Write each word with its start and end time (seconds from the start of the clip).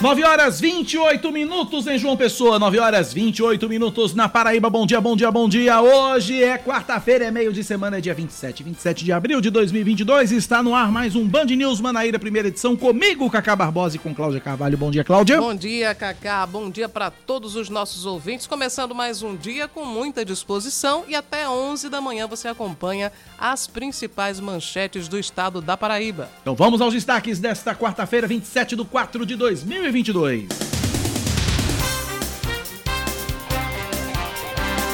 9 0.00 0.22
horas 0.22 0.60
28 0.60 1.32
minutos 1.32 1.88
em 1.88 1.98
João 1.98 2.16
Pessoa, 2.16 2.56
9 2.56 2.78
horas 2.78 3.12
28 3.12 3.68
minutos 3.68 4.14
na 4.14 4.28
Paraíba. 4.28 4.70
Bom 4.70 4.86
dia, 4.86 5.00
bom 5.00 5.16
dia, 5.16 5.28
bom 5.28 5.48
dia. 5.48 5.82
Hoje 5.82 6.40
é 6.40 6.56
quarta-feira, 6.56 7.24
é 7.24 7.32
meio 7.32 7.52
de 7.52 7.64
semana, 7.64 7.98
é 7.98 8.00
dia 8.00 8.14
27, 8.14 8.62
27 8.62 9.04
de 9.04 9.10
abril 9.10 9.40
de 9.40 9.50
2022. 9.50 10.30
Está 10.30 10.62
no 10.62 10.72
ar 10.72 10.92
mais 10.92 11.16
um 11.16 11.26
Band 11.26 11.46
News 11.46 11.80
Manaíra, 11.80 12.16
primeira 12.16 12.46
edição, 12.46 12.76
comigo, 12.76 13.28
Cacá 13.28 13.56
Barbosa 13.56 13.96
e 13.96 13.98
com 13.98 14.14
Cláudia 14.14 14.38
Carvalho. 14.38 14.78
Bom 14.78 14.88
dia, 14.88 15.02
Cláudia. 15.02 15.40
Bom 15.40 15.52
dia, 15.52 15.92
Cacá. 15.96 16.46
Bom 16.46 16.70
dia 16.70 16.88
para 16.88 17.10
todos 17.10 17.56
os 17.56 17.68
nossos 17.68 18.06
ouvintes. 18.06 18.46
Começando 18.46 18.94
mais 18.94 19.24
um 19.24 19.34
dia 19.34 19.66
com 19.66 19.84
muita 19.84 20.24
disposição 20.24 21.06
e 21.08 21.16
até 21.16 21.48
11 21.48 21.88
da 21.88 22.00
manhã 22.00 22.28
você 22.28 22.46
acompanha 22.46 23.10
as 23.36 23.66
principais 23.66 24.38
manchetes 24.38 25.08
do 25.08 25.18
estado 25.18 25.60
da 25.60 25.76
Paraíba. 25.76 26.30
Então 26.40 26.54
vamos 26.54 26.80
aos 26.80 26.94
destaques 26.94 27.40
desta 27.40 27.74
quarta-feira, 27.74 28.28
27 28.28 28.76
de 28.76 28.84
4 28.84 29.26
de 29.26 29.34
2022. 29.34 29.87
2022. 29.88 30.46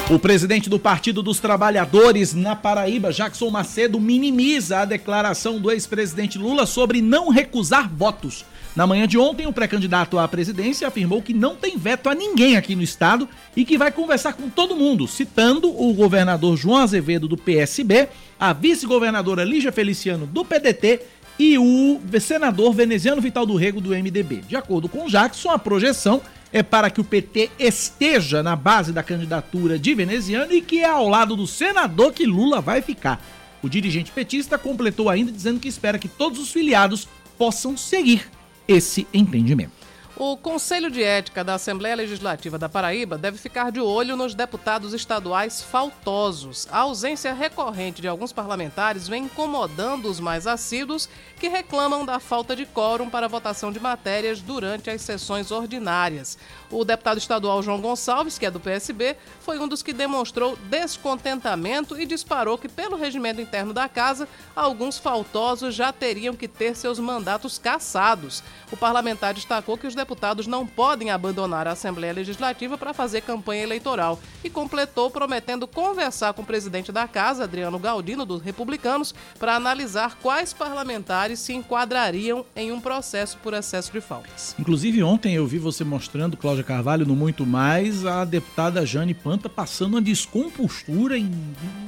O 0.09 0.19
presidente 0.19 0.69
do 0.69 0.79
Partido 0.79 1.21
dos 1.23 1.39
Trabalhadores 1.39 2.33
na 2.33 2.55
Paraíba, 2.55 3.11
Jackson 3.11 3.49
Macedo, 3.49 3.99
minimiza 3.99 4.79
a 4.79 4.85
declaração 4.85 5.59
do 5.59 5.71
ex-presidente 5.71 6.37
Lula 6.37 6.65
sobre 6.65 7.01
não 7.01 7.29
recusar 7.29 7.89
votos. 7.91 8.45
Na 8.75 8.85
manhã 8.85 9.07
de 9.07 9.17
ontem, 9.17 9.47
o 9.47 9.53
pré-candidato 9.53 10.19
à 10.19 10.27
presidência 10.27 10.87
afirmou 10.87 11.21
que 11.21 11.33
não 11.33 11.55
tem 11.55 11.77
veto 11.77 12.09
a 12.09 12.13
ninguém 12.13 12.55
aqui 12.55 12.75
no 12.75 12.83
estado 12.83 13.27
e 13.55 13.65
que 13.65 13.77
vai 13.77 13.91
conversar 13.91 14.33
com 14.33 14.49
todo 14.49 14.75
mundo, 14.75 15.07
citando 15.07 15.69
o 15.69 15.93
governador 15.93 16.55
João 16.55 16.77
Azevedo 16.77 17.27
do 17.27 17.37
PSB, 17.37 18.09
a 18.39 18.53
vice-governadora 18.53 19.43
Lígia 19.43 19.71
Feliciano 19.71 20.27
do 20.27 20.45
PDT 20.45 21.01
e 21.37 21.57
o 21.57 21.99
senador 22.19 22.73
veneziano 22.73 23.21
Vital 23.21 23.45
do 23.45 23.55
Rego 23.55 23.81
do 23.81 23.89
MDB. 23.89 24.41
De 24.47 24.55
acordo 24.55 24.87
com 24.87 25.07
Jackson, 25.07 25.49
a 25.49 25.59
projeção 25.59 26.21
é 26.51 26.63
para 26.63 26.89
que 26.89 27.01
o 27.01 27.03
PT 27.03 27.51
esteja 27.59 28.41
na 28.41 28.55
base 28.55 28.93
da 28.93 29.03
candidatura 29.03 29.77
de 29.77 29.93
veneziano 29.93 30.53
e 30.53 30.61
que 30.61 30.79
é 30.79 30.89
ao 30.89 31.09
lado 31.09 31.35
do 31.35 31.45
senador 31.45 32.13
que 32.13 32.25
Lula 32.25 32.61
vai 32.61 32.81
ficar. 32.81 33.21
O 33.61 33.67
dirigente 33.67 34.11
petista 34.11 34.57
completou 34.57 35.09
ainda 35.09 35.31
dizendo 35.31 35.59
que 35.59 35.67
espera 35.67 35.99
que 35.99 36.07
todos 36.07 36.39
os 36.39 36.51
filiados 36.51 37.07
possam 37.37 37.75
seguir 37.75 38.29
esse 38.67 39.05
entendimento. 39.13 39.84
O 40.17 40.37
Conselho 40.37 40.89
de 40.89 41.03
Ética 41.03 41.43
da 41.43 41.55
Assembleia 41.55 41.93
Legislativa 41.93 42.57
da 42.57 42.69
Paraíba 42.69 43.17
deve 43.17 43.37
ficar 43.37 43.69
de 43.69 43.81
olho 43.81 44.15
nos 44.15 44.33
deputados 44.33 44.93
estaduais 44.93 45.61
faltosos. 45.61 46.69
A 46.71 46.79
ausência 46.79 47.33
recorrente 47.33 48.01
de 48.01 48.07
alguns 48.07 48.31
parlamentares 48.31 49.09
vem 49.09 49.25
incomodando 49.25 50.09
os 50.09 50.21
mais 50.21 50.47
assíduos 50.47 51.09
que 51.37 51.49
reclamam 51.49 52.05
da 52.05 52.17
falta 52.17 52.55
de 52.55 52.65
quórum 52.65 53.09
para 53.09 53.27
votação 53.27 53.73
de 53.73 53.79
matérias 53.79 54.39
durante 54.39 54.89
as 54.89 55.01
sessões 55.01 55.51
ordinárias. 55.51 56.37
O 56.71 56.85
deputado 56.85 57.17
estadual 57.17 57.61
João 57.61 57.81
Gonçalves, 57.81 58.37
que 58.37 58.45
é 58.45 58.51
do 58.51 58.59
PSB, 58.59 59.17
foi 59.41 59.59
um 59.59 59.67
dos 59.67 59.83
que 59.83 59.91
demonstrou 59.91 60.57
descontentamento 60.69 61.99
e 61.99 62.05
disparou 62.05 62.57
que, 62.57 62.69
pelo 62.69 62.95
regimento 62.95 63.41
interno 63.41 63.73
da 63.73 63.89
casa, 63.89 64.29
alguns 64.55 64.97
faltosos 64.97 65.75
já 65.75 65.91
teriam 65.91 66.37
que 66.37 66.47
ter 66.47 66.73
seus 66.73 66.99
mandatos 66.99 67.59
cassados. 67.59 68.41
O 68.71 68.77
parlamentar 68.77 69.33
destacou 69.33 69.77
que 69.77 69.87
os 69.87 70.04
deputados 70.05 70.45
não 70.45 70.67
podem 70.67 71.09
abandonar 71.09 71.67
a 71.67 71.71
Assembleia 71.71 72.13
Legislativa 72.13 72.77
para 72.77 72.93
fazer 72.93 73.21
campanha 73.21 73.63
eleitoral 73.63 74.19
e 74.43 74.49
completou 74.51 75.09
prometendo 75.09 75.67
conversar 75.67 76.31
com 76.33 76.43
o 76.43 76.45
presidente 76.45 76.91
da 76.91 77.07
casa, 77.07 77.43
Adriano 77.43 77.79
Galdino, 77.79 78.23
dos 78.23 78.39
Republicanos, 78.39 79.15
para 79.39 79.55
analisar 79.55 80.19
quais 80.21 80.53
parlamentares 80.53 81.39
se 81.39 81.53
enquadrariam 81.53 82.45
em 82.55 82.71
um 82.71 82.79
processo 82.79 83.39
por 83.41 83.55
excesso 83.55 83.91
de 83.91 83.99
faltas. 83.99 84.55
Inclusive, 84.59 85.01
ontem 85.01 85.33
eu 85.33 85.47
vi 85.47 85.57
você 85.57 85.83
mostrando, 85.83 86.37
Cláudia 86.37 86.63
Carvalho, 86.63 87.03
no 87.03 87.15
Muito 87.15 87.43
Mais, 87.43 88.05
a 88.05 88.23
deputada 88.23 88.85
Jane 88.85 89.15
Panta 89.15 89.49
passando 89.49 89.95
uma 89.95 90.01
descompostura 90.03 91.17
em, 91.17 91.31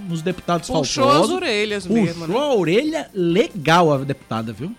nos 0.10 0.24
deputados 0.24 0.68
Puxou 0.68 1.04
faltosos. 1.04 1.30
as 1.30 1.36
orelhas 1.36 1.86
Puxou 1.86 2.04
mesmo. 2.04 2.28
Né? 2.28 2.36
a 2.36 2.54
orelha 2.56 3.12
legal 3.14 3.94
a 3.94 3.98
deputada, 4.00 4.52
viu? 4.52 4.76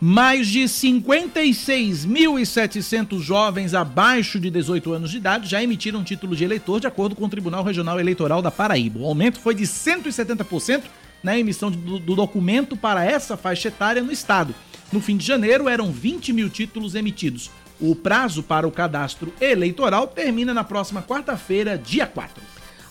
Mais 0.00 0.48
de 0.48 0.64
56.700 0.64 3.20
jovens 3.20 3.72
abaixo 3.72 4.38
de 4.38 4.50
18 4.50 4.92
anos 4.92 5.10
de 5.10 5.16
idade 5.16 5.48
já 5.48 5.62
emitiram 5.62 6.04
título 6.04 6.36
de 6.36 6.44
eleitor, 6.44 6.78
de 6.80 6.86
acordo 6.86 7.16
com 7.16 7.24
o 7.24 7.28
Tribunal 7.28 7.64
Regional 7.64 7.98
Eleitoral 7.98 8.42
da 8.42 8.50
Paraíba. 8.50 9.00
O 9.00 9.06
aumento 9.06 9.40
foi 9.40 9.54
de 9.54 9.64
170% 9.64 10.82
na 11.22 11.38
emissão 11.38 11.70
do, 11.70 11.98
do 11.98 12.14
documento 12.14 12.76
para 12.76 13.02
essa 13.04 13.38
faixa 13.38 13.68
etária 13.68 14.02
no 14.02 14.12
estado. 14.12 14.54
No 14.92 15.00
fim 15.00 15.16
de 15.16 15.26
janeiro, 15.26 15.68
eram 15.68 15.90
20 15.90 16.32
mil 16.32 16.48
títulos 16.50 16.94
emitidos. 16.94 17.50
O 17.80 17.94
prazo 17.94 18.42
para 18.42 18.68
o 18.68 18.72
cadastro 18.72 19.32
eleitoral 19.40 20.06
termina 20.06 20.52
na 20.52 20.62
próxima 20.62 21.00
quarta-feira, 21.02 21.78
dia 21.78 22.06
4. 22.06 22.42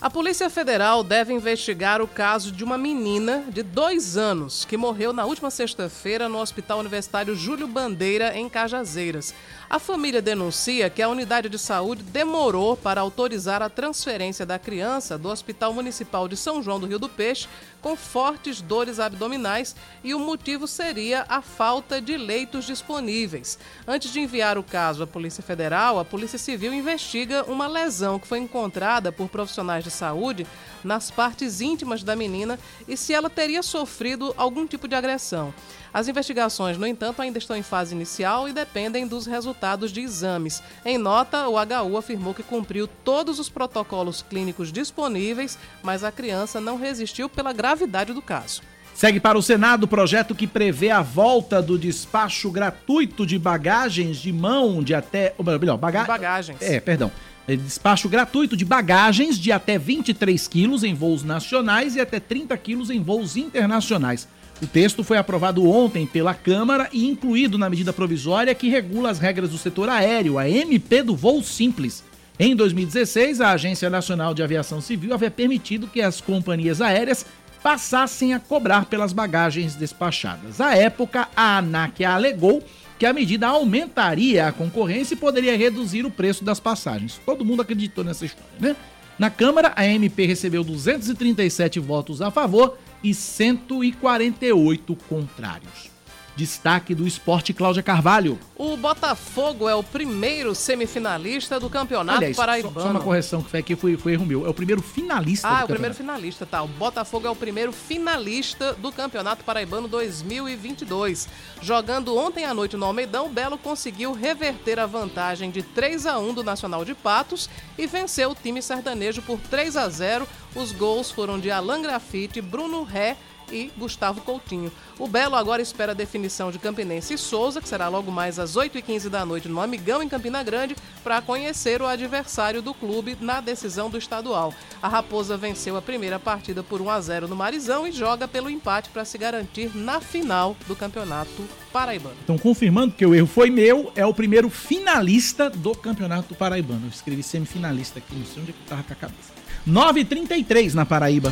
A 0.01 0.09
Polícia 0.09 0.49
Federal 0.49 1.03
deve 1.03 1.33
investigar 1.33 2.01
o 2.01 2.07
caso 2.07 2.51
de 2.51 2.65
uma 2.65 2.77
menina 2.77 3.45
de 3.47 3.63
dois 3.63 4.17
anos 4.17 4.65
que 4.65 4.75
morreu 4.75 5.13
na 5.13 5.25
última 5.25 5.49
sexta-feira 5.49 6.27
no 6.27 6.37
Hospital 6.39 6.79
Universitário 6.79 7.33
Júlio 7.33 7.65
Bandeira, 7.65 8.37
em 8.37 8.49
Cajazeiras. 8.49 9.33
A 9.69 9.79
família 9.79 10.21
denuncia 10.21 10.89
que 10.89 11.01
a 11.01 11.07
unidade 11.07 11.47
de 11.47 11.57
saúde 11.57 12.03
demorou 12.03 12.75
para 12.75 12.99
autorizar 12.99 13.61
a 13.61 13.69
transferência 13.69 14.45
da 14.45 14.59
criança 14.59 15.17
do 15.17 15.29
Hospital 15.29 15.73
Municipal 15.73 16.27
de 16.27 16.35
São 16.35 16.61
João 16.61 16.79
do 16.79 16.85
Rio 16.85 16.99
do 16.99 17.09
Peixe 17.09 17.47
com 17.81 17.95
fortes 17.95 18.61
dores 18.61 18.99
abdominais 18.99 19.75
e 20.03 20.13
o 20.13 20.19
motivo 20.19 20.67
seria 20.67 21.23
a 21.29 21.41
falta 21.41 22.01
de 22.01 22.17
leitos 22.17 22.65
disponíveis. 22.65 23.57
Antes 23.87 24.11
de 24.11 24.19
enviar 24.19 24.57
o 24.57 24.63
caso 24.63 25.03
à 25.03 25.07
Polícia 25.07 25.43
Federal, 25.43 25.99
a 25.99 26.05
Polícia 26.05 26.39
Civil 26.39 26.73
investiga 26.73 27.43
uma 27.43 27.67
lesão 27.67 28.19
que 28.19 28.27
foi 28.27 28.39
encontrada 28.39 29.11
por 29.11 29.29
profissionais 29.29 29.84
de 29.85 29.91
saúde 29.91 30.45
nas 30.83 31.09
partes 31.09 31.61
íntimas 31.61 32.03
da 32.03 32.15
menina 32.15 32.59
e 32.87 32.97
se 32.97 33.13
ela 33.13 33.29
teria 33.29 33.63
sofrido 33.63 34.33
algum 34.37 34.67
tipo 34.67 34.87
de 34.87 34.95
agressão. 34.95 35.53
As 35.93 36.09
investigações, 36.09 36.77
no 36.77 36.85
entanto, 36.85 37.21
ainda 37.21 37.37
estão 37.37 37.55
em 37.55 37.63
fase 37.63 37.95
inicial 37.95 38.49
e 38.49 38.53
dependem 38.53 39.07
dos 39.07 39.25
resultados 39.25 39.93
de 39.93 40.01
exames. 40.01 40.61
Em 40.83 40.97
nota, 40.97 41.47
o 41.47 41.53
HU 41.53 41.97
afirmou 41.97 42.33
que 42.33 42.43
cumpriu 42.43 42.85
todos 42.85 43.39
os 43.39 43.47
protocolos 43.47 44.21
clínicos 44.21 44.73
disponíveis, 44.73 45.57
mas 45.81 46.03
a 46.03 46.11
criança 46.11 46.59
não 46.59 46.77
resistiu 46.77 47.29
pela 47.29 47.53
gravidade 47.53 48.11
do 48.11 48.21
caso. 48.21 48.61
Segue 48.95 49.19
para 49.19 49.37
o 49.37 49.41
Senado 49.41 49.83
o 49.83 49.87
projeto 49.87 50.33
que 50.33 50.47
prevê 50.47 50.89
a 50.89 51.01
volta 51.01 51.61
do 51.61 51.77
despacho 51.77 52.49
gratuito 52.49 53.25
de 53.25 53.37
bagagens 53.37 54.17
de 54.17 54.31
mão 54.31 54.81
de 54.81 54.95
até. 54.95 55.33
Ou 55.37 55.43
melhor, 55.43 55.77
baga... 55.77 56.05
bagagens. 56.05 56.61
É, 56.61 56.79
perdão. 56.79 57.11
Despacho 57.47 58.09
gratuito 58.09 58.57
de 58.57 58.65
bagagens 58.65 59.37
de 59.37 59.51
até 59.51 59.77
23 59.77 60.47
quilos 60.47 60.83
em 60.83 60.95
voos 60.95 61.23
nacionais 61.23 61.95
e 61.95 61.99
até 61.99 62.19
30 62.19 62.57
quilos 62.57 62.89
em 62.89 62.99
voos 62.99 63.37
internacionais. 63.37 64.27
O 64.61 64.65
texto 64.65 65.03
foi 65.03 65.17
aprovado 65.17 65.69
ontem 65.69 66.07
pela 66.07 66.33
Câmara 66.33 66.89
e 66.91 67.05
incluído 67.05 67.57
na 67.57 67.69
medida 67.69 67.93
provisória 67.93 68.55
que 68.55 68.69
regula 68.69 69.11
as 69.11 69.19
regras 69.19 69.51
do 69.51 69.57
setor 69.57 69.89
aéreo, 69.89 70.39
a 70.39 70.49
MP 70.49 71.03
do 71.03 71.15
voo 71.15 71.43
simples. 71.43 72.03
Em 72.39 72.55
2016, 72.55 73.39
a 73.41 73.51
Agência 73.51 73.89
Nacional 73.89 74.33
de 74.33 74.41
Aviação 74.41 74.81
Civil 74.81 75.13
havia 75.13 75.29
permitido 75.29 75.87
que 75.87 76.01
as 76.01 76.19
companhias 76.19 76.81
aéreas 76.81 77.25
passassem 77.61 78.33
a 78.33 78.39
cobrar 78.39 78.85
pelas 78.85 79.13
bagagens 79.13 79.75
despachadas. 79.75 80.61
À 80.61 80.75
época, 80.75 81.27
a 81.35 81.57
ANAC 81.57 82.03
alegou 82.03 82.63
que 82.97 83.05
a 83.05 83.13
medida 83.13 83.47
aumentaria 83.47 84.47
a 84.47 84.51
concorrência 84.51 85.13
e 85.13 85.17
poderia 85.17 85.57
reduzir 85.57 86.05
o 86.05 86.11
preço 86.11 86.43
das 86.43 86.59
passagens. 86.59 87.19
Todo 87.25 87.45
mundo 87.45 87.61
acreditou 87.61 88.03
nessa 88.03 88.25
história, 88.25 88.51
né? 88.59 88.75
Na 89.17 89.29
Câmara, 89.29 89.71
a 89.75 89.85
MP 89.85 90.25
recebeu 90.25 90.63
237 90.63 91.79
votos 91.79 92.21
a 92.21 92.29
favor 92.29 92.77
e 93.01 93.13
148 93.13 94.95
contrários. 95.07 95.94
Destaque 96.35 96.93
do 96.93 97.07
esporte 97.07 97.53
Cláudia 97.53 97.81
Carvalho. 97.81 98.37
O 98.57 98.75
Botafogo 98.75 99.69
é 99.69 99.75
o 99.75 99.81
primeiro 99.81 100.53
semifinalista 100.53 101.59
do 101.59 101.69
Campeonato 101.69 102.17
Aliás, 102.17 102.35
Paraibano. 102.35 102.73
Só, 102.73 102.81
só 102.81 102.89
uma 102.89 102.99
correção 102.99 103.41
que 103.41 103.49
foi 103.49 103.59
aqui, 103.61 103.75
foi, 103.75 103.95
foi 103.95 104.13
erro 104.13 104.25
meu. 104.25 104.45
É 104.45 104.49
o 104.49 104.53
primeiro 104.53 104.81
finalista 104.81 105.47
Ah, 105.47 105.61
é 105.61 105.63
o 105.63 105.67
primeiro 105.67 105.95
finalista, 105.95 106.45
tá. 106.45 106.61
O 106.61 106.67
Botafogo 106.67 107.25
é 107.25 107.29
o 107.29 107.35
primeiro 107.35 107.71
finalista 107.71 108.73
do 108.73 108.91
Campeonato 108.91 109.45
Paraibano 109.45 109.87
2022. 109.87 111.29
Jogando 111.61 112.17
ontem 112.17 112.43
à 112.43 112.53
noite 112.53 112.75
no 112.75 112.85
Almeidão, 112.85 113.27
o 113.27 113.29
Belo 113.29 113.57
conseguiu 113.57 114.11
reverter 114.11 114.77
a 114.77 114.85
vantagem 114.85 115.49
de 115.49 115.63
3 115.63 116.05
a 116.05 116.19
1 116.19 116.33
do 116.33 116.43
Nacional 116.43 116.83
de 116.83 116.93
Patos 116.93 117.49
e 117.77 117.87
venceu 117.87 118.31
o 118.31 118.35
time 118.35 118.61
sertanejo 118.61 119.21
por 119.21 119.39
3 119.39 119.77
a 119.77 119.87
0. 119.87 120.27
Os 120.53 120.71
gols 120.71 121.11
foram 121.11 121.39
de 121.39 121.49
Alan 121.49 121.81
Grafite, 121.81 122.41
Bruno 122.41 122.83
Ré 122.83 123.15
e 123.51 123.71
Gustavo 123.77 124.21
Coutinho. 124.21 124.71
O 124.97 125.07
Belo 125.07 125.35
agora 125.35 125.61
espera 125.61 125.91
a 125.91 125.95
definição 125.95 126.51
de 126.51 126.59
Campinense 126.59 127.13
e 127.13 127.17
Souza, 127.17 127.61
que 127.61 127.67
será 127.67 127.87
logo 127.87 128.11
mais 128.11 128.39
às 128.39 128.55
8h15 128.55 129.09
da 129.09 129.25
noite 129.25 129.49
no 129.49 129.59
Amigão, 129.59 130.01
em 130.01 130.09
Campina 130.09 130.41
Grande, 130.43 130.75
para 131.03 131.21
conhecer 131.21 131.81
o 131.81 131.87
adversário 131.87 132.61
do 132.61 132.73
clube 132.73 133.17
na 133.19 133.41
decisão 133.41 133.89
do 133.89 133.97
estadual. 133.97 134.53
A 134.81 134.87
Raposa 134.87 135.37
venceu 135.37 135.75
a 135.75 135.81
primeira 135.81 136.19
partida 136.19 136.63
por 136.63 136.81
1 136.81 136.89
a 136.89 137.01
0 137.01 137.27
no 137.27 137.35
Marizão 137.35 137.87
e 137.87 137.91
joga 137.91 138.27
pelo 138.27 138.49
empate 138.49 138.89
para 138.89 139.05
se 139.05 139.17
garantir 139.17 139.75
na 139.75 139.99
final 139.99 140.55
do 140.67 140.75
Campeonato 140.75 141.47
Paraibano. 141.71 142.15
Então, 142.23 142.37
confirmando 142.37 142.93
que 142.93 143.05
o 143.05 143.13
erro 143.13 143.27
foi 143.27 143.49
meu, 143.49 143.91
é 143.95 144.05
o 144.05 144.13
primeiro 144.13 144.49
finalista 144.49 145.49
do 145.49 145.75
Campeonato 145.75 146.33
Paraibano. 146.33 146.85
Eu 146.85 146.89
escrevi 146.89 147.21
semifinalista 147.21 147.99
aqui, 147.99 148.15
não 148.15 148.25
sei 148.25 148.41
onde 148.41 148.51
é 148.51 148.53
que 148.53 148.59
eu 148.59 148.67
tava 148.67 148.83
com 148.83 148.93
a 148.93 148.95
cabeça. 148.95 149.33
9h33 149.67 150.73
na 150.73 150.85
Paraíba. 150.85 151.31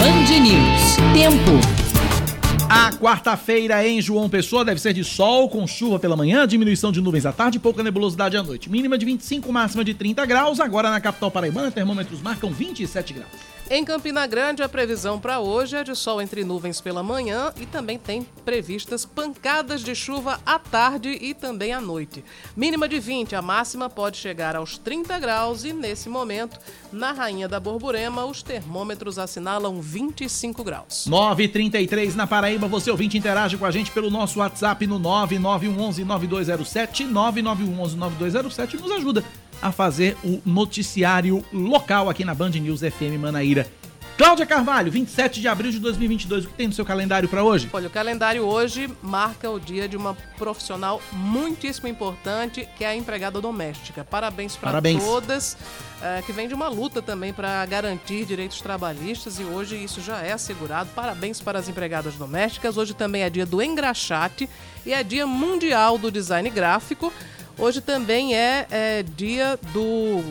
Band 0.00 0.40
News. 0.40 0.96
Tempo. 1.12 1.50
A 2.70 2.90
quarta-feira 2.92 3.86
em 3.86 4.00
João 4.00 4.30
Pessoa 4.30 4.64
deve 4.64 4.80
ser 4.80 4.94
de 4.94 5.04
sol, 5.04 5.46
com 5.50 5.66
chuva 5.66 5.98
pela 5.98 6.16
manhã, 6.16 6.46
diminuição 6.46 6.90
de 6.90 7.02
nuvens 7.02 7.26
à 7.26 7.32
tarde 7.32 7.58
e 7.58 7.60
pouca 7.60 7.82
nebulosidade 7.82 8.34
à 8.34 8.42
noite. 8.42 8.70
Mínima 8.70 8.96
de 8.96 9.04
25, 9.04 9.52
máxima 9.52 9.84
de 9.84 9.92
30 9.92 10.24
graus. 10.24 10.58
Agora 10.58 10.88
na 10.88 11.02
capital 11.02 11.30
paraibana, 11.30 11.70
termômetros 11.70 12.22
marcam 12.22 12.50
27 12.50 13.12
graus. 13.12 13.30
Em 13.72 13.84
Campina 13.84 14.26
Grande, 14.26 14.64
a 14.64 14.68
previsão 14.68 15.20
para 15.20 15.38
hoje 15.38 15.76
é 15.76 15.84
de 15.84 15.94
sol 15.94 16.20
entre 16.20 16.42
nuvens 16.42 16.80
pela 16.80 17.04
manhã 17.04 17.52
e 17.56 17.64
também 17.64 18.00
tem 18.00 18.26
previstas 18.44 19.06
pancadas 19.06 19.84
de 19.84 19.94
chuva 19.94 20.40
à 20.44 20.58
tarde 20.58 21.10
e 21.10 21.34
também 21.34 21.72
à 21.72 21.80
noite. 21.80 22.24
Mínima 22.56 22.88
de 22.88 22.98
20, 22.98 23.36
a 23.36 23.40
máxima 23.40 23.88
pode 23.88 24.16
chegar 24.16 24.56
aos 24.56 24.76
30 24.76 25.16
graus 25.20 25.62
e 25.62 25.72
nesse 25.72 26.08
momento, 26.08 26.58
na 26.92 27.12
Rainha 27.12 27.46
da 27.46 27.60
Borborema, 27.60 28.24
os 28.24 28.42
termômetros 28.42 29.20
assinalam 29.20 29.80
25 29.80 30.64
graus. 30.64 31.06
9h33 31.08 32.16
na 32.16 32.26
Paraíba, 32.26 32.66
você 32.66 32.90
ouvinte 32.90 33.16
interage 33.16 33.56
com 33.56 33.64
a 33.64 33.70
gente 33.70 33.92
pelo 33.92 34.10
nosso 34.10 34.40
WhatsApp 34.40 34.84
no 34.84 34.98
99111-9207, 34.98 37.08
99111-9207 37.08 38.80
nos 38.80 38.90
ajuda 38.90 39.24
a 39.62 39.72
fazer 39.72 40.16
o 40.24 40.40
noticiário 40.44 41.44
local 41.52 42.08
aqui 42.08 42.24
na 42.24 42.34
Band 42.34 42.50
News 42.50 42.80
FM 42.80 43.18
Manaíra. 43.18 43.66
Cláudia 44.20 44.44
Carvalho, 44.44 44.92
27 44.92 45.40
de 45.40 45.48
abril 45.48 45.70
de 45.70 45.78
2022, 45.78 46.44
o 46.44 46.48
que 46.48 46.52
tem 46.52 46.66
no 46.66 46.74
seu 46.74 46.84
calendário 46.84 47.26
para 47.26 47.42
hoje? 47.42 47.70
Olha, 47.72 47.86
o 47.86 47.90
calendário 47.90 48.42
hoje 48.42 48.86
marca 49.02 49.48
o 49.48 49.58
dia 49.58 49.88
de 49.88 49.96
uma 49.96 50.14
profissional 50.36 51.00
muitíssimo 51.10 51.88
importante, 51.88 52.68
que 52.76 52.84
é 52.84 52.88
a 52.88 52.94
empregada 52.94 53.40
doméstica. 53.40 54.04
Parabéns 54.04 54.56
para 54.56 54.82
todas, 54.82 55.56
é, 56.02 56.20
que 56.20 56.32
vem 56.32 56.46
de 56.46 56.52
uma 56.52 56.68
luta 56.68 57.00
também 57.00 57.32
para 57.32 57.64
garantir 57.64 58.26
direitos 58.26 58.60
trabalhistas 58.60 59.40
e 59.40 59.42
hoje 59.42 59.82
isso 59.82 60.02
já 60.02 60.18
é 60.18 60.32
assegurado. 60.32 60.90
Parabéns 60.94 61.40
para 61.40 61.58
as 61.58 61.70
empregadas 61.70 62.14
domésticas. 62.16 62.76
Hoje 62.76 62.92
também 62.92 63.22
é 63.22 63.30
dia 63.30 63.46
do 63.46 63.62
engraxate 63.62 64.50
e 64.84 64.92
é 64.92 65.02
dia 65.02 65.26
mundial 65.26 65.96
do 65.96 66.10
design 66.10 66.50
gráfico. 66.50 67.10
Hoje 67.60 67.80
também 67.80 68.34
é, 68.34 68.66
é 68.70 69.02
dia 69.02 69.58
do 69.72 70.24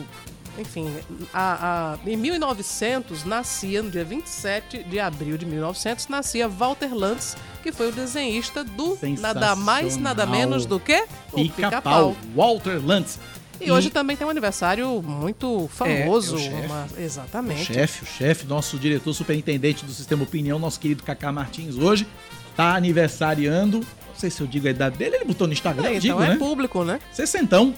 enfim, 0.58 0.92
a, 1.32 1.94
a, 1.94 2.08
em 2.10 2.16
1900 2.16 3.24
nascia, 3.24 3.82
no 3.82 3.90
dia 3.90 4.04
27 4.04 4.82
de 4.82 4.98
abril 4.98 5.38
de 5.38 5.46
1900, 5.46 6.08
nascia 6.08 6.48
Walter 6.48 6.92
Lantz, 6.92 7.36
que 7.62 7.72
foi 7.72 7.88
o 7.88 7.92
desenhista 7.92 8.64
do 8.64 8.98
nada 9.20 9.54
mais, 9.54 9.96
nada 9.96 10.26
menos 10.26 10.66
do 10.66 10.78
que 10.78 11.06
o 11.32 11.36
Pica-Pau. 11.36 12.14
Pica 12.14 12.26
Walter 12.34 12.84
Lantz. 12.84 13.18
E, 13.60 13.66
e, 13.66 13.70
hoje 13.70 13.90
também 13.90 14.16
tem 14.16 14.26
um 14.26 14.30
aniversário 14.30 15.02
muito 15.02 15.68
famoso. 15.72 16.36
É, 16.38 16.46
é 16.46 16.66
uma... 16.66 16.88
Exatamente. 16.98 17.70
O 17.70 17.74
chefe, 17.74 18.02
o 18.02 18.06
chefe, 18.06 18.46
nosso 18.46 18.78
diretor 18.78 19.12
superintendente 19.12 19.84
do 19.84 19.92
Sistema 19.92 20.24
Opinião, 20.24 20.58
nosso 20.58 20.80
querido 20.80 21.02
Cacá 21.02 21.30
Martins, 21.30 21.76
hoje 21.76 22.06
está 22.50 22.74
aniversariando. 22.74 23.84
Não 24.20 24.28
sei 24.28 24.30
se 24.30 24.42
eu 24.42 24.46
digo 24.46 24.68
a 24.68 24.70
idade 24.70 24.98
dele, 24.98 25.16
ele 25.16 25.24
botou 25.24 25.46
no 25.46 25.52
Instagram, 25.54 25.86
é, 25.86 25.88
então 25.92 26.00
digo, 26.00 26.22
é 26.22 26.28
né? 26.28 26.36
público, 26.36 26.84
né? 26.84 27.00
Sessentão. 27.10 27.74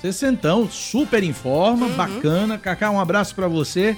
Sessentão, 0.00 0.70
super 0.70 1.22
em 1.22 1.34
forma, 1.34 1.84
uhum. 1.84 1.92
bacana. 1.92 2.56
Cacá, 2.56 2.90
um 2.90 2.98
abraço 2.98 3.34
para 3.34 3.46
você. 3.46 3.94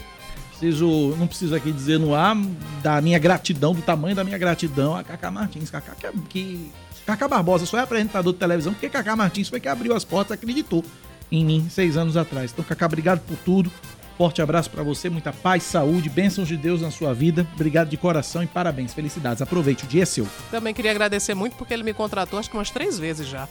Preciso, 0.50 1.14
não 1.16 1.28
preciso 1.28 1.54
aqui 1.54 1.70
dizer 1.70 2.00
no 2.00 2.16
ar 2.16 2.36
da 2.82 3.00
minha 3.00 3.16
gratidão, 3.16 3.72
do 3.72 3.80
tamanho 3.80 4.16
da 4.16 4.24
minha 4.24 4.36
gratidão 4.36 4.96
a 4.96 5.04
Cacá 5.04 5.30
Martins. 5.30 5.70
Cacá 5.70 5.94
que, 5.94 6.18
que 6.28 6.72
Cacá 7.06 7.28
Barbosa 7.28 7.64
só 7.64 7.78
é 7.78 7.82
apresentador 7.82 8.32
de 8.32 8.40
televisão 8.40 8.72
porque 8.72 8.88
Cacá 8.88 9.14
Martins 9.14 9.48
foi 9.48 9.60
que 9.60 9.68
abriu 9.68 9.94
as 9.94 10.04
portas, 10.04 10.32
acreditou 10.32 10.84
em 11.30 11.44
mim 11.44 11.68
seis 11.70 11.96
anos 11.96 12.16
atrás. 12.16 12.50
Então, 12.50 12.64
Cacá, 12.64 12.86
obrigado 12.86 13.20
por 13.20 13.36
tudo. 13.44 13.70
Forte 14.18 14.42
abraço 14.42 14.68
para 14.68 14.82
você, 14.82 15.08
muita 15.08 15.32
paz, 15.32 15.62
saúde, 15.62 16.10
bênçãos 16.10 16.48
de 16.48 16.56
Deus 16.56 16.82
na 16.82 16.90
sua 16.90 17.14
vida. 17.14 17.46
Obrigado 17.54 17.88
de 17.88 17.96
coração 17.96 18.42
e 18.42 18.48
parabéns, 18.48 18.92
felicidades. 18.92 19.40
Aproveite, 19.40 19.84
o 19.84 19.86
dia 19.86 20.02
é 20.02 20.04
seu. 20.04 20.26
Também 20.50 20.74
queria 20.74 20.90
agradecer 20.90 21.34
muito 21.34 21.54
porque 21.54 21.72
ele 21.72 21.84
me 21.84 21.94
contratou 21.94 22.36
acho 22.36 22.50
que 22.50 22.56
umas 22.56 22.68
três 22.68 22.98
vezes 22.98 23.28
já. 23.28 23.48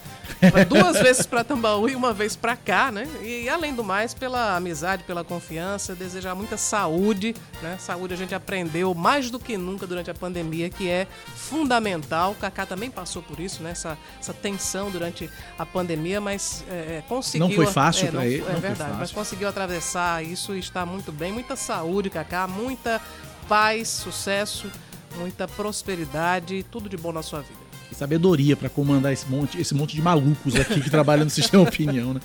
Duas 0.68 1.00
vezes 1.00 1.25
para 1.25 1.42
Tambaú 1.42 1.88
e 1.88 1.96
uma 1.96 2.12
vez 2.12 2.36
para 2.36 2.58
cá, 2.58 2.92
né? 2.92 3.08
E 3.24 3.48
além 3.48 3.74
do 3.74 3.81
mais, 3.81 4.14
pela 4.14 4.58
amizade, 4.58 5.06
pela 5.06 5.24
confiança, 5.24 5.96
desejar 5.96 6.36
muita 6.36 6.58
saúde, 6.58 7.34
né? 7.62 7.78
Saúde 7.80 8.13
a 8.13 8.18
gente 8.18 8.36
aprendeu 8.36 8.94
mais 8.94 9.31
do 9.31 9.40
que 9.40 9.56
nunca 9.56 9.88
durante 9.88 10.12
a 10.12 10.13
pandemia, 10.13 10.70
que 10.70 10.90
é 10.90 11.08
fundamental. 11.34 12.34
O 12.34 12.36
Kaká 12.36 12.66
também 12.66 12.92
passou 12.92 13.22
por 13.22 13.40
isso, 13.40 13.63
né? 13.63 13.72
Essa, 13.72 13.98
essa 14.20 14.34
tensão 14.34 14.92
durante 14.92 15.30
a 15.58 15.66
pandemia, 15.66 16.20
mas 16.20 16.66
é, 16.70 17.02
conseguiu. 17.08 17.48
Não 17.48 17.56
foi 17.56 17.68
fácil 17.68 18.10
é, 18.10 18.12
para 18.12 18.25
ele. 18.25 18.44
É 18.46 18.60
verdade, 18.60 18.98
mas 19.00 19.13
conseguiu 19.13 19.48
atravessar 19.48 20.22
isso 20.25 20.56
está 20.59 20.86
muito 20.86 21.12
bem. 21.12 21.31
Muita 21.31 21.56
saúde, 21.56 22.09
Cacá, 22.09 22.48
muita 22.48 23.01
paz, 23.48 23.88
sucesso, 23.88 24.69
muita 25.18 25.48
prosperidade, 25.48 26.65
tudo 26.69 26.89
de 26.89 26.98
bom 26.98 27.12
na 27.12 27.24
sua 27.24 27.42
vida. 27.42 27.68
E 27.89 27.95
sabedoria 27.95 28.57
para 28.57 28.68
comandar 28.68 29.13
esse 29.13 29.25
monte, 29.27 29.59
esse 29.59 29.74
monte 29.74 29.95
de 29.95 30.01
malucos 30.01 30.56
aqui 30.56 30.81
que 30.81 30.89
trabalham 30.89 31.24
no 31.24 31.30
sistema 31.30 31.63
opinião, 31.63 32.13
né? 32.13 32.19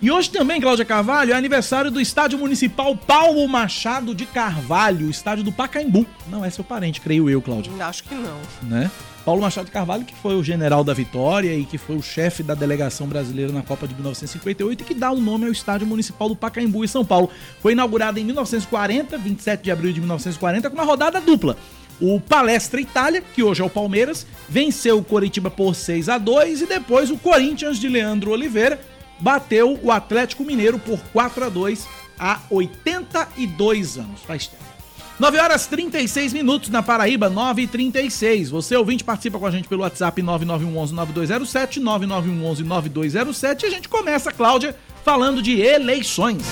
E 0.00 0.10
hoje 0.10 0.30
também, 0.30 0.60
Cláudia 0.60 0.86
Carvalho, 0.86 1.32
é 1.32 1.36
aniversário 1.36 1.90
do 1.90 2.00
Estádio 2.00 2.38
Municipal 2.38 2.96
Paulo 2.96 3.46
Machado 3.46 4.14
de 4.14 4.24
Carvalho, 4.24 5.10
estádio 5.10 5.44
do 5.44 5.52
Pacaembu. 5.52 6.06
Não 6.28 6.42
é 6.42 6.48
seu 6.48 6.64
parente, 6.64 7.00
creio 7.00 7.28
eu, 7.28 7.42
Cláudia. 7.42 7.72
Acho 7.84 8.04
que 8.04 8.14
não. 8.14 8.40
Né? 8.62 8.90
Paulo 9.24 9.40
Machado 9.40 9.70
Carvalho, 9.70 10.04
que 10.04 10.14
foi 10.14 10.34
o 10.34 10.42
general 10.42 10.82
da 10.82 10.92
Vitória 10.92 11.54
e 11.54 11.64
que 11.64 11.78
foi 11.78 11.96
o 11.96 12.02
chefe 12.02 12.42
da 12.42 12.54
delegação 12.54 13.06
brasileira 13.06 13.52
na 13.52 13.62
Copa 13.62 13.86
de 13.86 13.94
1958 13.94 14.82
e 14.82 14.84
que 14.84 14.94
dá 14.94 15.12
o 15.12 15.20
nome 15.20 15.46
ao 15.46 15.52
Estádio 15.52 15.86
Municipal 15.86 16.28
do 16.28 16.36
Pacaembu, 16.36 16.84
em 16.84 16.88
São 16.88 17.04
Paulo. 17.04 17.30
Foi 17.60 17.72
inaugurado 17.72 18.18
em 18.18 18.24
1940, 18.24 19.16
27 19.18 19.62
de 19.62 19.70
abril 19.70 19.92
de 19.92 20.00
1940, 20.00 20.68
com 20.68 20.76
uma 20.76 20.84
rodada 20.84 21.20
dupla. 21.20 21.56
O 22.00 22.20
Palestra 22.20 22.80
Itália, 22.80 23.22
que 23.22 23.44
hoje 23.44 23.62
é 23.62 23.64
o 23.64 23.70
Palmeiras, 23.70 24.26
venceu 24.48 24.98
o 24.98 25.04
Coritiba 25.04 25.50
por 25.50 25.74
6 25.74 26.08
a 26.08 26.18
2 26.18 26.62
e 26.62 26.66
depois 26.66 27.10
o 27.10 27.16
Corinthians 27.16 27.78
de 27.78 27.88
Leandro 27.88 28.32
Oliveira 28.32 28.80
bateu 29.20 29.78
o 29.82 29.92
Atlético 29.92 30.44
Mineiro 30.44 30.80
por 30.80 30.98
4 31.12 31.44
a 31.44 31.48
2 31.48 31.86
há 32.18 32.40
82 32.50 33.98
anos. 33.98 34.20
Faz 34.22 34.48
tempo. 34.48 34.71
9 35.18 35.38
horas 35.38 35.66
36 35.66 36.32
minutos 36.32 36.70
na 36.70 36.82
Paraíba, 36.82 37.28
9 37.28 37.62
e 37.62 37.66
36 37.66 38.50
Você 38.50 38.74
ouvinte 38.76 39.04
participa 39.04 39.38
com 39.38 39.46
a 39.46 39.50
gente 39.50 39.68
pelo 39.68 39.82
WhatsApp 39.82 40.22
9911-9207, 40.22 41.80
9911-9207 41.82 43.62
e 43.62 43.66
a 43.66 43.70
gente 43.70 43.88
começa, 43.88 44.32
Cláudia, 44.32 44.74
falando 45.04 45.42
de 45.42 45.60
eleições. 45.60 46.42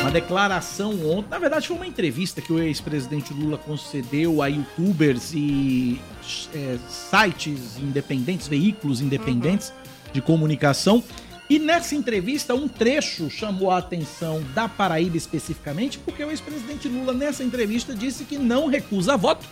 Uma 0.00 0.10
declaração 0.10 0.92
ontem, 1.06 1.28
na 1.28 1.38
verdade 1.38 1.68
foi 1.68 1.76
uma 1.76 1.86
entrevista 1.86 2.40
que 2.40 2.52
o 2.52 2.58
ex-presidente 2.58 3.34
Lula 3.34 3.58
concedeu 3.58 4.40
a 4.40 4.46
youtubers 4.46 5.32
e 5.34 6.00
é, 6.54 6.78
sites 6.88 7.78
independentes, 7.78 8.48
veículos 8.48 9.02
independentes 9.02 9.68
uhum. 9.68 10.12
de 10.14 10.22
comunicação 10.22 11.04
e 11.48 11.58
nessa 11.58 11.94
entrevista, 11.94 12.54
um 12.54 12.66
trecho 12.66 13.28
chamou 13.28 13.70
a 13.70 13.78
atenção 13.78 14.42
da 14.54 14.68
Paraíba 14.68 15.16
especificamente, 15.16 15.98
porque 15.98 16.24
o 16.24 16.30
ex-presidente 16.30 16.88
Lula, 16.88 17.12
nessa 17.12 17.44
entrevista, 17.44 17.94
disse 17.94 18.24
que 18.24 18.38
não 18.38 18.66
recusa 18.66 19.16
voto 19.16 19.46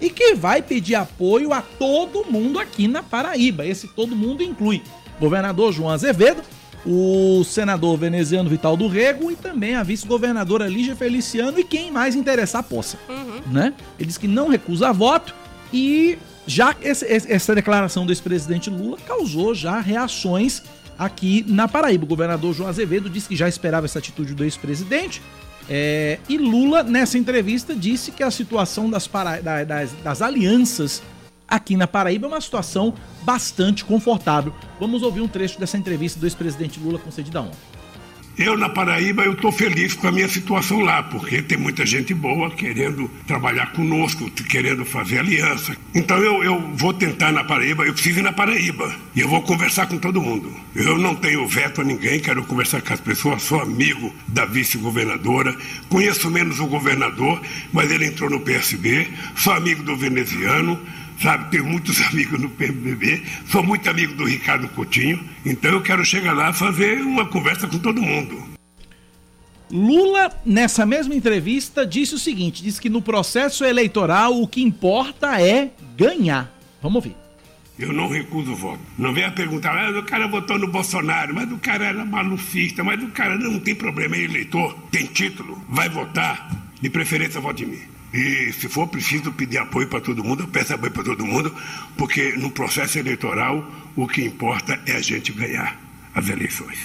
e 0.00 0.10
que 0.10 0.34
vai 0.34 0.60
pedir 0.60 0.96
apoio 0.96 1.52
a 1.52 1.62
todo 1.62 2.24
mundo 2.30 2.58
aqui 2.58 2.88
na 2.88 3.02
Paraíba. 3.02 3.64
Esse 3.64 3.86
todo 3.88 4.16
mundo 4.16 4.42
inclui 4.42 4.82
governador 5.20 5.72
João 5.72 5.90
Azevedo, 5.90 6.42
o 6.84 7.42
senador 7.44 7.96
veneziano 7.96 8.50
Vital 8.50 8.76
do 8.76 8.88
Rego 8.88 9.30
e 9.30 9.36
também 9.36 9.76
a 9.76 9.82
vice-governadora 9.82 10.68
Lígia 10.68 10.94
Feliciano 10.94 11.58
e 11.58 11.64
quem 11.64 11.90
mais 11.90 12.14
interessar 12.14 12.62
possa. 12.64 12.98
Uhum. 13.08 13.40
Né? 13.52 13.72
Ele 13.98 14.06
disse 14.06 14.20
que 14.20 14.28
não 14.28 14.48
recusa 14.48 14.92
voto 14.92 15.34
e 15.72 16.18
já 16.46 16.76
essa 16.82 17.54
declaração 17.54 18.04
do 18.04 18.12
ex-presidente 18.12 18.70
Lula 18.70 18.98
causou 19.06 19.54
já 19.54 19.80
reações 19.80 20.62
aqui 20.98 21.44
na 21.48 21.68
Paraíba. 21.68 22.04
O 22.04 22.08
governador 22.08 22.54
João 22.54 22.68
Azevedo 22.68 23.08
disse 23.10 23.28
que 23.28 23.36
já 23.36 23.48
esperava 23.48 23.86
essa 23.86 23.98
atitude 23.98 24.34
do 24.34 24.44
ex-presidente. 24.44 25.22
É, 25.68 26.18
e 26.28 26.38
Lula, 26.38 26.82
nessa 26.82 27.18
entrevista, 27.18 27.74
disse 27.74 28.12
que 28.12 28.22
a 28.22 28.30
situação 28.30 28.88
das, 28.88 29.06
para, 29.06 29.40
das, 29.40 29.92
das 30.02 30.22
alianças 30.22 31.02
aqui 31.48 31.76
na 31.76 31.86
Paraíba 31.86 32.26
é 32.26 32.28
uma 32.28 32.40
situação 32.40 32.94
bastante 33.22 33.84
confortável. 33.84 34.52
Vamos 34.78 35.02
ouvir 35.02 35.20
um 35.20 35.28
trecho 35.28 35.58
dessa 35.58 35.76
entrevista 35.76 36.18
do 36.18 36.26
ex-presidente 36.26 36.80
Lula 36.80 36.98
concedida 36.98 37.40
ontem. 37.40 37.75
Eu, 38.38 38.54
na 38.58 38.68
Paraíba, 38.68 39.24
eu 39.24 39.32
estou 39.32 39.50
feliz 39.50 39.94
com 39.94 40.08
a 40.08 40.12
minha 40.12 40.28
situação 40.28 40.80
lá, 40.80 41.02
porque 41.02 41.40
tem 41.40 41.56
muita 41.56 41.86
gente 41.86 42.12
boa 42.12 42.50
querendo 42.50 43.10
trabalhar 43.26 43.72
conosco, 43.72 44.30
querendo 44.30 44.84
fazer 44.84 45.20
aliança. 45.20 45.74
Então 45.94 46.18
eu, 46.18 46.44
eu 46.44 46.60
vou 46.74 46.92
tentar 46.92 47.32
na 47.32 47.42
Paraíba, 47.42 47.86
eu 47.86 47.94
preciso 47.94 48.18
ir 48.18 48.22
na 48.22 48.32
Paraíba. 48.32 48.94
E 49.14 49.20
eu 49.20 49.28
vou 49.28 49.40
conversar 49.40 49.86
com 49.86 49.96
todo 49.96 50.20
mundo. 50.20 50.52
Eu 50.74 50.98
não 50.98 51.14
tenho 51.14 51.48
veto 51.48 51.80
a 51.80 51.84
ninguém, 51.84 52.20
quero 52.20 52.44
conversar 52.44 52.82
com 52.82 52.92
as 52.92 53.00
pessoas, 53.00 53.42
sou 53.42 53.58
amigo 53.58 54.14
da 54.28 54.44
vice-governadora, 54.44 55.56
conheço 55.88 56.30
menos 56.30 56.60
o 56.60 56.66
governador, 56.66 57.40
mas 57.72 57.90
ele 57.90 58.04
entrou 58.04 58.28
no 58.28 58.40
PSB, 58.40 59.08
sou 59.34 59.54
amigo 59.54 59.82
do 59.82 59.96
veneziano, 59.96 60.78
sabe? 61.20 61.50
Tenho 61.50 61.64
muitos 61.64 62.00
amigos 62.06 62.40
no 62.40 62.50
PMDB, 62.50 63.22
sou 63.50 63.62
muito 63.62 63.88
amigo 63.88 64.14
do 64.14 64.24
Ricardo 64.24 64.68
Coutinho, 64.68 65.22
então 65.44 65.72
eu 65.72 65.82
quero 65.82 66.04
chegar 66.04 66.32
lá 66.32 66.50
e 66.50 66.54
fazer 66.54 67.00
uma 67.00 67.26
conversa 67.26 67.66
com 67.66 67.78
todo 67.78 68.00
mundo. 68.00 68.56
Lula, 69.70 70.30
nessa 70.44 70.86
mesma 70.86 71.14
entrevista, 71.14 71.84
disse 71.84 72.14
o 72.14 72.18
seguinte: 72.18 72.62
disse 72.62 72.80
que 72.80 72.88
no 72.88 73.02
processo 73.02 73.64
eleitoral 73.64 74.40
o 74.40 74.46
que 74.46 74.62
importa 74.62 75.40
é 75.40 75.70
ganhar. 75.96 76.52
Vamos 76.80 76.96
ouvir. 76.96 77.16
Eu 77.78 77.92
não 77.92 78.08
recuso 78.08 78.52
o 78.52 78.56
voto. 78.56 78.80
Não 78.96 79.12
venha 79.12 79.30
perguntar, 79.30 79.76
ah, 79.76 79.98
o 79.98 80.02
cara 80.04 80.26
votou 80.26 80.58
no 80.58 80.68
Bolsonaro, 80.68 81.34
mas 81.34 81.50
o 81.52 81.58
cara 81.58 81.86
era 81.86 82.04
malufista, 82.06 82.82
mas 82.82 83.02
o 83.02 83.08
cara 83.08 83.36
não 83.36 83.60
tem 83.60 83.74
problema, 83.74 84.16
é 84.16 84.22
eleitor, 84.22 84.74
tem 84.90 85.04
título, 85.06 85.62
vai 85.68 85.88
votar, 85.88 86.72
de 86.80 86.88
preferência 86.88 87.38
vote 87.38 87.64
em 87.64 87.66
mim. 87.66 87.95
E 88.16 88.50
se 88.50 88.66
for 88.66 88.88
preciso 88.88 89.30
pedir 89.30 89.58
apoio 89.58 89.86
para 89.88 90.00
todo 90.00 90.24
mundo, 90.24 90.44
eu 90.44 90.48
peço 90.48 90.72
apoio 90.72 90.90
para 90.90 91.04
todo 91.04 91.26
mundo, 91.26 91.54
porque 91.98 92.32
no 92.38 92.50
processo 92.50 92.98
eleitoral 92.98 93.70
o 93.94 94.08
que 94.08 94.24
importa 94.24 94.80
é 94.86 94.92
a 94.92 95.02
gente 95.02 95.32
ganhar 95.32 95.78
as 96.14 96.26
eleições. 96.30 96.78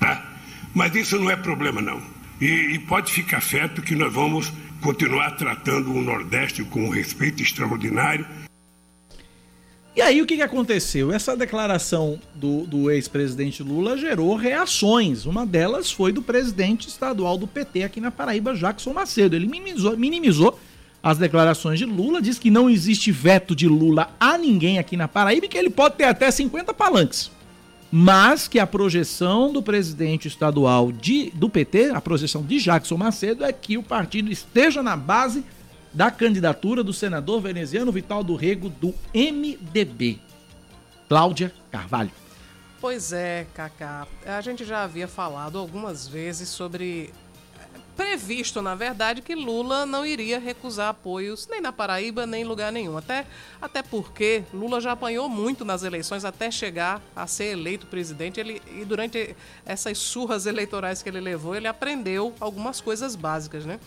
Tá? 0.00 0.24
Mas 0.72 0.94
isso 0.94 1.18
não 1.18 1.30
é 1.30 1.36
problema, 1.36 1.82
não. 1.82 2.00
E, 2.40 2.46
e 2.46 2.78
pode 2.78 3.12
ficar 3.12 3.42
certo 3.42 3.82
que 3.82 3.94
nós 3.94 4.10
vamos 4.10 4.50
continuar 4.80 5.32
tratando 5.32 5.92
o 5.92 6.00
Nordeste 6.00 6.64
com 6.64 6.86
um 6.86 6.88
respeito 6.88 7.42
extraordinário. 7.42 8.26
E 9.94 10.00
aí 10.00 10.22
o 10.22 10.26
que, 10.26 10.40
aconteceu? 10.40 11.12
Essa 11.12 11.36
declaração 11.36 12.18
do, 12.34 12.64
do 12.64 12.90
ex-presidente 12.90 13.62
Lula 13.62 13.98
gerou 13.98 14.34
reações. 14.36 15.26
Uma 15.26 15.44
delas 15.44 15.92
foi 15.92 16.12
do 16.12 16.22
presidente 16.22 16.88
estadual 16.88 17.36
do 17.36 17.46
PT 17.46 17.82
aqui 17.82 18.00
na 18.00 18.10
Paraíba, 18.10 18.54
Jackson 18.54 18.94
Macedo. 18.94 19.36
Ele 19.36 19.46
minimizou, 19.46 19.94
minimizou 19.98 20.58
as 21.02 21.18
declarações 21.18 21.78
de 21.78 21.84
Lula, 21.84 22.20
diz 22.20 22.38
que 22.38 22.50
não 22.50 22.68
existe 22.68 23.12
veto 23.12 23.54
de 23.54 23.68
Lula 23.68 24.10
a 24.18 24.36
ninguém 24.36 24.78
aqui 24.78 24.96
na 24.96 25.06
Paraíba 25.06 25.46
e 25.46 25.48
que 25.48 25.56
ele 25.56 25.70
pode 25.70 25.96
ter 25.96 26.04
até 26.04 26.30
50 26.30 26.74
palanques. 26.74 27.30
Mas 27.90 28.46
que 28.46 28.58
a 28.58 28.66
projeção 28.66 29.52
do 29.52 29.62
presidente 29.62 30.28
estadual 30.28 30.92
de, 30.92 31.30
do 31.30 31.48
PT, 31.48 31.90
a 31.90 32.00
projeção 32.00 32.42
de 32.42 32.58
Jackson 32.58 32.96
Macedo, 32.96 33.44
é 33.44 33.52
que 33.52 33.78
o 33.78 33.82
partido 33.82 34.30
esteja 34.30 34.82
na 34.82 34.96
base 34.96 35.44
da 35.94 36.10
candidatura 36.10 36.84
do 36.84 36.92
senador 36.92 37.40
veneziano 37.40 37.90
Vital 37.90 38.22
do 38.22 38.34
Rego 38.34 38.68
do 38.68 38.94
MDB. 39.14 40.18
Cláudia 41.08 41.52
Carvalho. 41.70 42.10
Pois 42.80 43.12
é, 43.12 43.46
Cacá. 43.54 44.06
A 44.26 44.40
gente 44.40 44.64
já 44.64 44.84
havia 44.84 45.08
falado 45.08 45.58
algumas 45.58 46.06
vezes 46.06 46.48
sobre 46.48 47.10
previsto, 47.98 48.62
na 48.62 48.76
verdade, 48.76 49.20
que 49.20 49.34
Lula 49.34 49.84
não 49.84 50.06
iria 50.06 50.38
recusar 50.38 50.90
apoios 50.90 51.48
nem 51.48 51.60
na 51.60 51.72
Paraíba, 51.72 52.24
nem 52.28 52.42
em 52.42 52.44
lugar 52.44 52.70
nenhum. 52.70 52.96
Até, 52.96 53.26
até 53.60 53.82
porque 53.82 54.44
Lula 54.54 54.80
já 54.80 54.92
apanhou 54.92 55.28
muito 55.28 55.64
nas 55.64 55.82
eleições 55.82 56.24
até 56.24 56.48
chegar 56.48 57.02
a 57.16 57.26
ser 57.26 57.46
eleito 57.46 57.88
presidente. 57.88 58.38
Ele, 58.38 58.62
e 58.70 58.84
durante 58.84 59.34
essas 59.66 59.98
surras 59.98 60.46
eleitorais 60.46 61.02
que 61.02 61.08
ele 61.08 61.18
levou, 61.18 61.56
ele 61.56 61.66
aprendeu 61.66 62.32
algumas 62.38 62.80
coisas 62.80 63.16
básicas, 63.16 63.66
né? 63.66 63.80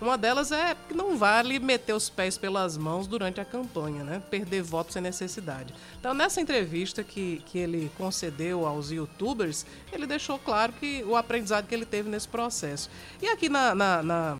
Uma 0.00 0.18
delas 0.18 0.52
é 0.52 0.76
que 0.88 0.94
não 0.94 1.16
vale 1.16 1.58
meter 1.58 1.92
os 1.92 2.10
pés 2.10 2.36
pelas 2.36 2.76
mãos 2.76 3.06
durante 3.06 3.40
a 3.40 3.44
campanha, 3.44 4.02
né? 4.04 4.22
Perder 4.30 4.62
votos 4.62 4.92
sem 4.92 5.00
necessidade. 5.02 5.72
Então, 5.98 6.12
nessa 6.12 6.40
entrevista 6.40 7.02
que, 7.02 7.42
que 7.46 7.58
ele 7.58 7.90
concedeu 7.96 8.66
aos 8.66 8.90
youtubers, 8.90 9.64
ele 9.92 10.06
deixou 10.06 10.38
claro 10.38 10.72
que 10.72 11.02
o 11.04 11.16
aprendizado 11.16 11.66
que 11.66 11.74
ele 11.74 11.86
teve 11.86 12.08
nesse 12.08 12.28
processo. 12.28 12.90
E 13.22 13.28
aqui 13.28 13.48
na, 13.48 13.74
na, 13.74 14.02
na 14.02 14.38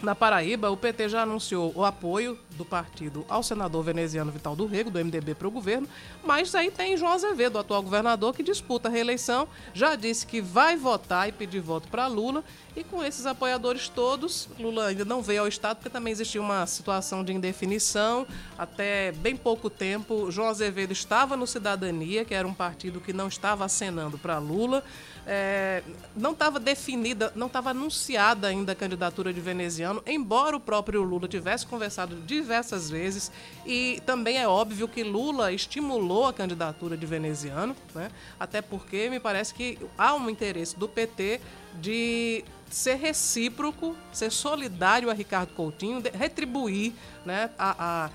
na 0.00 0.14
Paraíba, 0.14 0.70
o 0.70 0.76
PT 0.76 1.08
já 1.08 1.22
anunciou 1.22 1.72
o 1.76 1.84
apoio 1.84 2.38
do 2.56 2.64
partido 2.64 3.24
ao 3.28 3.42
senador 3.42 3.82
veneziano 3.84 4.32
Vital 4.32 4.56
do 4.56 4.66
Rego, 4.66 4.90
do 4.90 4.98
MDB, 4.98 5.34
para 5.34 5.48
o 5.48 5.50
governo, 5.50 5.88
mas 6.24 6.54
aí 6.54 6.70
tem 6.70 6.96
João 6.96 7.12
Azevedo, 7.12 7.58
atual 7.58 7.82
governador, 7.82 8.34
que 8.34 8.42
disputa 8.42 8.88
a 8.88 8.90
reeleição, 8.90 9.46
já 9.72 9.94
disse 9.94 10.26
que 10.26 10.40
vai 10.40 10.76
votar 10.76 11.28
e 11.28 11.32
pedir 11.32 11.60
voto 11.60 11.88
para 11.88 12.06
Lula, 12.08 12.42
e 12.74 12.82
com 12.82 13.04
esses 13.04 13.26
apoiadores 13.26 13.88
todos, 13.88 14.48
Lula 14.58 14.86
ainda 14.86 15.04
não 15.04 15.20
veio 15.20 15.42
ao 15.42 15.48
Estado, 15.48 15.76
porque 15.76 15.90
também 15.90 16.10
existia 16.10 16.40
uma 16.40 16.66
situação 16.66 17.22
de 17.22 17.30
indefinição. 17.30 18.26
Até 18.56 19.12
bem 19.12 19.36
pouco 19.36 19.68
tempo, 19.68 20.30
João 20.30 20.48
Azevedo 20.48 20.90
estava 20.90 21.36
no 21.36 21.46
Cidadania, 21.46 22.24
que 22.24 22.32
era 22.32 22.48
um 22.48 22.54
partido 22.54 22.98
que 22.98 23.12
não 23.12 23.28
estava 23.28 23.66
acenando 23.66 24.16
para 24.16 24.38
Lula. 24.38 24.82
É, 25.26 25.82
não 26.16 26.32
estava 26.32 26.58
definida, 26.58 27.32
não 27.36 27.46
estava 27.46 27.70
anunciada 27.70 28.48
ainda 28.48 28.72
a 28.72 28.74
candidatura 28.74 29.32
de 29.32 29.40
veneziano, 29.40 30.02
embora 30.04 30.56
o 30.56 30.60
próprio 30.60 31.02
Lula 31.02 31.28
tivesse 31.28 31.66
conversado 31.66 32.16
diversas 32.26 32.90
vezes. 32.90 33.30
E 33.64 34.02
também 34.04 34.38
é 34.38 34.48
óbvio 34.48 34.88
que 34.88 35.02
Lula 35.02 35.52
estimulou 35.52 36.26
a 36.26 36.32
candidatura 36.32 36.96
de 36.96 37.06
veneziano, 37.06 37.76
né? 37.94 38.10
até 38.38 38.60
porque 38.60 39.08
me 39.08 39.20
parece 39.20 39.54
que 39.54 39.78
há 39.96 40.14
um 40.14 40.28
interesse 40.28 40.76
do 40.76 40.88
PT 40.88 41.40
de 41.80 42.44
ser 42.68 42.94
recíproco, 42.94 43.94
ser 44.12 44.32
solidário 44.32 45.10
a 45.10 45.12
Ricardo 45.12 45.52
Coutinho, 45.54 46.02
retribuir 46.14 46.92
né, 47.24 47.50
a, 47.58 48.06
a 48.06 48.10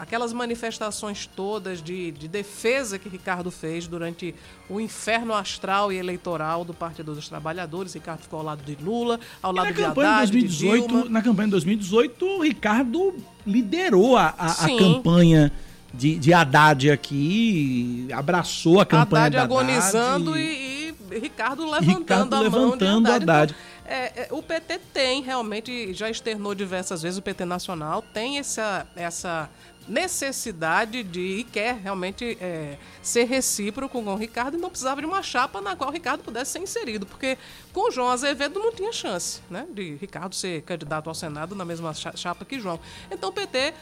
aquelas 0.00 0.32
manifestações 0.32 1.26
todas 1.26 1.82
de, 1.82 2.10
de, 2.12 2.26
defesa 2.26 2.98
que 2.98 3.06
Ricardo 3.06 3.50
fez 3.50 3.86
durante 3.86 4.34
o 4.68 4.80
inferno 4.80 5.34
astral 5.34 5.92
e 5.92 5.96
eleitoral 5.96 6.64
do 6.64 6.72
Partido 6.72 7.14
dos 7.14 7.28
Trabalhadores. 7.28 7.92
Ricardo 7.92 8.22
ficou 8.22 8.38
ao 8.38 8.46
lado 8.46 8.62
de 8.64 8.82
Lula, 8.82 9.20
ao 9.42 9.52
lado 9.52 9.74
de 9.74 9.84
Haddad, 9.84 10.32
2018, 10.32 10.86
de 10.86 10.88
Dilma. 10.88 11.04
Na 11.10 11.20
campanha 11.20 11.48
de 11.48 11.50
2018, 11.52 12.24
o 12.24 12.42
Ricardo 12.42 13.14
liderou 13.46 14.16
a, 14.16 14.34
a, 14.38 14.52
a 14.52 14.78
campanha 14.78 15.52
de, 15.92 16.18
de 16.18 16.32
Haddad 16.32 16.90
aqui, 16.90 18.08
abraçou 18.12 18.80
a 18.80 18.86
campanha 18.86 19.26
Haddad 19.26 19.36
agonizando 19.44 20.36
e, 20.38 20.94
e, 21.10 21.18
Ricardo 21.18 21.68
levantando 21.70 21.98
Ricardo 21.98 22.34
a 22.34 22.40
levantando 22.40 22.92
mão 22.92 23.02
de 23.02 23.10
Haddad. 23.10 23.52
Então, 23.52 23.70
é, 23.92 24.22
é, 24.22 24.28
o 24.30 24.40
PT 24.40 24.80
tem 24.94 25.20
realmente, 25.20 25.92
já 25.92 26.08
externou 26.08 26.54
diversas 26.54 27.02
vezes, 27.02 27.18
o 27.18 27.22
PT 27.22 27.44
Nacional 27.44 28.02
tem 28.14 28.38
essa, 28.38 28.86
essa 28.94 29.50
necessidade 29.90 31.02
de 31.02 31.20
e 31.20 31.44
quer 31.44 31.76
realmente 31.76 32.38
é, 32.40 32.78
ser 33.02 33.24
recíproco 33.24 34.02
com 34.02 34.14
o 34.14 34.16
Ricardo 34.16 34.56
e 34.56 34.60
não 34.60 34.70
precisava 34.70 35.00
de 35.00 35.06
uma 35.06 35.22
chapa 35.22 35.60
na 35.60 35.74
qual 35.74 35.90
o 35.90 35.92
Ricardo 35.92 36.22
pudesse 36.22 36.52
ser 36.52 36.60
inserido, 36.60 37.04
porque 37.04 37.36
com 37.72 37.88
o 37.88 37.90
João 37.90 38.08
Azevedo 38.08 38.60
não 38.60 38.72
tinha 38.72 38.92
chance 38.92 39.40
né, 39.50 39.66
de 39.72 39.96
Ricardo 39.96 40.34
ser 40.34 40.62
candidato 40.62 41.08
ao 41.08 41.14
Senado 41.14 41.54
na 41.54 41.64
mesma 41.64 41.92
chapa 41.92 42.44
que 42.44 42.60
João. 42.60 42.78
Então 43.10 43.30
o 43.30 43.32
PT 43.32 43.74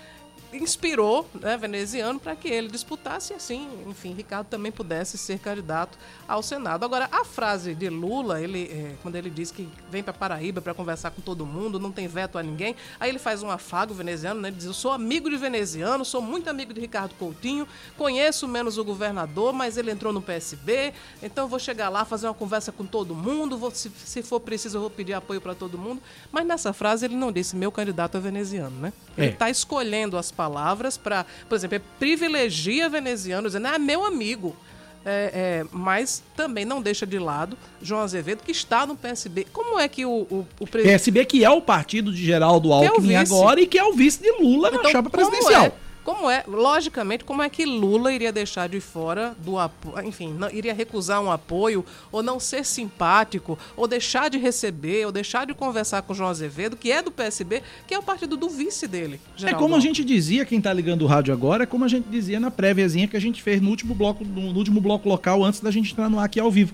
inspirou 0.52 1.28
né, 1.34 1.56
veneziano 1.56 2.18
para 2.18 2.34
que 2.34 2.48
ele 2.48 2.68
disputasse 2.68 3.32
e 3.32 3.36
assim, 3.36 3.68
enfim, 3.86 4.12
Ricardo 4.14 4.46
também 4.46 4.72
pudesse 4.72 5.18
ser 5.18 5.38
candidato 5.38 5.98
ao 6.26 6.42
Senado. 6.42 6.84
Agora, 6.84 7.08
a 7.12 7.24
frase 7.24 7.74
de 7.74 7.88
Lula, 7.88 8.40
ele, 8.40 8.64
é, 8.64 8.94
quando 9.02 9.16
ele 9.16 9.30
diz 9.30 9.50
que 9.50 9.68
vem 9.90 10.02
para 10.02 10.12
Paraíba 10.12 10.60
para 10.60 10.72
conversar 10.72 11.10
com 11.10 11.20
todo 11.20 11.44
mundo, 11.44 11.78
não 11.78 11.92
tem 11.92 12.08
veto 12.08 12.38
a 12.38 12.42
ninguém, 12.42 12.74
aí 12.98 13.10
ele 13.10 13.18
faz 13.18 13.42
um 13.42 13.50
afago 13.50 13.92
veneziano, 13.92 14.40
né, 14.40 14.48
ele 14.48 14.56
diz: 14.56 14.66
Eu 14.66 14.74
sou 14.74 14.92
amigo 14.92 15.28
de 15.28 15.36
veneziano, 15.36 16.04
sou 16.04 16.22
muito 16.22 16.48
amigo 16.48 16.72
de 16.72 16.80
Ricardo 16.80 17.14
Coutinho, 17.14 17.66
conheço 17.96 18.48
menos 18.48 18.78
o 18.78 18.84
governador, 18.84 19.52
mas 19.52 19.76
ele 19.76 19.90
entrou 19.90 20.12
no 20.12 20.22
PSB, 20.22 20.92
então 21.22 21.48
vou 21.48 21.58
chegar 21.58 21.88
lá, 21.88 22.04
fazer 22.04 22.26
uma 22.26 22.34
conversa 22.34 22.72
com 22.72 22.86
todo 22.86 23.14
mundo, 23.14 23.58
vou, 23.58 23.70
se, 23.70 23.90
se 23.90 24.22
for 24.22 24.40
preciso, 24.40 24.78
eu 24.78 24.80
vou 24.82 24.90
pedir 24.90 25.12
apoio 25.12 25.40
para 25.40 25.54
todo 25.54 25.76
mundo. 25.76 26.00
Mas 26.32 26.46
nessa 26.46 26.72
frase 26.72 27.04
ele 27.04 27.16
não 27.16 27.30
disse: 27.30 27.54
Meu 27.54 27.70
candidato 27.70 28.16
é 28.16 28.20
veneziano, 28.20 28.78
né? 28.78 28.92
Ele 29.16 29.32
está 29.32 29.48
é. 29.48 29.50
escolhendo 29.50 30.16
as 30.16 30.30
palavras 30.38 30.96
para, 30.96 31.26
por 31.48 31.56
exemplo, 31.56 31.76
é 31.76 31.82
privilegia 31.98 32.88
veneziano, 32.88 33.48
dizendo, 33.48 33.66
é 33.66 33.76
meu 33.76 34.04
amigo. 34.04 34.54
É, 35.04 35.30
é, 35.32 35.66
mas 35.72 36.22
também 36.36 36.64
não 36.64 36.82
deixa 36.82 37.06
de 37.06 37.18
lado 37.18 37.56
João 37.80 38.02
Azevedo, 38.02 38.42
que 38.44 38.52
está 38.52 38.84
no 38.84 38.94
PSB. 38.94 39.46
Como 39.52 39.78
é 39.78 39.88
que 39.88 40.04
o, 40.04 40.26
o, 40.30 40.46
o. 40.60 40.66
PSB, 40.66 41.24
que 41.24 41.44
é 41.44 41.50
o 41.50 41.62
partido 41.62 42.12
de 42.12 42.24
Geraldo 42.24 42.70
é 42.70 42.86
Alckmin 42.88 43.14
é 43.14 43.16
agora 43.16 43.60
e 43.60 43.66
que 43.66 43.78
é 43.78 43.84
o 43.84 43.92
vice 43.94 44.20
de 44.20 44.30
Lula 44.32 44.68
então, 44.68 44.82
na 44.82 44.90
chapa 44.90 45.08
presidencial. 45.08 45.66
É? 45.66 45.72
Como 46.08 46.30
é, 46.30 46.42
logicamente, 46.48 47.22
como 47.22 47.42
é 47.42 47.50
que 47.50 47.66
Lula 47.66 48.10
iria 48.10 48.32
deixar 48.32 48.66
de 48.66 48.80
fora 48.80 49.36
do 49.44 49.58
apoio, 49.58 50.08
enfim, 50.08 50.32
não, 50.32 50.48
iria 50.50 50.72
recusar 50.72 51.20
um 51.20 51.30
apoio, 51.30 51.84
ou 52.10 52.22
não 52.22 52.40
ser 52.40 52.64
simpático, 52.64 53.58
ou 53.76 53.86
deixar 53.86 54.30
de 54.30 54.38
receber, 54.38 55.04
ou 55.04 55.12
deixar 55.12 55.46
de 55.46 55.52
conversar 55.52 56.00
com 56.00 56.14
o 56.14 56.16
João 56.16 56.30
Azevedo, 56.30 56.78
que 56.78 56.90
é 56.90 57.02
do 57.02 57.10
PSB, 57.10 57.62
que 57.86 57.92
é 57.92 57.98
o 57.98 58.02
partido 58.02 58.38
do 58.38 58.48
vice 58.48 58.88
dele. 58.88 59.20
É 59.42 59.52
como 59.52 59.76
a 59.76 59.80
gente 59.80 60.02
dizia, 60.02 60.46
quem 60.46 60.56
está 60.56 60.72
ligando 60.72 61.02
o 61.02 61.06
rádio 61.06 61.30
agora, 61.30 61.64
é 61.64 61.66
como 61.66 61.84
a 61.84 61.88
gente 61.88 62.08
dizia 62.08 62.40
na 62.40 62.50
préviazinha 62.50 63.06
que 63.06 63.16
a 63.16 63.20
gente 63.20 63.42
fez 63.42 63.60
no 63.60 63.68
último 63.68 63.94
bloco, 63.94 64.24
no 64.24 64.56
último 64.56 64.80
bloco 64.80 65.06
local, 65.06 65.44
antes 65.44 65.60
da 65.60 65.70
gente 65.70 65.92
entrar 65.92 66.08
no 66.08 66.18
ar 66.18 66.24
aqui 66.24 66.40
ao 66.40 66.50
vivo. 66.50 66.72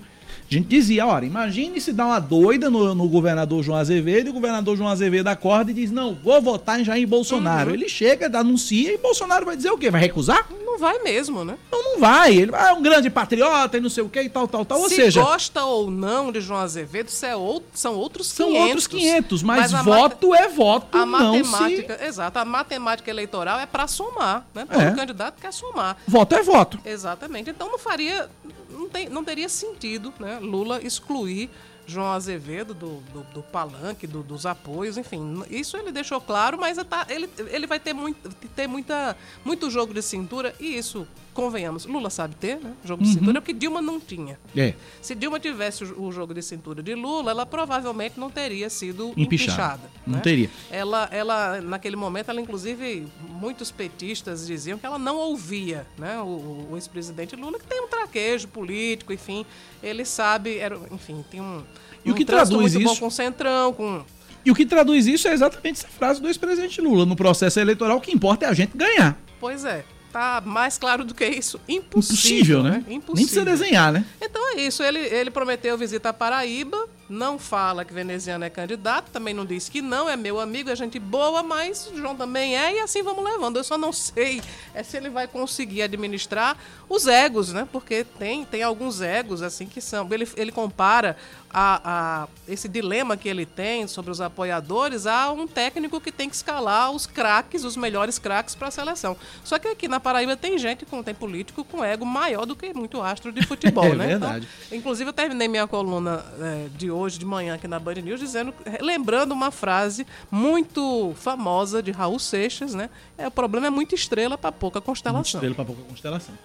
A 0.49 0.53
gente 0.53 0.67
dizia, 0.67 1.07
olha, 1.07 1.25
imagine 1.25 1.81
se 1.81 1.91
dá 1.91 2.05
uma 2.05 2.19
doida 2.19 2.69
no, 2.69 2.93
no, 2.93 3.09
governador 3.09 3.63
João 3.63 3.79
Azevedo 3.79 4.27
e 4.27 4.29
o 4.29 4.33
governador 4.33 4.77
João 4.77 4.89
Azevedo 4.89 5.27
acorda 5.27 5.71
e 5.71 5.73
diz, 5.73 5.91
não, 5.91 6.15
vou 6.23 6.39
votar 6.39 6.79
em 6.79 6.85
Jair 6.85 7.07
Bolsonaro. 7.07 7.69
Uhum. 7.69 7.75
Ele 7.75 7.89
chega, 7.89 8.27
anuncia 8.37 8.93
e 8.93 8.97
Bolsonaro 8.97 9.45
vai 9.45 9.57
dizer 9.57 9.71
o 9.71 9.77
quê? 9.77 9.89
Vai 9.89 10.01
recusar? 10.01 10.47
Não 10.63 10.77
vai 10.77 10.99
mesmo, 10.99 11.43
né? 11.43 11.57
Não, 11.71 11.83
não 11.83 11.99
vai. 11.99 12.35
Ele 12.35 12.51
é 12.53 12.73
um 12.73 12.81
grande 12.81 13.09
patriota 13.09 13.77
e 13.77 13.81
não 13.81 13.89
sei 13.89 14.03
o 14.03 14.09
quê 14.09 14.21
e 14.21 14.29
tal, 14.29 14.47
tal, 14.47 14.63
tal. 14.63 14.81
Ou 14.81 14.89
se 14.89 14.95
seja... 14.95 15.23
gosta 15.23 15.63
ou 15.63 15.89
não 15.89 16.31
de 16.31 16.41
João 16.41 16.59
Azevedo, 16.59 17.07
isso 17.07 17.25
é 17.25 17.35
outro, 17.35 17.69
são 17.73 17.95
outros 17.95 18.31
500. 18.31 18.53
São 18.53 18.67
outros 18.67 18.87
500, 18.87 19.43
mas, 19.43 19.71
mas 19.71 19.85
voto 19.85 20.29
mate... 20.29 20.43
é 20.43 20.47
voto, 20.49 20.97
a 20.97 21.05
não 21.05 21.37
matemática, 21.37 21.97
se... 21.97 22.05
Exato, 22.05 22.37
a 22.37 22.45
matemática 22.45 23.09
eleitoral 23.09 23.59
é 23.59 23.65
para 23.65 23.87
somar, 23.87 24.45
né? 24.53 24.67
Todo 24.69 24.81
é. 24.81 24.91
candidato 24.91 25.41
quer 25.41 25.51
somar. 25.51 25.97
Voto 26.07 26.35
é 26.35 26.43
voto. 26.43 26.79
Exatamente. 26.85 27.49
Então 27.49 27.71
não 27.71 27.79
faria 27.79 28.29
não, 28.75 28.89
tem, 28.89 29.09
não 29.09 29.23
teria 29.23 29.49
sentido 29.49 30.13
né, 30.19 30.39
Lula 30.39 30.81
excluir 30.83 31.49
João 31.87 32.11
Azevedo 32.11 32.73
do, 32.73 33.01
do, 33.13 33.23
do 33.33 33.43
palanque, 33.43 34.07
do, 34.07 34.23
dos 34.23 34.45
apoios, 34.45 34.97
enfim. 34.97 35.43
Isso 35.49 35.77
ele 35.77 35.91
deixou 35.91 36.19
claro, 36.19 36.57
mas 36.57 36.77
tá, 36.83 37.05
ele, 37.09 37.29
ele 37.47 37.67
vai 37.67 37.79
ter, 37.79 37.93
muito, 37.93 38.29
ter 38.55 38.67
muita, 38.67 39.15
muito 39.43 39.69
jogo 39.69 39.93
de 39.93 40.01
cintura 40.01 40.55
e 40.59 40.77
isso, 40.77 41.07
convenhamos, 41.35 41.85
Lula 41.85 42.09
sabe 42.09 42.33
ter, 42.35 42.55
né? 42.55 42.73
Jogo 42.83 43.03
de 43.03 43.09
uhum. 43.09 43.15
cintura, 43.15 43.37
é 43.37 43.39
o 43.39 43.41
que 43.41 43.53
Dilma 43.53 43.81
não 43.81 43.99
tinha. 43.99 44.39
É. 44.55 44.73
Se 45.01 45.13
Dilma 45.13 45.39
tivesse 45.39 45.83
o, 45.83 46.11
jogo 46.11 46.33
de 46.33 46.41
cintura 46.41 46.81
de 46.81 46.95
Lula, 46.95 47.31
ela 47.31 47.45
provavelmente 47.45 48.17
não 48.17 48.31
teria 48.31 48.69
sido 48.69 49.13
empichada. 49.17 49.25
empichada 49.25 49.89
não 50.07 50.15
né? 50.15 50.21
teria. 50.21 50.49
Ela, 50.71 51.09
ela, 51.11 51.61
naquele 51.61 51.97
momento, 51.97 52.29
ela 52.29 52.39
inclusive, 52.39 53.05
muitos 53.29 53.69
petistas 53.69 54.47
diziam 54.47 54.79
que 54.79 54.85
ela 54.85 54.97
não 54.97 55.17
ouvia 55.17 55.85
né? 55.97 56.19
o, 56.21 56.69
o 56.71 56.75
ex-presidente 56.75 57.35
Lula, 57.35 57.59
que 57.59 57.65
tem 57.67 57.81
um 57.81 57.87
traquejo 57.87 58.47
político, 58.47 59.11
enfim, 59.11 59.45
ele 59.83 60.05
sabe, 60.05 60.57
era, 60.57 60.79
enfim, 60.89 61.23
tem 61.29 61.41
um 61.41 61.61
e 62.05 62.09
um 62.11 62.13
o 62.13 62.15
que 62.15 62.23
traduz 62.23 62.73
muito 62.73 62.81
isso? 62.81 62.93
Bom 62.93 62.99
com 62.99 63.09
Centrão, 63.09 63.73
com 63.73 64.03
e 64.45 64.51
o 64.51 64.55
que 64.55 64.63
traduz 64.63 65.07
isso 65.07 65.27
é 65.27 65.33
exatamente 65.33 65.79
essa 65.79 65.87
frase 65.87 66.21
do 66.21 66.27
ex-presidente 66.27 66.79
Lula. 66.79 67.03
No 67.03 67.15
processo 67.15 67.59
eleitoral, 67.59 67.97
o 67.97 68.01
que 68.01 68.11
importa 68.11 68.45
é 68.45 68.49
a 68.49 68.53
gente 68.53 68.77
ganhar. 68.77 69.19
Pois 69.39 69.65
é. 69.65 69.83
Tá 70.15 70.41
mais 70.45 70.77
claro 70.77 71.03
do 71.03 71.13
que 71.13 71.25
isso. 71.25 71.59
Impossível, 71.67 72.59
Impossível 72.59 72.63
né? 72.63 72.77
Impossível. 72.87 73.15
Nem 73.15 73.25
precisa 73.25 73.43
desenhar, 73.43 73.91
né? 73.91 74.05
Então 74.21 74.41
é 74.53 74.61
isso. 74.61 74.81
Ele, 74.81 74.99
ele 74.99 75.29
prometeu 75.29 75.77
visita 75.77 76.07
à 76.07 76.13
Paraíba 76.13 76.87
não 77.07 77.37
fala 77.37 77.85
que 77.85 77.93
veneziano 77.93 78.43
é 78.43 78.49
candidato, 78.49 79.11
também 79.11 79.33
não 79.33 79.45
diz 79.45 79.69
que 79.69 79.81
não, 79.81 80.09
é 80.09 80.17
meu 80.17 80.39
amigo, 80.39 80.69
é 80.69 80.75
gente 80.75 80.97
boa, 80.97 81.43
mas 81.43 81.89
João 81.95 82.15
também 82.15 82.57
é, 82.57 82.77
e 82.77 82.79
assim 82.79 83.03
vamos 83.03 83.23
levando. 83.23 83.57
Eu 83.57 83.63
só 83.63 83.77
não 83.77 83.93
sei 83.93 84.41
é 84.73 84.81
se 84.81 84.97
ele 84.97 85.09
vai 85.09 85.27
conseguir 85.27 85.83
administrar 85.83 86.57
os 86.89 87.05
egos, 87.05 87.53
né? 87.53 87.67
Porque 87.71 88.03
tem, 88.03 88.43
tem 88.43 88.63
alguns 88.63 89.01
egos, 89.01 89.41
assim, 89.41 89.67
que 89.67 89.79
são. 89.81 90.07
Ele, 90.11 90.27
ele 90.35 90.51
compara 90.51 91.15
a, 91.49 91.81
a, 91.83 92.27
esse 92.47 92.67
dilema 92.67 93.15
que 93.15 93.29
ele 93.29 93.45
tem 93.45 93.87
sobre 93.87 94.11
os 94.11 94.19
apoiadores 94.19 95.07
a 95.07 95.31
um 95.31 95.47
técnico 95.47 96.01
que 96.01 96.11
tem 96.11 96.29
que 96.29 96.35
escalar 96.35 96.91
os 96.91 97.05
craques, 97.05 97.63
os 97.63 97.77
melhores 97.77 98.19
craques 98.19 98.55
para 98.55 98.67
a 98.67 98.71
seleção. 98.71 99.15
Só 99.43 99.57
que 99.57 99.67
aqui 99.67 99.87
na 99.87 99.99
Paraíba 99.99 100.35
tem 100.35 100.57
gente, 100.57 100.85
com, 100.85 101.01
tem 101.01 101.13
político 101.13 101.63
com 101.63 101.83
ego 101.83 102.05
maior 102.05 102.45
do 102.45 102.55
que 102.55 102.73
muito 102.73 103.01
astro 103.01 103.31
de 103.31 103.41
futebol, 103.47 103.85
é 103.85 103.95
né? 103.95 104.07
Verdade. 104.07 104.47
Então, 104.65 104.77
inclusive, 104.77 105.09
eu 105.09 105.13
terminei 105.13 105.47
minha 105.47 105.67
coluna 105.67 106.25
é, 106.39 106.67
de 106.75 106.91
hoje 106.91 107.17
de 107.17 107.25
manhã 107.25 107.55
aqui 107.55 107.67
na 107.67 107.79
Band 107.79 107.95
News, 107.95 108.19
dizendo, 108.19 108.53
lembrando 108.81 109.31
uma 109.31 109.51
frase 109.51 110.05
muito 110.29 111.13
famosa 111.15 111.81
de 111.81 111.91
Raul 111.91 112.19
Seixas, 112.19 112.73
né? 112.73 112.89
É, 113.17 113.27
o 113.27 113.31
problema 113.31 113.67
é 113.67 113.69
muita 113.69 113.95
estrela 113.95 114.37
para 114.37 114.51
pouca 114.51 114.81
constelação. 114.81 115.21
Muita 115.21 115.37
estrela 115.37 115.55
para 115.55 115.65
pouca 115.65 115.83
constelação. 115.83 116.35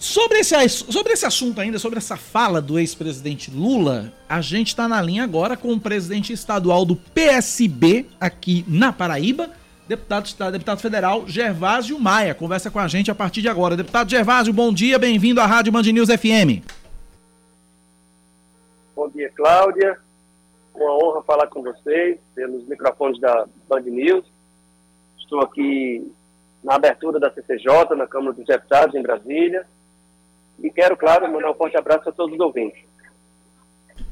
Sobre 0.00 0.38
esse, 0.38 0.66
sobre 0.66 1.12
esse 1.12 1.26
assunto 1.26 1.60
ainda, 1.60 1.78
sobre 1.78 1.98
essa 1.98 2.16
fala 2.16 2.58
do 2.58 2.78
ex-presidente 2.78 3.50
Lula, 3.50 4.10
a 4.26 4.40
gente 4.40 4.68
está 4.68 4.88
na 4.88 5.00
linha 5.02 5.22
agora 5.22 5.58
com 5.58 5.74
o 5.74 5.78
presidente 5.78 6.32
estadual 6.32 6.86
do 6.86 6.96
PSB 6.96 8.06
aqui 8.18 8.64
na 8.66 8.94
Paraíba, 8.94 9.50
deputado, 9.86 10.52
deputado 10.52 10.80
federal 10.80 11.28
Gervásio 11.28 12.00
Maia. 12.00 12.34
Conversa 12.34 12.70
com 12.70 12.78
a 12.78 12.88
gente 12.88 13.10
a 13.10 13.14
partir 13.14 13.42
de 13.42 13.48
agora. 13.50 13.76
Deputado 13.76 14.08
Gervásio, 14.08 14.54
bom 14.54 14.72
dia, 14.72 14.98
bem-vindo 14.98 15.38
à 15.38 15.44
Rádio 15.44 15.70
Band 15.70 15.82
News 15.82 16.08
FM. 16.08 16.64
Bom 18.96 19.10
dia, 19.10 19.30
Cláudia. 19.36 19.98
Uma 20.74 20.94
honra 20.94 21.22
falar 21.24 21.46
com 21.48 21.62
vocês 21.62 22.18
pelos 22.34 22.66
microfones 22.66 23.20
da 23.20 23.44
Band 23.68 23.82
News. 23.82 24.24
Estou 25.18 25.40
aqui 25.40 26.10
na 26.64 26.76
abertura 26.76 27.20
da 27.20 27.30
CCJ, 27.30 27.94
na 27.98 28.06
Câmara 28.06 28.32
dos 28.32 28.46
Deputados, 28.46 28.94
em 28.94 29.02
Brasília. 29.02 29.66
E 30.62 30.70
quero, 30.70 30.96
claro, 30.96 31.30
mandar 31.32 31.50
um 31.50 31.54
forte 31.54 31.76
abraço 31.76 32.08
a 32.08 32.12
todos 32.12 32.34
os 32.34 32.40
ouvintes. 32.40 32.82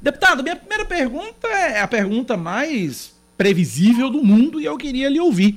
Deputado, 0.01 0.43
minha 0.43 0.57
primeira 0.57 0.85
pergunta 0.85 1.49
é 1.49 1.81
a 1.81 1.89
pergunta 1.89 2.37
mais 2.37 3.17
previsível 3.37 4.11
do 4.11 4.23
mundo 4.23 4.61
e 4.61 4.65
eu 4.65 4.77
queria 4.77 5.09
lhe 5.09 5.21
ouvir. 5.21 5.57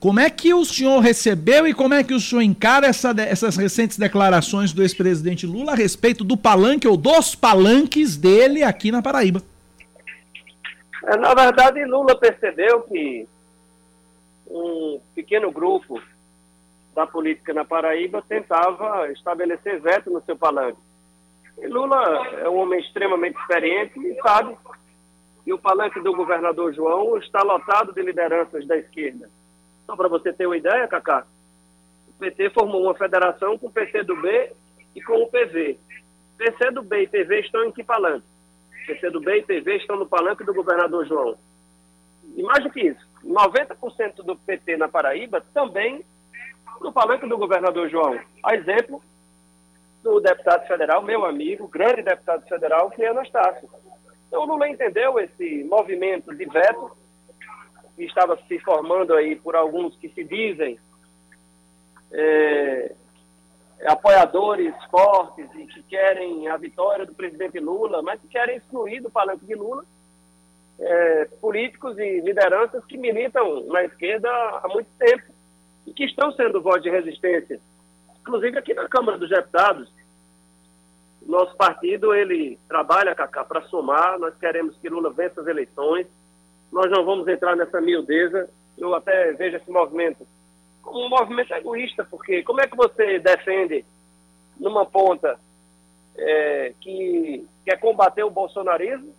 Como 0.00 0.20
é 0.20 0.28
que 0.28 0.52
o 0.52 0.64
senhor 0.64 1.00
recebeu 1.00 1.66
e 1.66 1.72
como 1.72 1.94
é 1.94 2.04
que 2.04 2.12
o 2.12 2.20
senhor 2.20 2.42
encara 2.42 2.86
essa, 2.86 3.14
essas 3.18 3.56
recentes 3.56 3.96
declarações 3.96 4.72
do 4.72 4.82
ex-presidente 4.82 5.46
Lula 5.46 5.72
a 5.72 5.74
respeito 5.74 6.22
do 6.22 6.36
palanque 6.36 6.86
ou 6.86 6.96
dos 6.96 7.34
palanques 7.34 8.16
dele 8.16 8.62
aqui 8.62 8.92
na 8.92 9.00
Paraíba? 9.00 9.42
É, 11.06 11.16
na 11.16 11.34
verdade, 11.34 11.84
Lula 11.86 12.14
percebeu 12.18 12.82
que 12.82 13.26
um 14.46 15.00
pequeno 15.14 15.50
grupo 15.50 16.00
da 16.94 17.06
política 17.06 17.52
na 17.52 17.64
Paraíba 17.64 18.22
tentava 18.28 19.10
estabelecer 19.12 19.80
veto 19.80 20.10
no 20.10 20.22
seu 20.22 20.36
palanque. 20.36 20.78
E 21.58 21.66
Lula 21.66 22.28
é 22.38 22.48
um 22.48 22.56
homem 22.56 22.80
extremamente 22.80 23.38
experiente 23.38 23.98
e 23.98 24.20
sabe 24.22 24.56
que 25.44 25.52
o 25.52 25.58
palanque 25.58 26.00
do 26.00 26.14
governador 26.14 26.72
João 26.72 27.16
está 27.18 27.42
lotado 27.42 27.92
de 27.92 28.02
lideranças 28.02 28.66
da 28.66 28.76
esquerda 28.76 29.28
só 29.86 29.96
para 29.96 30.08
você 30.08 30.32
ter 30.32 30.46
uma 30.46 30.56
ideia, 30.56 30.88
Cacá, 30.88 31.26
o 32.08 32.12
PT 32.18 32.50
formou 32.50 32.82
uma 32.82 32.94
federação 32.94 33.58
com 33.58 33.66
o 33.66 33.72
PCdoB 33.72 34.52
e 34.94 35.02
com 35.02 35.22
o 35.22 35.28
PV. 35.28 35.78
PCdoB 36.36 37.02
e 37.02 37.06
PV 37.06 37.40
estão 37.40 37.64
em 37.64 37.72
que 37.72 37.84
palanque? 37.84 38.26
PCdoB 38.86 39.38
e 39.38 39.42
PV 39.42 39.76
estão 39.76 39.96
no 39.96 40.06
palanque 40.06 40.44
do 40.44 40.54
governador 40.54 41.06
João. 41.06 41.36
E 42.36 42.42
mais 42.42 42.62
do 42.64 42.70
que 42.70 42.80
isso, 42.80 43.06
90% 43.24 44.16
do 44.24 44.36
PT 44.36 44.76
na 44.76 44.88
Paraíba 44.88 45.44
também 45.52 46.04
no 46.80 46.92
palanque 46.92 47.26
do 47.26 47.38
governador 47.38 47.88
João. 47.88 48.18
A 48.42 48.54
exemplo 48.54 49.02
do 50.02 50.20
deputado 50.20 50.66
federal, 50.66 51.02
meu 51.02 51.24
amigo, 51.24 51.66
grande 51.66 52.02
deputado 52.02 52.46
federal, 52.46 52.90
que 52.90 53.02
é 53.02 53.08
Anastácio. 53.08 53.68
Então 54.28 54.42
o 54.42 54.46
Lula 54.46 54.68
entendeu 54.68 55.18
esse 55.18 55.64
movimento 55.64 56.34
de 56.34 56.44
veto 56.44 56.90
que 57.96 58.04
estava 58.04 58.38
se 58.48 58.58
formando 58.58 59.14
aí 59.14 59.36
por 59.36 59.54
alguns 59.56 59.96
que 59.96 60.08
se 60.08 60.24
dizem 60.24 60.78
é, 62.12 62.92
apoiadores 63.86 64.74
fortes 64.90 65.48
e 65.54 65.66
que 65.66 65.82
querem 65.84 66.48
a 66.48 66.56
vitória 66.56 67.06
do 67.06 67.14
presidente 67.14 67.58
Lula, 67.58 68.02
mas 68.02 68.20
que 68.20 68.28
querem 68.28 68.56
excluir 68.56 69.00
do 69.00 69.10
palanque 69.10 69.46
de 69.46 69.54
Lula 69.54 69.84
é, 70.78 71.24
políticos 71.40 71.98
e 71.98 72.20
lideranças 72.20 72.84
que 72.84 72.96
militam 72.96 73.64
na 73.66 73.84
esquerda 73.84 74.28
há 74.62 74.68
muito 74.68 74.88
tempo 74.98 75.33
e 75.86 75.92
que 75.92 76.04
estão 76.04 76.32
sendo 76.32 76.62
voz 76.62 76.82
de 76.82 76.90
resistência. 76.90 77.60
Inclusive 78.20 78.58
aqui 78.58 78.74
na 78.74 78.88
Câmara 78.88 79.18
dos 79.18 79.28
Deputados, 79.28 79.88
nosso 81.26 81.56
partido 81.56 82.14
ele 82.14 82.58
trabalha, 82.68 83.14
Cacá, 83.14 83.44
para 83.44 83.62
somar, 83.62 84.18
nós 84.18 84.34
queremos 84.38 84.76
que 84.76 84.88
Lula 84.88 85.10
vença 85.10 85.40
as 85.40 85.46
eleições, 85.46 86.06
nós 86.70 86.90
não 86.90 87.04
vamos 87.04 87.26
entrar 87.28 87.56
nessa 87.56 87.80
miudeza. 87.80 88.48
Eu 88.76 88.94
até 88.94 89.32
vejo 89.32 89.56
esse 89.56 89.70
movimento 89.70 90.26
como 90.82 91.06
um 91.06 91.08
movimento 91.08 91.52
egoísta, 91.54 92.04
porque 92.04 92.42
como 92.42 92.60
é 92.60 92.66
que 92.66 92.76
você 92.76 93.18
defende 93.18 93.84
numa 94.58 94.84
ponta 94.84 95.38
é, 96.16 96.74
que 96.80 97.46
quer 97.64 97.78
combater 97.78 98.22
o 98.22 98.30
bolsonarismo 98.30 99.14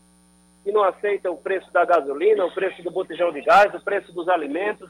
e 0.65 0.71
não 0.71 0.83
aceita 0.83 1.31
o 1.31 1.37
preço 1.37 1.71
da 1.71 1.85
gasolina, 1.85 2.45
o 2.45 2.53
preço 2.53 2.81
do 2.83 2.91
botijão 2.91 3.31
de 3.31 3.41
gás, 3.41 3.73
o 3.73 3.83
preço 3.83 4.11
dos 4.13 4.27
alimentos. 4.27 4.89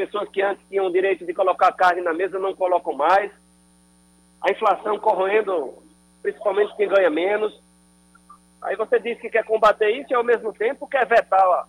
Pessoas 0.00 0.30
que 0.30 0.40
antes 0.40 0.66
tinham 0.66 0.86
o 0.86 0.90
direito 0.90 1.26
de 1.26 1.34
colocar 1.34 1.70
carne 1.72 2.00
na 2.00 2.14
mesa 2.14 2.38
não 2.38 2.56
colocam 2.56 2.94
mais. 2.94 3.30
A 4.40 4.50
inflação 4.50 4.98
corroendo 4.98 5.74
principalmente 6.22 6.74
quem 6.74 6.88
ganha 6.88 7.10
menos. 7.10 7.52
Aí 8.62 8.76
você 8.76 8.98
diz 8.98 9.20
que 9.20 9.28
quer 9.28 9.44
combater 9.44 9.90
isso 9.90 10.10
e, 10.10 10.14
ao 10.14 10.24
mesmo 10.24 10.54
tempo, 10.54 10.88
quer 10.88 11.06
vetar 11.06 11.46
ó, 11.46 11.64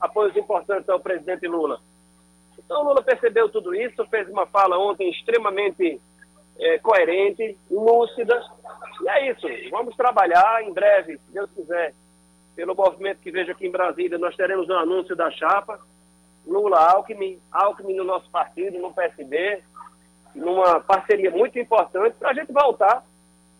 apoios 0.00 0.34
importantes 0.34 0.88
ao 0.88 1.00
presidente 1.00 1.46
Lula. 1.46 1.78
Então 2.58 2.82
Lula 2.82 3.02
percebeu 3.02 3.50
tudo 3.50 3.74
isso, 3.74 4.06
fez 4.06 4.26
uma 4.30 4.46
fala 4.46 4.78
ontem 4.78 5.10
extremamente 5.10 6.00
é, 6.58 6.78
coerente, 6.78 7.58
lúcida. 7.70 8.42
E 9.02 9.08
é 9.10 9.30
isso. 9.32 9.46
Vamos 9.70 9.94
trabalhar 9.94 10.62
em 10.62 10.72
breve, 10.72 11.18
se 11.18 11.30
Deus 11.30 11.50
quiser, 11.50 11.92
pelo 12.54 12.74
movimento 12.74 13.20
que 13.20 13.30
vejo 13.30 13.52
aqui 13.52 13.66
em 13.66 13.70
Brasília, 13.70 14.16
nós 14.16 14.34
teremos 14.34 14.66
um 14.66 14.78
anúncio 14.78 15.14
da 15.14 15.30
chapa. 15.30 15.78
Lula 16.46 16.78
Alckmin, 16.78 17.40
Alckmin 17.50 17.96
no 17.96 18.04
nosso 18.04 18.30
partido, 18.30 18.78
no 18.78 18.92
PSB, 18.92 19.62
numa 20.34 20.80
parceria 20.80 21.30
muito 21.30 21.58
importante 21.58 22.16
para 22.18 22.30
a 22.30 22.34
gente 22.34 22.52
voltar 22.52 23.04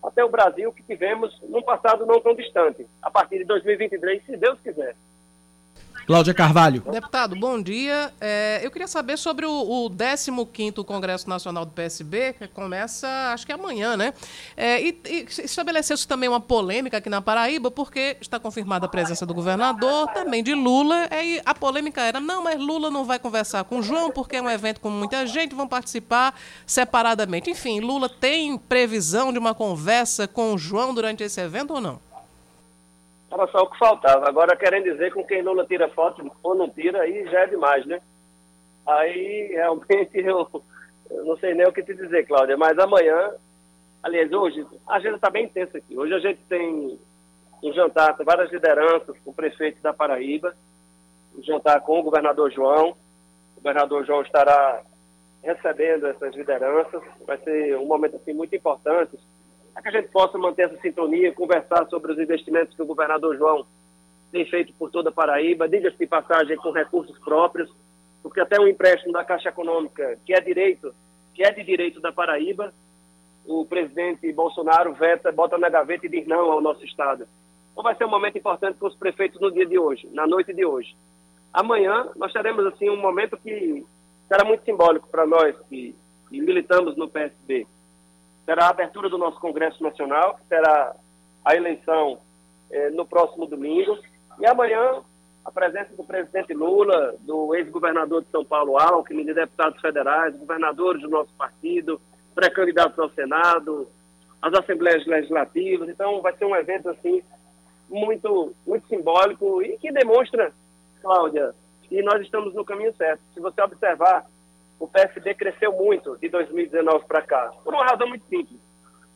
até 0.02 0.24
o 0.24 0.28
Brasil 0.28 0.72
que 0.72 0.82
tivemos 0.82 1.40
num 1.48 1.62
passado 1.62 2.06
não 2.06 2.20
tão 2.20 2.34
distante, 2.34 2.86
a 3.02 3.10
partir 3.10 3.38
de 3.38 3.44
2023, 3.44 4.24
se 4.24 4.36
Deus 4.36 4.60
quiser. 4.60 4.94
Cláudia 6.06 6.34
Carvalho. 6.34 6.82
Deputado, 6.90 7.36
bom 7.36 7.60
dia. 7.60 8.12
É, 8.20 8.60
eu 8.62 8.70
queria 8.70 8.86
saber 8.86 9.16
sobre 9.16 9.46
o, 9.46 9.50
o 9.50 9.90
15º 9.90 10.84
Congresso 10.84 11.28
Nacional 11.28 11.64
do 11.64 11.72
PSB, 11.72 12.34
que 12.34 12.48
começa, 12.48 13.08
acho 13.32 13.46
que 13.46 13.52
amanhã, 13.52 13.96
né? 13.96 14.12
É, 14.56 14.80
e, 14.80 15.00
e 15.04 15.26
estabeleceu-se 15.44 16.06
também 16.06 16.28
uma 16.28 16.40
polêmica 16.40 16.98
aqui 16.98 17.08
na 17.08 17.20
Paraíba, 17.20 17.70
porque 17.70 18.16
está 18.20 18.38
confirmada 18.38 18.86
a 18.86 18.88
presença 18.88 19.26
do 19.26 19.34
governador, 19.34 20.08
também 20.12 20.42
de 20.42 20.54
Lula, 20.54 21.08
e 21.12 21.40
a 21.44 21.54
polêmica 21.54 22.00
era, 22.02 22.20
não, 22.20 22.42
mas 22.42 22.58
Lula 22.58 22.90
não 22.90 23.04
vai 23.04 23.18
conversar 23.18 23.64
com 23.64 23.82
João, 23.82 24.10
porque 24.10 24.36
é 24.36 24.42
um 24.42 24.50
evento 24.50 24.80
com 24.80 24.90
muita 24.90 25.26
gente, 25.26 25.54
vão 25.54 25.66
participar 25.66 26.34
separadamente. 26.66 27.50
Enfim, 27.50 27.80
Lula 27.80 28.08
tem 28.08 28.56
previsão 28.58 29.32
de 29.32 29.38
uma 29.38 29.54
conversa 29.54 30.28
com 30.28 30.54
o 30.54 30.58
João 30.58 30.94
durante 30.94 31.22
esse 31.22 31.40
evento 31.40 31.74
ou 31.74 31.80
não? 31.80 32.00
Era 33.30 33.46
só 33.48 33.58
o 33.62 33.70
que 33.70 33.78
faltava. 33.78 34.28
Agora, 34.28 34.56
querendo 34.56 34.84
dizer 34.84 35.12
com 35.12 35.24
quem 35.24 35.42
Lula 35.42 35.66
tira 35.66 35.88
foto 35.88 36.30
ou 36.42 36.54
não 36.54 36.68
tira, 36.68 37.02
aí 37.02 37.28
já 37.28 37.40
é 37.40 37.46
demais, 37.46 37.84
né? 37.86 38.00
Aí, 38.86 39.48
realmente, 39.52 40.10
eu, 40.18 40.48
eu 41.10 41.24
não 41.24 41.36
sei 41.38 41.54
nem 41.54 41.66
o 41.66 41.72
que 41.72 41.82
te 41.82 41.94
dizer, 41.94 42.26
Cláudia, 42.26 42.56
mas 42.56 42.78
amanhã, 42.78 43.32
aliás, 44.02 44.32
hoje, 44.32 44.64
a 44.86 44.96
agenda 44.96 45.16
está 45.16 45.28
bem 45.28 45.44
intensa 45.44 45.78
aqui. 45.78 45.98
Hoje 45.98 46.14
a 46.14 46.20
gente 46.20 46.40
tem 46.48 46.98
um 47.62 47.72
jantar 47.72 48.16
com 48.16 48.24
várias 48.24 48.50
lideranças, 48.52 49.18
com 49.24 49.30
o 49.30 49.34
prefeito 49.34 49.82
da 49.82 49.92
Paraíba, 49.92 50.54
um 51.36 51.42
jantar 51.42 51.80
com 51.80 51.98
o 51.98 52.02
governador 52.02 52.50
João. 52.52 52.90
O 52.90 53.56
governador 53.56 54.06
João 54.06 54.22
estará 54.22 54.82
recebendo 55.42 56.06
essas 56.06 56.34
lideranças. 56.34 57.02
Vai 57.26 57.38
ser 57.38 57.76
um 57.76 57.86
momento 57.86 58.16
assim, 58.16 58.32
muito 58.32 58.54
importante 58.54 59.18
para 59.76 59.82
que 59.82 59.88
a 59.88 60.00
gente 60.00 60.10
possa 60.10 60.38
manter 60.38 60.62
essa 60.62 60.80
sintonia, 60.80 61.34
conversar 61.34 61.86
sobre 61.90 62.10
os 62.10 62.18
investimentos 62.18 62.74
que 62.74 62.80
o 62.80 62.86
governador 62.86 63.36
João 63.36 63.66
tem 64.32 64.46
feito 64.46 64.72
por 64.72 64.90
toda 64.90 65.10
a 65.10 65.12
Paraíba, 65.12 65.68
diga-se 65.68 65.98
de 65.98 66.06
passagem 66.06 66.56
com 66.56 66.70
recursos 66.70 67.18
próprios, 67.18 67.70
porque 68.22 68.40
até 68.40 68.58
um 68.58 68.66
empréstimo 68.66 69.12
da 69.12 69.22
Caixa 69.22 69.50
Econômica, 69.50 70.18
que 70.24 70.32
é 70.32 70.40
direito, 70.40 70.94
que 71.34 71.44
é 71.44 71.50
de 71.50 71.62
direito 71.62 72.00
da 72.00 72.10
Paraíba, 72.10 72.72
o 73.44 73.66
presidente 73.66 74.32
Bolsonaro 74.32 74.94
veta, 74.94 75.30
bota 75.30 75.58
na 75.58 75.68
gaveta 75.68 76.06
e 76.06 76.08
diz 76.08 76.26
não 76.26 76.50
ao 76.50 76.62
nosso 76.62 76.82
Estado. 76.82 77.28
Então 77.72 77.84
vai 77.84 77.94
ser 77.94 78.06
um 78.06 78.10
momento 78.10 78.38
importante 78.38 78.78
para 78.78 78.88
os 78.88 78.96
prefeitos 78.96 79.38
no 79.38 79.52
dia 79.52 79.66
de 79.66 79.78
hoje, 79.78 80.08
na 80.10 80.26
noite 80.26 80.54
de 80.54 80.64
hoje. 80.64 80.96
Amanhã 81.52 82.08
nós 82.16 82.32
teremos 82.32 82.64
assim 82.64 82.88
um 82.88 82.96
momento 82.96 83.36
que 83.36 83.84
será 84.26 84.42
muito 84.42 84.64
simbólico 84.64 85.06
para 85.08 85.26
nós 85.26 85.54
que, 85.68 85.94
que 86.30 86.40
militamos 86.40 86.96
no 86.96 87.10
PSB 87.10 87.66
será 88.46 88.66
a 88.66 88.70
abertura 88.70 89.10
do 89.10 89.18
nosso 89.18 89.38
Congresso 89.40 89.82
Nacional, 89.82 90.36
que 90.36 90.46
será 90.46 90.94
a 91.44 91.54
eleição 91.54 92.18
eh, 92.70 92.90
no 92.90 93.04
próximo 93.04 93.44
domingo. 93.44 93.98
E 94.38 94.46
amanhã, 94.46 95.02
a 95.44 95.50
presença 95.50 95.94
do 95.96 96.04
presidente 96.04 96.54
Lula, 96.54 97.16
do 97.20 97.54
ex-governador 97.56 98.22
de 98.22 98.30
São 98.30 98.44
Paulo, 98.44 98.78
Alckmin, 98.78 99.24
de 99.24 99.34
deputados 99.34 99.80
federais, 99.80 100.36
governadores 100.36 101.02
do 101.02 101.08
nosso 101.08 101.32
partido, 101.36 102.00
pré-candidatos 102.34 102.98
ao 102.98 103.10
Senado, 103.10 103.88
as 104.40 104.54
assembleias 104.54 105.04
legislativas. 105.06 105.88
Então, 105.88 106.22
vai 106.22 106.32
ser 106.36 106.44
um 106.44 106.54
evento, 106.54 106.88
assim, 106.88 107.22
muito, 107.88 108.54
muito 108.64 108.86
simbólico 108.86 109.60
e 109.62 109.76
que 109.78 109.90
demonstra, 109.90 110.52
Cláudia, 111.02 111.52
que 111.82 112.00
nós 112.02 112.20
estamos 112.20 112.54
no 112.54 112.64
caminho 112.64 112.94
certo. 112.96 113.20
Se 113.34 113.40
você 113.40 113.60
observar 113.60 114.24
o 114.78 114.86
PSD 114.86 115.34
cresceu 115.34 115.72
muito 115.72 116.16
de 116.18 116.28
2019 116.28 117.04
para 117.06 117.22
cá, 117.22 117.52
por 117.64 117.74
uma 117.74 117.84
razão 117.84 118.08
muito 118.08 118.26
simples. 118.26 118.60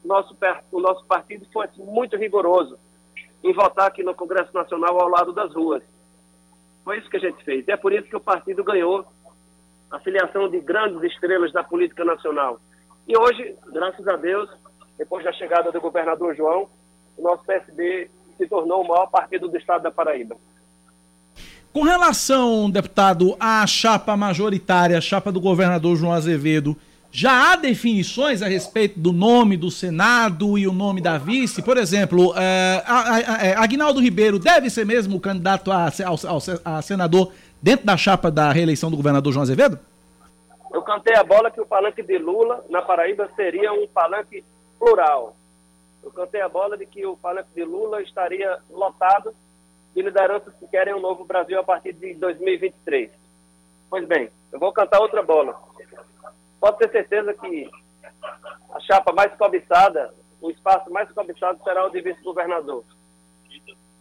Nosso, 0.05 0.37
o 0.73 0.81
nosso 0.81 1.05
partido 1.07 1.47
foi 1.53 1.67
muito 1.77 2.17
rigoroso 2.17 2.79
em 3.45 3.53
votar 3.53 3.87
aqui 3.87 4.03
no 4.03 4.15
Congresso 4.15 4.53
Nacional 4.55 4.99
ao 5.01 5.09
lado 5.09 5.33
das 5.33 5.55
ruas. 5.55 5.83
Foi 6.85 6.99
isso 6.99 7.11
que 7.11 7.17
a 7.17 7.21
gente 7.21 7.45
fez. 7.45 7.67
E 7.69 7.73
é 7.73 7.77
por 7.77 7.93
isso 7.93 8.09
que 8.09 8.17
o 8.17 8.21
partido 8.21 8.65
ganhou 8.65 9.05
a 9.91 9.99
filiação 9.99 10.49
de 10.49 10.61
grandes 10.61 11.03
estrelas 11.03 11.53
da 11.53 11.63
política 11.63 12.05
nacional. 12.05 12.61
E 13.07 13.17
hoje, 13.17 13.57
graças 13.73 14.07
a 14.07 14.17
Deus, 14.17 14.49
depois 14.97 15.25
da 15.25 15.33
chegada 15.33 15.73
do 15.73 15.81
governador 15.81 16.35
João, 16.35 16.69
o 17.17 17.23
nosso 17.23 17.45
PSD 17.45 18.11
se 18.37 18.47
tornou 18.47 18.83
o 18.83 18.89
maior 18.89 19.07
partido 19.07 19.49
do 19.49 19.57
estado 19.57 19.83
da 19.83 19.91
Paraíba. 19.91 20.37
Com 21.73 21.83
relação, 21.83 22.69
deputado, 22.69 23.37
à 23.39 23.65
chapa 23.65 24.17
majoritária, 24.17 24.99
a 24.99 25.01
chapa 25.01 25.31
do 25.31 25.41
governador 25.41 25.97
João 25.97 26.13
Azevedo, 26.13 26.77
já 27.13 27.53
há 27.53 27.57
definições 27.57 28.43
a 28.43 28.49
respeito 28.49 28.99
do 28.99 29.13
nome 29.13 29.57
do 29.57 29.71
Senado 29.71 30.59
e 30.59 30.67
o 30.67 30.73
nome 30.73 31.01
da 31.01 31.17
vice? 31.17 31.63
Por 31.63 31.77
exemplo, 31.77 32.35
é, 32.37 32.83
é, 33.51 33.55
Agnaldo 33.57 34.01
Ribeiro 34.01 34.37
deve 34.37 34.69
ser 34.69 34.85
mesmo 34.85 35.17
o 35.17 35.21
candidato 35.21 35.71
a, 35.71 35.93
a, 36.65 36.83
senador 36.83 37.33
dentro 37.63 37.87
da 37.87 37.97
chapa 37.97 38.33
da 38.33 38.51
reeleição 38.51 38.91
do 38.91 38.97
governador 38.97 39.33
João 39.33 39.43
Azevedo? 39.43 39.79
Eu 40.73 40.83
cantei 40.83 41.15
a 41.15 41.23
bola 41.23 41.53
que 41.53 41.61
o 41.61 41.67
palanque 41.67 42.03
de 42.03 42.19
Lula 42.19 42.65
na 42.69 42.83
Paraíba 42.83 43.29
seria 43.37 43.73
um 43.73 43.87
palanque 43.87 44.45
plural. 44.77 45.37
Eu 46.03 46.11
cantei 46.11 46.41
a 46.41 46.49
bola 46.49 46.77
de 46.77 46.85
que 46.87 47.07
o 47.07 47.17
palanque 47.17 47.51
de 47.55 47.63
Lula 47.63 48.03
estaria 48.03 48.59
lotado 48.71 49.33
de 49.95 50.03
lideranças 50.03 50.55
que 50.55 50.67
querem 50.69 50.95
um 50.95 51.01
novo 51.01 51.25
Brasil 51.25 51.59
a 51.59 51.65
partir 51.65 51.93
de 51.93 52.15
2023. 52.15 53.11
Pois 53.89 54.07
bem, 54.07 54.31
eu 54.53 54.59
vou 54.59 54.73
cantar 54.73 55.01
outra 55.01 55.23
bola. 55.23 55.61
Pode 56.61 56.79
ter 56.79 56.91
certeza 56.91 57.35
que 57.35 57.69
a 58.73 58.81
chapa 58.81 59.13
mais 59.13 59.33
cobiçada, 59.35 60.15
o 60.41 60.51
espaço 60.51 60.91
mais 60.91 61.11
cobiçado 61.11 61.63
será 61.65 61.87
o 61.87 61.91
de 61.91 62.01
vice-governador. 62.01 62.85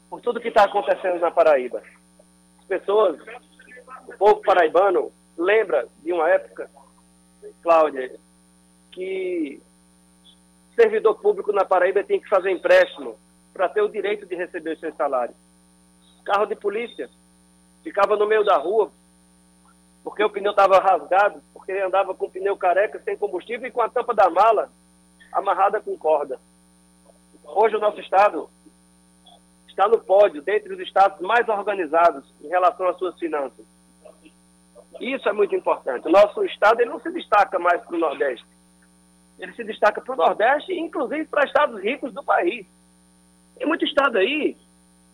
Por 0.09 0.21
tudo 0.21 0.39
que 0.39 0.49
está 0.49 0.65
acontecendo 0.65 1.19
na 1.19 1.31
Paraíba. 1.31 1.81
As 2.59 2.65
pessoas, 2.65 3.19
o 4.07 4.17
povo 4.17 4.41
paraibano, 4.41 5.11
lembra 5.37 5.87
de 6.03 6.13
uma 6.13 6.29
época, 6.29 6.69
Cláudia, 7.63 8.15
que 8.91 9.61
servidor 10.75 11.15
público 11.15 11.51
na 11.51 11.65
Paraíba 11.65 12.03
tinha 12.03 12.19
que 12.19 12.29
fazer 12.29 12.51
empréstimo 12.51 13.17
para 13.53 13.69
ter 13.69 13.81
o 13.81 13.89
direito 13.89 14.25
de 14.25 14.35
receber 14.35 14.73
os 14.73 14.79
seus 14.79 14.95
salários 14.95 15.48
carro 16.23 16.45
de 16.45 16.55
polícia. 16.55 17.09
Ficava 17.83 18.15
no 18.15 18.27
meio 18.27 18.43
da 18.43 18.57
rua, 18.57 18.91
porque 20.03 20.23
o 20.23 20.29
pneu 20.29 20.51
estava 20.51 20.79
rasgado, 20.79 21.41
porque 21.53 21.71
ele 21.71 21.81
andava 21.81 22.13
com 22.13 22.25
o 22.25 22.31
pneu 22.31 22.57
careca, 22.57 22.99
sem 22.99 23.17
combustível 23.17 23.67
e 23.67 23.71
com 23.71 23.81
a 23.81 23.89
tampa 23.89 24.13
da 24.13 24.29
mala 24.29 24.69
amarrada 25.31 25.81
com 25.81 25.97
corda. 25.97 26.39
Hoje 27.43 27.75
o 27.75 27.79
nosso 27.79 27.99
estado 27.99 28.49
está 29.67 29.87
no 29.87 29.99
pódio, 29.99 30.41
dentre 30.41 30.73
os 30.73 30.79
estados 30.79 31.19
mais 31.21 31.47
organizados 31.47 32.25
em 32.41 32.47
relação 32.47 32.87
às 32.87 32.97
suas 32.97 33.17
finanças. 33.17 33.65
Isso 34.99 35.29
é 35.29 35.31
muito 35.31 35.55
importante. 35.55 36.07
O 36.07 36.11
nosso 36.11 36.43
estado 36.43 36.81
ele 36.81 36.89
não 36.89 36.99
se 36.99 37.09
destaca 37.11 37.57
mais 37.57 37.81
para 37.81 37.95
o 37.95 37.99
Nordeste. 37.99 38.45
Ele 39.39 39.53
se 39.53 39.63
destaca 39.63 40.01
para 40.01 40.13
o 40.13 40.17
Nordeste 40.17 40.73
inclusive, 40.73 41.25
para 41.25 41.45
estados 41.45 41.81
ricos 41.81 42.13
do 42.13 42.23
país. 42.23 42.67
Tem 43.55 43.67
muito 43.67 43.85
estado 43.85 44.17
aí 44.17 44.57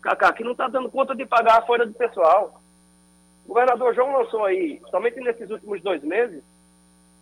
Cacá, 0.02 0.32
que 0.32 0.44
não 0.44 0.52
está 0.52 0.68
dando 0.68 0.90
conta 0.90 1.14
de 1.14 1.26
pagar 1.26 1.58
a 1.58 1.66
folha 1.66 1.86
do 1.86 1.94
pessoal. 1.94 2.60
O 3.44 3.48
governador 3.48 3.94
João 3.94 4.16
lançou 4.16 4.44
aí, 4.44 4.80
somente 4.90 5.20
nesses 5.20 5.50
últimos 5.50 5.82
dois 5.82 6.02
meses, 6.02 6.42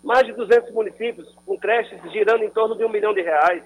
mais 0.02 0.26
de 0.26 0.32
200 0.32 0.70
municípios 0.72 1.34
com 1.46 1.58
creches 1.58 2.00
girando 2.12 2.44
em 2.44 2.50
torno 2.50 2.76
de 2.76 2.84
um 2.84 2.88
milhão 2.88 3.14
de 3.14 3.22
reais. 3.22 3.62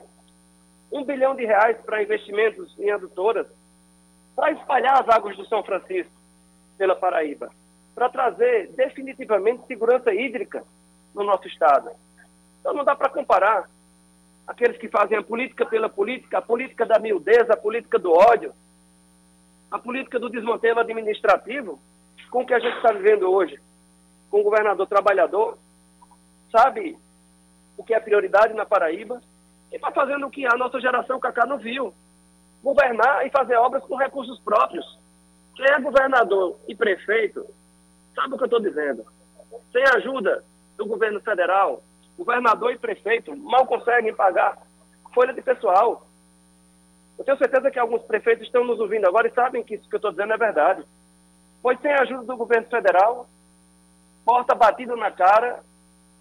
Um 0.91 1.05
bilhão 1.05 1.35
de 1.35 1.45
reais 1.45 1.77
para 1.85 2.03
investimentos 2.03 2.75
em 2.79 2.91
adutoras, 2.91 3.47
para 4.35 4.53
espalhar 4.53 5.03
as 5.03 5.09
águas 5.09 5.37
do 5.37 5.45
São 5.47 5.63
Francisco 5.63 6.13
pela 6.79 6.95
Paraíba, 6.95 7.51
para 7.95 8.09
trazer 8.09 8.69
definitivamente 8.73 9.67
segurança 9.67 10.15
hídrica 10.15 10.65
no 11.15 11.25
nosso 11.25 11.47
estado. 11.49 11.91
Então 12.61 12.73
não 12.73 12.85
dá 12.85 12.95
para 12.95 13.09
comparar 13.09 13.69
aqueles 14.47 14.79
que 14.79 14.89
fazem 14.89 15.19
a 15.19 15.23
política 15.23 15.67
pela 15.67 15.89
política, 15.89 16.39
a 16.39 16.43
política 16.43 16.87
da 16.87 16.99
miudeza, 16.99 17.53
a 17.53 17.57
política 17.57 17.99
do 17.99 18.13
ódio, 18.13 18.53
a 19.71 19.79
política 19.79 20.19
do 20.19 20.31
desmantelo 20.31 20.81
administrativo 20.81 21.81
com 22.31 22.43
o 22.43 22.47
que 22.47 22.55
a 22.55 22.59
gente 22.59 22.77
está 22.77 22.93
vivendo 22.93 23.31
hoje, 23.31 23.59
com 24.31 24.41
o 24.41 24.45
governador 24.45 24.87
trabalhador, 24.87 25.59
sabe 26.51 26.97
o 27.77 27.85
que 27.85 27.95
é 27.95 28.01
prioridade 28.01 28.55
na 28.55 28.67
Paraíba 28.67 29.21
e 29.73 29.77
está 29.77 29.91
fazendo 29.91 30.27
o 30.27 30.31
que 30.31 30.47
a 30.47 30.57
nossa 30.57 30.81
geração 30.81 31.21
Cacá 31.21 31.47
não 31.47 31.59
viu. 31.59 31.95
Governar 32.63 33.27
e 33.27 33.31
fazer 33.31 33.57
obras 33.57 33.85
com 33.85 33.97
recursos 33.97 34.39
próprios. 34.41 34.99
Quem 35.55 35.67
é 35.67 35.81
governador 35.81 36.59
e 36.67 36.75
prefeito 36.75 37.47
sabe 38.15 38.35
o 38.35 38.37
que 38.37 38.45
eu 38.45 38.47
estou 38.47 38.61
dizendo. 38.61 39.07
sem 39.73 39.83
ajuda 39.97 40.45
do 40.77 40.87
governo 40.87 41.21
federal, 41.21 41.83
governador 42.17 42.73
e 42.73 42.79
prefeito 42.79 43.37
mal 43.37 43.67
conseguem 43.67 44.15
pagar 44.15 44.59
folha 45.15 45.33
de 45.33 45.43
pessoal. 45.43 46.08
Eu 47.19 47.25
tenho 47.25 47.37
certeza 47.37 47.71
que 47.71 47.79
alguns 47.79 48.03
prefeitos 48.03 48.47
estão 48.47 48.65
nos 48.65 48.79
ouvindo 48.79 49.07
agora 49.07 49.27
e 49.27 49.35
sabem 49.35 49.65
que 49.65 49.75
isso 49.75 49.89
que 49.89 49.95
eu 49.95 49.99
estou 49.99 50.13
dizendo 50.13 50.33
é 50.33 50.37
verdade. 50.37 50.85
Pois 51.61 51.81
sem 51.81 51.91
a 51.91 52.03
ajuda 52.03 52.23
do 52.23 52.37
governo 52.37 52.69
federal, 52.69 53.29
porta 54.25 54.55
batida 54.55 54.95
na 54.95 55.11
cara, 55.11 55.61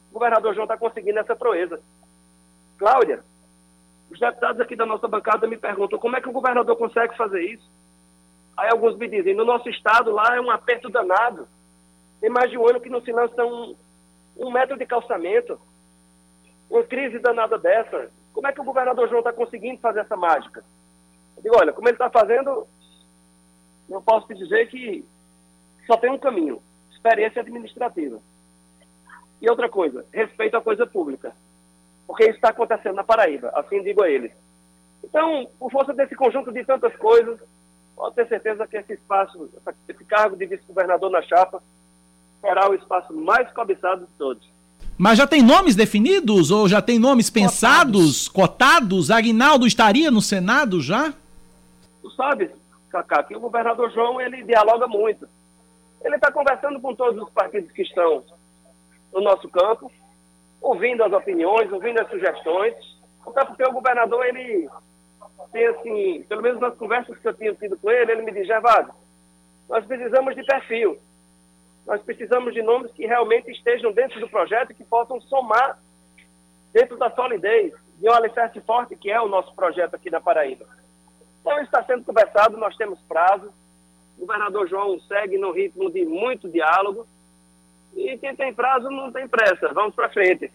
o 0.09 0.13
governador 0.13 0.55
João 0.55 0.65
está 0.65 0.75
conseguindo 0.75 1.19
essa 1.19 1.35
proeza. 1.35 1.79
Cláudia, 2.79 3.23
os 4.09 4.19
deputados 4.19 4.59
aqui 4.59 4.75
da 4.75 4.85
nossa 4.85 5.07
bancada 5.07 5.47
me 5.47 5.57
perguntam 5.57 5.99
como 5.99 6.15
é 6.15 6.21
que 6.21 6.29
o 6.29 6.33
governador 6.33 6.75
consegue 6.75 7.15
fazer 7.15 7.41
isso. 7.41 7.69
Aí 8.55 8.69
alguns 8.71 8.97
me 8.97 9.07
dizem, 9.07 9.35
no 9.35 9.45
nosso 9.45 9.69
estado 9.69 10.11
lá 10.11 10.35
é 10.35 10.41
um 10.41 10.49
aperto 10.49 10.89
danado. 10.89 11.47
Tem 12.19 12.29
mais 12.29 12.49
de 12.49 12.57
um 12.57 12.67
ano 12.67 12.81
que 12.81 12.89
não 12.89 13.01
se 13.01 13.11
lança 13.11 13.45
um, 13.45 13.75
um 14.35 14.49
metro 14.49 14.77
de 14.77 14.85
calçamento. 14.87 15.59
Uma 16.67 16.83
crise 16.83 17.19
danada 17.19 17.59
dessa. 17.59 18.09
Como 18.33 18.47
é 18.47 18.51
que 18.51 18.61
o 18.61 18.63
governador 18.63 19.07
João 19.07 19.19
está 19.19 19.31
conseguindo 19.31 19.79
fazer 19.79 19.99
essa 19.99 20.17
mágica? 20.17 20.63
Eu 21.37 21.43
digo, 21.43 21.57
olha, 21.57 21.71
como 21.71 21.87
ele 21.87 21.95
está 21.95 22.09
fazendo, 22.09 22.67
eu 23.89 24.01
posso 24.01 24.27
te 24.27 24.35
dizer 24.35 24.67
que 24.67 25.05
só 25.85 25.95
tem 25.97 26.11
um 26.11 26.17
caminho, 26.17 26.61
experiência 26.91 27.41
administrativa. 27.41 28.19
E 29.41 29.49
outra 29.49 29.69
coisa, 29.69 30.05
respeito 30.11 30.57
à 30.57 30.61
coisa 30.61 30.85
pública. 30.85 31.33
Porque 32.05 32.23
isso 32.23 32.35
está 32.35 32.49
acontecendo 32.49 32.95
na 32.95 33.03
Paraíba, 33.03 33.51
assim 33.55 33.83
digo 33.83 34.01
a 34.01 34.09
eles. 34.09 34.31
Então, 35.03 35.47
por 35.59 35.71
força 35.71 35.93
desse 35.93 36.15
conjunto 36.15 36.51
de 36.51 36.63
tantas 36.65 36.95
coisas, 36.95 37.39
pode 37.95 38.15
ter 38.15 38.27
certeza 38.27 38.67
que 38.67 38.77
esse 38.77 38.93
espaço, 38.93 39.49
esse 39.87 40.03
cargo 40.05 40.35
de 40.35 40.45
vice-governador 40.45 41.09
na 41.11 41.21
chapa, 41.21 41.61
será 42.41 42.69
o 42.69 42.75
espaço 42.75 43.13
mais 43.13 43.51
cobiçado 43.51 44.05
de 44.05 44.11
todos. 44.17 44.47
Mas 44.97 45.17
já 45.17 45.27
tem 45.27 45.43
nomes 45.43 45.75
definidos 45.75 46.49
ou 46.49 46.67
já 46.67 46.81
tem 46.81 46.97
nomes 46.97 47.29
pensados, 47.29 48.27
cotados? 48.27 48.27
cotados? 48.27 49.11
Aguinaldo 49.11 49.67
estaria 49.67 50.09
no 50.09 50.21
Senado 50.21 50.81
já? 50.81 51.13
Tu 52.07 52.11
sabes, 52.11 52.49
Cacá, 52.89 53.21
que 53.21 53.35
o 53.35 53.39
governador 53.39 53.91
João 53.91 54.21
ele 54.21 54.41
dialoga 54.43 54.87
muito. 54.87 55.27
Ele 56.01 56.15
está 56.15 56.31
conversando 56.31 56.79
com 56.79 56.95
todos 56.95 57.21
os 57.21 57.29
partidos 57.31 57.69
que 57.73 57.81
estão 57.81 58.23
no 59.11 59.19
nosso 59.19 59.49
campo, 59.49 59.91
ouvindo 60.61 61.03
as 61.03 61.11
opiniões, 61.11 61.69
ouvindo 61.69 61.99
as 61.99 62.09
sugestões. 62.09 62.75
Até 63.27 63.43
porque 63.43 63.63
o 63.65 63.73
governador, 63.73 64.25
ele 64.25 64.69
tem 65.51 65.67
assim, 65.67 66.23
pelo 66.29 66.41
menos 66.41 66.61
nas 66.61 66.77
conversas 66.77 67.17
que 67.17 67.27
eu 67.27 67.33
tinha 67.33 67.53
tido 67.55 67.77
com 67.77 67.91
ele, 67.91 68.13
ele 68.13 68.21
me 68.21 68.31
diz, 68.31 68.47
Gervásio, 68.47 68.93
nós 69.67 69.85
precisamos 69.85 70.33
de 70.33 70.45
perfil. 70.45 70.97
Nós 71.85 72.01
precisamos 72.03 72.53
de 72.53 72.61
nomes 72.61 72.89
que 72.93 73.05
realmente 73.05 73.51
estejam 73.51 73.91
dentro 73.91 74.17
do 74.21 74.29
projeto 74.29 74.71
e 74.71 74.75
que 74.75 74.85
possam 74.85 75.19
somar 75.19 75.77
dentro 76.71 76.95
da 76.95 77.11
solidez 77.11 77.73
de 77.97 78.09
um 78.09 78.13
alicerce 78.13 78.61
forte 78.61 78.95
que 78.95 79.11
é 79.11 79.19
o 79.19 79.27
nosso 79.27 79.53
projeto 79.53 79.95
aqui 79.95 80.09
na 80.09 80.21
Paraíba. 80.21 80.76
Então, 81.47 81.61
está 81.61 81.81
sendo 81.85 82.03
conversado, 82.03 82.57
nós 82.57 82.75
temos 82.75 82.99
prazo. 83.07 83.49
O 84.17 84.21
governador 84.21 84.67
João 84.67 84.99
segue 85.07 85.37
no 85.37 85.53
ritmo 85.53 85.89
de 85.89 86.03
muito 86.03 86.49
diálogo. 86.49 87.07
E 87.95 88.17
quem 88.17 88.35
tem 88.35 88.53
prazo 88.53 88.89
não 88.89 89.13
tem 89.13 89.27
pressa. 89.29 89.73
Vamos 89.73 89.95
para 89.95 90.09
frente. 90.09 90.51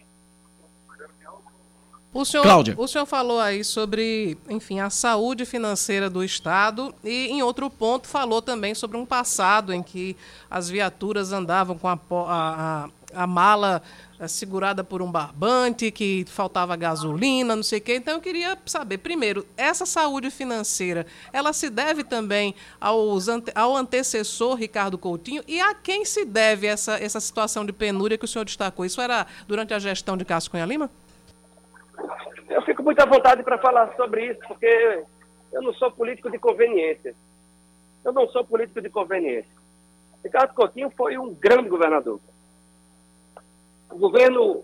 O 2.13 2.23
senhor, 2.23 2.43
Cláudia. 2.43 2.75
o 2.77 2.87
senhor 2.87 3.07
falou 3.07 3.39
aí 3.39 3.63
sobre, 3.63 4.37
enfim, 4.47 4.79
a 4.79 4.91
saúde 4.91 5.45
financeira 5.45 6.11
do 6.11 6.23
Estado 6.23 6.93
e, 7.03 7.29
em 7.29 7.41
outro 7.41 7.71
ponto, 7.71 8.07
falou 8.07 8.39
também 8.39 8.75
sobre 8.75 8.95
um 8.95 9.05
passado 9.05 9.73
em 9.73 9.81
que 9.81 10.15
as 10.47 10.69
viaturas 10.69 11.33
andavam 11.33 11.75
com 11.75 11.87
a, 11.87 11.93
a, 11.93 11.97
a, 12.27 12.89
a 13.15 13.27
mala 13.27 13.81
eh, 14.19 14.27
segurada 14.27 14.83
por 14.83 15.01
um 15.01 15.11
barbante, 15.11 15.91
que 15.91 16.25
faltava 16.27 16.75
gasolina, 16.75 17.55
não 17.55 17.63
sei 17.63 17.79
o 17.79 17.81
quê. 17.81 17.95
Então, 17.95 18.15
eu 18.15 18.21
queria 18.21 18.57
saber, 18.65 18.97
primeiro, 18.99 19.45
essa 19.57 19.85
saúde 19.85 20.29
financeira, 20.29 21.05
ela 21.31 21.53
se 21.53 21.69
deve 21.69 22.03
também 22.03 22.55
aos, 22.79 23.27
ao 23.55 23.75
antecessor 23.75 24.55
Ricardo 24.55 24.97
Coutinho 24.97 25.43
e 25.47 25.59
a 25.59 25.73
quem 25.73 26.05
se 26.05 26.25
deve 26.25 26.67
essa, 26.67 26.93
essa 27.03 27.19
situação 27.19 27.65
de 27.65 27.73
penúria 27.73 28.17
que 28.17 28.25
o 28.25 28.27
senhor 28.27 28.45
destacou? 28.45 28.85
Isso 28.85 29.01
era 29.01 29.25
durante 29.47 29.73
a 29.73 29.79
gestão 29.79 30.15
de 30.17 30.25
Cássio 30.25 30.51
Cunha 30.51 30.65
Lima? 30.65 30.89
Eu 32.49 32.61
fico 32.61 32.83
muito 32.83 32.99
à 32.99 33.05
vontade 33.05 33.43
para 33.43 33.57
falar 33.57 33.93
sobre 33.95 34.31
isso, 34.31 34.39
porque 34.47 35.03
eu 35.51 35.61
não 35.61 35.73
sou 35.73 35.91
político 35.91 36.29
de 36.29 36.37
conveniência. 36.39 37.15
Eu 38.03 38.11
não 38.11 38.27
sou 38.27 38.43
político 38.43 38.81
de 38.81 38.89
conveniência. 38.89 39.51
Ricardo 40.23 40.53
Coutinho 40.53 40.89
foi 40.91 41.17
um 41.17 41.33
grande 41.33 41.69
governador. 41.69 42.19
O 43.93 43.99
governo 43.99 44.63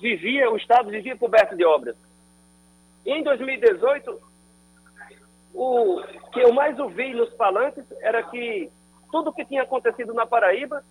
vivia, 0.00 0.50
o 0.50 0.56
Estado 0.56 0.90
vivia 0.90 1.14
coberto 1.14 1.54
de 1.54 1.64
obras. 1.64 1.96
Em 3.04 3.22
2018, 3.22 4.18
o 5.52 6.02
que 6.32 6.40
eu 6.40 6.52
mais 6.52 6.78
ouvi 6.78 7.12
nos 7.12 7.28
palanques 7.34 7.84
era 8.00 8.22
que 8.22 8.70
tudo 9.12 9.28
o 9.28 9.32
que 9.32 9.44
tinha 9.44 9.62
acontecido 9.62 10.14
na 10.14 10.24
Paraíba 10.24 10.82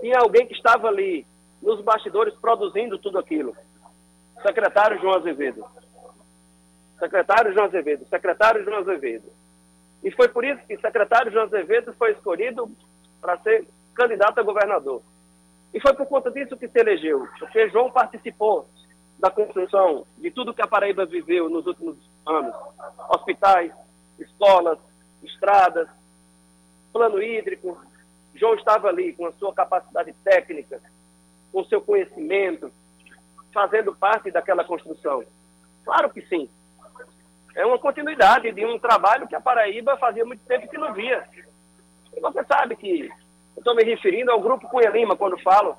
tinha 0.00 0.18
alguém 0.18 0.46
que 0.46 0.54
estava 0.54 0.86
ali 0.86 1.26
nos 1.60 1.80
bastidores 1.80 2.34
produzindo 2.34 2.98
tudo 2.98 3.18
aquilo 3.18 3.56
secretário 4.42 5.00
João 5.00 5.16
Azevedo. 5.16 5.64
Secretário 7.00 7.52
João 7.52 7.66
Azevedo, 7.66 8.06
secretário 8.08 8.64
João 8.64 8.78
Azevedo. 8.78 9.28
E 10.04 10.10
foi 10.12 10.28
por 10.28 10.44
isso 10.44 10.64
que 10.66 10.76
o 10.76 10.80
secretário 10.80 11.32
João 11.32 11.46
Azevedo 11.46 11.92
foi 11.94 12.12
escolhido 12.12 12.70
para 13.20 13.38
ser 13.38 13.66
candidato 13.92 14.38
a 14.38 14.42
governador. 14.44 15.02
E 15.72 15.80
foi 15.80 15.94
por 15.94 16.06
conta 16.06 16.30
disso 16.30 16.56
que 16.56 16.68
se 16.68 16.78
elegeu, 16.78 17.26
porque 17.38 17.68
João 17.68 17.90
participou 17.90 18.68
da 19.18 19.30
construção 19.30 20.06
de 20.18 20.30
tudo 20.30 20.54
que 20.54 20.62
a 20.62 20.66
Paraíba 20.66 21.04
viveu 21.06 21.48
nos 21.48 21.66
últimos 21.66 21.96
anos: 22.26 22.54
hospitais, 23.10 23.72
escolas, 24.18 24.78
estradas, 25.22 25.88
plano 26.92 27.22
hídrico. 27.22 27.78
João 28.34 28.54
estava 28.54 28.88
ali 28.88 29.14
com 29.14 29.26
a 29.26 29.32
sua 29.32 29.52
capacidade 29.54 30.12
técnica, 30.24 30.80
com 31.50 31.60
o 31.60 31.64
seu 31.64 31.80
conhecimento, 31.80 32.70
fazendo 33.52 33.94
parte 33.94 34.30
daquela 34.30 34.64
construção? 34.64 35.24
Claro 35.84 36.10
que 36.10 36.20
sim. 36.22 36.48
É 37.54 37.64
uma 37.64 37.78
continuidade 37.78 38.52
de 38.52 38.66
um 38.66 38.78
trabalho 38.78 39.26
que 39.26 39.34
a 39.34 39.40
Paraíba 39.40 39.96
fazia 39.96 40.26
muito 40.26 40.44
tempo 40.44 40.68
que 40.68 40.76
não 40.76 40.92
via. 40.92 41.26
E 42.14 42.20
você 42.20 42.44
sabe 42.44 42.76
que 42.76 43.10
estou 43.60 43.74
me 43.74 43.84
referindo 43.84 44.30
ao 44.30 44.40
Grupo 44.40 44.68
Cunha 44.68 44.90
Lima 44.90 45.16
quando 45.16 45.38
falo 45.42 45.76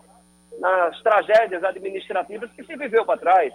nas 0.60 1.02
tragédias 1.02 1.64
administrativas 1.64 2.52
que 2.52 2.64
se 2.64 2.76
viveu 2.76 3.06
para 3.06 3.20
trás. 3.20 3.54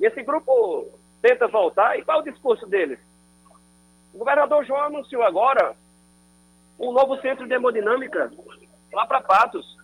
E 0.00 0.06
esse 0.06 0.22
grupo 0.22 0.90
tenta 1.20 1.46
voltar, 1.46 1.98
e 1.98 2.02
qual 2.02 2.18
é 2.18 2.20
o 2.22 2.32
discurso 2.32 2.66
deles? 2.66 2.98
O 4.12 4.18
governador 4.18 4.64
João 4.64 4.82
anunciou 4.84 5.22
agora 5.22 5.74
um 6.78 6.92
novo 6.92 7.20
centro 7.20 7.46
de 7.46 7.54
hemodinâmica 7.54 8.30
lá 8.92 9.06
para 9.06 9.20
Patos. 9.20 9.76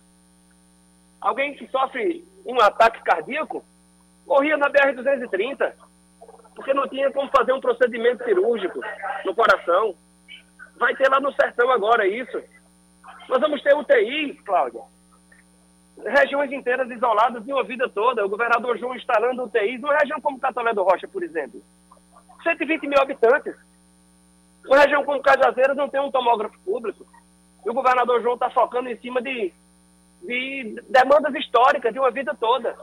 Alguém 1.19 1.53
que 1.53 1.67
sofre 1.67 2.25
um 2.45 2.59
ataque 2.59 3.01
cardíaco, 3.03 3.63
morria 4.25 4.57
na 4.57 4.69
BR-230, 4.69 5.73
porque 6.55 6.73
não 6.73 6.87
tinha 6.87 7.11
como 7.11 7.29
fazer 7.35 7.53
um 7.53 7.61
procedimento 7.61 8.23
cirúrgico 8.23 8.79
no 9.25 9.35
coração. 9.35 9.95
Vai 10.77 10.95
ter 10.95 11.09
lá 11.09 11.19
no 11.19 11.33
sertão 11.33 11.69
agora 11.69 12.07
isso. 12.07 12.41
Nós 13.29 13.39
vamos 13.39 13.61
ter 13.61 13.75
UTI, 13.75 14.33
Cláudia. 14.45 14.81
Regiões 16.05 16.51
inteiras 16.51 16.89
isoladas 16.89 17.43
de 17.43 17.53
uma 17.53 17.63
vida 17.63 17.87
toda. 17.89 18.25
O 18.25 18.29
governador 18.29 18.77
João 18.77 18.95
instalando 18.95 19.43
UTIs 19.43 19.79
numa 19.79 19.97
região 19.97 20.19
como 20.19 20.39
Catolé 20.39 20.73
do 20.73 20.83
Rocha, 20.83 21.07
por 21.07 21.23
exemplo. 21.23 21.61
120 22.43 22.87
mil 22.87 22.99
habitantes. 22.99 23.55
Uma 24.65 24.79
região 24.79 25.03
como 25.03 25.21
Cajazeiras 25.21 25.77
não 25.77 25.89
tem 25.89 26.01
um 26.01 26.11
tomógrafo 26.11 26.59
público. 26.61 27.05
E 27.65 27.69
o 27.69 27.73
governador 27.73 28.21
João 28.21 28.33
está 28.33 28.49
focando 28.49 28.89
em 28.89 28.97
cima 28.97 29.21
de 29.21 29.53
de 30.23 30.81
demandas 30.87 31.33
históricas 31.35 31.91
de 31.91 31.99
uma 31.99 32.11
vida 32.11 32.35
toda. 32.39 32.75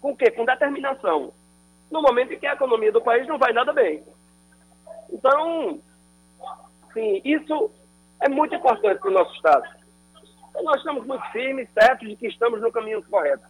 Com 0.00 0.12
o 0.12 0.16
quê? 0.16 0.30
Com 0.30 0.44
determinação. 0.44 1.32
No 1.90 2.02
momento 2.02 2.32
em 2.32 2.38
que 2.38 2.46
a 2.46 2.54
economia 2.54 2.92
do 2.92 3.00
país 3.00 3.26
não 3.26 3.38
vai 3.38 3.52
nada 3.52 3.72
bem. 3.72 4.02
Então, 5.10 5.80
sim, 6.92 7.20
isso 7.24 7.70
é 8.20 8.28
muito 8.28 8.54
importante 8.54 8.98
para 8.98 9.10
o 9.10 9.12
nosso 9.12 9.34
Estado. 9.34 9.64
Então, 10.50 10.62
nós 10.62 10.76
estamos 10.76 11.06
muito 11.06 11.24
firmes, 11.32 11.68
certos 11.72 12.08
de 12.08 12.16
que 12.16 12.28
estamos 12.28 12.60
no 12.60 12.70
caminho 12.70 13.02
correto. 13.04 13.44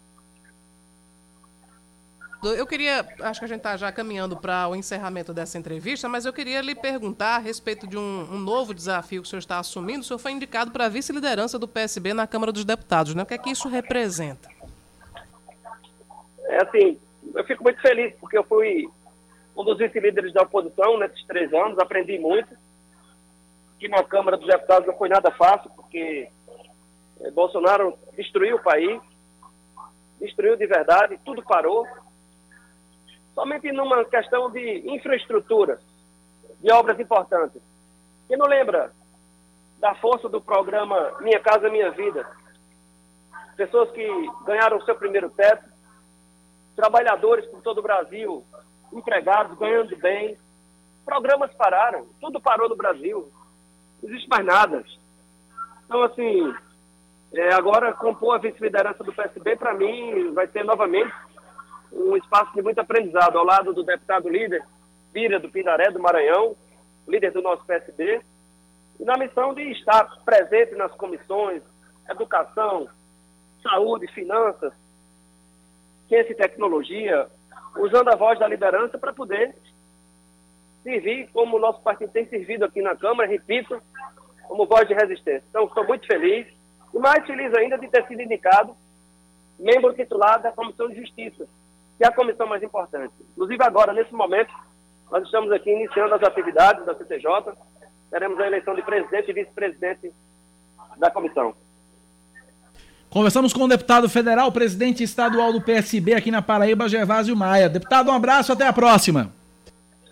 Eu 2.43 2.67
queria, 2.67 3.07
acho 3.23 3.41
que 3.41 3.45
a 3.47 3.49
gente 3.49 3.59
está 3.59 3.75
já 3.75 3.91
caminhando 3.91 4.37
para 4.37 4.69
o 4.69 4.77
encerramento 4.77 5.33
dessa 5.33 5.57
entrevista, 5.57 6.09
mas 6.11 6.27
eu 6.27 6.33
queria 6.33 6.61
lhe 6.61 6.75
perguntar 6.75 7.37
a 7.37 7.39
respeito 7.39 7.87
de 7.87 7.97
um, 7.97 8.29
um 8.31 8.39
novo 8.39 8.75
desafio 8.75 9.23
que 9.23 9.27
o 9.27 9.31
senhor 9.31 9.39
está 9.39 9.59
assumindo. 9.59 10.01
O 10.01 10.05
senhor 10.05 10.19
foi 10.19 10.33
indicado 10.33 10.71
para 10.71 10.85
a 10.85 10.89
vice-liderança 10.91 11.59
do 11.59 11.67
PSB 11.67 12.13
na 12.13 12.27
Câmara 12.27 12.53
dos 12.53 12.67
Deputados, 12.67 13.15
né? 13.15 13.23
O 13.23 13.27
que 13.27 13.33
é 13.33 13.39
que 13.39 13.49
isso 13.49 13.67
representa? 13.67 14.51
É 16.45 16.63
assim, 16.63 16.99
eu 17.35 17.45
fico 17.45 17.65
muito 17.65 17.81
feliz, 17.81 18.15
porque 18.21 18.37
eu 18.37 18.45
fui 18.45 18.87
um 19.57 19.65
dos 19.65 19.79
vice-líderes 19.79 20.33
da 20.35 20.43
oposição 20.43 20.99
nesses 20.99 21.25
três 21.25 21.51
anos, 21.55 21.79
aprendi 21.79 22.19
muito. 22.19 22.55
Aqui 23.85 23.91
na 23.91 24.03
Câmara 24.03 24.39
dos 24.39 24.47
Deputados 24.47 24.87
não 24.87 24.97
foi 24.97 25.11
nada 25.11 25.31
fácil, 25.31 25.71
porque 25.77 26.31
É, 27.21 27.31
Bolsonaro 27.31 27.99
destruiu 28.17 28.57
o 28.57 28.63
país, 28.63 28.99
destruiu 30.19 30.57
de 30.57 30.67
verdade, 30.67 31.21
tudo 31.23 31.43
parou. 31.43 31.87
Somente 33.35 33.71
numa 33.73 34.03
questão 34.07 34.51
de 34.51 34.83
infraestrutura, 34.91 35.79
de 36.61 36.73
obras 36.73 36.99
importantes. 36.99 37.61
Quem 38.27 38.39
não 38.39 38.47
lembra 38.47 38.91
da 39.79 39.95
força 39.97 40.31
do 40.31 40.41
programa 40.41 41.19
Minha 41.21 41.41
Casa 41.41 41.69
Minha 41.69 41.91
Vida? 41.91 42.27
Pessoas 43.55 43.91
que 43.91 44.07
ganharam 44.47 44.79
o 44.79 44.85
seu 44.85 44.97
primeiro 44.97 45.29
teto, 45.29 45.69
trabalhadores 46.75 47.45
por 47.51 47.61
todo 47.61 47.79
o 47.79 47.83
Brasil, 47.83 48.43
empregados 48.93 49.59
ganhando 49.59 49.95
bem. 49.99 50.39
Programas 51.05 51.53
pararam, 51.55 52.07
tudo 52.19 52.41
parou 52.41 52.67
no 52.69 52.77
Brasil. 52.77 53.31
Não 54.05 54.11
existe 54.11 54.29
mais 54.29 54.45
nada. 54.45 54.85
Então, 55.87 56.03
assim, 56.03 56.55
é, 57.33 57.55
agora 57.55 57.93
compor 57.95 58.35
a 58.35 58.39
vice-liderança 58.39 59.03
do 59.03 59.15
PSB, 59.15 59.57
para 59.57 59.73
mim, 59.73 60.31
vai 60.35 60.47
ser 60.49 60.63
novamente 60.63 61.13
um 61.91 62.15
espaço 62.15 62.53
de 62.53 62.61
muito 62.61 62.79
aprendizado, 62.79 63.39
ao 63.39 63.45
lado 63.45 63.73
do 63.73 63.83
deputado 63.83 64.29
líder, 64.29 64.63
Bira 65.11 65.41
do 65.41 65.49
Pinaré, 65.49 65.91
do 65.91 66.01
Maranhão, 66.01 66.55
líder 67.09 67.31
do 67.31 67.41
nosso 67.41 67.65
PSB, 67.65 68.21
e 69.01 69.05
na 69.05 69.17
missão 69.17 69.55
de 69.55 69.63
estar 69.73 70.05
presente 70.23 70.75
nas 70.75 70.93
comissões, 70.93 71.63
educação, 72.11 72.87
saúde, 73.63 74.07
finanças, 74.09 74.73
ciência 76.09 76.33
e 76.33 76.37
tecnologia, 76.37 77.27
usando 77.79 78.09
a 78.09 78.17
voz 78.17 78.39
da 78.39 78.47
liderança 78.47 78.99
para 78.99 79.15
poder 79.15 79.55
servir 80.85 81.29
como 81.33 81.57
o 81.57 81.61
nosso 81.61 81.81
partido 81.81 82.13
tem 82.13 82.27
servido 82.27 82.65
aqui 82.65 82.81
na 82.81 82.95
Câmara, 82.95 83.29
repito, 83.29 83.83
como 84.47 84.67
voz 84.67 84.87
de 84.87 84.95
resistência. 84.95 85.43
Então, 85.49 85.65
estou 85.65 85.85
muito 85.85 86.07
feliz, 86.07 86.47
e 86.93 86.99
mais 86.99 87.27
feliz 87.27 87.53
ainda 87.55 87.77
de 87.77 87.89
ter 87.89 88.07
sido 88.07 88.23
indicado 88.23 88.77
membro 89.59 89.95
titular 89.95 90.41
da 90.41 90.53
Comissão 90.53 90.89
de 90.89 91.01
Justiça, 91.01 91.47
que 91.97 92.05
é 92.05 92.07
a 92.07 92.13
comissão 92.13 92.47
mais 92.47 92.63
importante. 92.63 93.15
Inclusive 93.33 93.65
agora, 93.65 93.93
nesse 93.93 94.13
momento, 94.13 94.53
nós 95.11 95.25
estamos 95.25 95.51
aqui 95.51 95.71
iniciando 95.71 96.15
as 96.15 96.23
atividades 96.23 96.85
da 96.85 96.95
CCJ, 96.95 97.29
teremos 98.11 98.39
a 98.39 98.47
eleição 98.47 98.75
de 98.75 98.83
presidente 98.83 99.31
e 99.31 99.35
vice-presidente 99.35 100.13
da 100.97 101.11
comissão. 101.11 101.55
Conversamos 103.11 103.53
com 103.53 103.63
o 103.63 103.69
deputado 103.69 104.09
federal, 104.09 104.51
presidente 104.51 105.03
estadual 105.03 105.53
do 105.53 105.61
PSB 105.61 106.15
aqui 106.15 106.33
na 106.33 106.43
Paraíba, 106.43 106.89
Gervásio 106.89 107.37
Maia. 107.37 107.69
Deputado, 107.69 108.11
um 108.11 108.15
abraço, 108.15 108.53
até 108.53 108.67
a 108.67 108.73
próxima. 108.73 109.33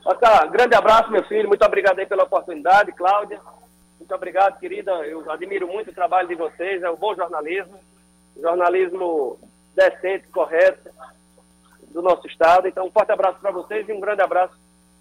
Oscar, 0.05 0.51
grande 0.51 0.75
abraço, 0.75 1.11
meu 1.11 1.25
filho. 1.25 1.49
Muito 1.49 1.65
obrigado 1.65 1.99
aí 1.99 2.07
pela 2.07 2.25
oportunidade, 2.25 2.93
Cláudia. 2.93 3.41
Muito 3.99 4.15
obrigado, 4.15 4.59
querida. 4.59 4.91
Eu 5.07 5.31
admiro 5.31 5.69
muito 5.69 5.91
o 5.91 5.95
trabalho 5.95 6.29
de 6.29 6.35
vocês. 6.35 6.83
É 6.83 6.91
um 6.91 6.97
bom 6.97 7.15
jornalismo. 7.15 7.79
Jornalismo 8.41 9.39
decente, 9.75 10.27
correto 10.29 10.91
do 11.93 12.03
nosso 12.03 12.27
estado. 12.27 12.67
Então, 12.67 12.87
um 12.87 12.91
forte 12.91 13.13
abraço 13.13 13.39
para 13.41 13.51
vocês 13.51 13.89
e 13.89 13.93
um 13.93 14.01
grande 14.01 14.23
abraço 14.23 14.55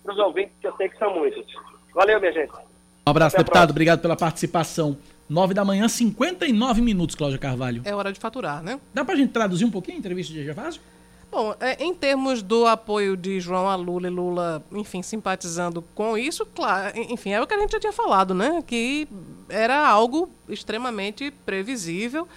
para 0.04 0.14
os 0.14 0.20
ouvintes, 0.20 0.54
que 0.60 0.68
eu 0.68 0.76
sei 0.76 0.90
que 0.90 0.98
são 0.98 1.14
muitos. 1.14 1.46
Valeu, 1.94 2.20
minha 2.20 2.32
gente. 2.32 2.54
Um 2.54 3.10
abraço, 3.10 3.38
deputado. 3.38 3.72
Obrigado 3.72 4.02
pela 4.02 4.16
participação. 4.16 4.98
9 5.28 5.54
da 5.54 5.64
manhã, 5.64 5.88
59 5.88 6.82
minutos, 6.82 7.16
Cláudia 7.16 7.40
Carvalho. 7.40 7.82
É 7.86 7.96
hora 7.96 8.12
de 8.12 8.20
faturar, 8.20 8.62
né? 8.62 8.80
Dá 8.94 9.06
pra 9.06 9.16
gente 9.16 9.32
traduzir 9.32 9.64
um 9.64 9.72
pouquinho 9.72 9.96
a 9.96 10.00
entrevista 10.00 10.34
de 10.34 10.44
Gervásio? 10.44 10.82
Bom, 11.32 11.56
é, 11.62 11.82
em 11.82 11.94
termos 11.94 12.44
do 12.44 12.68
apoio 12.68 13.16
de 13.16 13.40
João 13.40 13.70
a 13.70 13.76
Lula 13.76 14.08
e 14.08 14.10
Lula, 14.10 14.62
enfim, 14.70 15.02
simpatizando 15.02 15.82
com 15.96 16.18
isso, 16.18 16.46
claro, 16.46 16.92
enfim, 16.98 17.32
é 17.32 17.42
o 17.42 17.48
que 17.48 17.54
a 17.54 17.60
gente 17.60 17.72
já 17.72 17.80
tinha 17.80 17.94
falado, 17.94 18.34
né? 18.34 18.62
Que 18.68 19.08
era 19.48 19.88
algo 19.88 20.30
extremamente 20.50 21.32
previsível. 21.46 22.28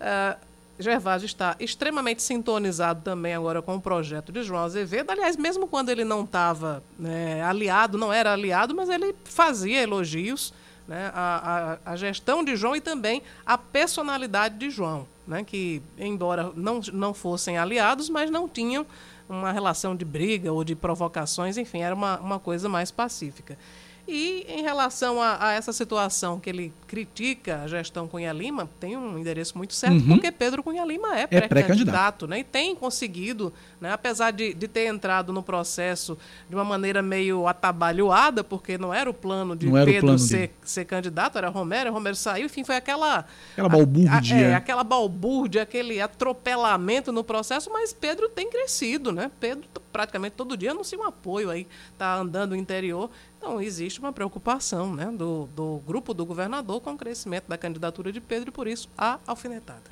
Uh, 0.00 0.38
Gervásio 0.78 1.26
está 1.26 1.56
extremamente 1.60 2.22
sintonizado 2.22 3.02
também 3.02 3.34
agora 3.34 3.62
com 3.62 3.76
o 3.76 3.80
projeto 3.80 4.32
de 4.32 4.42
João 4.42 4.64
Azevedo. 4.64 5.10
Aliás, 5.10 5.36
mesmo 5.36 5.68
quando 5.68 5.88
ele 5.88 6.04
não 6.04 6.22
estava 6.22 6.82
né, 6.98 7.42
aliado, 7.42 7.96
não 7.96 8.12
era 8.12 8.32
aliado, 8.32 8.74
mas 8.74 8.88
ele 8.88 9.14
fazia 9.24 9.82
elogios 9.82 10.52
né, 10.86 11.10
a, 11.14 11.78
a, 11.84 11.92
a, 11.92 11.96
gestão 11.96 12.44
de 12.44 12.56
João 12.56 12.74
e 12.74 12.80
também 12.80 13.22
a 13.46 13.56
personalidade 13.56 14.58
de 14.58 14.68
João, 14.68 15.06
né, 15.26 15.44
que, 15.44 15.82
embora 15.98 16.52
não, 16.54 16.80
não 16.92 17.14
fossem 17.14 17.58
aliados, 17.58 18.08
mas 18.08 18.30
não 18.30 18.48
tinham 18.48 18.86
uma 19.28 19.52
relação 19.52 19.96
de 19.96 20.04
briga 20.04 20.52
ou 20.52 20.62
de 20.64 20.74
provocações, 20.74 21.56
enfim, 21.56 21.80
era 21.80 21.94
uma, 21.94 22.18
uma 22.20 22.38
coisa 22.38 22.68
mais 22.68 22.90
pacífica. 22.90 23.58
E 24.06 24.44
em 24.48 24.62
relação 24.62 25.20
a, 25.20 25.48
a, 25.48 25.52
essa 25.52 25.72
situação 25.72 26.38
que 26.38 26.50
ele 26.50 26.72
critica 26.86 27.62
a 27.62 27.66
gestão 27.66 28.06
Cunha 28.06 28.32
Lima, 28.32 28.68
tem 28.78 28.96
um 28.96 29.18
endereço 29.18 29.56
muito 29.56 29.72
certo, 29.72 29.94
uhum. 29.94 30.08
porque 30.08 30.30
Pedro 30.30 30.62
Cunha 30.62 30.84
Lima 30.84 31.18
é 31.18 31.26
pré-candidato, 31.26 32.26
é 32.26 32.28
pré 32.28 32.36
né? 32.36 32.40
E 32.40 32.44
tem 32.44 32.74
conseguido, 32.76 33.52
né, 33.80 33.92
apesar 33.92 34.30
de, 34.30 34.52
de 34.52 34.68
ter 34.68 34.86
entrado 34.86 35.32
no 35.32 35.42
processo 35.42 36.18
de 36.48 36.54
uma 36.54 36.64
maneira 36.64 37.00
meio 37.00 37.46
atabalhoada, 37.46 38.44
porque 38.44 38.76
não 38.76 38.92
era 38.92 39.08
o 39.08 39.14
plano 39.14 39.56
de 39.56 39.70
Pedro 39.70 40.00
plano 40.00 40.18
ser, 40.18 40.54
ser 40.62 40.84
candidato, 40.84 41.38
era 41.38 41.48
Romero, 41.48 41.90
Romero 41.90 42.14
saiu, 42.14 42.44
enfim, 42.44 42.62
foi 42.62 42.76
aquela... 42.76 43.24
Aquela 43.52 43.68
balbúrdia. 43.70 44.36
A, 44.36 44.38
é, 44.38 44.54
aquela 44.54 44.84
balbúrdia, 44.84 45.62
aquele 45.62 46.00
atropelamento 46.00 47.10
no 47.10 47.24
processo, 47.24 47.70
mas 47.72 47.94
Pedro 47.94 48.28
tem 48.28 48.50
crescido, 48.50 49.10
né? 49.12 49.30
Pedro 49.40 49.64
praticamente 49.90 50.34
todo 50.36 50.56
dia 50.56 50.72
anuncia 50.72 50.98
um 50.98 51.04
apoio 51.04 51.50
aí, 51.50 51.68
tá 51.96 52.16
andando 52.16 52.50
no 52.50 52.56
interior. 52.56 53.08
Então, 53.44 53.60
existe 53.60 54.00
uma 54.00 54.10
preocupação 54.10 54.94
né, 54.94 55.12
do, 55.12 55.46
do 55.54 55.76
grupo 55.86 56.14
do 56.14 56.24
governador 56.24 56.80
com 56.80 56.92
o 56.92 56.96
crescimento 56.96 57.44
da 57.46 57.58
candidatura 57.58 58.10
de 58.10 58.18
Pedro 58.18 58.48
e, 58.48 58.50
por 58.50 58.66
isso, 58.66 58.88
a 58.96 59.18
alfinetada. 59.26 59.82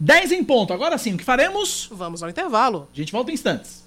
10 0.00 0.32
em 0.32 0.42
ponto. 0.42 0.72
Agora 0.72 0.96
sim, 0.96 1.12
o 1.12 1.18
que 1.18 1.22
faremos? 1.22 1.86
Vamos 1.92 2.22
ao 2.22 2.30
intervalo. 2.30 2.88
A 2.90 2.96
gente 2.96 3.12
volta 3.12 3.30
em 3.30 3.34
instantes. 3.34 3.84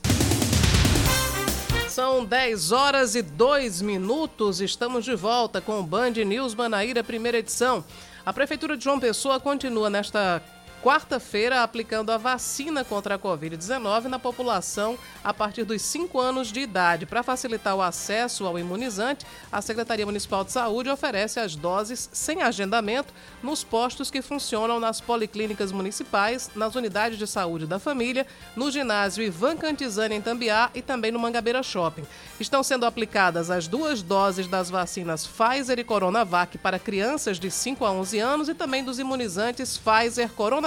São 1.90 2.24
10 2.24 2.72
horas 2.72 3.16
e 3.16 3.24
2 3.24 3.82
minutos. 3.82 4.62
Estamos 4.62 5.04
de 5.04 5.16
volta 5.16 5.60
com 5.60 5.80
o 5.80 5.84
Band 5.84 6.12
News 6.12 6.54
Manaíra, 6.54 7.04
primeira 7.04 7.40
edição. 7.40 7.84
A 8.24 8.32
Prefeitura 8.32 8.78
de 8.78 8.84
João 8.84 9.00
Pessoa 9.00 9.40
continua 9.40 9.90
nesta 9.90 10.44
quarta-feira 10.84 11.63
aplicando 11.63 12.12
a 12.12 12.18
vacina 12.18 12.84
contra 12.84 13.16
a 13.16 13.20
Covid-19 13.20 14.06
na 14.06 14.20
população 14.20 14.98
a 15.24 15.34
partir 15.34 15.63
dos 15.63 15.82
5 15.82 16.20
anos 16.20 16.52
de 16.52 16.60
idade. 16.60 17.06
Para 17.06 17.24
facilitar 17.24 17.76
o 17.76 17.82
acesso 17.82 18.46
ao 18.46 18.58
imunizante, 18.58 19.26
a 19.52 19.62
Secretaria 19.62 20.06
Municipal 20.06 20.44
de 20.44 20.52
Saúde 20.52 20.90
oferece 20.90 21.40
as 21.40 21.56
doses 21.56 22.10
sem 22.13 22.42
agendamento 22.42 23.13
nos 23.42 23.63
postos 23.63 24.12
que 24.12 24.22
funcionam 24.22 24.80
nas 24.80 25.02
policlínicas 25.02 25.72
municipais, 25.72 26.50
nas 26.56 26.76
unidades 26.76 27.18
de 27.18 27.28
saúde 27.28 27.66
da 27.66 27.80
família, 27.80 28.26
no 28.56 28.72
ginásio 28.72 29.24
Ivan 29.24 29.58
Cantizani 29.58 30.16
em 30.16 30.22
Tambiá 30.22 30.70
e 30.74 30.82
também 30.82 31.12
no 31.12 31.20
Mangabeira 31.20 31.63
Shopping. 31.63 32.06
Estão 32.40 32.62
sendo 32.62 32.86
aplicadas 32.86 33.50
as 33.50 33.68
duas 33.68 34.02
doses 34.02 34.48
das 34.48 34.70
vacinas 34.70 35.28
Pfizer 35.28 35.80
e 35.80 35.84
Coronavac 35.84 36.58
para 36.60 36.80
crianças 36.80 37.40
de 37.40 37.50
5 37.50 37.84
a 37.84 37.92
11 37.92 38.20
anos 38.20 38.50
e 38.50 38.54
também 38.54 38.84
dos 38.84 39.00
imunizantes 39.00 39.78
Pfizer, 39.78 40.30
Coronavac, 40.30 40.67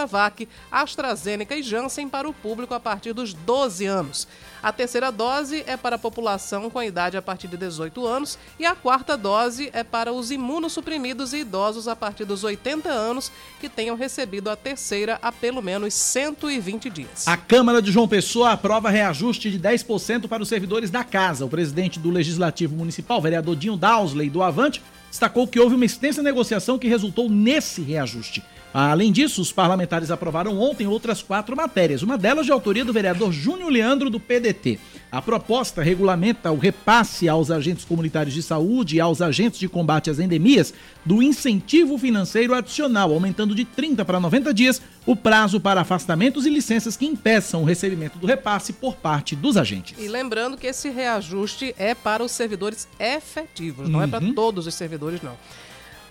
AstraZeneca 0.70 1.56
e 1.56 1.62
Janssen 1.62 2.08
para 2.08 2.28
o 2.28 2.32
público 2.32 2.74
a 2.74 2.80
partir 2.80 3.12
dos 3.12 3.32
12 3.32 3.86
anos. 3.86 4.28
A 4.62 4.72
terceira 4.72 5.10
dose 5.10 5.64
é 5.66 5.76
para 5.76 5.96
a 5.96 5.98
população 5.98 6.68
com 6.68 6.82
idade 6.82 7.16
a 7.16 7.22
partir 7.22 7.48
de 7.48 7.56
18 7.56 8.06
anos 8.06 8.38
e 8.58 8.66
a 8.66 8.74
quarta 8.74 9.16
dose 9.16 9.70
é 9.72 9.82
para 9.82 10.12
os 10.12 10.30
imunossuprimidos 10.30 11.32
e 11.32 11.38
idosos 11.38 11.88
a 11.88 11.96
partir 11.96 12.26
dos 12.26 12.44
80 12.44 12.88
anos 12.90 13.32
que 13.58 13.68
tenham 13.68 13.96
recebido 13.96 14.50
a 14.50 14.56
terceira 14.56 15.18
há 15.22 15.32
pelo 15.32 15.62
menos 15.62 15.94
120 15.94 16.90
dias. 16.90 17.26
A 17.26 17.36
Câmara 17.36 17.80
de 17.80 17.90
João 17.90 18.06
Pessoa 18.06 18.52
aprova 18.52 18.90
reajuste 18.90 19.50
de 19.50 19.58
10% 19.58 20.28
para 20.28 20.42
os 20.42 20.48
servidores 20.48 20.90
da 20.90 21.04
casa. 21.04 21.44
O 21.44 21.48
presidente 21.48 21.98
do 21.98 22.10
Legislativo 22.10 22.76
Municipal, 22.76 23.20
vereador 23.20 23.56
Dinho 23.56 23.76
Dausley, 23.76 24.28
do 24.28 24.42
Avante, 24.42 24.82
destacou 25.08 25.46
que 25.46 25.58
houve 25.58 25.74
uma 25.74 25.84
extensa 25.84 26.22
negociação 26.22 26.78
que 26.78 26.88
resultou 26.88 27.28
nesse 27.28 27.80
reajuste. 27.82 28.42
Além 28.72 29.10
disso, 29.10 29.42
os 29.42 29.52
parlamentares 29.52 30.10
aprovaram 30.10 30.58
ontem 30.58 30.86
outras 30.86 31.22
quatro 31.22 31.56
matérias, 31.56 32.02
uma 32.02 32.16
delas 32.16 32.46
de 32.46 32.52
autoria 32.52 32.84
do 32.84 32.92
vereador 32.92 33.32
Júnior 33.32 33.70
Leandro, 33.70 34.08
do 34.08 34.20
PDT. 34.20 34.78
A 35.10 35.20
proposta 35.20 35.82
regulamenta 35.82 36.52
o 36.52 36.56
repasse 36.56 37.28
aos 37.28 37.50
agentes 37.50 37.84
comunitários 37.84 38.32
de 38.32 38.42
saúde 38.42 38.96
e 38.96 39.00
aos 39.00 39.20
agentes 39.20 39.58
de 39.58 39.68
combate 39.68 40.08
às 40.08 40.20
endemias 40.20 40.72
do 41.04 41.20
incentivo 41.20 41.98
financeiro 41.98 42.54
adicional, 42.54 43.12
aumentando 43.12 43.54
de 43.54 43.64
30 43.64 44.04
para 44.04 44.20
90 44.20 44.54
dias 44.54 44.80
o 45.04 45.16
prazo 45.16 45.58
para 45.58 45.80
afastamentos 45.80 46.46
e 46.46 46.50
licenças 46.50 46.96
que 46.96 47.06
impeçam 47.06 47.62
o 47.62 47.64
recebimento 47.64 48.18
do 48.18 48.26
repasse 48.26 48.72
por 48.72 48.94
parte 48.94 49.34
dos 49.34 49.56
agentes. 49.56 49.96
E 49.98 50.06
lembrando 50.06 50.56
que 50.56 50.68
esse 50.68 50.90
reajuste 50.90 51.74
é 51.76 51.92
para 51.92 52.22
os 52.22 52.30
servidores 52.30 52.86
efetivos, 52.98 53.88
não 53.88 54.00
é 54.00 54.06
para 54.06 54.24
uhum. 54.24 54.32
todos 54.32 54.66
os 54.68 54.74
servidores, 54.74 55.20
não. 55.22 55.36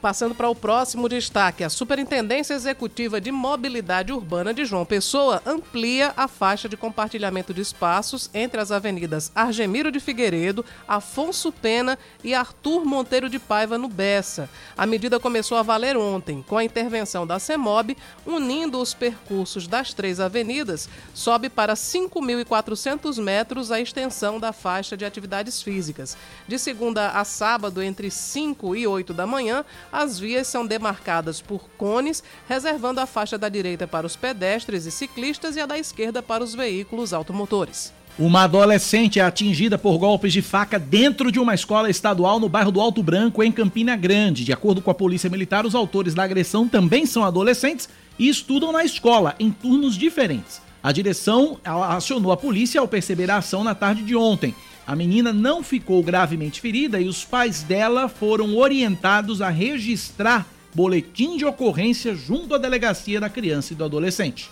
Passando 0.02 0.34
para 0.34 0.48
o 0.48 0.56
próximo 0.56 1.10
destaque, 1.10 1.62
a 1.62 1.70
Superintendência 1.70 2.54
Executiva 2.54 3.20
de 3.20 3.34
Mobilidade 3.34 4.14
Urbana 4.14 4.54
de 4.54 4.64
João 4.64 4.86
Pessoa 4.86 5.42
amplia 5.46 6.14
a 6.16 6.26
faixa 6.26 6.70
de 6.70 6.78
compartilhamento 6.78 7.54
de 7.54 7.60
espaços 7.60 8.30
entre 8.34 8.62
as 8.62 8.72
avenidas 8.72 9.30
Argemiro 9.36 9.92
de 9.92 10.00
Figueiredo, 10.00 10.64
Afonso 10.88 11.52
Pena 11.52 12.00
e 12.24 12.34
Arthur 12.34 12.86
Monteiro 12.86 13.30
de 13.30 13.40
Paiva 13.40 13.78
no 13.78 13.90
Bessa. 13.90 14.50
A 14.78 14.86
medida 14.86 15.20
começou 15.20 15.58
a 15.58 15.64
valer 15.64 15.98
ontem, 15.98 16.46
com 16.48 16.58
a 16.58 16.64
intervenção 16.64 17.28
da 17.28 17.38
CEMOB, 17.38 17.98
unindo 18.26 18.80
os 18.80 18.94
percursos 18.94 19.68
das 19.68 19.94
três 19.94 20.22
avenidas, 20.22 20.88
sobe 21.14 21.50
para 21.50 21.74
5.400 21.74 23.22
metros 23.22 23.70
a 23.70 23.82
extensão 23.82 24.40
da 24.40 24.54
faixa 24.54 24.96
de 24.96 25.04
atividades 25.04 25.62
físicas. 25.62 26.16
De 26.48 26.58
segunda 26.58 27.10
a 27.10 27.26
sábado, 27.26 27.84
entre 27.84 28.10
5 28.10 28.78
e 28.78 28.88
8 28.88 29.14
da 29.14 29.28
manhã, 29.28 29.66
as 29.92 30.20
vias 30.20 30.48
são 30.48 30.66
demarcadas 30.66 31.42
por 31.42 31.70
cones, 31.78 32.24
reservando 32.48 33.00
a 33.00 33.06
faixa 33.06 33.38
da 33.38 33.50
direita 33.50 33.88
para 33.88 34.08
os 34.08 34.16
pedestres 34.16 34.86
e 34.86 34.92
ciclistas 34.92 35.56
e 35.56 35.60
a 35.60 35.66
da 35.66 35.78
esquerda 35.78 36.22
para 36.22 36.44
os 36.44 36.54
veículos 36.54 37.14
automotores. 37.14 37.94
Uma 38.18 38.44
adolescente 38.44 39.18
é 39.18 39.24
atingida 39.24 39.78
por 39.78 39.98
golpes 39.98 40.34
de 40.34 40.42
faca 40.42 40.78
dentro 40.78 41.32
de 41.32 41.40
uma 41.40 41.56
escola 41.56 41.90
estadual 41.90 42.38
no 42.38 42.50
bairro 42.50 42.70
do 42.70 42.82
Alto 42.82 43.02
Branco, 43.02 43.42
em 43.42 43.50
Campina 43.50 43.96
Grande. 43.96 44.44
De 44.44 44.52
acordo 44.52 44.82
com 44.82 44.92
a 44.92 44.94
Polícia 44.94 45.30
Militar, 45.30 45.66
os 45.66 45.74
autores 45.74 46.14
da 46.14 46.24
agressão 46.24 46.68
também 46.68 47.06
são 47.06 47.24
adolescentes 47.24 47.88
e 48.18 48.28
estudam 48.28 48.74
na 48.74 48.84
escola, 48.84 49.36
em 49.40 49.50
turnos 49.52 49.96
diferentes. 49.96 50.62
A 50.84 50.92
direção 50.92 51.58
acionou 51.64 52.32
a 52.32 52.38
polícia 52.38 52.82
ao 52.82 52.88
perceber 52.88 53.32
a 53.32 53.38
ação 53.38 53.64
na 53.64 53.74
tarde 53.74 54.04
de 54.04 54.16
ontem. 54.16 54.54
A 54.90 54.96
menina 54.96 55.32
não 55.32 55.62
ficou 55.62 56.02
gravemente 56.02 56.60
ferida 56.60 57.00
e 57.00 57.08
os 57.08 57.24
pais 57.24 57.62
dela 57.62 58.10
foram 58.10 58.58
orientados 58.58 59.40
a 59.40 59.48
registrar 59.48 60.48
boletim 60.74 61.38
de 61.38 61.46
ocorrência 61.46 62.16
junto 62.16 62.56
à 62.56 62.58
delegacia 62.58 63.20
da 63.20 63.30
criança 63.30 63.74
e 63.74 63.76
do 63.76 63.84
adolescente. 63.84 64.50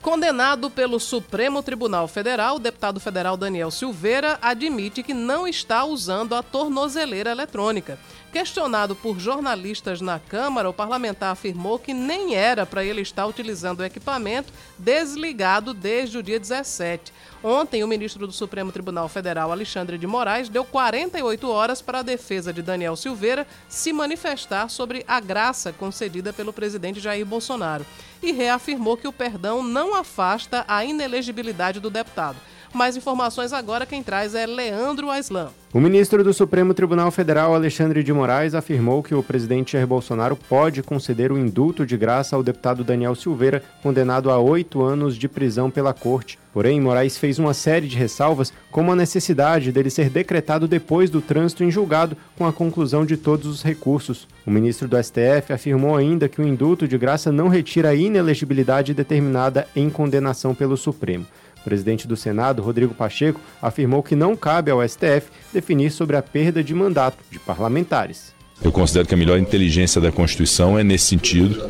Condenado 0.00 0.70
pelo 0.70 0.98
Supremo 0.98 1.62
Tribunal 1.62 2.08
Federal, 2.08 2.56
o 2.56 2.58
deputado 2.60 2.98
federal 2.98 3.36
Daniel 3.36 3.70
Silveira 3.70 4.38
admite 4.40 5.02
que 5.02 5.12
não 5.12 5.46
está 5.46 5.84
usando 5.84 6.34
a 6.34 6.42
tornozeleira 6.42 7.30
eletrônica. 7.30 7.98
Questionado 8.32 8.96
por 8.96 9.18
jornalistas 9.18 10.00
na 10.00 10.18
Câmara, 10.18 10.70
o 10.70 10.72
parlamentar 10.72 11.32
afirmou 11.32 11.78
que 11.78 11.92
nem 11.92 12.34
era 12.34 12.64
para 12.64 12.84
ele 12.84 13.02
estar 13.02 13.26
utilizando 13.26 13.80
o 13.80 13.84
equipamento 13.84 14.52
desligado 14.78 15.74
desde 15.74 16.16
o 16.16 16.22
dia 16.22 16.40
17. 16.40 17.12
Ontem, 17.42 17.84
o 17.84 17.88
ministro 17.88 18.26
do 18.26 18.32
Supremo 18.32 18.72
Tribunal 18.72 19.08
Federal, 19.08 19.52
Alexandre 19.52 19.96
de 19.96 20.08
Moraes, 20.08 20.48
deu 20.48 20.64
48 20.64 21.48
horas 21.48 21.80
para 21.80 22.00
a 22.00 22.02
defesa 22.02 22.52
de 22.52 22.62
Daniel 22.62 22.96
Silveira 22.96 23.46
se 23.68 23.92
manifestar 23.92 24.68
sobre 24.68 25.04
a 25.06 25.20
graça 25.20 25.72
concedida 25.72 26.32
pelo 26.32 26.52
presidente 26.52 26.98
Jair 26.98 27.24
Bolsonaro 27.24 27.86
e 28.20 28.32
reafirmou 28.32 28.96
que 28.96 29.06
o 29.06 29.12
perdão 29.12 29.62
não 29.62 29.94
afasta 29.94 30.64
a 30.66 30.84
inelegibilidade 30.84 31.78
do 31.78 31.88
deputado. 31.88 32.38
Mais 32.72 32.96
informações 32.96 33.52
agora 33.52 33.86
quem 33.86 34.02
traz 34.02 34.34
é 34.34 34.46
Leandro 34.46 35.10
Aislan. 35.10 35.48
O 35.72 35.80
ministro 35.80 36.24
do 36.24 36.32
Supremo 36.32 36.72
Tribunal 36.72 37.10
Federal, 37.10 37.54
Alexandre 37.54 38.02
de 38.02 38.12
Moraes, 38.12 38.54
afirmou 38.54 39.02
que 39.02 39.14
o 39.14 39.22
presidente 39.22 39.72
Jair 39.72 39.86
Bolsonaro 39.86 40.34
pode 40.34 40.82
conceder 40.82 41.30
o 41.30 41.38
indulto 41.38 41.84
de 41.84 41.96
graça 41.96 42.34
ao 42.34 42.42
deputado 42.42 42.82
Daniel 42.82 43.14
Silveira, 43.14 43.62
condenado 43.82 44.30
a 44.30 44.38
oito 44.38 44.82
anos 44.82 45.16
de 45.16 45.28
prisão 45.28 45.70
pela 45.70 45.92
corte. 45.92 46.38
Porém, 46.54 46.80
Moraes 46.80 47.18
fez 47.18 47.38
uma 47.38 47.52
série 47.52 47.86
de 47.86 47.96
ressalvas, 47.96 48.52
como 48.70 48.92
a 48.92 48.96
necessidade 48.96 49.70
dele 49.70 49.90
ser 49.90 50.08
decretado 50.08 50.66
depois 50.66 51.10
do 51.10 51.20
trânsito 51.20 51.62
em 51.62 51.70
julgado, 51.70 52.16
com 52.36 52.46
a 52.46 52.52
conclusão 52.52 53.04
de 53.04 53.16
todos 53.16 53.46
os 53.46 53.62
recursos. 53.62 54.26
O 54.46 54.50
ministro 54.50 54.88
do 54.88 54.96
STF 55.02 55.52
afirmou 55.52 55.96
ainda 55.96 56.28
que 56.28 56.40
o 56.40 56.48
indulto 56.48 56.88
de 56.88 56.96
graça 56.96 57.30
não 57.30 57.48
retira 57.48 57.90
a 57.90 57.94
inelegibilidade 57.94 58.94
determinada 58.94 59.68
em 59.76 59.90
condenação 59.90 60.54
pelo 60.54 60.76
Supremo. 60.76 61.26
Presidente 61.68 62.08
do 62.08 62.16
Senado, 62.16 62.62
Rodrigo 62.62 62.94
Pacheco, 62.94 63.38
afirmou 63.60 64.02
que 64.02 64.16
não 64.16 64.34
cabe 64.34 64.70
ao 64.70 64.86
STF 64.88 65.30
definir 65.52 65.90
sobre 65.90 66.16
a 66.16 66.22
perda 66.22 66.64
de 66.64 66.74
mandato 66.74 67.18
de 67.30 67.38
parlamentares. 67.38 68.32
Eu 68.64 68.72
considero 68.72 69.06
que 69.06 69.12
a 69.12 69.18
melhor 69.18 69.38
inteligência 69.38 70.00
da 70.00 70.10
Constituição 70.10 70.78
é 70.78 70.82
nesse 70.82 71.04
sentido, 71.04 71.62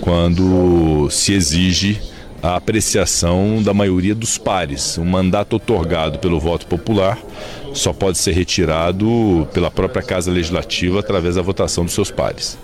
quando 0.00 1.08
se 1.10 1.32
exige 1.32 2.00
a 2.42 2.56
apreciação 2.56 3.62
da 3.62 3.72
maioria 3.72 4.16
dos 4.16 4.36
pares. 4.36 4.98
Um 4.98 5.04
mandato 5.04 5.54
otorgado 5.56 6.18
pelo 6.18 6.40
voto 6.40 6.66
popular 6.66 7.18
só 7.72 7.92
pode 7.92 8.18
ser 8.18 8.32
retirado 8.32 9.46
pela 9.54 9.70
própria 9.70 10.02
Casa 10.02 10.30
Legislativa 10.32 10.98
através 10.98 11.36
da 11.36 11.42
votação 11.42 11.84
dos 11.84 11.94
seus 11.94 12.10
pares. 12.10 12.58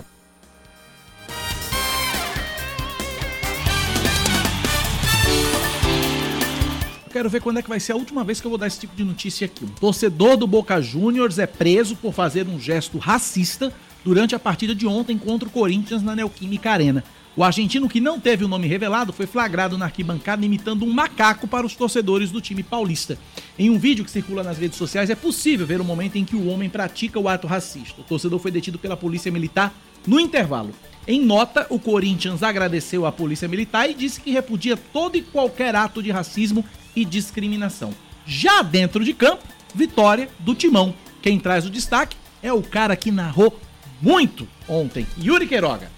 Quero 7.13 7.29
ver 7.29 7.41
quando 7.41 7.59
é 7.59 7.61
que 7.61 7.69
vai 7.69 7.79
ser 7.79 7.91
a 7.91 7.95
última 7.95 8.23
vez 8.23 8.41
que 8.41 8.47
eu 8.47 8.49
vou 8.49 8.57
dar 8.57 8.65
esse 8.65 8.79
tipo 8.79 8.95
de 8.95 9.03
notícia 9.03 9.45
aqui. 9.45 9.63
Um 9.63 9.67
torcedor 9.67 10.35
do 10.35 10.47
Boca 10.47 10.81
Juniors 10.81 11.37
é 11.37 11.45
preso 11.45 11.95
por 11.95 12.11
fazer 12.11 12.47
um 12.47 12.59
gesto 12.59 12.97
racista 12.97 13.71
durante 14.03 14.33
a 14.33 14.39
partida 14.39 14.73
de 14.73 14.87
ontem 14.87 15.15
contra 15.15 15.47
o 15.47 15.51
Corinthians 15.51 16.01
na 16.01 16.15
Neoquímica 16.15 16.71
Arena. 16.71 17.03
O 17.35 17.43
argentino, 17.43 17.87
que 17.87 18.01
não 18.01 18.19
teve 18.19 18.43
o 18.43 18.47
nome 18.47 18.67
revelado, 18.67 19.13
foi 19.13 19.27
flagrado 19.27 19.77
na 19.77 19.85
arquibancada 19.85 20.43
imitando 20.43 20.85
um 20.85 20.91
macaco 20.91 21.47
para 21.47 21.65
os 21.65 21.75
torcedores 21.75 22.31
do 22.31 22.41
time 22.41 22.63
paulista. 22.63 23.17
Em 23.57 23.69
um 23.69 23.77
vídeo 23.77 24.03
que 24.03 24.11
circula 24.11 24.43
nas 24.43 24.57
redes 24.57 24.77
sociais, 24.77 25.11
é 25.11 25.15
possível 25.15 25.67
ver 25.67 25.81
o 25.81 25.85
momento 25.85 26.15
em 26.15 26.25
que 26.25 26.35
o 26.35 26.47
homem 26.47 26.69
pratica 26.69 27.19
o 27.19 27.27
ato 27.29 27.45
racista. 27.45 28.01
O 28.01 28.03
torcedor 28.03 28.39
foi 28.39 28.51
detido 28.51 28.79
pela 28.79 28.97
polícia 28.97 29.31
militar 29.31 29.73
no 30.05 30.19
intervalo. 30.19 30.71
Em 31.07 31.21
nota, 31.21 31.67
o 31.69 31.79
Corinthians 31.79 32.43
agradeceu 32.43 33.05
à 33.05 33.11
polícia 33.11 33.47
militar 33.47 33.89
e 33.89 33.93
disse 33.93 34.21
que 34.21 34.31
repudia 34.31 34.77
todo 34.77 35.15
e 35.15 35.21
qualquer 35.21 35.75
ato 35.75 36.01
de 36.01 36.11
racismo 36.11 36.63
e 36.95 37.05
discriminação. 37.05 37.93
Já 38.25 38.61
dentro 38.61 39.03
de 39.03 39.13
campo, 39.13 39.43
vitória 39.73 40.29
do 40.39 40.55
Timão. 40.55 40.93
Quem 41.21 41.39
traz 41.39 41.65
o 41.65 41.69
destaque 41.69 42.17
é 42.41 42.51
o 42.51 42.61
cara 42.61 42.95
que 42.95 43.11
narrou 43.11 43.59
muito 44.01 44.47
ontem, 44.67 45.07
Yuri 45.17 45.47
Queiroga. 45.47 45.89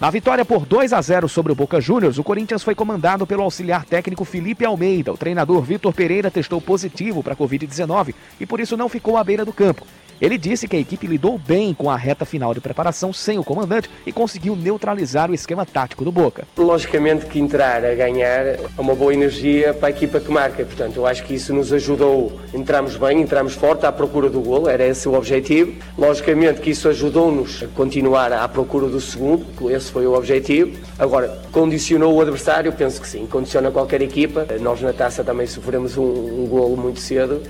Na 0.00 0.10
vitória 0.10 0.44
por 0.44 0.64
2 0.64 0.92
a 0.92 1.00
0 1.00 1.28
sobre 1.28 1.50
o 1.50 1.56
Boca 1.56 1.80
Juniors, 1.80 2.18
o 2.18 2.22
Corinthians 2.22 2.62
foi 2.62 2.72
comandado 2.72 3.26
pelo 3.26 3.42
auxiliar 3.42 3.84
técnico 3.84 4.24
Felipe 4.24 4.64
Almeida. 4.64 5.12
O 5.12 5.16
treinador 5.16 5.60
Vitor 5.62 5.92
Pereira 5.92 6.30
testou 6.30 6.60
positivo 6.60 7.20
para 7.20 7.32
a 7.32 7.36
Covid-19 7.36 8.14
e 8.38 8.46
por 8.46 8.60
isso 8.60 8.76
não 8.76 8.88
ficou 8.88 9.16
à 9.16 9.24
beira 9.24 9.44
do 9.44 9.52
campo. 9.52 9.84
Ele 10.20 10.36
disse 10.36 10.66
que 10.66 10.74
a 10.74 10.80
equipe 10.80 11.06
lidou 11.06 11.38
bem 11.38 11.72
com 11.72 11.88
a 11.88 11.96
reta 11.96 12.24
final 12.24 12.52
de 12.52 12.60
preparação 12.60 13.12
sem 13.12 13.38
o 13.38 13.44
comandante 13.44 13.88
e 14.04 14.12
conseguiu 14.12 14.56
neutralizar 14.56 15.30
o 15.30 15.34
esquema 15.34 15.64
tático 15.64 16.04
do 16.04 16.10
Boca. 16.10 16.44
Logicamente 16.56 17.26
que 17.26 17.38
entrar 17.38 17.84
a 17.84 17.94
ganhar 17.94 18.46
é 18.46 18.58
uma 18.76 18.94
boa 18.94 19.14
energia 19.14 19.72
para 19.72 19.88
a 19.88 19.90
equipa 19.90 20.18
que 20.18 20.30
marca, 20.30 20.64
portanto 20.64 20.96
eu 20.96 21.06
acho 21.06 21.24
que 21.24 21.34
isso 21.34 21.54
nos 21.54 21.72
ajudou, 21.72 22.40
entramos 22.52 22.96
bem, 22.96 23.20
entramos 23.20 23.54
forte 23.54 23.86
à 23.86 23.92
procura 23.92 24.28
do 24.28 24.40
gol, 24.40 24.68
era 24.68 24.84
esse 24.84 25.08
o 25.08 25.14
objetivo. 25.14 25.72
Logicamente 25.96 26.60
que 26.60 26.70
isso 26.70 26.88
ajudou-nos 26.88 27.62
a 27.62 27.66
continuar 27.68 28.32
à 28.32 28.48
procura 28.48 28.88
do 28.88 29.00
segundo, 29.00 29.46
esse 29.70 29.92
foi 29.92 30.06
o 30.06 30.14
objetivo. 30.14 30.76
Agora, 30.98 31.40
condicionou 31.52 32.14
o 32.14 32.20
adversário? 32.20 32.72
Penso 32.72 33.00
que 33.00 33.06
sim, 33.06 33.26
condiciona 33.26 33.70
qualquer 33.70 34.02
equipa. 34.02 34.46
Nós 34.60 34.80
na 34.80 34.92
taça 34.92 35.22
também 35.22 35.46
sofremos 35.46 35.96
um, 35.96 36.02
um 36.02 36.46
golo 36.48 36.76
muito 36.76 36.98
cedo 36.98 37.40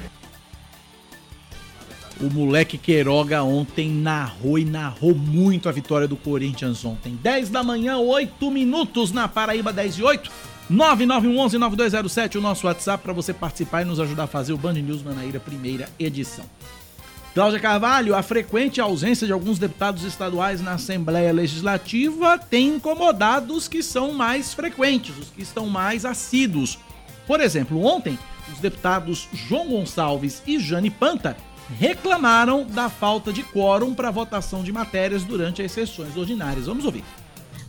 o 2.21 2.29
moleque 2.31 2.77
Queiroga 2.77 3.43
ontem 3.43 3.91
narrou 3.91 4.59
e 4.59 4.65
narrou 4.65 5.15
muito 5.15 5.69
a 5.69 5.73
vitória 5.73 6.09
do 6.09 6.17
Corinthians 6.17 6.85
ontem. 6.85 7.19
10 7.23 7.51
da 7.51 7.63
manhã, 7.63 7.99
8 7.99 8.51
minutos 8.51 9.13
na 9.13 9.29
Paraíba, 9.29 9.73
10 9.73 9.99
e 9.99 10.03
8. 10.03 10.31
9911-9207, 10.71 12.37
o 12.37 12.41
nosso 12.41 12.67
WhatsApp 12.67 13.03
para 13.03 13.13
você 13.13 13.33
participar 13.33 13.83
e 13.83 13.85
nos 13.85 14.01
ajudar 14.01 14.25
a 14.25 14.27
fazer 14.27 14.53
o 14.53 14.59
Band 14.59 14.75
News 14.75 15.03
Manaíra, 15.03 15.41
primeira 15.41 15.89
edição. 15.99 16.45
Cláudia 17.35 17.61
Carvalho, 17.61 18.15
a 18.15 18.23
frequente 18.23 18.81
ausência 18.81 19.27
de 19.27 19.33
alguns 19.33 19.59
deputados 19.59 20.03
estaduais 20.03 20.61
na 20.61 20.73
Assembleia 20.73 21.33
Legislativa 21.33 22.37
tem 22.37 22.69
incomodado 22.69 23.55
os 23.55 23.69
que 23.69 23.83
são 23.83 24.13
mais 24.13 24.53
frequentes, 24.53 25.17
os 25.17 25.31
que 25.31 25.43
estão 25.43 25.67
mais 25.69 26.05
assíduos. 26.05 26.79
Por 27.27 27.41
exemplo, 27.41 27.83
ontem, 27.85 28.19
os 28.53 28.59
deputados 28.59 29.29
João 29.33 29.69
Gonçalves 29.69 30.43
e 30.47 30.59
Jane 30.59 30.91
Panta 30.91 31.37
reclamaram 31.77 32.65
da 32.65 32.89
falta 32.89 33.33
de 33.33 33.43
quórum 33.43 33.95
para 33.95 34.11
votação 34.11 34.63
de 34.63 34.73
matérias 34.73 35.25
durante 35.25 35.63
as 35.63 35.73
sessões 35.73 36.17
ordinárias. 36.17 36.67
Vamos 36.67 36.85
ouvir. 36.85 37.05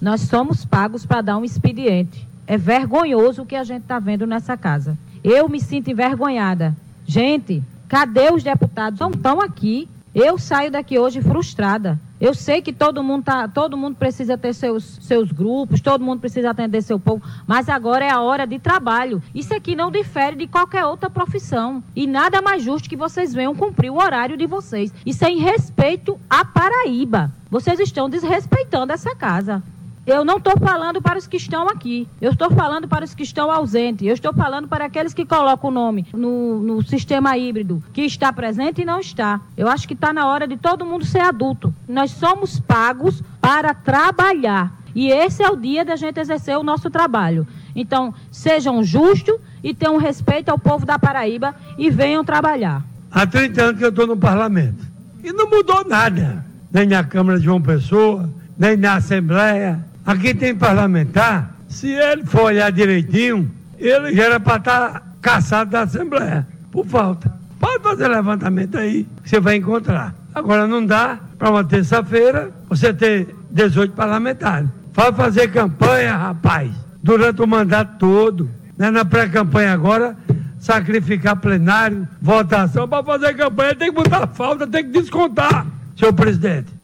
Nós 0.01 0.21
somos 0.21 0.63
pagos 0.63 1.05
para 1.05 1.21
dar 1.21 1.37
um 1.37 1.43
expediente. 1.43 2.27
É 2.47 2.57
vergonhoso 2.57 3.41
o 3.41 3.45
que 3.45 3.55
a 3.55 3.63
gente 3.63 3.81
está 3.81 3.99
vendo 3.99 4.25
nessa 4.25 4.55
casa. 4.55 4.97
Eu 5.23 5.49
me 5.49 5.59
sinto 5.59 5.91
envergonhada. 5.91 6.75
Gente, 7.05 7.61
cadê 7.87 8.31
os 8.31 8.43
deputados? 8.43 8.99
Não 8.99 9.11
estão 9.11 9.41
aqui. 9.41 9.89
Eu 10.15 10.37
saio 10.37 10.71
daqui 10.71 10.97
hoje 10.97 11.21
frustrada. 11.21 11.99
Eu 12.19 12.33
sei 12.33 12.61
que 12.61 12.73
todo 12.73 13.01
mundo, 13.01 13.23
tá, 13.23 13.47
todo 13.47 13.77
mundo 13.77 13.95
precisa 13.95 14.37
ter 14.37 14.53
seus, 14.53 14.83
seus 15.01 15.31
grupos, 15.31 15.79
todo 15.79 16.03
mundo 16.03 16.19
precisa 16.19 16.49
atender 16.49 16.81
seu 16.81 16.99
povo, 16.99 17.23
mas 17.47 17.69
agora 17.69 18.03
é 18.03 18.11
a 18.11 18.19
hora 18.19 18.45
de 18.45 18.59
trabalho. 18.59 19.23
Isso 19.33 19.53
aqui 19.53 19.75
não 19.75 19.89
difere 19.89 20.35
de 20.35 20.47
qualquer 20.47 20.85
outra 20.85 21.09
profissão. 21.09 21.81
E 21.95 22.05
nada 22.05 22.41
mais 22.41 22.61
justo 22.61 22.89
que 22.89 22.97
vocês 22.97 23.33
venham 23.33 23.55
cumprir 23.55 23.89
o 23.89 23.97
horário 23.97 24.35
de 24.35 24.45
vocês. 24.45 24.93
Isso 25.05 25.23
é 25.23 25.31
em 25.31 25.39
respeito 25.39 26.19
à 26.29 26.43
Paraíba. 26.43 27.31
Vocês 27.49 27.79
estão 27.79 28.09
desrespeitando 28.09 28.91
essa 28.91 29.15
casa. 29.15 29.63
Eu 30.11 30.25
não 30.25 30.37
estou 30.37 30.57
falando 30.57 30.99
para 30.99 31.19
os 31.19 31.27
que 31.27 31.37
estão 31.37 31.69
aqui. 31.69 32.07
Eu 32.19 32.31
estou 32.31 32.49
falando 32.49 32.87
para 32.87 33.05
os 33.05 33.13
que 33.13 33.21
estão 33.21 33.51
ausentes. 33.51 34.07
Eu 34.07 34.15
estou 34.15 34.33
falando 34.33 34.67
para 34.67 34.85
aqueles 34.85 35.13
que 35.13 35.23
colocam 35.23 35.69
o 35.69 35.73
nome 35.73 36.07
no, 36.11 36.59
no 36.59 36.81
sistema 36.81 37.37
híbrido, 37.37 37.83
que 37.93 38.01
está 38.01 38.33
presente 38.33 38.81
e 38.81 38.85
não 38.85 38.99
está. 38.99 39.39
Eu 39.55 39.67
acho 39.67 39.87
que 39.87 39.93
está 39.93 40.11
na 40.11 40.25
hora 40.25 40.47
de 40.47 40.57
todo 40.57 40.83
mundo 40.83 41.05
ser 41.05 41.19
adulto. 41.19 41.71
Nós 41.87 42.09
somos 42.09 42.59
pagos 42.59 43.21
para 43.39 43.71
trabalhar. 43.75 44.73
E 44.95 45.11
esse 45.11 45.43
é 45.43 45.49
o 45.49 45.55
dia 45.55 45.85
da 45.85 45.95
gente 45.95 46.19
exercer 46.19 46.57
o 46.57 46.63
nosso 46.63 46.89
trabalho. 46.89 47.45
Então, 47.75 48.11
sejam 48.31 48.83
justos 48.83 49.35
e 49.63 49.75
tenham 49.75 49.97
respeito 49.97 50.49
ao 50.49 50.57
povo 50.57 50.87
da 50.87 50.97
Paraíba 50.97 51.53
e 51.77 51.91
venham 51.91 52.25
trabalhar. 52.25 52.83
Há 53.11 53.27
30 53.27 53.61
anos 53.61 53.77
que 53.77 53.85
eu 53.85 53.89
estou 53.89 54.07
no 54.07 54.17
parlamento. 54.17 54.87
E 55.23 55.31
não 55.31 55.47
mudou 55.47 55.87
nada. 55.87 56.43
Nem 56.71 56.87
na 56.87 57.03
Câmara 57.03 57.37
de 57.37 57.45
João 57.45 57.61
Pessoa, 57.61 58.27
nem 58.57 58.75
na 58.75 58.95
Assembleia, 58.95 59.87
Aqui 60.09 60.33
tem 60.33 60.55
parlamentar, 60.55 61.53
se 61.67 61.87
ele 61.87 62.25
for 62.25 62.45
olhar 62.45 62.71
direitinho, 62.71 63.47
ele 63.77 64.15
já 64.15 64.23
era 64.23 64.39
para 64.39 64.55
estar 64.55 64.89
tá 64.89 65.03
caçado 65.21 65.69
da 65.69 65.81
Assembleia, 65.81 66.47
por 66.71 66.83
falta. 66.87 67.31
Pode 67.59 67.83
fazer 67.83 68.07
levantamento 68.07 68.75
aí, 68.75 69.05
você 69.23 69.39
vai 69.39 69.57
encontrar. 69.57 70.15
Agora 70.33 70.65
não 70.65 70.83
dá 70.83 71.19
para 71.37 71.51
uma 71.51 71.63
terça-feira 71.63 72.49
você 72.67 72.91
ter 72.91 73.35
18 73.51 73.93
parlamentares. 73.93 74.67
Vai 74.93 75.13
fazer 75.13 75.49
campanha, 75.51 76.17
rapaz, 76.17 76.71
durante 77.03 77.43
o 77.43 77.45
mandato 77.45 77.99
todo. 77.99 78.49
Né? 78.79 78.89
Na 78.89 79.05
pré-campanha 79.05 79.73
agora, 79.73 80.17
sacrificar 80.59 81.35
plenário, 81.35 82.07
votação. 82.19 82.87
Para 82.87 83.03
fazer 83.03 83.35
campanha 83.35 83.75
tem 83.75 83.89
que 83.89 83.95
botar 83.95 84.25
falta, 84.25 84.65
tem 84.65 84.85
que 84.85 84.89
descontar, 84.89 85.67
senhor 85.95 86.13
presidente. 86.13 86.78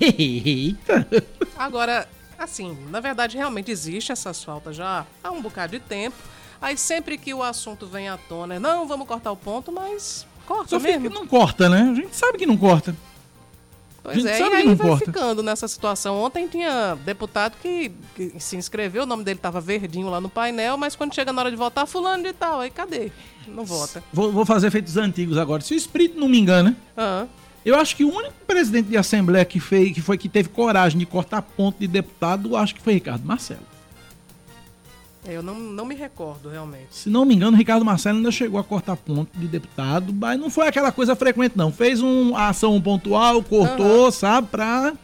Eita! 0.00 1.06
Agora, 1.56 2.08
assim, 2.38 2.76
na 2.90 3.00
verdade, 3.00 3.36
realmente 3.36 3.70
existe 3.70 4.12
essas 4.12 4.42
faltas 4.42 4.76
já 4.76 5.06
há 5.22 5.30
um 5.30 5.42
bocado 5.42 5.72
de 5.72 5.80
tempo. 5.80 6.16
Aí 6.60 6.76
sempre 6.76 7.16
que 7.16 7.32
o 7.32 7.42
assunto 7.42 7.86
vem 7.86 8.08
à 8.08 8.16
tona, 8.16 8.58
não, 8.58 8.86
vamos 8.86 9.06
cortar 9.06 9.30
o 9.30 9.36
ponto, 9.36 9.70
mas 9.70 10.26
corta 10.46 10.70
Só 10.70 10.80
mesmo. 10.80 11.08
que 11.08 11.14
não 11.14 11.26
corta, 11.26 11.68
né? 11.68 11.90
A 11.90 11.94
gente 11.94 12.16
sabe 12.16 12.38
que 12.38 12.46
não 12.46 12.56
corta. 12.56 12.96
Pois 14.02 14.24
é, 14.24 14.40
e 14.40 14.42
aí 14.42 14.74
vai 14.74 14.88
corta. 14.88 15.04
ficando 15.04 15.42
nessa 15.42 15.68
situação. 15.68 16.18
Ontem 16.20 16.48
tinha 16.48 16.96
deputado 17.04 17.56
que, 17.60 17.92
que 18.14 18.32
se 18.38 18.56
inscreveu, 18.56 19.02
o 19.02 19.06
nome 19.06 19.22
dele 19.22 19.38
estava 19.38 19.60
verdinho 19.60 20.08
lá 20.08 20.20
no 20.20 20.30
painel, 20.30 20.76
mas 20.76 20.96
quando 20.96 21.14
chega 21.14 21.32
na 21.32 21.42
hora 21.42 21.50
de 21.50 21.56
votar, 21.56 21.86
fulano 21.86 22.22
de 22.22 22.32
tal, 22.32 22.60
aí 22.60 22.70
cadê? 22.70 23.12
Não 23.46 23.64
vota. 23.64 24.02
Vou, 24.12 24.32
vou 24.32 24.46
fazer 24.46 24.70
feitos 24.70 24.96
antigos 24.96 25.36
agora. 25.36 25.62
Se 25.62 25.74
o 25.74 25.76
espírito 25.76 26.18
não 26.18 26.28
me 26.28 26.38
engana, 26.38 26.76
ah. 26.96 27.26
Eu 27.68 27.76
acho 27.76 27.94
que 27.94 28.02
o 28.02 28.08
único 28.08 28.32
presidente 28.46 28.88
de 28.88 28.96
Assembleia 28.96 29.44
que, 29.44 29.60
fez, 29.60 29.92
que 29.92 30.00
foi 30.00 30.16
que 30.16 30.26
teve 30.26 30.48
coragem 30.48 30.98
de 30.98 31.04
cortar 31.04 31.42
ponto 31.42 31.78
de 31.78 31.86
deputado, 31.86 32.56
acho 32.56 32.74
que 32.74 32.80
foi 32.80 32.94
Ricardo 32.94 33.26
Marcelo. 33.26 33.60
É, 35.26 35.36
eu 35.36 35.42
não, 35.42 35.54
não 35.54 35.84
me 35.84 35.94
recordo, 35.94 36.48
realmente. 36.48 36.86
Se 36.90 37.10
não 37.10 37.26
me 37.26 37.34
engano, 37.34 37.58
Ricardo 37.58 37.84
Marcelo 37.84 38.16
ainda 38.16 38.30
chegou 38.30 38.58
a 38.58 38.64
cortar 38.64 38.96
ponto 38.96 39.38
de 39.38 39.46
deputado, 39.46 40.14
mas 40.14 40.40
não 40.40 40.48
foi 40.48 40.66
aquela 40.66 40.90
coisa 40.90 41.14
frequente, 41.14 41.58
não. 41.58 41.70
Fez 41.70 42.00
uma 42.00 42.48
ação 42.48 42.80
pontual, 42.80 43.42
cortou, 43.42 44.06
uhum. 44.06 44.10
sabe, 44.10 44.48
pra 44.48 44.94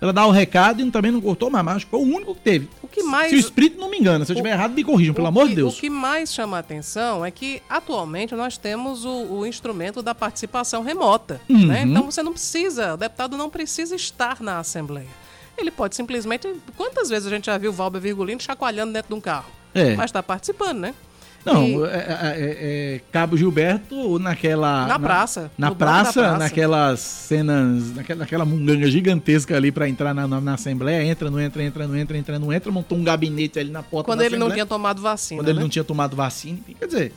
ela 0.00 0.12
dá 0.12 0.26
o 0.26 0.30
recado 0.30 0.80
e 0.80 0.90
também 0.90 1.10
não 1.10 1.20
cortou, 1.20 1.50
acho 1.54 1.86
que 1.86 1.90
foi 1.90 2.00
o 2.00 2.04
único 2.04 2.34
que 2.34 2.40
teve. 2.40 2.68
O 2.82 2.86
que 2.86 3.02
mais... 3.02 3.30
Se 3.30 3.36
o 3.36 3.38
espírito 3.38 3.80
não 3.80 3.90
me 3.90 3.98
engana, 3.98 4.24
se 4.24 4.30
eu 4.30 4.34
estiver 4.34 4.52
errado, 4.52 4.72
me 4.72 4.84
corrijam, 4.84 5.14
pelo 5.14 5.26
amor 5.26 5.48
de 5.48 5.56
Deus. 5.56 5.76
O 5.76 5.80
que 5.80 5.90
mais 5.90 6.32
chama 6.32 6.56
a 6.56 6.60
atenção 6.60 7.24
é 7.24 7.30
que 7.30 7.60
atualmente 7.68 8.34
nós 8.34 8.56
temos 8.56 9.04
o, 9.04 9.10
o 9.10 9.46
instrumento 9.46 10.00
da 10.00 10.14
participação 10.14 10.82
remota. 10.82 11.40
Uhum. 11.48 11.66
Né? 11.66 11.82
Então 11.82 12.04
você 12.04 12.22
não 12.22 12.32
precisa, 12.32 12.94
o 12.94 12.96
deputado 12.96 13.36
não 13.36 13.50
precisa 13.50 13.96
estar 13.96 14.40
na 14.40 14.58
Assembleia. 14.58 15.08
Ele 15.58 15.72
pode 15.72 15.96
simplesmente. 15.96 16.48
Quantas 16.76 17.10
vezes 17.10 17.26
a 17.26 17.30
gente 17.30 17.46
já 17.46 17.58
viu 17.58 17.70
o 17.70 17.74
Valber 17.74 18.00
Virgulino 18.00 18.40
chacoalhando 18.40 18.92
dentro 18.92 19.08
de 19.08 19.14
um 19.14 19.20
carro? 19.20 19.50
É. 19.74 19.96
Mas 19.96 20.06
está 20.06 20.22
participando, 20.22 20.78
né? 20.78 20.94
Não, 21.44 21.64
e... 21.64 21.84
é, 21.84 21.86
é, 21.86 22.36
é, 22.96 23.00
Cabo 23.12 23.36
Gilberto 23.36 24.18
naquela. 24.18 24.86
Na 24.86 24.98
praça. 24.98 25.50
Na, 25.56 25.74
praça, 25.74 26.20
praça, 26.20 26.38
naquelas 26.38 27.00
cenas, 27.00 27.94
naquela, 27.94 28.20
naquela 28.20 28.44
munganga 28.44 28.90
gigantesca 28.90 29.56
ali 29.56 29.72
para 29.72 29.88
entrar 29.88 30.14
na, 30.14 30.26
na, 30.26 30.40
na, 30.40 30.54
Assembleia, 30.54 31.02
entra, 31.04 31.30
não 31.30 31.40
entra, 31.40 31.62
entra, 31.62 31.86
não 31.86 31.96
entra, 31.96 32.18
entra, 32.18 32.38
não 32.38 32.52
entra, 32.52 32.72
montou 32.72 32.98
um 32.98 33.04
gabinete 33.04 33.58
ali 33.58 33.70
na 33.70 33.82
porta 33.82 34.06
Quando 34.06 34.20
ele 34.20 34.28
Assembleia, 34.28 34.48
não 34.48 34.54
tinha 34.54 34.66
tomado 34.66 35.00
vacina. 35.00 35.40
Quando 35.40 35.46
né? 35.46 35.52
ele 35.52 35.60
não 35.60 35.68
tinha 35.68 35.84
tomado 35.84 36.16
vacina. 36.16 36.58
Quer 36.78 36.86
dizer, 36.86 37.12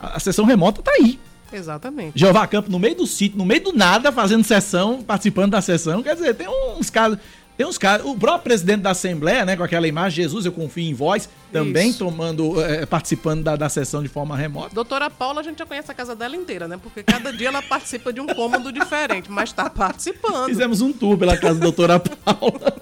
a, 0.00 0.16
a 0.16 0.20
sessão 0.20 0.44
remota 0.44 0.82
tá 0.82 0.92
aí. 0.92 1.18
Exatamente. 1.52 2.18
Jeová 2.18 2.46
Campo 2.46 2.70
no 2.70 2.78
meio 2.78 2.96
do 2.96 3.06
sítio, 3.06 3.38
no 3.38 3.44
meio 3.44 3.62
do 3.62 3.72
nada, 3.72 4.10
fazendo 4.10 4.44
sessão, 4.44 5.02
participando 5.02 5.52
da 5.52 5.60
sessão. 5.60 6.02
Quer 6.02 6.14
dizer, 6.14 6.34
tem 6.34 6.48
uns 6.48 6.90
casos. 6.90 7.18
Tem 7.56 7.66
uns 7.66 7.78
caras, 7.78 8.04
o 8.04 8.14
próprio 8.14 8.42
presidente 8.44 8.82
da 8.82 8.90
Assembleia, 8.90 9.44
né, 9.44 9.56
com 9.56 9.62
aquela 9.62 9.88
imagem, 9.88 10.22
Jesus, 10.22 10.44
eu 10.44 10.52
confio 10.52 10.84
em 10.84 10.92
vós, 10.92 11.28
também 11.50 11.88
Isso. 11.88 12.00
tomando, 12.00 12.62
é, 12.62 12.84
participando 12.84 13.42
da, 13.42 13.56
da 13.56 13.68
sessão 13.68 14.02
de 14.02 14.08
forma 14.10 14.36
remota. 14.36 14.74
Doutora 14.74 15.08
Paula, 15.08 15.40
a 15.40 15.42
gente 15.42 15.58
já 15.58 15.64
conhece 15.64 15.90
a 15.90 15.94
casa 15.94 16.14
dela 16.14 16.36
inteira, 16.36 16.68
né? 16.68 16.78
Porque 16.82 17.02
cada 17.02 17.32
dia 17.32 17.48
ela 17.48 17.62
participa 17.62 18.12
de 18.12 18.20
um 18.20 18.26
cômodo 18.26 18.70
diferente, 18.70 19.30
mas 19.30 19.48
está 19.48 19.70
participando. 19.70 20.46
Fizemos 20.46 20.82
um 20.82 20.92
tour 20.92 21.16
pela 21.16 21.36
casa 21.36 21.54
da 21.54 21.64
doutora 21.64 21.98
Paula. 22.00 22.76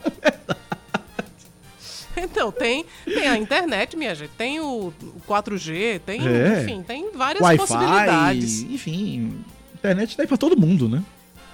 Então, 2.17 2.51
tem, 2.51 2.85
tem 3.05 3.29
a 3.29 3.37
internet, 3.39 3.97
minha 3.97 4.15
gente, 4.15 4.31
tem 4.31 4.61
o 4.61 4.93
4G, 5.29 6.01
tem, 6.01 6.27
é. 6.27 6.63
enfim, 6.63 6.83
tem 6.83 7.11
várias 7.13 7.57
possibilidades. 7.57 8.63
Enfim, 8.63 9.45
internet 9.75 10.11
está 10.11 10.23
aí 10.23 10.27
para 10.27 10.37
todo 10.37 10.57
mundo, 10.57 10.89
né? 10.89 11.03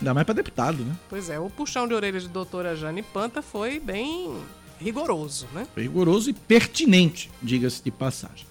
Ainda 0.01 0.15
mais 0.15 0.25
para 0.25 0.35
deputado, 0.35 0.83
né? 0.83 0.97
Pois 1.09 1.29
é, 1.29 1.39
o 1.39 1.51
puxão 1.51 1.87
de 1.87 1.95
orelha 1.95 2.19
de 2.19 2.29
doutora 2.29 2.75
Jane 2.75 3.03
Panta 3.03 3.43
foi 3.43 3.79
bem 3.79 4.35
rigoroso, 4.81 5.47
né? 5.53 5.67
Rigoroso 5.77 6.31
e 6.31 6.33
pertinente, 6.33 7.31
diga-se 7.43 7.85
de 7.85 7.91
passagem. 7.91 8.51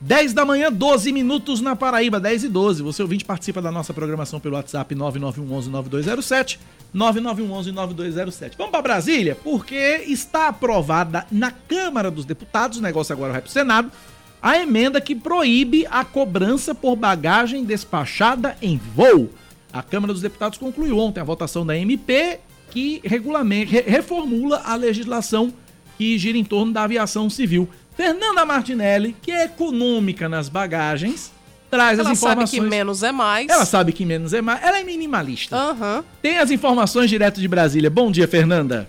10 0.00 0.32
da 0.32 0.46
manhã, 0.46 0.72
12 0.72 1.12
minutos 1.12 1.60
na 1.60 1.76
Paraíba, 1.76 2.18
10 2.18 2.44
e 2.44 2.48
12. 2.48 2.82
Você 2.82 3.02
ouvinte 3.02 3.24
participa 3.24 3.60
da 3.60 3.70
nossa 3.70 3.92
programação 3.92 4.40
pelo 4.40 4.56
WhatsApp 4.56 4.94
9911-9207, 4.94 6.58
9911-9207. 6.96 8.54
Vamos 8.56 8.72
para 8.72 8.82
Brasília, 8.82 9.36
porque 9.44 10.02
está 10.06 10.48
aprovada 10.48 11.26
na 11.30 11.50
Câmara 11.50 12.10
dos 12.10 12.24
Deputados, 12.24 12.78
o 12.78 12.82
negócio 12.82 13.12
agora 13.12 13.32
vai 13.32 13.42
para 13.42 13.48
o 13.48 13.52
Senado, 13.52 13.92
a 14.40 14.56
emenda 14.56 15.02
que 15.02 15.14
proíbe 15.14 15.86
a 15.90 16.02
cobrança 16.02 16.74
por 16.74 16.96
bagagem 16.96 17.62
despachada 17.62 18.56
em 18.62 18.78
voo. 18.78 19.28
A 19.72 19.82
Câmara 19.82 20.12
dos 20.12 20.22
Deputados 20.22 20.58
concluiu 20.58 20.98
ontem 20.98 21.20
a 21.20 21.24
votação 21.24 21.64
da 21.64 21.76
MP 21.76 22.40
que 22.70 23.00
regulamente 23.04 23.72
reformula 23.86 24.62
a 24.64 24.74
legislação 24.74 25.52
que 25.98 26.16
gira 26.18 26.38
em 26.38 26.44
torno 26.44 26.72
da 26.72 26.84
aviação 26.84 27.28
civil. 27.28 27.68
Fernanda 27.96 28.46
Martinelli, 28.46 29.14
que 29.20 29.30
é 29.30 29.44
econômica 29.44 30.28
nas 30.28 30.48
bagagens, 30.48 31.32
traz 31.70 31.98
ela 31.98 32.10
as 32.10 32.18
informações. 32.18 32.54
Ela 32.54 32.62
sabe 32.62 32.70
que 32.70 32.76
menos 32.76 33.02
é 33.02 33.12
mais. 33.12 33.48
Ela 33.48 33.66
sabe 33.66 33.92
que 33.92 34.06
menos 34.06 34.32
é 34.32 34.40
mais. 34.40 34.62
Ela 34.62 34.80
é 34.80 34.84
minimalista. 34.84 35.56
Uhum. 35.56 36.02
Tem 36.22 36.38
as 36.38 36.50
informações 36.50 37.10
direto 37.10 37.40
de 37.40 37.46
Brasília. 37.46 37.90
Bom 37.90 38.10
dia, 38.10 38.26
Fernanda. 38.26 38.88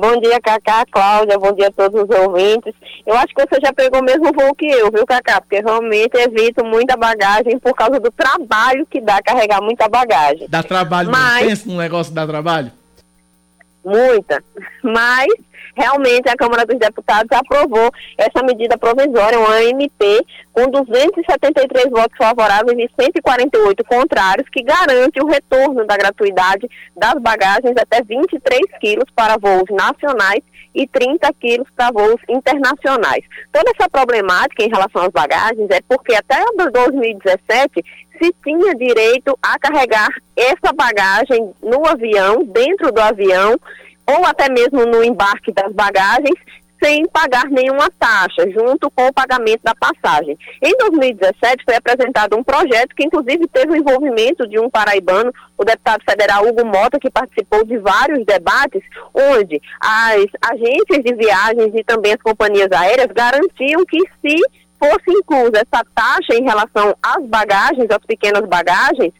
Bom 0.00 0.18
dia, 0.18 0.40
Cacá, 0.40 0.86
Cláudia, 0.90 1.38
bom 1.38 1.52
dia 1.52 1.68
a 1.68 1.70
todos 1.70 2.02
os 2.02 2.08
ouvintes. 2.08 2.72
Eu 3.04 3.14
acho 3.18 3.34
que 3.34 3.46
você 3.46 3.60
já 3.62 3.70
pegou 3.70 4.00
o 4.00 4.02
mesmo 4.02 4.32
voo 4.32 4.54
que 4.54 4.64
eu, 4.64 4.90
viu, 4.90 5.04
Cacá? 5.04 5.42
Porque 5.42 5.60
realmente 5.60 6.16
evito 6.16 6.64
muita 6.64 6.96
bagagem 6.96 7.58
por 7.58 7.74
causa 7.74 8.00
do 8.00 8.10
trabalho 8.10 8.86
que 8.86 8.98
dá 8.98 9.20
carregar 9.20 9.60
muita 9.60 9.90
bagagem. 9.90 10.46
Dá 10.48 10.62
trabalho, 10.62 11.10
Mas... 11.10 11.46
pensa 11.46 11.68
num 11.68 11.76
negócio 11.76 12.12
que 12.12 12.16
dá 12.16 12.26
trabalho? 12.26 12.72
Muita. 13.84 14.42
Mas 14.82 15.28
realmente 15.76 16.28
a 16.28 16.36
Câmara 16.36 16.66
dos 16.66 16.78
Deputados 16.78 17.30
aprovou 17.32 17.90
essa 18.18 18.44
medida 18.44 18.76
provisória, 18.76 19.38
uma 19.38 19.62
MP, 19.62 20.24
com 20.52 20.66
273 20.70 21.90
votos 21.90 22.16
favoráveis 22.16 22.78
e 22.78 23.02
148 23.02 23.84
contrários, 23.84 24.48
que 24.50 24.62
garante 24.62 25.20
o 25.22 25.26
retorno 25.26 25.86
da 25.86 25.96
gratuidade 25.96 26.68
das 26.96 27.14
bagagens 27.20 27.74
até 27.78 28.02
23 28.02 28.60
quilos 28.80 29.06
para 29.14 29.38
voos 29.38 29.64
nacionais 29.70 30.42
e 30.74 30.86
30 30.86 31.32
quilos 31.34 31.68
para 31.76 31.90
voos 31.92 32.20
internacionais. 32.28 33.24
Toda 33.52 33.70
essa 33.74 33.88
problemática 33.88 34.62
em 34.62 34.68
relação 34.68 35.02
às 35.02 35.10
bagagens 35.10 35.68
é 35.70 35.80
porque 35.88 36.14
até 36.14 36.44
2017 36.70 37.84
se 38.20 38.34
tinha 38.44 38.74
direito 38.74 39.36
a 39.42 39.58
carregar 39.58 40.10
essa 40.36 40.72
bagagem 40.74 41.52
no 41.62 41.86
avião, 41.86 42.44
dentro 42.44 42.92
do 42.92 43.00
avião, 43.00 43.58
ou 44.06 44.26
até 44.26 44.50
mesmo 44.50 44.84
no 44.84 45.02
embarque 45.02 45.52
das 45.52 45.72
bagagens, 45.72 46.38
sem 46.82 47.06
pagar 47.08 47.46
nenhuma 47.46 47.90
taxa, 47.98 48.50
junto 48.50 48.90
com 48.90 49.06
o 49.06 49.12
pagamento 49.12 49.60
da 49.62 49.74
passagem. 49.74 50.38
Em 50.62 50.76
2017 50.78 51.64
foi 51.64 51.76
apresentado 51.76 52.36
um 52.36 52.42
projeto 52.42 52.94
que 52.94 53.04
inclusive 53.04 53.46
teve 53.48 53.72
o 53.72 53.76
envolvimento 53.76 54.46
de 54.48 54.58
um 54.58 54.70
paraibano, 54.70 55.32
o 55.56 55.64
deputado 55.64 56.02
federal 56.08 56.46
Hugo 56.46 56.64
Mota, 56.64 56.98
que 56.98 57.10
participou 57.10 57.64
de 57.64 57.78
vários 57.78 58.24
debates, 58.24 58.82
onde 59.14 59.60
as 59.80 60.24
agências 60.50 61.04
de 61.04 61.14
viagens 61.14 61.72
e 61.74 61.84
também 61.84 62.12
as 62.12 62.22
companhias 62.22 62.70
aéreas 62.72 63.08
garantiam 63.08 63.84
que 63.84 63.98
se 64.20 64.40
fosse 64.78 65.10
inclusa 65.10 65.58
essa 65.58 65.84
taxa 65.94 66.34
em 66.34 66.42
relação 66.42 66.96
às 67.02 67.22
bagagens, 67.26 67.90
às 67.90 68.04
pequenas 68.06 68.46
bagagens, 68.46 69.12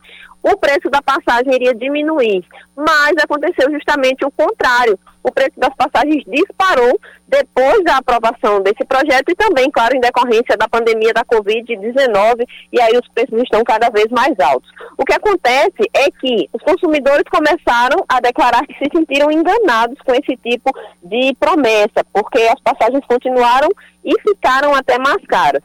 o 0.42 0.56
preço 0.56 0.88
da 0.90 1.02
passagem 1.02 1.54
iria 1.54 1.74
diminuir. 1.74 2.44
Mas 2.76 3.12
aconteceu 3.22 3.70
justamente 3.70 4.24
o 4.24 4.30
contrário. 4.30 4.98
O 5.22 5.30
preço 5.30 5.52
das 5.58 5.74
passagens 5.74 6.24
disparou 6.26 6.98
depois 7.28 7.84
da 7.84 7.98
aprovação 7.98 8.62
desse 8.62 8.84
projeto 8.86 9.30
e 9.30 9.34
também, 9.34 9.70
claro, 9.70 9.94
em 9.94 10.00
decorrência 10.00 10.56
da 10.56 10.66
pandemia 10.66 11.12
da 11.12 11.24
Covid-19, 11.24 12.46
e 12.72 12.80
aí 12.80 12.96
os 12.96 13.06
preços 13.08 13.38
estão 13.42 13.62
cada 13.62 13.90
vez 13.90 14.06
mais 14.10 14.38
altos. 14.40 14.70
O 14.96 15.04
que 15.04 15.12
acontece 15.12 15.88
é 15.94 16.10
que 16.10 16.48
os 16.52 16.62
consumidores 16.62 17.24
começaram 17.30 18.02
a 18.08 18.18
declarar 18.20 18.66
que 18.66 18.74
se 18.78 18.90
sentiram 18.92 19.30
enganados 19.30 19.98
com 20.04 20.12
esse 20.12 20.36
tipo 20.38 20.72
de 21.02 21.34
promessa, 21.38 22.04
porque 22.12 22.40
as 22.40 22.60
passagens 22.60 23.04
continuaram 23.06 23.68
e 24.02 24.18
ficaram 24.22 24.74
até 24.74 24.98
mais 24.98 25.22
caras. 25.26 25.62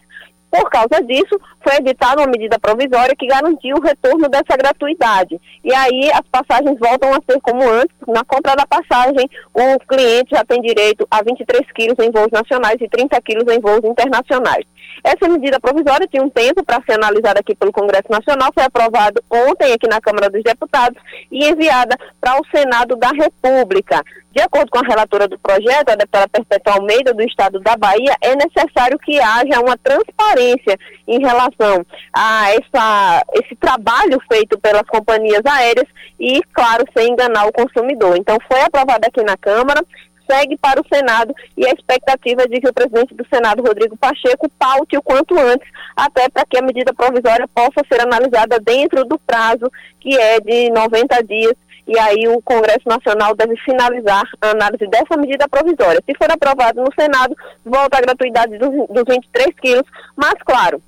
Por 0.52 0.70
causa 0.70 1.04
disso, 1.04 1.40
foi 1.66 1.78
editada 1.78 2.22
uma 2.22 2.28
medida 2.28 2.59
provisória 2.59 3.16
que 3.18 3.26
garantiu 3.26 3.78
o 3.78 3.82
retorno 3.82 4.30
dessa 4.30 4.55
gratuidade. 4.55 5.41
E 5.63 5.74
aí 5.74 6.11
as 6.11 6.22
passagens 6.32 6.78
voltam 6.80 7.11
a 7.11 7.20
ser 7.28 7.41
como 7.41 7.68
antes. 7.68 7.95
Na 8.07 8.24
compra 8.24 8.55
da 8.55 8.68
passagem, 8.68 9.28
o 9.51 9.80
cliente 9.88 10.36
já 10.36 10.45
tem 10.45 10.61
direito 10.61 11.07
a 11.09 11.24
23 11.24 11.72
quilos 11.72 11.97
em 11.99 12.11
voos 12.11 12.30
nacionais 12.32 12.78
e 12.80 12.88
30 12.88 13.20
quilos 13.22 13.51
em 13.51 13.59
voos 13.59 13.84
internacionais. 13.84 14.63
Essa 15.04 15.28
medida 15.28 15.60
provisória 15.60 16.08
tinha 16.08 16.24
um 16.24 16.30
tempo 16.30 16.64
para 16.64 16.82
ser 16.84 16.93
analisada 16.93 17.39
aqui 17.39 17.56
pelo 17.56 17.72
Congresso 17.72 18.10
Nacional, 18.10 18.52
foi 18.54 18.64
aprovado 18.64 19.24
ontem 19.30 19.74
aqui 19.74 19.88
na 19.88 20.02
Câmara 20.02 20.30
dos 20.30 20.43
Deputados 20.43 21.02
e 21.32 21.46
enviada 21.48 21.98
para 22.20 22.39
o 22.39 22.46
Senado 22.54 22.96
da 22.96 23.10
República. 23.10 24.04
De 24.36 24.41
acordo 24.41 24.70
com 24.70 24.80
a 24.80 24.88
relatora 24.88 25.30
do 25.30 25.39
projeto, 25.39 25.89
a 25.89 25.96
deputada 25.96 26.28
Perpétua 26.28 26.74
Almeida, 26.74 27.14
do 27.14 27.24
Estado 27.24 27.58
da 27.62 27.78
Bahia, 27.78 28.18
é 28.20 28.36
necessário 28.36 29.00
que 29.00 29.18
haja 29.18 29.62
uma 29.62 29.78
transparência 29.78 30.78
em 31.08 31.22
relação 31.22 31.86
a 32.12 32.50
essa, 32.52 33.24
esse 33.36 33.56
trabalho 33.56 34.20
feito 34.30 34.60
pelas 34.60 34.86
companhias 34.89 35.41
aéreas 35.46 35.88
e, 36.20 36.41
claro, 36.52 36.84
sem 36.96 37.14
enganar 37.14 37.48
o 37.48 37.54
consumidor. 37.54 38.18
Então, 38.18 38.38
foi 38.46 38.60
aprovado 38.62 39.08
aqui 39.08 39.24
na 39.24 39.38
Câmara, 39.38 39.82
segue 40.30 40.58
para 40.58 40.82
o 40.82 40.88
Senado 40.92 41.34
e 41.58 41.66
a 41.66 41.72
expectativa 41.72 42.44
é 42.44 42.48
de 42.48 42.60
que 42.60 42.70
o 42.70 42.74
presidente 42.74 43.14
do 43.14 43.26
Senado, 43.28 43.64
Rodrigo 43.64 43.98
Pacheco, 43.98 44.50
paute 44.58 44.98
o 44.98 45.02
quanto 45.02 45.38
antes, 45.38 45.68
até 45.96 46.30
para 46.30 46.46
que 46.46 46.58
a 46.58 46.62
medida 46.62 46.94
provisória 46.94 47.48
possa 47.48 47.82
ser 47.92 48.02
analisada 48.02 48.60
dentro 48.60 49.06
do 49.06 49.20
prazo 49.20 49.72
que 50.00 50.16
é 50.18 50.40
de 50.40 50.70
90 50.72 51.24
dias 51.24 51.56
e 51.88 51.98
aí 52.00 52.28
o 52.28 52.42
Congresso 52.42 52.88
Nacional 52.88 53.36
deve 53.36 53.56
finalizar 53.58 54.24
a 54.42 54.50
análise 54.52 54.88
dessa 54.88 55.16
medida 55.18 55.48
provisória. 55.48 56.02
Se 56.06 56.18
for 56.18 56.32
aprovado 56.32 56.82
no 56.82 56.90
Senado, 57.00 57.36
volta 57.64 57.98
a 57.98 58.02
gratuidade 58.02 58.58
dos, 58.58 58.72
dos 58.90 59.04
23 59.08 59.56
quilos, 59.62 59.86
mas 60.16 60.34
claro, 60.44 60.82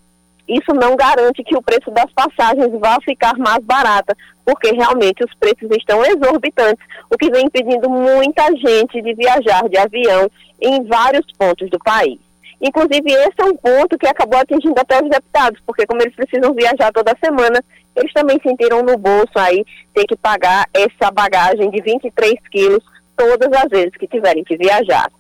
isso 0.48 0.74
não 0.74 0.96
garante 0.96 1.44
que 1.44 1.56
o 1.56 1.62
preço 1.62 1.92
das 1.92 2.12
passagens 2.14 2.72
vá 2.80 2.98
ficar 3.02 3.38
mais 3.38 3.64
barata, 3.64 4.16
porque 4.46 4.72
realmente 4.72 5.24
os 5.24 5.34
preços 5.36 5.70
estão 5.78 6.06
exorbitantes, 6.06 6.84
o 7.12 7.18
que 7.18 7.30
vem 7.30 7.46
impedindo 7.46 7.90
muita 7.90 8.44
gente 8.56 9.02
de 9.02 9.14
viajar 9.14 9.68
de 9.68 9.78
avião 9.78 10.30
em 10.62 10.84
vários 10.86 11.26
pontos 11.38 11.70
do 11.70 11.78
país. 11.80 12.18
Inclusive, 12.62 13.12
esse 13.12 13.40
é 13.40 13.46
um 13.46 13.56
ponto 13.56 13.98
que 13.98 14.08
acabou 14.08 14.40
atingindo 14.40 14.80
até 14.80 15.04
os 15.04 15.10
deputados, 15.10 15.62
porque 15.66 15.86
como 15.86 16.02
eles 16.02 16.16
precisam 16.16 16.54
viajar 16.54 16.92
toda 16.92 17.16
semana, 17.24 17.64
eles 17.96 18.12
também 18.14 18.40
sentiram 18.42 18.82
no 18.82 18.98
bolso 18.98 19.38
aí 19.38 19.64
ter 19.94 20.06
que 20.06 20.16
pagar 20.16 20.66
essa 20.74 21.12
bagagem 21.12 21.70
de 21.70 21.82
23 21.82 22.34
quilos 22.50 22.84
todas 23.16 23.52
as 23.62 23.70
vezes 23.70 23.96
que 23.98 24.08
tiverem 24.08 24.44
que 24.44 24.58
viajar. 24.58 25.12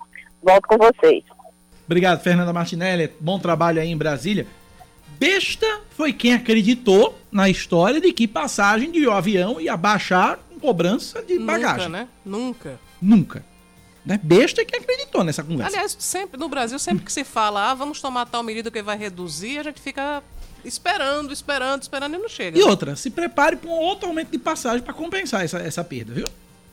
Volto 0.42 0.68
com 0.68 0.78
vocês. 0.78 1.24
Obrigado, 1.86 2.22
Fernanda 2.22 2.54
Martinelli. 2.54 3.12
Bom 3.20 3.40
trabalho 3.40 3.82
aí 3.82 3.90
em 3.90 3.98
Brasília. 3.98 4.46
Besta 5.20 5.82
foi 5.92 6.14
quem 6.14 6.34
acreditou 6.34 7.18
na 7.32 7.50
história 7.50 8.00
de 8.00 8.12
que 8.14 8.28
passagem 8.28 8.92
de 8.92 9.10
avião 9.10 9.60
ia 9.60 9.76
baixar 9.76 10.38
com 10.50 10.60
cobrança 10.60 11.22
de 11.22 11.40
Nunca, 11.40 11.52
bagagem. 11.52 11.90
né? 11.90 12.08
Nunca. 12.24 12.80
Nunca. 13.02 13.46
Né? 14.06 14.20
Besta 14.24 14.62
é 14.62 14.66
quem 14.66 14.80
acreditou 14.80 15.24
nessa 15.24 15.44
conversa. 15.44 15.76
Aliás, 15.76 15.96
sempre 16.00 16.40
no 16.40 16.48
Brasil, 16.48 16.80
sempre 16.80 17.04
que 17.04 17.12
se 17.12 17.24
fala, 17.24 17.72
ah, 17.72 17.74
vamos 17.74 18.00
tomar 18.00 18.26
tal 18.26 18.42
medida 18.42 18.72
que 18.72 18.82
vai 18.82 18.98
reduzir, 18.98 19.60
a 19.60 19.64
gente 19.64 19.82
fica 19.82 20.24
esperando, 20.64 21.34
esperando, 21.34 21.82
esperando 21.82 22.16
e 22.16 22.18
não 22.18 22.30
chega. 22.30 22.58
E 22.58 22.62
né? 22.62 22.70
outra, 22.70 22.96
se 22.96 23.10
prepare 23.10 23.58
para 23.58 23.70
um 23.70 23.74
outro 23.74 24.08
aumento 24.08 24.32
de 24.32 24.38
passagem 24.38 24.82
para 24.82 24.94
compensar 24.94 25.44
essa, 25.44 25.60
essa 25.60 25.84
perda, 25.84 26.14
viu? 26.14 26.26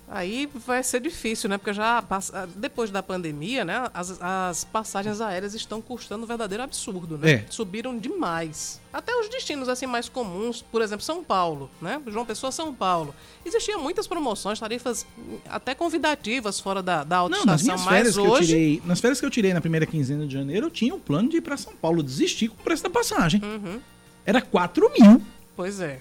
Aí 0.07 0.47
vai 0.55 0.83
ser 0.83 1.01
difícil, 1.01 1.49
né? 1.49 1.57
Porque 1.57 1.73
já 1.73 2.03
passa- 2.03 2.47
depois 2.55 2.91
da 2.91 3.03
pandemia, 3.03 3.65
né? 3.65 3.89
As, 3.95 4.21
as 4.21 4.63
passagens 4.63 5.19
aéreas 5.21 5.55
estão 5.55 5.81
custando 5.81 6.25
um 6.25 6.27
verdadeiro 6.27 6.63
absurdo, 6.63 7.17
né? 7.17 7.31
É. 7.33 7.45
Subiram 7.49 7.97
demais. 7.99 8.81
Até 8.93 9.17
os 9.19 9.29
destinos 9.31 9.67
assim 9.69 9.87
mais 9.87 10.09
comuns, 10.09 10.61
por 10.61 10.83
exemplo, 10.83 11.03
São 11.05 11.25
Paulo, 11.25 11.71
né? 11.81 12.01
João 12.09 12.27
Pessoa, 12.27 12.53
São 12.53 12.73
Paulo. 12.75 13.15
Existiam 13.47 13.81
muitas 13.83 14.07
promoções, 14.07 14.61
tarifas 14.61 15.07
até 15.49 15.75
convidativas 15.75 16.61
fora 16.61 16.83
da, 16.83 17.03
da 17.03 17.27
Não, 17.29 17.45
nas 17.47 17.63
minhas 17.63 17.83
férias 17.85 18.15
que 18.15 18.21
eu 18.21 18.41
tirei, 18.41 18.83
nas 18.85 19.01
férias 19.01 19.19
que 19.21 19.27
eu 19.27 19.31
tirei 19.31 19.55
na 19.55 19.61
primeira 19.63 19.87
quinzena 19.87 20.27
de 20.27 20.35
janeiro, 20.35 20.67
eu 20.67 20.71
tinha 20.71 20.95
um 20.95 21.01
plano 21.01 21.31
de 21.31 21.39
ir 21.39 21.41
para 21.41 21.57
São 21.57 21.73
Paulo, 21.75 22.03
desistir 22.03 22.49
com 22.49 22.57
o 22.61 22.65
preço 22.65 22.83
da 22.83 22.91
passagem. 22.91 23.43
Uhum. 23.43 23.81
Era 24.27 24.43
4 24.43 24.93
mil. 25.01 25.23
Pois 25.57 25.81
é. 25.81 26.01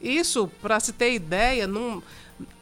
Isso, 0.00 0.50
para 0.60 0.80
se 0.80 0.92
ter 0.92 1.14
ideia, 1.14 1.66
num- 1.68 2.02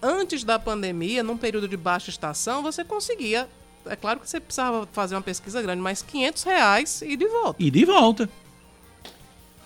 antes 0.02 0.44
da 0.44 0.58
pandemia, 0.58 1.22
num 1.22 1.36
período 1.36 1.68
de 1.68 1.76
baixa 1.76 2.10
estação, 2.10 2.62
você 2.62 2.84
conseguia. 2.84 3.48
É 3.86 3.96
claro 3.96 4.20
que 4.20 4.28
você 4.28 4.38
precisava 4.38 4.86
fazer 4.92 5.14
uma 5.14 5.22
pesquisa 5.22 5.62
grande, 5.62 5.80
mas 5.80 6.02
500 6.02 6.42
reais 6.42 7.02
e 7.02 7.16
de 7.16 7.26
volta. 7.26 7.62
E 7.62 7.70
de 7.70 7.84
volta. 7.84 8.28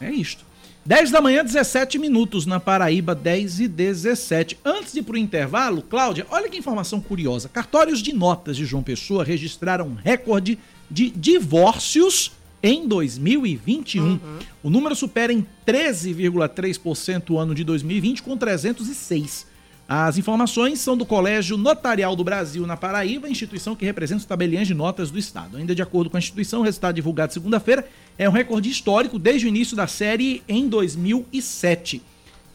É 0.00 0.10
isto. 0.10 0.44
10 0.86 1.10
da 1.10 1.20
manhã, 1.20 1.42
17 1.42 1.98
minutos 1.98 2.44
na 2.44 2.60
Paraíba, 2.60 3.14
10 3.14 3.60
e 3.60 3.68
17. 3.68 4.58
Antes 4.62 4.92
de 4.92 4.98
ir 4.98 5.02
para 5.02 5.14
o 5.14 5.18
intervalo, 5.18 5.80
Cláudia, 5.80 6.26
olha 6.30 6.48
que 6.48 6.58
informação 6.58 7.00
curiosa. 7.00 7.48
Cartórios 7.48 8.02
de 8.02 8.12
notas 8.12 8.54
de 8.56 8.66
João 8.66 8.82
Pessoa 8.82 9.24
registraram 9.24 9.88
um 9.88 9.94
recorde 9.94 10.58
de 10.90 11.08
divórcios 11.08 12.32
em 12.62 12.86
2021. 12.86 14.18
O 14.62 14.68
número 14.68 14.94
supera 14.94 15.32
em 15.32 15.46
13,3% 15.66 17.30
o 17.30 17.38
ano 17.38 17.54
de 17.54 17.64
2020, 17.64 18.22
com 18.22 18.36
306. 18.36 19.46
As 19.86 20.16
informações 20.16 20.80
são 20.80 20.96
do 20.96 21.04
Colégio 21.04 21.58
Notarial 21.58 22.16
do 22.16 22.24
Brasil 22.24 22.66
na 22.66 22.74
Paraíba, 22.74 23.28
instituição 23.28 23.76
que 23.76 23.84
representa 23.84 24.20
os 24.20 24.24
tabeliães 24.24 24.66
de 24.66 24.72
notas 24.72 25.10
do 25.10 25.18
Estado. 25.18 25.58
Ainda 25.58 25.74
de 25.74 25.82
acordo 25.82 26.08
com 26.08 26.16
a 26.16 26.20
instituição, 26.20 26.60
o 26.60 26.64
resultado 26.64 26.94
divulgado 26.94 27.34
segunda-feira 27.34 27.86
é 28.16 28.26
um 28.26 28.32
recorde 28.32 28.70
histórico 28.70 29.18
desde 29.18 29.46
o 29.46 29.48
início 29.48 29.76
da 29.76 29.86
série 29.86 30.42
em 30.48 30.68
2007. 30.68 32.00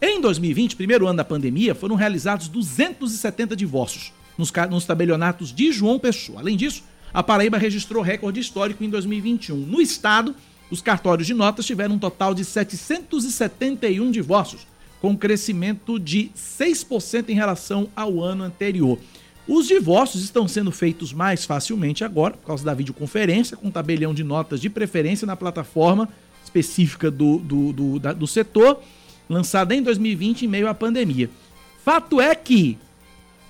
Em 0.01 0.19
2020, 0.19 0.75
primeiro 0.75 1.05
ano 1.05 1.17
da 1.17 1.23
pandemia, 1.23 1.75
foram 1.75 1.95
realizados 1.95 2.47
270 2.47 3.55
divórcios 3.55 4.11
nos, 4.35 4.51
nos 4.71 4.85
tabelionatos 4.85 5.53
de 5.53 5.71
João 5.71 5.99
Pessoa. 5.99 6.39
Além 6.39 6.57
disso, 6.57 6.83
a 7.13 7.21
Paraíba 7.21 7.59
registrou 7.59 8.01
recorde 8.01 8.39
histórico 8.39 8.83
em 8.83 8.89
2021. 8.89 9.55
No 9.55 9.79
estado, 9.79 10.35
os 10.71 10.81
cartórios 10.81 11.27
de 11.27 11.35
notas 11.35 11.65
tiveram 11.65 11.95
um 11.95 11.99
total 11.99 12.33
de 12.33 12.43
771 12.43 14.09
divórcios, 14.09 14.65
com 15.01 15.15
crescimento 15.17 15.97
de 15.99 16.29
6% 16.35 17.29
em 17.29 17.33
relação 17.33 17.87
ao 17.95 18.21
ano 18.21 18.43
anterior. 18.43 18.97
Os 19.47 19.67
divórcios 19.67 20.23
estão 20.23 20.47
sendo 20.47 20.71
feitos 20.71 21.11
mais 21.13 21.45
facilmente 21.45 22.03
agora, 22.03 22.35
por 22.35 22.45
causa 22.45 22.63
da 22.63 22.73
videoconferência, 22.73 23.57
com 23.57 23.71
tabelião 23.71 24.13
de 24.13 24.23
notas 24.23 24.59
de 24.61 24.69
preferência 24.69 25.25
na 25.25 25.35
plataforma 25.35 26.07
específica 26.43 27.09
do, 27.09 27.37
do, 27.39 27.73
do, 27.73 27.99
da- 27.99 28.13
do 28.13 28.27
setor, 28.27 28.81
lançada 29.29 29.73
em 29.75 29.81
2020 29.81 30.43
em 30.43 30.47
meio 30.47 30.67
à 30.67 30.73
pandemia. 30.73 31.29
Fato 31.83 32.19
é 32.21 32.35
que 32.35 32.77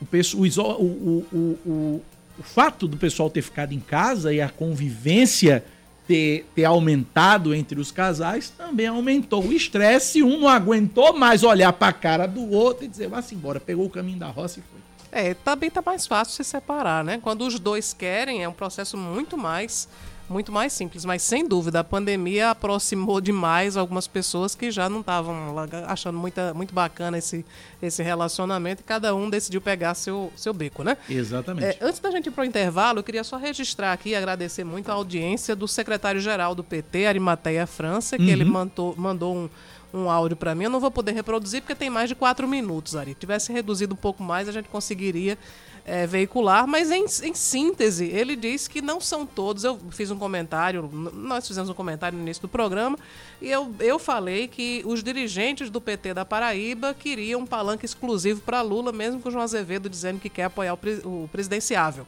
o, 0.01 0.05
pesso- 0.05 0.39
o, 0.39 0.45
iso- 0.45 0.61
o, 0.61 0.65
o, 0.85 1.25
o, 1.37 1.37
o- 1.69 2.01
o 2.39 2.43
fato 2.43 2.87
do 2.87 2.95
pessoal 2.95 3.29
ter 3.29 3.41
ficado 3.41 3.73
em 3.73 3.79
casa 3.81 4.33
e 4.33 4.39
a 4.39 4.47
convivência 4.47 5.63
ter, 6.09 6.49
ter 6.55 6.65
aumentado 6.65 7.53
entre 7.53 7.79
os 7.79 7.91
casais 7.91 8.49
também 8.49 8.87
aumentou 8.87 9.45
o 9.45 9.53
estresse. 9.53 10.23
Um 10.23 10.39
não 10.39 10.49
aguentou 10.49 11.13
mais 11.13 11.43
olhar 11.43 11.71
para 11.71 11.89
a 11.89 11.93
cara 11.93 12.25
do 12.25 12.49
outro 12.49 12.85
e 12.85 12.87
dizer, 12.87 13.07
vá-se 13.07 13.35
embora, 13.35 13.59
pegou 13.59 13.85
o 13.85 13.89
caminho 13.91 14.17
da 14.17 14.27
roça 14.27 14.59
e 14.59 14.63
foi. 14.63 14.79
É, 15.11 15.35
também 15.35 15.69
tá 15.69 15.83
mais 15.85 16.07
fácil 16.07 16.33
se 16.33 16.43
separar, 16.43 17.03
né? 17.03 17.19
Quando 17.21 17.45
os 17.45 17.59
dois 17.59 17.93
querem, 17.93 18.43
é 18.43 18.49
um 18.49 18.53
processo 18.53 18.97
muito 18.97 19.37
mais 19.37 19.87
muito 20.29 20.51
mais 20.51 20.71
simples. 20.73 21.03
Mas 21.05 21.21
sem 21.21 21.47
dúvida, 21.47 21.79
a 21.79 21.83
pandemia 21.83 22.51
aproximou 22.51 23.19
demais 23.19 23.75
algumas 23.75 24.07
pessoas 24.07 24.55
que 24.55 24.71
já 24.71 24.87
não 24.89 24.99
estavam 25.01 25.55
achando 25.87 26.17
muita, 26.17 26.53
muito 26.53 26.73
bacana 26.73 27.17
esse, 27.17 27.45
esse 27.81 28.03
relacionamento 28.03 28.81
e 28.81 28.83
cada 28.83 29.13
um 29.15 29.29
decidiu 29.29 29.59
pegar 29.61 29.93
seu, 29.95 30.31
seu 30.35 30.53
beco, 30.53 30.83
né? 30.83 30.97
Exatamente. 31.09 31.65
É, 31.65 31.77
antes 31.81 31.99
da 31.99 32.11
gente 32.11 32.27
ir 32.27 32.31
para 32.31 32.41
o 32.43 32.45
intervalo, 32.45 32.99
eu 32.99 33.03
queria 33.03 33.23
só 33.23 33.37
registrar 33.37 33.93
aqui 33.93 34.09
e 34.09 34.15
agradecer 34.15 34.63
muito 34.63 34.89
a 34.89 34.93
audiência 34.93 35.55
do 35.55 35.67
secretário-geral 35.67 36.53
do 36.55 36.63
PT, 36.63 37.05
Arimateia 37.07 37.65
França, 37.67 38.17
que 38.17 38.23
Uhum. 38.23 38.29
ele 38.29 38.45
mandou, 38.45 38.95
mandou 38.97 39.35
um, 39.35 39.49
um 39.93 40.09
áudio 40.09 40.37
para 40.37 40.53
mim. 40.53 40.65
Eu 40.65 40.69
não 40.69 40.79
vou 40.79 40.91
poder 40.91 41.13
reproduzir 41.13 41.61
porque 41.61 41.73
tem 41.75 41.89
mais 41.89 42.07
de 42.09 42.15
quatro 42.15 42.47
minutos, 42.47 42.95
Ari. 42.95 43.11
Se 43.11 43.15
tivesse 43.15 43.51
reduzido 43.51 43.93
um 43.93 43.97
pouco 43.97 44.21
mais, 44.21 44.47
a 44.47 44.51
gente 44.51 44.69
conseguiria 44.69 45.37
é, 45.85 46.05
veicular, 46.05 46.67
mas 46.67 46.91
em, 46.91 47.05
em 47.23 47.33
síntese, 47.33 48.05
ele 48.05 48.35
diz 48.35 48.67
que 48.67 48.81
não 48.81 48.99
são 48.99 49.25
todos. 49.25 49.63
Eu 49.63 49.79
fiz 49.91 50.11
um 50.11 50.17
comentário, 50.17 50.89
nós 50.91 51.47
fizemos 51.47 51.69
um 51.69 51.73
comentário 51.73 52.17
no 52.17 52.23
início 52.23 52.41
do 52.41 52.49
programa, 52.49 52.97
e 53.41 53.49
eu, 53.49 53.73
eu 53.79 53.97
falei 53.97 54.47
que 54.47 54.81
os 54.85 55.03
dirigentes 55.03 55.69
do 55.69 55.79
PT 55.79 56.13
da 56.13 56.25
Paraíba 56.25 56.93
queriam 56.93 57.41
um 57.41 57.45
palanque 57.45 57.85
exclusivo 57.85 58.41
para 58.41 58.61
Lula, 58.61 58.91
mesmo 58.91 59.21
com 59.21 59.29
o 59.29 59.31
João 59.31 59.43
Azevedo 59.43 59.89
dizendo 59.89 60.19
que 60.19 60.29
quer 60.29 60.45
apoiar 60.45 60.73
o, 60.73 61.07
o 61.07 61.29
presidenciável. 61.31 62.05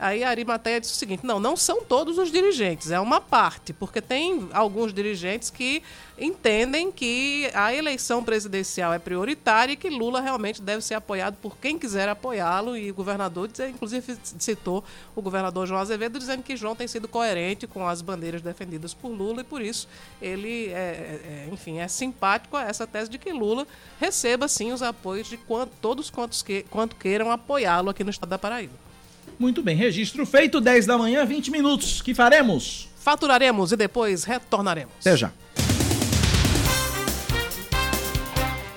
Aí 0.00 0.24
a 0.24 0.30
Arimateia 0.30 0.80
disse 0.80 0.94
o 0.94 0.96
seguinte: 0.96 1.26
não, 1.26 1.38
não 1.38 1.54
são 1.56 1.84
todos 1.84 2.16
os 2.16 2.32
dirigentes, 2.32 2.90
é 2.90 2.98
uma 2.98 3.20
parte, 3.20 3.74
porque 3.74 4.00
tem 4.00 4.48
alguns 4.50 4.94
dirigentes 4.94 5.50
que 5.50 5.82
entendem 6.18 6.90
que 6.90 7.50
a 7.54 7.74
eleição 7.74 8.24
presidencial 8.24 8.92
é 8.94 8.98
prioritária 8.98 9.72
e 9.72 9.76
que 9.76 9.90
Lula 9.90 10.20
realmente 10.20 10.60
deve 10.62 10.82
ser 10.82 10.94
apoiado 10.94 11.36
por 11.36 11.56
quem 11.58 11.78
quiser 11.78 12.08
apoiá-lo. 12.08 12.76
E 12.76 12.90
o 12.90 12.94
governador, 12.94 13.50
inclusive, 13.68 14.16
citou 14.38 14.82
o 15.14 15.20
governador 15.20 15.66
João 15.66 15.80
Azevedo, 15.80 16.18
dizendo 16.18 16.42
que 16.42 16.56
João 16.56 16.74
tem 16.74 16.88
sido 16.88 17.06
coerente 17.06 17.66
com 17.66 17.86
as 17.86 18.00
bandeiras 18.00 18.40
defendidas 18.40 18.94
por 18.94 19.08
Lula 19.08 19.42
e 19.42 19.44
por 19.44 19.60
isso 19.60 19.86
ele, 20.20 20.68
é, 20.68 21.46
é, 21.46 21.48
enfim, 21.52 21.78
é 21.78 21.88
simpático 21.88 22.56
a 22.56 22.62
essa 22.64 22.86
tese 22.86 23.10
de 23.10 23.18
que 23.18 23.32
Lula 23.32 23.66
receba 23.98 24.48
sim 24.48 24.72
os 24.72 24.82
apoios 24.82 25.26
de 25.26 25.36
quant- 25.36 25.70
todos 25.80 26.08
quantos 26.10 26.42
que, 26.42 26.62
quanto 26.70 26.96
queiram 26.96 27.30
apoiá-lo 27.30 27.90
aqui 27.90 28.02
no 28.02 28.10
estado 28.10 28.30
da 28.30 28.38
Paraíba. 28.38 28.89
Muito 29.40 29.62
bem, 29.62 29.74
registro 29.74 30.26
feito, 30.26 30.60
10 30.60 30.84
da 30.84 30.98
manhã, 30.98 31.24
20 31.24 31.50
minutos. 31.50 32.02
que 32.02 32.12
faremos? 32.12 32.90
Faturaremos 32.98 33.72
e 33.72 33.76
depois 33.76 34.22
retornaremos. 34.22 34.92
Até 35.00 35.16
já. 35.16 35.32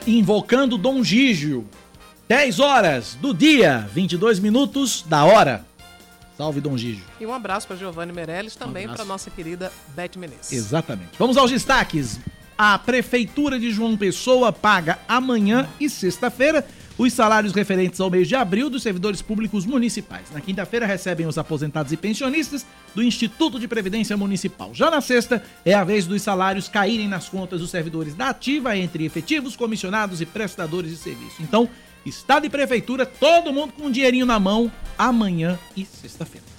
Invocando 0.08 0.78
Dom 0.78 1.04
Gígio. 1.04 1.68
10 2.30 2.62
horas 2.62 3.16
do 3.16 3.34
dia, 3.34 3.90
22 3.94 4.40
minutos 4.40 5.04
da 5.06 5.26
hora. 5.26 5.66
Salve, 6.38 6.62
Dom 6.62 6.78
Gígio. 6.78 7.04
E 7.20 7.26
um 7.26 7.34
abraço 7.34 7.68
para 7.68 7.76
Giovanni 7.76 8.14
Meirelles, 8.14 8.56
também 8.56 8.86
abraço. 8.86 9.04
para 9.04 9.06
nossa 9.06 9.30
querida 9.30 9.70
Beth 9.94 10.12
Menezes. 10.16 10.54
Exatamente. 10.54 11.10
Vamos 11.20 11.36
aos 11.36 11.52
destaques. 11.52 12.22
A 12.58 12.80
Prefeitura 12.80 13.60
de 13.60 13.70
João 13.70 13.98
Pessoa 13.98 14.54
paga 14.54 14.98
amanhã 15.10 15.68
e 15.78 15.90
sexta-feira 15.90 16.66
os 16.98 17.14
salários 17.14 17.54
referentes 17.54 18.00
ao 18.00 18.10
mês 18.10 18.28
de 18.28 18.36
abril 18.36 18.70
dos 18.70 18.84
servidores 18.84 19.22
públicos 19.22 19.66
municipais. 19.66 20.30
Na 20.32 20.42
quinta-feira 20.42 20.86
recebem 20.86 21.26
os 21.26 21.38
aposentados 21.38 21.92
e 21.92 21.98
pensionistas 21.98 22.66
do 22.94 23.02
Instituto 23.02 23.60
de 23.60 23.68
Previdência 23.68 24.16
Municipal. 24.16 24.72
Já 24.74 24.92
na 24.92 25.02
sexta 25.02 25.44
é 25.66 25.74
a 25.74 25.84
vez 25.84 26.06
dos 26.06 26.22
salários 26.22 26.68
caírem 26.68 27.08
nas 27.08 27.28
contas 27.28 27.62
dos 27.62 27.72
servidores 27.72 28.14
da 28.14 28.30
ativa 28.30 28.78
entre 28.78 29.06
efetivos, 29.06 29.56
comissionados 29.56 30.22
e 30.22 30.26
prestadores 30.26 30.92
de 30.92 30.98
serviço. 30.98 31.42
Então, 31.42 31.68
Estado 32.06 32.46
e 32.46 32.50
Prefeitura, 32.50 33.06
todo 33.06 33.54
mundo 33.54 33.74
com 33.74 33.88
um 33.88 33.92
dinheirinho 33.92 34.26
na 34.26 34.40
mão 34.40 34.72
amanhã 34.98 35.58
e 35.76 35.86
sexta-feira. 35.86 36.53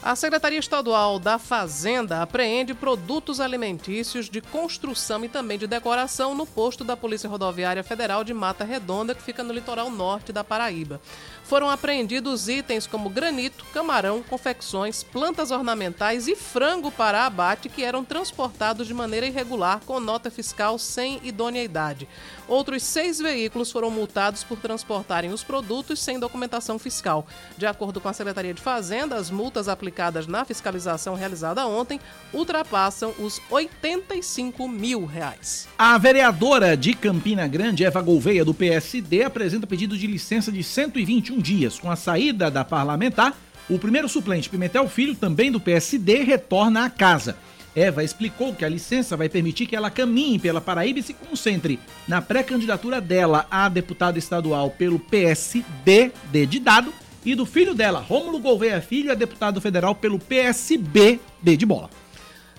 A 0.00 0.14
Secretaria 0.14 0.60
Estadual 0.60 1.18
da 1.18 1.40
Fazenda 1.40 2.22
apreende 2.22 2.72
produtos 2.72 3.40
alimentícios 3.40 4.30
de 4.30 4.40
construção 4.40 5.24
e 5.24 5.28
também 5.28 5.58
de 5.58 5.66
decoração 5.66 6.36
no 6.36 6.46
posto 6.46 6.84
da 6.84 6.96
Polícia 6.96 7.28
Rodoviária 7.28 7.82
Federal 7.82 8.22
de 8.22 8.32
Mata 8.32 8.64
Redonda, 8.64 9.12
que 9.12 9.22
fica 9.22 9.42
no 9.42 9.52
litoral 9.52 9.90
norte 9.90 10.32
da 10.32 10.44
Paraíba. 10.44 11.00
Foram 11.42 11.68
apreendidos 11.68 12.48
itens 12.48 12.86
como 12.86 13.10
granito, 13.10 13.64
camarão, 13.72 14.22
confecções, 14.22 15.02
plantas 15.02 15.50
ornamentais 15.50 16.28
e 16.28 16.36
frango 16.36 16.92
para 16.92 17.26
abate 17.26 17.68
que 17.68 17.82
eram 17.82 18.04
transportados 18.04 18.86
de 18.86 18.94
maneira 18.94 19.26
irregular 19.26 19.80
com 19.84 19.98
nota 19.98 20.30
fiscal 20.30 20.78
sem 20.78 21.18
idoneidade. 21.24 22.08
Outros 22.46 22.84
seis 22.84 23.18
veículos 23.18 23.72
foram 23.72 23.90
multados 23.90 24.44
por 24.44 24.58
transportarem 24.58 25.32
os 25.32 25.42
produtos 25.42 25.98
sem 25.98 26.20
documentação 26.20 26.78
fiscal. 26.78 27.26
De 27.56 27.66
acordo 27.66 28.00
com 28.00 28.08
a 28.08 28.12
Secretaria 28.12 28.54
de 28.54 28.62
Fazenda, 28.62 29.16
as 29.16 29.30
multas 29.30 29.68
aplicadas 29.68 29.88
na 30.28 30.44
fiscalização 30.44 31.14
realizada 31.14 31.66
ontem 31.66 31.98
ultrapassam 32.32 33.12
os 33.18 33.40
85 33.50 34.68
mil 34.68 35.04
reais. 35.04 35.66
A 35.76 35.98
vereadora 35.98 36.76
de 36.76 36.94
Campina 36.94 37.48
Grande, 37.48 37.84
Eva 37.84 38.00
Gouveia, 38.00 38.44
do 38.44 38.54
PSD, 38.54 39.24
apresenta 39.24 39.66
pedido 39.66 39.98
de 39.98 40.06
licença 40.06 40.52
de 40.52 40.62
121 40.62 41.40
dias. 41.40 41.80
Com 41.80 41.90
a 41.90 41.96
saída 41.96 42.48
da 42.48 42.64
parlamentar, 42.64 43.36
o 43.68 43.76
primeiro 43.76 44.08
suplente, 44.08 44.48
Pimentel 44.48 44.88
Filho, 44.88 45.16
também 45.16 45.50
do 45.50 45.58
PSD, 45.58 46.22
retorna 46.22 46.84
à 46.84 46.90
casa. 46.90 47.36
Eva 47.74 48.04
explicou 48.04 48.54
que 48.54 48.64
a 48.64 48.68
licença 48.68 49.16
vai 49.16 49.28
permitir 49.28 49.66
que 49.66 49.76
ela 49.76 49.90
caminhe 49.90 50.38
pela 50.38 50.60
Paraíba 50.60 51.00
e 51.00 51.02
se 51.02 51.12
concentre 51.12 51.78
na 52.06 52.22
pré-candidatura 52.22 53.00
dela 53.00 53.46
a 53.50 53.68
deputado 53.68 54.16
estadual 54.16 54.70
pelo 54.70 54.98
PSD 54.98 56.12
de 56.32 56.60
Dado 56.60 56.92
e 57.32 57.34
do 57.34 57.44
filho 57.44 57.74
dela, 57.74 58.00
Rômulo 58.00 58.38
Gouveia 58.38 58.80
Filho, 58.80 59.12
a 59.12 59.14
deputado 59.14 59.60
federal 59.60 59.94
pelo 59.94 60.18
PSB 60.18 61.20
de 61.42 61.66
Bola. 61.66 61.90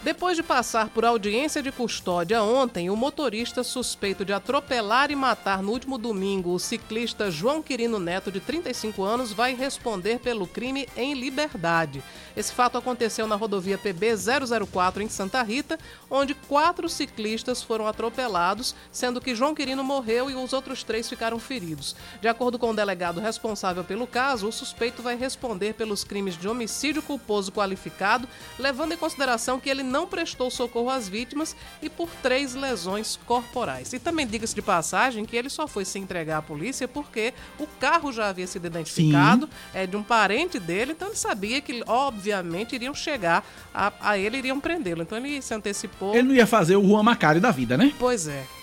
Depois 0.02 0.38
de 0.38 0.42
passar 0.42 0.88
por 0.88 1.04
audiência 1.04 1.62
de 1.62 1.74
custódia 1.74 2.42
ontem, 2.42 2.90
o 2.90 2.96
motorista 2.96 3.66
suspeito 3.66 4.24
de 4.24 4.32
atropelar 4.32 5.12
e 5.12 5.16
matar 5.16 5.62
no 5.62 5.74
último 5.74 5.98
domingo 5.98 6.54
o 6.54 6.60
ciclista 6.60 7.30
João 7.30 7.62
Quirino 7.62 8.00
Neto, 8.00 8.32
de 8.32 8.40
35 8.40 9.04
anos, 9.04 9.34
vai 9.34 9.54
responder 9.54 10.20
pelo 10.20 10.48
crime 10.48 10.88
em 10.96 11.14
liberdade. 11.14 12.02
Esse 12.34 12.54
fato 12.54 12.78
aconteceu 12.78 13.28
na 13.28 13.36
rodovia 13.36 13.78
PB 13.78 14.16
004 14.72 15.04
em 15.04 15.10
Santa 15.10 15.44
Rita, 15.44 15.78
onde 16.10 16.34
quatro 16.34 16.88
ciclistas 16.88 17.62
foram 17.62 17.86
atropelados, 17.86 18.74
sendo 18.90 19.20
que 19.20 19.36
João 19.36 19.54
Quirino 19.54 19.84
morreu 19.84 20.30
e 20.30 20.34
os 20.34 20.54
outros 20.54 20.82
três 20.82 21.10
ficaram 21.10 21.40
feridos. 21.40 21.94
De 22.22 22.30
acordo 22.30 22.58
com 22.58 22.70
o 22.70 22.76
delegado 22.76 23.20
responsável 23.20 23.84
pelo 23.84 24.08
caso, 24.08 24.48
o 24.48 24.52
suspeito 24.54 25.02
vai 25.02 25.18
responder 25.18 25.74
pelos 25.74 26.06
crimes 26.06 26.38
de 26.38 26.48
homicídio 26.48 27.02
culposo 27.02 27.52
qualificado, 27.52 28.30
levando 28.58 28.94
em 28.94 28.98
consideração 28.98 29.60
que 29.60 29.70
ele 29.70 29.89
não 29.90 30.08
prestou 30.08 30.50
socorro 30.50 30.90
às 30.90 31.10
vítimas 31.10 31.56
e 31.82 31.90
por 31.90 32.10
três 32.22 32.56
lesões 32.56 33.20
corporais. 33.26 33.92
E 33.92 34.00
também 34.00 34.26
diga-se 34.26 34.56
de 34.56 34.62
passagem 34.62 35.26
que 35.26 35.36
ele 35.36 35.50
só 35.50 35.68
foi 35.68 35.84
se 35.84 36.00
entregar 36.00 36.38
à 36.38 36.42
polícia 36.42 36.88
porque 36.88 37.34
o 37.60 37.68
carro 37.80 38.12
já 38.12 38.30
havia 38.30 38.48
sido 38.48 38.68
identificado, 38.68 39.50
é 39.74 39.86
de 39.86 39.98
um 39.98 40.04
parente 40.04 40.60
dele, 40.60 40.92
então 40.94 41.08
ele 41.08 41.18
sabia 41.18 41.60
que, 41.60 41.84
obviamente, 41.88 42.76
iriam 42.76 42.94
chegar 42.94 43.46
a, 43.74 43.92
a 44.00 44.18
ele, 44.18 44.38
iriam 44.38 44.60
prendê-lo. 44.60 45.02
Então 45.02 45.18
ele 45.18 45.42
se 45.42 45.54
antecipou. 45.54 46.16
Ele 46.16 46.28
não 46.28 46.36
ia 46.36 46.48
fazer 46.48 46.76
o 46.76 46.88
Juan 46.88 47.04
Macário 47.04 47.42
da 47.42 47.52
vida, 47.52 47.78
né? 47.78 47.94
Pois 47.98 48.28
é. 48.28 48.59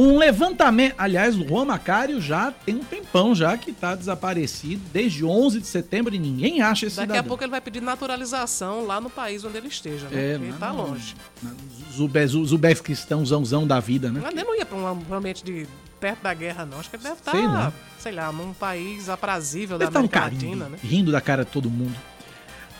Um 0.00 0.16
levantamento, 0.16 0.94
aliás, 0.96 1.36
o 1.36 1.44
Juan 1.44 1.64
Macário 1.64 2.20
já 2.20 2.52
tem 2.52 2.76
um 2.76 2.84
tempão 2.84 3.34
já 3.34 3.56
que 3.58 3.72
tá 3.72 3.96
desaparecido, 3.96 4.80
desde 4.92 5.24
11 5.24 5.60
de 5.60 5.66
setembro 5.66 6.14
e 6.14 6.18
ninguém 6.20 6.60
acha 6.62 6.86
esse 6.86 6.96
Daqui 6.96 7.10
a 7.10 7.14
cidadão. 7.14 7.28
pouco 7.28 7.42
ele 7.42 7.50
vai 7.50 7.60
pedir 7.60 7.80
naturalização 7.82 8.86
lá 8.86 9.00
no 9.00 9.10
país 9.10 9.44
onde 9.44 9.56
ele 9.56 9.66
esteja, 9.66 10.06
né? 10.08 10.20
É, 10.20 10.34
ele 10.34 10.52
tá 10.58 10.68
não, 10.72 10.86
longe. 10.86 11.16
Zube, 11.92 12.26
Zu- 12.26 12.44
Zubequistãozãozão 12.44 13.66
da 13.66 13.80
vida, 13.80 14.10
né? 14.12 14.20
Mas 14.22 14.32
ele 14.32 14.44
não 14.44 14.54
ia 14.56 14.64
para 14.64 14.78
um 14.78 15.14
ambiente 15.14 15.42
de 15.42 15.66
perto 15.98 16.22
da 16.22 16.32
guerra, 16.32 16.64
não. 16.64 16.78
Acho 16.78 16.90
que 16.90 16.96
ele 16.96 17.02
deve 17.02 17.16
estar, 17.16 17.32
Sei 17.32 17.42
lá. 17.46 17.72
sei 17.98 18.12
lá, 18.12 18.30
num 18.30 18.52
país 18.54 19.08
aprazível 19.08 19.78
Deve 19.78 19.90
da 19.90 19.98
América 19.98 20.20
Caribe, 20.20 20.44
Latina, 20.44 20.68
né? 20.68 20.78
rindo 20.80 21.10
da 21.10 21.20
cara 21.20 21.44
de 21.44 21.50
todo 21.50 21.68
mundo. 21.68 21.96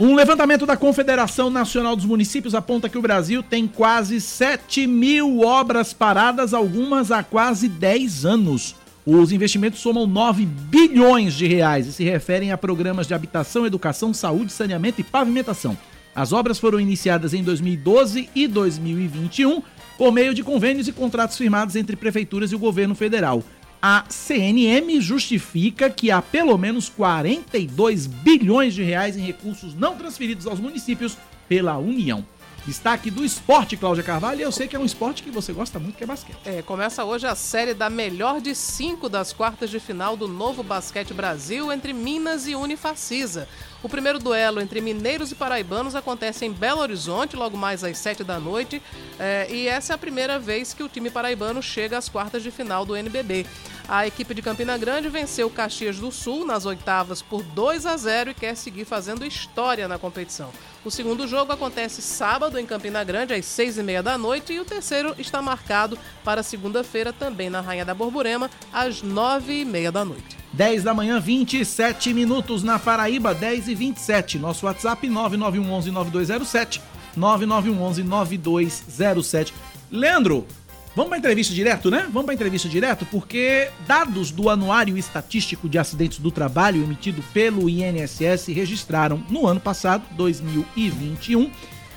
Um 0.01 0.15
levantamento 0.15 0.65
da 0.65 0.77
Confederação 0.77 1.51
Nacional 1.51 1.97
dos 1.97 2.05
Municípios 2.05 2.55
aponta 2.55 2.89
que 2.89 2.97
o 2.97 3.03
Brasil 3.03 3.43
tem 3.43 3.67
quase 3.67 4.21
7 4.21 4.87
mil 4.87 5.41
obras 5.41 5.93
paradas, 5.93 6.55
algumas 6.55 7.11
há 7.11 7.25
quase 7.25 7.69
10 7.69 8.25
anos. 8.25 8.77
Os 9.05 9.33
investimentos 9.33 9.81
somam 9.81 10.07
9 10.07 10.47
bilhões 10.47 11.35
de 11.35 11.49
reais 11.49 11.89
e 11.89 11.93
se 11.93 12.05
referem 12.05 12.53
a 12.53 12.59
programas 12.59 13.09
de 13.09 13.15
habitação, 13.15 13.67
educação, 13.67 14.15
saúde, 14.15 14.53
saneamento 14.53 15.01
e 15.01 15.05
pavimentação. 15.05 15.77
As 16.15 16.33
obras 16.33 16.61
foram 16.61 16.79
iniciadas 16.79 17.35
em 17.35 17.43
2012 17.43 18.31
e 18.37 18.47
2021 18.47 19.61
por 19.97 20.13
meio 20.13 20.33
de 20.33 20.45
convênios 20.45 20.87
e 20.87 20.93
contratos 20.93 21.37
firmados 21.37 21.75
entre 21.75 21.97
prefeituras 21.97 22.53
e 22.53 22.55
o 22.55 22.59
governo 22.61 22.95
federal. 22.95 23.43
A 23.81 24.05
CNM 24.09 25.01
justifica 25.01 25.89
que 25.89 26.11
há 26.11 26.21
pelo 26.21 26.59
menos 26.59 26.89
42 26.89 28.07
bilhões 28.07 28.75
de 28.75 28.83
reais 28.83 29.17
em 29.17 29.21
recursos 29.21 29.73
não 29.75 29.97
transferidos 29.97 30.47
aos 30.49 30.59
municípios 30.59 31.17
pela 31.49 31.79
União. 31.79 32.25
Destaque 32.67 33.11
do 33.11 33.25
esporte, 33.25 33.77
Cláudia 33.77 34.03
Carvalho, 34.03 34.41
e 34.41 34.43
eu 34.43 34.53
sei 34.53 34.69
que 34.69 34.77
é 34.77 34.79
um 34.79 34.85
esporte 34.85 35.23
que 35.23 35.31
você 35.31 35.53
gosta 35.53 35.79
muito, 35.79 35.97
que 35.97 36.05
é 36.05 36.07
basquete. 36.07 36.37
É, 36.45 36.61
começa 36.61 37.05
hoje 37.05 37.27
a 37.27 37.35
série 37.35 37.73
da 37.73 37.89
melhor 37.89 38.41
de 38.41 38.55
cinco 38.55 39.09
das 39.09 39.33
quartas 39.33 39.71
de 39.71 39.81
final 39.81 40.17
do 40.17 40.29
Novo 40.29 40.63
Basquete 40.63 41.15
Brasil 41.15 41.73
entre 41.73 41.95
Minas 41.95 42.47
e 42.47 42.55
Unifacisa. 42.55 43.49
O 43.81 43.89
primeiro 43.89 44.19
duelo 44.19 44.61
entre 44.61 44.81
mineiros 44.81 45.31
e 45.31 45.37
paraibanos 45.37 45.95
acontece 45.95 46.45
em 46.45 46.53
Belo 46.53 46.81
Horizonte, 46.81 47.37
logo 47.37 47.57
mais 47.57 47.85
às 47.85 47.97
7 47.99 48.25
da 48.25 48.41
noite. 48.41 48.83
É, 49.21 49.47
e 49.49 49.69
essa 49.69 49.93
é 49.93 49.95
a 49.95 49.99
primeira 49.99 50.37
vez 50.37 50.75
que 50.75 50.83
o 50.83 50.89
time 50.89 51.11
paraibano 51.11 51.63
chega 51.63 51.97
às 51.97 52.09
quartas 52.09 52.43
de 52.43 52.51
final 52.51 52.85
do 52.85 52.97
NBB. 52.97 53.47
A 53.89 54.07
equipe 54.07 54.35
de 54.35 54.43
Campina 54.43 54.77
Grande 54.77 55.09
venceu 55.09 55.49
Caxias 55.49 55.97
do 55.97 56.11
Sul 56.11 56.45
nas 56.45 56.67
oitavas 56.67 57.23
por 57.23 57.43
2 57.43 57.87
a 57.87 57.97
0 57.97 58.31
e 58.31 58.35
quer 58.35 58.57
seguir 58.57 58.85
fazendo 58.85 59.25
história 59.25 59.87
na 59.87 59.97
competição. 59.97 60.51
O 60.85 60.91
segundo 60.91 61.27
jogo 61.27 61.53
acontece 61.53 62.03
sábado 62.03 62.59
em 62.59 62.67
Campina 62.67 63.05
Grande, 63.05 63.33
às 63.33 63.45
seis 63.47 63.79
e 63.79 63.83
meia 63.83 64.03
da 64.03 64.19
noite, 64.19 64.53
e 64.53 64.61
o 64.61 64.65
terceiro 64.65 65.15
está 65.19 65.41
marcado 65.41 65.97
para 66.25 66.43
segunda-feira, 66.43 67.13
também 67.13 67.49
na 67.49 67.61
Rainha 67.61 67.85
da 67.85 67.95
Borborema, 67.95 68.51
às 68.73 69.03
nove 69.03 69.61
e 69.61 69.65
meia 69.65 69.93
da 69.93 70.05
noite. 70.05 70.37
10 70.53 70.83
da 70.83 70.93
manhã, 70.95 71.21
27 71.21 72.15
minutos 72.15 72.63
na 72.63 72.79
Paraíba, 72.79 73.35
10 73.35 73.69
e 73.69 73.75
27. 73.75 74.39
Nosso 74.39 74.65
WhatsApp 74.67 75.09
9911-9207, 75.09 76.81
9911-9207. 77.17 79.53
Leandro, 79.91 80.47
vamos 80.95 81.09
para 81.11 81.19
entrevista 81.19 81.53
direto, 81.55 81.91
né? 81.91 82.07
Vamos 82.11 82.25
para 82.25 82.33
entrevista 82.35 82.69
direto, 82.69 83.05
porque 83.07 83.69
dados 83.87 84.31
do 84.31 84.49
Anuário 84.49 84.97
Estatístico 84.97 85.69
de 85.69 85.77
Acidentes 85.79 86.19
do 86.19 86.31
Trabalho 86.31 86.83
emitido 86.83 87.23
pelo 87.33 87.69
INSS 87.69 88.47
registraram 88.49 89.23
no 89.29 89.47
ano 89.47 89.61
passado, 89.61 90.05
2021, 90.17 91.51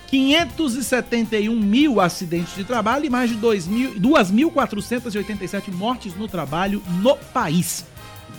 571 0.07 1.55
mil 1.55 2.01
acidentes 2.01 2.53
de 2.53 2.65
trabalho 2.65 3.05
e 3.05 3.09
mais 3.09 3.29
de 3.29 3.37
2.487 3.37 5.71
mortes 5.71 6.13
no 6.15 6.27
trabalho 6.27 6.83
no 7.01 7.15
país. 7.15 7.85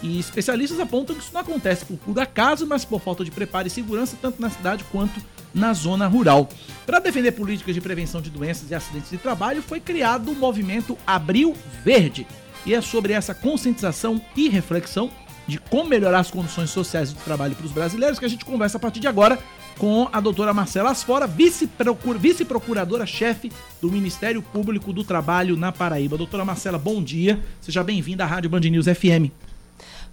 E 0.03 0.19
especialistas 0.19 0.81
apontam 0.81 1.15
que 1.15 1.23
isso 1.23 1.33
não 1.33 1.41
acontece 1.41 1.85
por 1.85 1.97
puro 1.97 2.21
acaso, 2.21 2.67
mas 2.67 2.85
por 2.85 3.01
falta 3.01 3.25
de 3.25 3.31
preparo 3.31 3.69
e 3.69 3.71
segurança, 3.71 4.19
tanto 4.21 4.43
na 4.43 4.51
cidade 4.51 4.85
quanto 4.91 5.23
na 5.55 5.73
zona 5.73 6.09
rural. 6.09 6.49
Para 6.85 6.99
defender 6.99 7.31
políticas 7.33 7.75
de 7.75 7.81
prevenção 7.81 8.21
de 8.21 8.31
doenças 8.31 8.69
e 8.71 8.75
acidentes 8.75 9.11
de 9.11 9.19
trabalho, 9.19 9.63
foi 9.63 9.79
criado 9.79 10.33
o 10.33 10.35
movimento 10.35 10.99
Abril 11.07 11.55
Verde. 11.85 12.27
E 12.67 12.75
é 12.75 12.81
sobre 12.81 13.13
essa 13.13 13.33
conscientização 13.35 14.21
e 14.37 14.49
reflexão 14.49 15.11
de 15.47 15.59
como 15.59 15.91
melhorar 15.91 16.21
as 16.21 16.31
condições 16.31 16.71
sociais 16.71 17.11
de 17.11 17.17
trabalho 17.17 17.55
para 17.55 17.67
os 17.67 17.73
brasileiros 17.73 18.19
que 18.19 18.25
a 18.25 18.29
gente 18.29 18.43
conversa 18.45 18.79
a 18.79 18.81
partir 18.81 19.01
de 19.01 19.09
agora 19.09 19.39
com 19.79 20.09
a 20.13 20.21
doutora 20.21 20.55
Marcela 20.55 20.91
Asfora, 20.91 21.27
vice-procuradora-chefe 21.27 23.51
do 23.81 23.91
Ministério 23.91 24.43
Público 24.43 24.93
do 24.93 25.03
Trabalho 25.03 25.57
na 25.57 25.73
Paraíba. 25.73 26.17
Doutora 26.17 26.45
Marcela, 26.45 26.79
bom 26.79 27.03
dia. 27.03 27.41
Seja 27.61 27.83
bem-vinda 27.83 28.23
à 28.23 28.27
Rádio 28.27 28.51
Band 28.51 28.61
News 28.61 28.87
FM. 28.87 29.52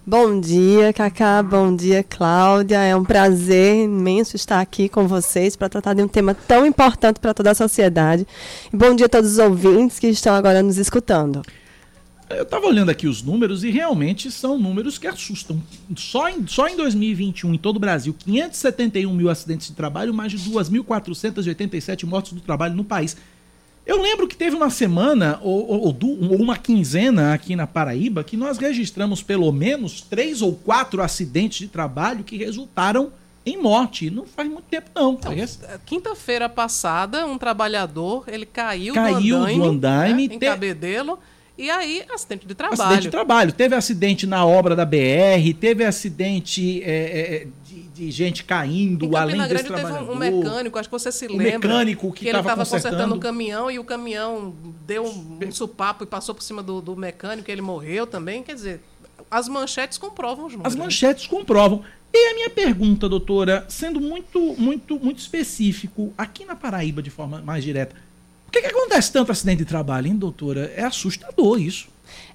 Bom 0.06 0.40
dia, 0.40 0.94
Cacá. 0.94 1.42
Bom 1.42 1.76
dia, 1.76 2.02
Cláudia. 2.02 2.78
É 2.78 2.96
um 2.96 3.04
prazer 3.04 3.84
imenso 3.84 4.34
estar 4.34 4.58
aqui 4.58 4.88
com 4.88 5.06
vocês 5.06 5.56
para 5.56 5.68
tratar 5.68 5.92
de 5.92 6.02
um 6.02 6.08
tema 6.08 6.34
tão 6.34 6.64
importante 6.64 7.20
para 7.20 7.34
toda 7.34 7.50
a 7.50 7.54
sociedade. 7.54 8.26
E 8.72 8.76
bom 8.76 8.94
dia 8.94 9.06
a 9.06 9.08
todos 9.10 9.32
os 9.32 9.38
ouvintes 9.38 9.98
que 9.98 10.06
estão 10.08 10.34
agora 10.34 10.62
nos 10.62 10.78
escutando. 10.78 11.42
Eu 12.30 12.44
estava 12.44 12.66
olhando 12.66 12.90
aqui 12.90 13.06
os 13.06 13.22
números 13.22 13.62
e 13.62 13.70
realmente 13.70 14.30
são 14.30 14.58
números 14.58 14.96
que 14.96 15.06
assustam. 15.06 15.62
Só 15.94 16.30
em, 16.30 16.46
só 16.46 16.66
em 16.66 16.76
2021, 16.76 17.52
em 17.52 17.58
todo 17.58 17.76
o 17.76 17.80
Brasil, 17.80 18.14
571 18.18 19.12
mil 19.12 19.28
acidentes 19.28 19.66
de 19.66 19.74
trabalho, 19.74 20.14
mais 20.14 20.32
de 20.32 20.38
2.487 20.38 22.06
mortes 22.06 22.32
do 22.32 22.40
trabalho 22.40 22.74
no 22.74 22.84
país. 22.84 23.18
Eu 23.86 24.00
lembro 24.00 24.28
que 24.28 24.36
teve 24.36 24.54
uma 24.54 24.70
semana 24.70 25.40
ou, 25.42 25.66
ou, 25.66 25.98
ou, 26.02 26.36
uma 26.36 26.56
quinzena 26.56 27.34
aqui 27.34 27.56
na 27.56 27.66
Paraíba 27.66 28.22
que 28.22 28.36
nós 28.36 28.58
registramos 28.58 29.22
pelo 29.22 29.50
menos 29.50 30.00
três 30.00 30.42
ou 30.42 30.54
quatro 30.54 31.02
acidentes 31.02 31.58
de 31.58 31.68
trabalho 31.68 32.22
que 32.22 32.36
resultaram 32.36 33.12
em 33.44 33.56
morte. 33.56 34.10
Não 34.10 34.26
faz 34.26 34.48
muito 34.48 34.64
tempo, 34.64 34.90
não. 34.94 35.14
Então, 35.14 35.32
Quinta-feira 35.86 36.48
passada, 36.48 37.26
um 37.26 37.38
trabalhador 37.38 38.24
ele 38.28 38.46
caiu, 38.46 38.94
caiu 38.94 39.38
do 39.38 39.44
andaime, 39.44 39.58
do 39.58 39.64
andaime 39.64 40.28
né, 40.28 40.34
em 40.34 40.38
te... 40.38 40.46
Cabedelo. 40.46 41.18
E 41.58 41.68
aí, 41.68 42.02
acidente 42.10 42.46
de 42.46 42.54
trabalho. 42.54 42.82
Acidente 42.82 43.02
de 43.02 43.10
trabalho. 43.10 43.52
Teve 43.52 43.74
acidente 43.74 44.26
na 44.26 44.46
obra 44.46 44.74
da 44.74 44.84
BR, 44.84 45.52
teve 45.60 45.84
acidente 45.84 46.82
é, 46.82 46.86
é, 46.86 47.46
de, 47.66 47.82
de, 48.00 48.10
gente 48.10 48.44
caindo, 48.44 49.06
em 49.06 49.16
além 49.16 49.36
Grande 49.36 49.54
desse 49.54 49.64
teve 49.64 49.80
trabalhador. 49.80 50.12
um 50.12 50.16
mecânico, 50.16 50.78
acho 50.78 50.88
que 50.88 50.92
você 50.92 51.12
se 51.12 51.26
o 51.26 51.36
lembra. 51.36 51.68
mecânico 51.68 52.12
que 52.12 52.28
ele 52.28 52.38
estava 52.38 52.56
consertando. 52.56 52.94
consertando 52.94 53.14
o 53.16 53.20
caminhão 53.20 53.70
e 53.70 53.78
o 53.78 53.84
caminhão 53.84 54.54
deu 54.86 55.04
um, 55.04 55.38
um 55.46 55.52
supapo 55.52 56.04
e 56.04 56.06
passou 56.06 56.34
por 56.34 56.42
cima 56.42 56.62
do, 56.62 56.80
do 56.80 56.96
mecânico 56.96 57.50
e 57.50 57.52
ele 57.52 57.60
morreu 57.62 58.06
também. 58.06 58.42
Quer 58.42 58.54
dizer, 58.54 58.80
as 59.30 59.48
manchetes 59.48 59.98
comprovam 59.98 60.46
os 60.46 60.52
números. 60.52 60.72
As 60.72 60.78
manchetes 60.78 61.26
comprovam. 61.26 61.82
E 62.12 62.30
a 62.30 62.34
minha 62.34 62.50
pergunta, 62.50 63.08
doutora, 63.08 63.64
sendo 63.68 64.00
muito, 64.00 64.54
muito, 64.58 64.98
muito 64.98 65.18
específico, 65.18 66.12
aqui 66.18 66.44
na 66.44 66.56
Paraíba, 66.56 67.00
de 67.00 67.10
forma 67.10 67.40
mais 67.40 67.62
direta, 67.62 67.94
por 68.46 68.52
que, 68.52 68.62
que 68.62 68.66
acontece 68.66 69.12
tanto 69.12 69.30
acidente 69.30 69.58
de 69.58 69.64
trabalho, 69.64 70.08
hein, 70.08 70.16
doutora? 70.16 70.72
É 70.74 70.82
assustador 70.82 71.60
isso. 71.60 71.86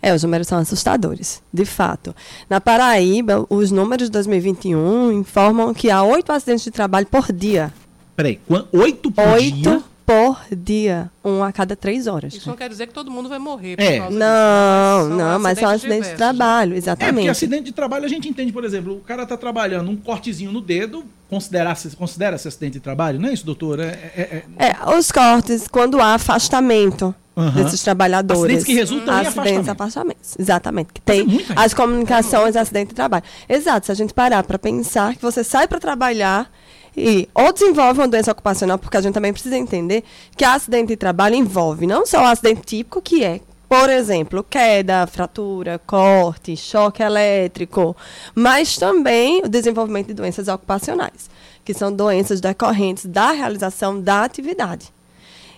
É, 0.05 0.13
os 0.13 0.21
números 0.21 0.45
são 0.45 0.59
assustadores, 0.59 1.41
de 1.51 1.65
fato. 1.65 2.15
Na 2.47 2.61
Paraíba, 2.61 3.43
os 3.49 3.71
números 3.71 4.05
de 4.05 4.11
2021 4.11 5.11
informam 5.11 5.73
que 5.73 5.89
há 5.89 6.03
oito 6.03 6.31
acidentes 6.31 6.63
de 6.63 6.69
trabalho 6.69 7.07
por 7.07 7.33
dia. 7.33 7.73
Peraí, 8.15 8.39
oito 8.71 9.09
por 9.09 9.27
oito 9.29 9.55
dia? 9.55 9.83
por 10.05 10.39
dia, 10.55 11.09
um 11.23 11.41
a 11.41 11.51
cada 11.51 11.75
três 11.75 12.05
horas. 12.05 12.35
Isso 12.35 12.47
não 12.47 12.55
quer 12.55 12.69
dizer 12.69 12.85
que 12.85 12.93
todo 12.93 13.09
mundo 13.09 13.27
vai 13.27 13.39
morrer. 13.39 13.77
É. 13.79 14.07
Não, 14.11 15.09
não, 15.09 15.39
mas 15.39 15.57
são 15.57 15.69
acidentes 15.71 16.11
de 16.11 16.15
trabalho, 16.15 16.73
É, 16.73 16.75
porque 16.75 16.77
exatamente. 16.77 17.29
acidente 17.29 17.63
de 17.63 17.71
trabalho 17.71 18.05
a 18.05 18.07
gente 18.07 18.29
entende, 18.29 18.51
por 18.51 18.63
exemplo, 18.63 18.97
o 18.97 18.99
cara 18.99 19.23
está 19.23 19.35
trabalhando, 19.35 19.89
um 19.89 19.95
cortezinho 19.95 20.51
no 20.51 20.61
dedo, 20.61 21.03
considera-se 21.27 21.95
considera 21.95 22.35
acidente 22.35 22.73
de 22.73 22.79
trabalho, 22.79 23.19
não 23.19 23.29
é 23.29 23.33
isso, 23.33 23.43
doutora? 23.43 23.85
É, 23.85 24.11
é, 24.15 24.43
é... 24.59 24.67
É, 24.67 24.95
os 24.95 25.11
cortes, 25.11 25.67
quando 25.67 25.99
há 25.99 26.13
afastamento 26.13 27.15
Aham. 27.37 27.51
desses 27.63 27.83
trabalhadores. 27.83 28.41
Acidentes 28.43 28.65
que 28.65 28.73
resultam 28.73 29.13
em 29.13 29.17
Acidentes, 29.19 29.37
afastamento. 29.37 29.69
afastamentos. 29.71 30.35
Exatamente. 30.39 30.93
Que 30.93 31.01
tem 31.01 31.45
as 31.55 31.73
comunicações, 31.73 32.55
acidente 32.55 32.89
de 32.89 32.95
trabalho. 32.95 33.23
Exato, 33.49 33.87
se 33.87 33.91
a 33.91 33.95
gente 33.95 34.13
parar 34.13 34.43
para 34.43 34.57
pensar 34.57 35.15
que 35.15 35.21
você 35.21 35.43
sai 35.43 35.67
para 35.67 35.79
trabalhar 35.79 36.49
e 36.95 37.27
ou 37.33 37.51
desenvolve 37.51 37.99
uma 37.99 38.07
doença 38.07 38.31
ocupacional, 38.31 38.77
porque 38.77 38.95
a 38.95 39.01
gente 39.01 39.13
também 39.13 39.33
precisa 39.33 39.57
entender 39.57 40.03
que 40.37 40.45
acidente 40.45 40.87
de 40.87 40.95
trabalho 40.95 41.35
envolve 41.35 41.85
não 41.85 42.05
só 42.05 42.21
o 42.21 42.25
acidente 42.25 42.61
típico, 42.61 43.01
que 43.01 43.21
é, 43.23 43.41
por 43.67 43.89
exemplo, 43.89 44.45
queda, 44.49 45.05
fratura, 45.05 45.77
corte, 45.85 46.55
choque 46.55 47.03
elétrico, 47.03 47.95
mas 48.33 48.77
também 48.77 49.41
o 49.43 49.49
desenvolvimento 49.49 50.07
de 50.07 50.13
doenças 50.13 50.47
ocupacionais, 50.47 51.29
que 51.65 51.73
são 51.73 51.91
doenças 51.91 52.39
decorrentes 52.39 53.05
da 53.05 53.31
realização 53.31 53.99
da 53.99 54.23
atividade. 54.23 54.93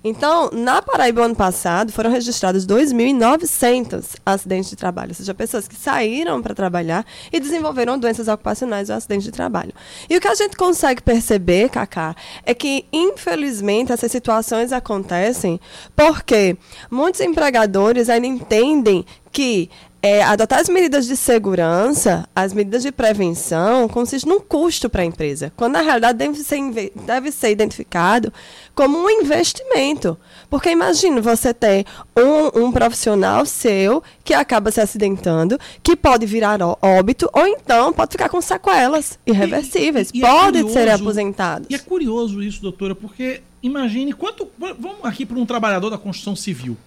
Então, 0.04 0.50
na 0.54 0.82
Paraíba, 0.82 1.24
ano 1.24 1.36
passado, 1.36 1.91
foram 1.91 2.12
registrados 2.12 2.66
2.900 2.66 4.16
acidentes 4.26 4.70
de 4.70 4.76
trabalho, 4.76 5.10
ou 5.10 5.16
seja, 5.16 5.34
pessoas 5.34 5.68
que 5.68 5.76
saíram 5.76 6.41
para 6.41 6.54
trabalhar 6.54 7.06
e 7.32 7.39
desenvolveram 7.39 7.98
doenças 7.98 8.28
ocupacionais 8.28 8.89
ou 8.89 8.95
acidentes 8.95 9.26
de 9.26 9.32
trabalho. 9.32 9.74
E 10.10 10.16
o 10.16 10.22
que 10.22 10.28
a 10.28 10.36
gente 10.36 10.56
consegue 10.56 11.02
perceber, 11.02 11.70
Cacá, 11.70 12.16
é 12.45 12.54
que, 12.54 12.86
infelizmente, 12.91 13.91
essas 13.91 14.12
situações 14.12 14.72
acontecem 14.72 15.60
porque 15.95 16.58
muitos 16.89 17.22
empregadores 17.22 18.10
ainda 18.10 18.28
entendem 18.28 19.06
que 19.32 19.70
é, 20.02 20.22
adotar 20.24 20.60
as 20.60 20.70
medidas 20.70 21.08
de 21.08 21.18
segurança, 21.18 22.28
as 22.36 22.54
medidas 22.54 22.84
de 22.84 22.91
prevenção, 22.91 23.88
consiste 23.88 24.28
num 24.28 24.39
custo 24.39 24.89
para 24.89 25.02
a 25.02 25.06
empresa, 25.06 25.52
quando 25.56 25.74
na 25.74 25.82
realidade 25.82 26.18
deve 26.20 26.38
ser, 26.39 26.91
deve 27.06 27.32
ser 27.32 27.50
identificado 27.52 28.32
como 28.76 28.98
um 28.98 29.10
investimento. 29.10 30.18
Porque 30.50 30.70
imagina 30.70 31.20
você 31.20 31.54
ter 31.54 31.86
um, 32.16 32.66
um 32.66 32.72
profissional 32.72 33.45
seu 33.45 34.04
que 34.24 34.34
acaba 34.34 34.72
se 34.72 34.80
acidentando, 34.80 35.60
que 35.82 35.95
pode 35.95 36.26
virar 36.26 36.60
óbito, 36.82 37.30
ou 37.34 37.48
então 37.48 37.91
pode 37.91 38.12
ficar 38.12 38.30
com 38.30 38.39
sequelas 38.39 39.18
irreversíveis, 39.26 40.10
E 40.14 40.24
é 40.24 40.28
pode 40.28 40.60
curioso- 40.62 40.74
ser 40.74 40.89
aposentado. 40.89 41.66
E 41.70 41.76
é 41.76 41.80
curioso 41.80 42.41
isso, 42.41 42.62
doutora, 42.62 42.93
porque 42.95 43.41
imagine 43.64 44.14
quanto. 44.14 44.48
Vamos 44.58 45.04
aqui 45.04 45.26
para 45.26 45.38
um 45.38 45.45
trabalhador 45.45 45.89
da 45.89 45.98
construção 45.98 46.36
civil. 46.36 46.78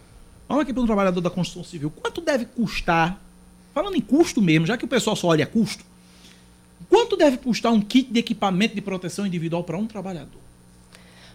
Vamos 0.50 0.64
aqui 0.64 0.72
para 0.72 0.82
um 0.82 0.86
trabalhador 0.86 1.20
da 1.20 1.30
construção 1.30 1.62
civil. 1.62 1.92
Quanto 1.92 2.20
deve 2.20 2.44
custar, 2.44 3.22
falando 3.72 3.94
em 3.94 4.00
custo 4.00 4.42
mesmo, 4.42 4.66
já 4.66 4.76
que 4.76 4.84
o 4.84 4.88
pessoal 4.88 5.14
só 5.14 5.28
olha 5.28 5.46
custo, 5.46 5.84
quanto 6.88 7.16
deve 7.16 7.36
custar 7.36 7.72
um 7.72 7.80
kit 7.80 8.12
de 8.12 8.18
equipamento 8.18 8.74
de 8.74 8.80
proteção 8.80 9.24
individual 9.24 9.62
para 9.62 9.78
um 9.78 9.86
trabalhador? 9.86 10.40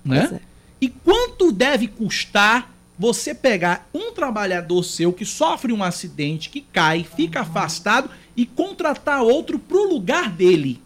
Né? 0.04 0.30
É. 0.34 0.40
E 0.82 0.90
quanto 0.90 1.54
deve 1.54 1.88
custar 1.88 2.76
você 3.00 3.34
pegar 3.34 3.88
um 3.94 4.12
trabalhador 4.12 4.84
seu 4.84 5.14
que 5.14 5.24
sofre 5.24 5.72
um 5.72 5.82
acidente, 5.82 6.50
que 6.50 6.60
cai, 6.60 7.06
fica 7.06 7.40
afastado 7.40 8.10
e 8.36 8.46
contratar 8.46 9.22
outro 9.22 9.58
para 9.58 9.78
o 9.78 9.94
lugar 9.94 10.30
dele? 10.30 10.82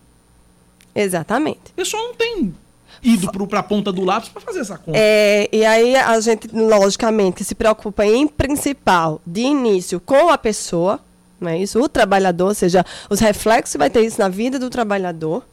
Exatamente. 0.94 1.72
O 1.72 1.74
pessoal 1.74 2.10
não 2.10 2.14
tem 2.14 2.54
ido 3.04 3.48
para 3.48 3.60
a 3.60 3.64
ponta 3.64 3.92
do 3.92 4.04
lápis 4.04 4.30
para 4.30 4.42
fazer 4.42 4.60
essa 4.60 4.78
conta. 4.78 4.98
É, 4.98 5.50
e 5.52 5.66
aí 5.66 5.96
a 5.96 6.20
gente, 6.20 6.48
logicamente, 6.54 7.44
se 7.44 7.56
preocupa 7.56 8.06
em 8.06 8.28
principal, 8.28 9.22
de 9.26 9.42
início, 9.42 10.00
com 10.00 10.30
a 10.30 10.38
pessoa, 10.38 11.00
não 11.40 11.50
é 11.50 11.58
isso? 11.58 11.82
O 11.82 11.88
trabalhador, 11.88 12.48
ou 12.48 12.54
seja, 12.54 12.86
os 13.10 13.20
reflexos 13.20 13.76
vai 13.78 13.90
ter 13.90 14.02
isso 14.02 14.20
na 14.20 14.30
vida 14.30 14.60
do 14.60 14.70
trabalhador. 14.70 15.44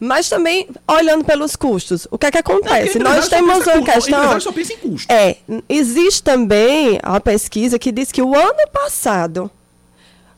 Mas 0.00 0.28
também 0.28 0.68
olhando 0.88 1.24
pelos 1.24 1.54
custos. 1.54 2.06
O 2.10 2.18
que 2.18 2.26
é 2.26 2.30
que 2.30 2.38
acontece? 2.38 2.98
Não, 2.98 3.14
Nós 3.14 3.28
temos 3.28 3.64
uma 3.64 3.82
questão. 3.82 4.40
Só 4.40 4.52
pensa 4.52 4.72
em 4.72 4.76
custo. 4.76 5.10
É, 5.10 5.36
existe 5.68 6.22
também 6.22 6.98
uma 7.06 7.20
pesquisa 7.20 7.78
que 7.78 7.92
diz 7.92 8.10
que 8.10 8.20
o 8.20 8.34
ano 8.34 8.68
passado, 8.72 9.50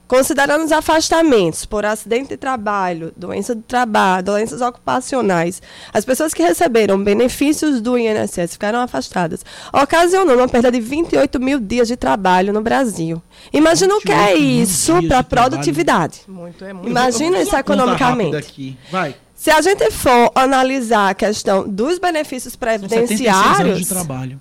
considerando 0.09 0.64
os 0.64 0.72
afastamentos 0.72 1.66
por 1.66 1.84
acidente 1.84 2.28
de 2.28 2.36
trabalho, 2.36 3.12
doença 3.16 3.54
do 3.54 3.62
trabalho, 3.62 4.24
doenças 4.24 4.61
ocupacionais, 4.61 5.61
as 5.92 6.04
pessoas 6.04 6.32
que 6.32 6.42
receberam 6.42 7.02
benefícios 7.02 7.80
do 7.80 7.98
INSS 7.98 8.52
ficaram 8.52 8.80
afastadas, 8.80 9.44
ocasionou 9.72 10.36
uma 10.36 10.48
perda 10.48 10.70
de 10.70 10.80
28 10.80 11.40
mil 11.40 11.59
dias 11.59 11.88
de 11.88 11.96
trabalho 11.96 12.52
no 12.52 12.61
Brasil. 12.61 13.22
Imagina 13.52 13.96
o 13.96 14.00
que 14.00 14.12
é 14.12 14.34
isso 14.36 15.02
para 15.09 15.18
a 15.18 15.24
produtividade. 15.24 16.20
Muito, 16.28 16.64
é 16.64 16.72
muito. 16.72 16.88
Imagina 16.88 17.40
isso 17.40 17.57
economicamente. 17.57 18.76
Vai. 18.90 19.14
Se 19.34 19.50
a 19.50 19.61
gente 19.61 19.90
for 19.90 20.32
analisar 20.34 21.11
a 21.11 21.14
questão 21.14 21.68
dos 21.68 21.98
benefícios 21.98 22.57
previdenciários. 22.57 23.61
anos 23.61 23.78
de 23.80 23.86
trabalho. 23.86 24.40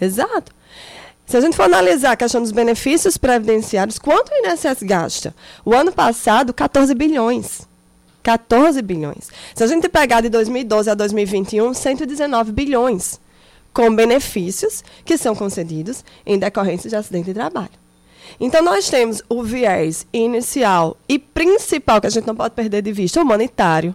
Exato. 0.00 0.52
Se 1.26 1.36
a 1.36 1.40
gente 1.40 1.56
for 1.56 1.64
analisar 1.64 2.12
a 2.12 2.16
questão 2.16 2.40
dos 2.40 2.52
benefícios 2.52 3.16
previdenciários, 3.16 3.98
quanto 3.98 4.30
o 4.30 4.46
INSS 4.46 4.82
gasta? 4.82 5.34
O 5.64 5.74
ano 5.74 5.90
passado, 5.90 6.52
14 6.52 6.94
bilhões. 6.94 7.62
14 8.22 8.80
bilhões. 8.82 9.30
Se 9.54 9.62
a 9.62 9.66
gente 9.66 9.88
pegar 9.88 10.20
de 10.20 10.28
2012 10.28 10.90
a 10.90 10.94
2021, 10.94 11.74
119 11.74 12.52
bilhões 12.52 13.20
com 13.72 13.94
benefícios 13.94 14.84
que 15.04 15.18
são 15.18 15.34
concedidos 15.34 16.04
em 16.24 16.38
decorrência 16.38 16.88
de 16.88 16.96
acidente 16.96 17.26
de 17.26 17.34
trabalho. 17.34 17.84
Então, 18.40 18.62
nós 18.62 18.88
temos 18.88 19.22
o 19.28 19.42
viés 19.42 20.06
inicial 20.12 20.96
e 21.08 21.18
principal, 21.18 22.00
que 22.00 22.06
a 22.06 22.10
gente 22.10 22.26
não 22.26 22.34
pode 22.34 22.54
perder 22.54 22.82
de 22.82 22.92
vista, 22.92 23.20
humanitário, 23.20 23.94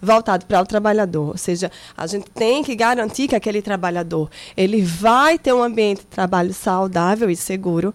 voltado 0.00 0.46
para 0.46 0.60
o 0.60 0.66
trabalhador. 0.66 1.28
Ou 1.28 1.38
seja, 1.38 1.70
a 1.96 2.06
gente 2.06 2.30
tem 2.30 2.62
que 2.62 2.74
garantir 2.74 3.28
que 3.28 3.36
aquele 3.36 3.62
trabalhador 3.62 4.30
ele 4.56 4.82
vai 4.82 5.38
ter 5.38 5.52
um 5.52 5.62
ambiente 5.62 6.00
de 6.00 6.06
trabalho 6.06 6.52
saudável 6.52 7.30
e 7.30 7.36
seguro. 7.36 7.94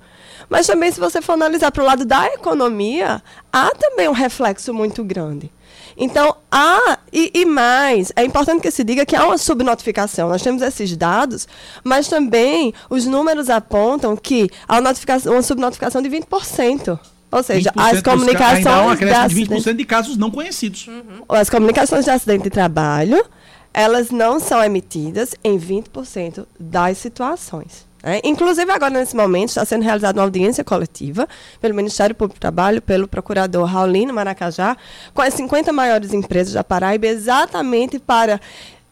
Mas 0.50 0.68
também, 0.68 0.92
se 0.92 1.00
você 1.00 1.22
for 1.22 1.34
analisar 1.34 1.72
para 1.72 1.84
o 1.84 1.86
lado 1.86 2.06
da 2.06 2.28
economia, 2.28 3.22
há 3.52 3.72
também 3.72 4.08
um 4.08 4.14
reflexo 4.14 4.74
muito 4.74 5.04
grande. 5.04 5.52
Então, 5.96 6.36
há, 6.52 6.98
e, 7.12 7.32
e, 7.34 7.46
mais, 7.46 8.12
é 8.16 8.24
importante 8.24 8.62
que 8.62 8.72
se 8.72 8.84
diga 8.84 9.06
que 9.06 9.16
há 9.16 9.26
uma 9.26 9.38
subnotificação. 9.38 10.30
Nós 10.30 10.42
temos 10.42 10.62
esses 10.62 10.96
dados, 10.98 11.48
mas 11.84 12.08
também 12.08 12.74
os 12.90 13.06
números 13.06 13.50
apontam 13.50 14.16
que 14.18 14.50
há 14.68 14.80
uma, 14.80 14.92
uma 15.28 15.42
subnotificação 15.42 16.02
de 16.02 16.10
20%. 16.10 17.00
Ou 17.34 17.42
seja, 17.42 17.72
as 17.76 18.02
comunicações. 18.02 18.58
Ainda 18.58 18.76
há 18.76 18.82
uma 18.84 18.96
de 18.96 19.06
20% 19.06 19.26
acidente, 19.26 19.74
de 19.74 19.86
casos 19.86 20.18
não 20.18 20.30
conhecidos. 20.30 20.88
Uhum. 20.88 21.24
As 21.30 21.50
comunicações 21.50 22.06
de 22.06 22.12
acidente 22.12 22.44
de 22.44 22.50
trabalho, 22.52 23.26
elas 23.74 24.12
não 24.12 24.40
são 24.40 24.64
emitidas 24.64 25.34
em 25.44 25.58
20% 25.58 26.46
das 26.60 27.00
situações. 27.00 27.88
É, 28.06 28.22
inclusive, 28.24 28.70
agora, 28.70 28.94
nesse 28.94 29.16
momento, 29.16 29.50
está 29.50 29.66
sendo 29.66 29.82
realizada 29.84 30.20
uma 30.20 30.26
audiência 30.26 30.64
coletiva 30.64 31.28
pelo 31.60 31.74
Ministério 31.74 32.14
Público 32.14 32.38
do 32.38 32.42
Trabalho, 32.42 32.82
pelo 32.82 33.08
procurador 33.08 33.66
Raulino 33.66 34.14
Maracajá, 34.14 34.78
com 35.14 35.22
as 35.22 35.34
50 35.34 35.72
maiores 35.72 36.14
empresas 36.14 36.54
da 36.54 36.64
Paraíba, 36.64 37.08
exatamente 37.08 37.98
para 37.98 38.40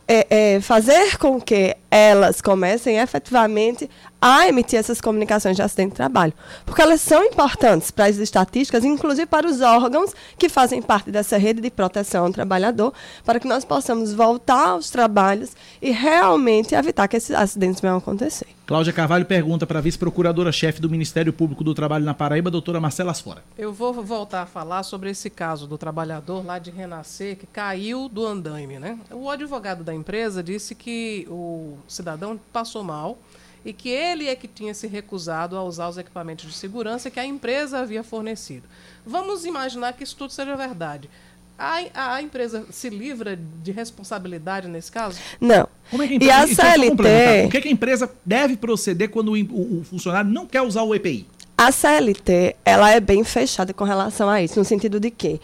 é, 0.08 0.56
é, 0.56 0.62
fazer 0.62 1.18
com 1.18 1.39
que 1.39 1.76
elas 1.92 2.39
comecem 2.39 2.98
efetivamente 2.98 3.89
a 4.22 4.48
emitir 4.48 4.80
essas 4.80 5.02
comunicações 5.02 5.58
de 5.58 5.62
acidente 5.62 5.89
de 5.89 5.96
trabalho. 5.96 6.32
Porque 6.66 6.82
elas 6.82 7.02
são 7.02 7.24
importantes 7.26 7.92
para 7.92 8.06
as 8.06 8.18
estatísticas, 8.18 8.86
inclusive 8.86 9.26
para 9.26 9.48
os 9.48 9.60
órgãos 9.62 10.14
que 10.38 10.48
fazem 10.48 10.82
parte 10.82 11.12
dessa 11.12 11.38
rede 11.38 11.60
de 11.60 11.70
proteção 11.70 12.26
ao 12.26 12.32
trabalhador, 12.32 12.94
para 13.26 13.39
que 13.39 13.48
nós 13.48 13.66
possamos 13.66 14.14
voltar 14.14 14.70
aos 14.70 14.89
trabalhos 14.89 15.52
e 15.82 15.92
realmente 15.92 16.76
evitar 16.76 17.08
que 17.08 17.18
esses 17.18 17.36
acidentes 17.36 17.82
venham 17.82 17.96
a 17.96 17.98
acontecer. 17.98 18.48
Cláudia 18.72 18.94
Carvalho 18.94 19.26
pergunta 19.26 19.68
para 19.68 19.80
a 19.80 19.82
vice-procuradora-chefe 19.82 20.80
do 20.80 20.89
Ministério 20.89 21.34
Público 21.34 21.62
do 21.62 21.74
Trabalho 21.74 22.06
na 22.06 22.14
Paraíba, 22.14 22.50
doutora 22.50 22.80
Marcela 22.80 23.12
Asfora. 23.12 23.44
Eu 23.58 23.74
vou 23.74 23.92
voltar 23.92 24.44
a 24.44 24.46
falar 24.46 24.84
sobre 24.84 25.10
esse 25.10 25.30
caso 25.30 25.68
do 25.68 25.78
trabalhador 25.78 26.46
lá 26.46 26.58
de 26.58 26.72
Renascer, 26.72 27.36
que 27.36 27.46
caiu 27.48 28.08
do 28.08 28.26
andaime. 28.26 28.80
Né? 28.80 28.98
O 29.12 29.30
advogado 29.30 29.84
da 29.84 29.94
empresa 29.94 30.42
disse 30.42 30.74
que 30.74 31.28
o 31.30 31.80
cidadão 31.88 32.39
passou 32.51 32.84
mal 32.84 33.17
e 33.63 33.71
que 33.73 33.89
ele 33.89 34.27
é 34.27 34.36
que 34.36 34.47
tinha 34.47 34.73
se 34.73 34.88
recusado 34.88 35.55
a 35.55 35.63
usar 35.63 35.88
os 35.89 35.97
equipamentos 35.97 36.45
de 36.45 36.53
segurança 36.53 37.11
que 37.11 37.19
a 37.19 37.25
empresa 37.25 37.79
havia 37.79 38.03
fornecido. 38.03 38.63
Vamos 39.05 39.45
imaginar 39.45 39.93
que 39.93 40.03
isso 40.03 40.15
tudo 40.15 40.32
seja 40.32 40.55
verdade. 40.55 41.09
A, 41.57 42.15
a, 42.15 42.21
empresa 42.23 42.65
se 42.71 42.89
livra 42.89 43.38
de 43.61 43.71
responsabilidade 43.71 44.67
nesse 44.67 44.91
caso? 44.91 45.19
Não. 45.39 45.67
Como 45.91 46.01
é 46.01 46.07
que 46.07 46.13
a 46.13 46.15
empresa, 46.15 46.34
e 46.34 46.41
a 46.41 46.47
CLT... 46.47 47.45
O 47.45 47.49
que, 47.51 47.57
é 47.57 47.61
que 47.61 47.67
a 47.67 47.71
empresa 47.71 48.11
deve 48.25 48.57
proceder 48.57 49.09
quando 49.11 49.34
o, 49.34 49.36
o, 49.36 49.79
o 49.82 49.84
funcionário 49.84 50.32
não 50.32 50.47
quer 50.47 50.63
usar 50.63 50.82
o 50.82 50.95
EPI? 50.95 51.27
A 51.55 51.71
CLT, 51.71 52.55
ela 52.65 52.89
é 52.89 52.99
bem 52.99 53.23
fechada 53.23 53.71
com 53.71 53.84
relação 53.84 54.27
a 54.27 54.41
isso, 54.41 54.57
no 54.57 54.65
sentido 54.65 54.99
de 54.99 55.11
que 55.11 55.39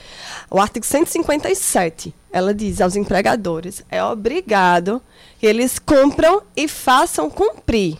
o 0.49 0.59
artigo 0.59 0.83
157, 0.83 2.11
ela 2.37 2.53
diz 2.53 2.79
aos 2.81 2.95
empregadores, 2.95 3.83
é 3.89 4.03
obrigado 4.03 5.01
que 5.39 5.45
eles 5.47 5.79
cumpram 5.79 6.43
e 6.55 6.67
façam 6.67 7.29
cumprir 7.29 7.97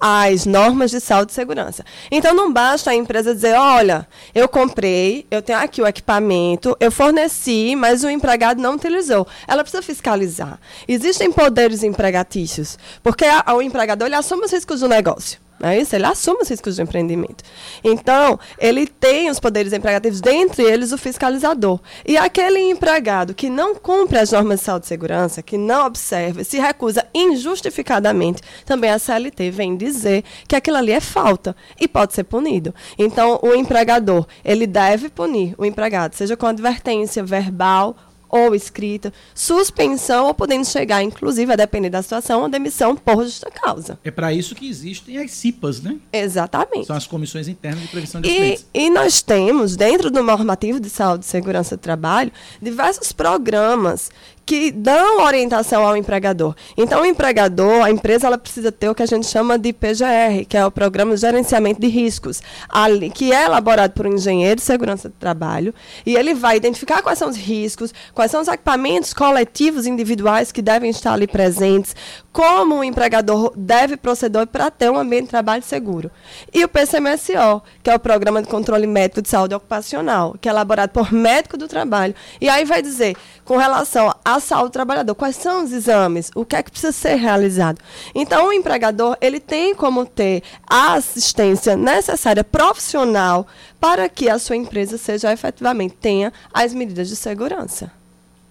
as 0.00 0.46
normas 0.46 0.90
de 0.90 0.98
saúde 0.98 1.30
e 1.30 1.34
segurança. 1.34 1.84
Então 2.10 2.34
não 2.34 2.52
basta 2.52 2.90
a 2.90 2.94
empresa 2.94 3.34
dizer, 3.34 3.54
olha, 3.54 4.08
eu 4.34 4.48
comprei, 4.48 5.26
eu 5.30 5.40
tenho 5.40 5.58
aqui 5.58 5.80
o 5.80 5.86
equipamento, 5.86 6.76
eu 6.80 6.90
forneci, 6.90 7.76
mas 7.76 8.02
o 8.02 8.10
empregado 8.10 8.60
não 8.60 8.74
utilizou. 8.74 9.28
Ela 9.46 9.62
precisa 9.62 9.82
fiscalizar. 9.82 10.58
Existem 10.88 11.30
poderes 11.30 11.84
empregatícios, 11.84 12.78
porque 13.02 13.24
a, 13.24 13.54
o 13.54 13.62
empregador 13.62 14.08
ele 14.08 14.16
assume 14.16 14.46
os 14.46 14.52
riscos 14.52 14.80
do 14.80 14.88
negócio. 14.88 15.38
É 15.62 15.78
isso, 15.78 15.94
ele 15.94 16.06
assume 16.06 16.42
os 16.42 16.48
riscos 16.48 16.74
de 16.74 16.82
empreendimento. 16.82 17.44
Então, 17.84 18.38
ele 18.58 18.84
tem 18.84 19.30
os 19.30 19.38
poderes 19.38 19.72
empregativos, 19.72 20.20
dentre 20.20 20.64
eles 20.64 20.90
o 20.90 20.98
fiscalizador. 20.98 21.78
E 22.04 22.16
aquele 22.16 22.58
empregado 22.58 23.32
que 23.32 23.48
não 23.48 23.74
cumpre 23.74 24.18
as 24.18 24.32
normas 24.32 24.58
de 24.58 24.66
saúde 24.66 24.86
e 24.86 24.88
segurança, 24.88 25.40
que 25.40 25.56
não 25.56 25.86
observa, 25.86 26.42
se 26.42 26.58
recusa 26.58 27.06
injustificadamente, 27.14 28.42
também 28.66 28.90
a 28.90 28.98
CLT 28.98 29.52
vem 29.52 29.76
dizer 29.76 30.24
que 30.48 30.56
aquilo 30.56 30.78
ali 30.78 30.90
é 30.90 31.00
falta 31.00 31.54
e 31.80 31.86
pode 31.86 32.12
ser 32.12 32.24
punido. 32.24 32.74
Então, 32.98 33.38
o 33.40 33.54
empregador, 33.54 34.26
ele 34.44 34.66
deve 34.66 35.08
punir 35.08 35.54
o 35.56 35.64
empregado, 35.64 36.14
seja 36.14 36.36
com 36.36 36.46
advertência 36.46 37.22
verbal 37.22 37.96
ou 38.32 38.54
escrita, 38.54 39.12
suspensão 39.34 40.26
ou 40.26 40.34
podendo 40.34 40.64
chegar, 40.64 41.02
inclusive, 41.02 41.52
a 41.52 41.56
depender 41.56 41.90
da 41.90 42.00
situação, 42.00 42.46
a 42.46 42.48
demissão 42.48 42.96
por 42.96 43.22
justa 43.22 43.50
causa. 43.50 43.98
É 44.02 44.10
para 44.10 44.32
isso 44.32 44.54
que 44.54 44.66
existem 44.66 45.18
as 45.18 45.30
CIPAs, 45.32 45.82
né? 45.82 45.98
Exatamente. 46.10 46.86
São 46.86 46.96
as 46.96 47.06
comissões 47.06 47.46
internas 47.46 47.82
de 47.82 47.88
prevenção 47.88 48.22
de 48.22 48.28
e, 48.28 48.32
acidentes. 48.32 48.66
E 48.72 48.88
nós 48.88 49.20
temos, 49.20 49.76
dentro 49.76 50.10
do 50.10 50.22
normativo 50.22 50.80
de 50.80 50.88
saúde 50.88 51.26
e 51.26 51.28
segurança 51.28 51.76
do 51.76 51.80
trabalho, 51.80 52.32
diversos 52.60 53.12
programas 53.12 54.10
que 54.44 54.70
dão 54.70 55.22
orientação 55.24 55.86
ao 55.86 55.96
empregador. 55.96 56.54
Então, 56.76 57.02
o 57.02 57.06
empregador, 57.06 57.84
a 57.84 57.90
empresa, 57.90 58.26
ela 58.26 58.38
precisa 58.38 58.72
ter 58.72 58.88
o 58.88 58.94
que 58.94 59.02
a 59.02 59.06
gente 59.06 59.26
chama 59.26 59.58
de 59.58 59.72
PGR, 59.72 60.44
que 60.48 60.56
é 60.56 60.66
o 60.66 60.70
Programa 60.70 61.14
de 61.14 61.20
Gerenciamento 61.20 61.80
de 61.80 61.86
Riscos, 61.86 62.42
ali, 62.68 63.10
que 63.10 63.32
é 63.32 63.44
elaborado 63.44 63.92
por 63.92 64.06
um 64.06 64.14
engenheiro 64.14 64.56
de 64.56 64.62
segurança 64.62 65.08
do 65.08 65.14
trabalho, 65.14 65.74
e 66.04 66.16
ele 66.16 66.34
vai 66.34 66.56
identificar 66.56 67.02
quais 67.02 67.18
são 67.18 67.28
os 67.28 67.36
riscos, 67.36 67.94
quais 68.14 68.30
são 68.30 68.40
os 68.40 68.48
equipamentos 68.48 69.14
coletivos 69.14 69.86
individuais 69.86 70.50
que 70.50 70.62
devem 70.62 70.90
estar 70.90 71.12
ali 71.12 71.26
presentes, 71.26 71.94
como 72.32 72.76
o 72.76 72.84
empregador 72.84 73.52
deve 73.56 73.96
proceder 73.96 74.46
para 74.46 74.70
ter 74.70 74.90
um 74.90 74.98
ambiente 74.98 75.24
de 75.24 75.30
trabalho 75.30 75.62
seguro. 75.62 76.10
E 76.52 76.64
o 76.64 76.68
PCMSO, 76.68 77.62
que 77.82 77.90
é 77.90 77.94
o 77.94 78.00
Programa 78.00 78.42
de 78.42 78.48
Controle 78.48 78.86
Médico 78.86 79.22
de 79.22 79.28
Saúde 79.28 79.54
Ocupacional, 79.54 80.34
que 80.40 80.48
é 80.48 80.52
elaborado 80.52 80.90
por 80.90 81.12
médico 81.12 81.56
do 81.56 81.68
trabalho, 81.68 82.14
e 82.40 82.48
aí 82.48 82.64
vai 82.64 82.82
dizer, 82.82 83.16
com 83.44 83.56
relação 83.56 84.14
à 84.34 84.40
saúde 84.40 84.70
do 84.70 84.72
trabalhador, 84.72 85.14
quais 85.14 85.36
são 85.36 85.64
os 85.64 85.72
exames, 85.72 86.30
o 86.34 86.44
que 86.44 86.56
é 86.56 86.62
que 86.62 86.70
precisa 86.70 86.92
ser 86.92 87.14
realizado. 87.14 87.80
Então, 88.14 88.48
o 88.48 88.52
empregador, 88.52 89.16
ele 89.20 89.40
tem 89.40 89.74
como 89.74 90.04
ter 90.04 90.42
a 90.66 90.94
assistência 90.94 91.76
necessária 91.76 92.44
profissional 92.44 93.46
para 93.80 94.08
que 94.08 94.28
a 94.28 94.38
sua 94.38 94.56
empresa 94.56 94.96
seja 94.98 95.32
efetivamente 95.32 95.94
tenha 95.96 96.32
as 96.52 96.72
medidas 96.72 97.08
de 97.08 97.16
segurança. 97.16 98.01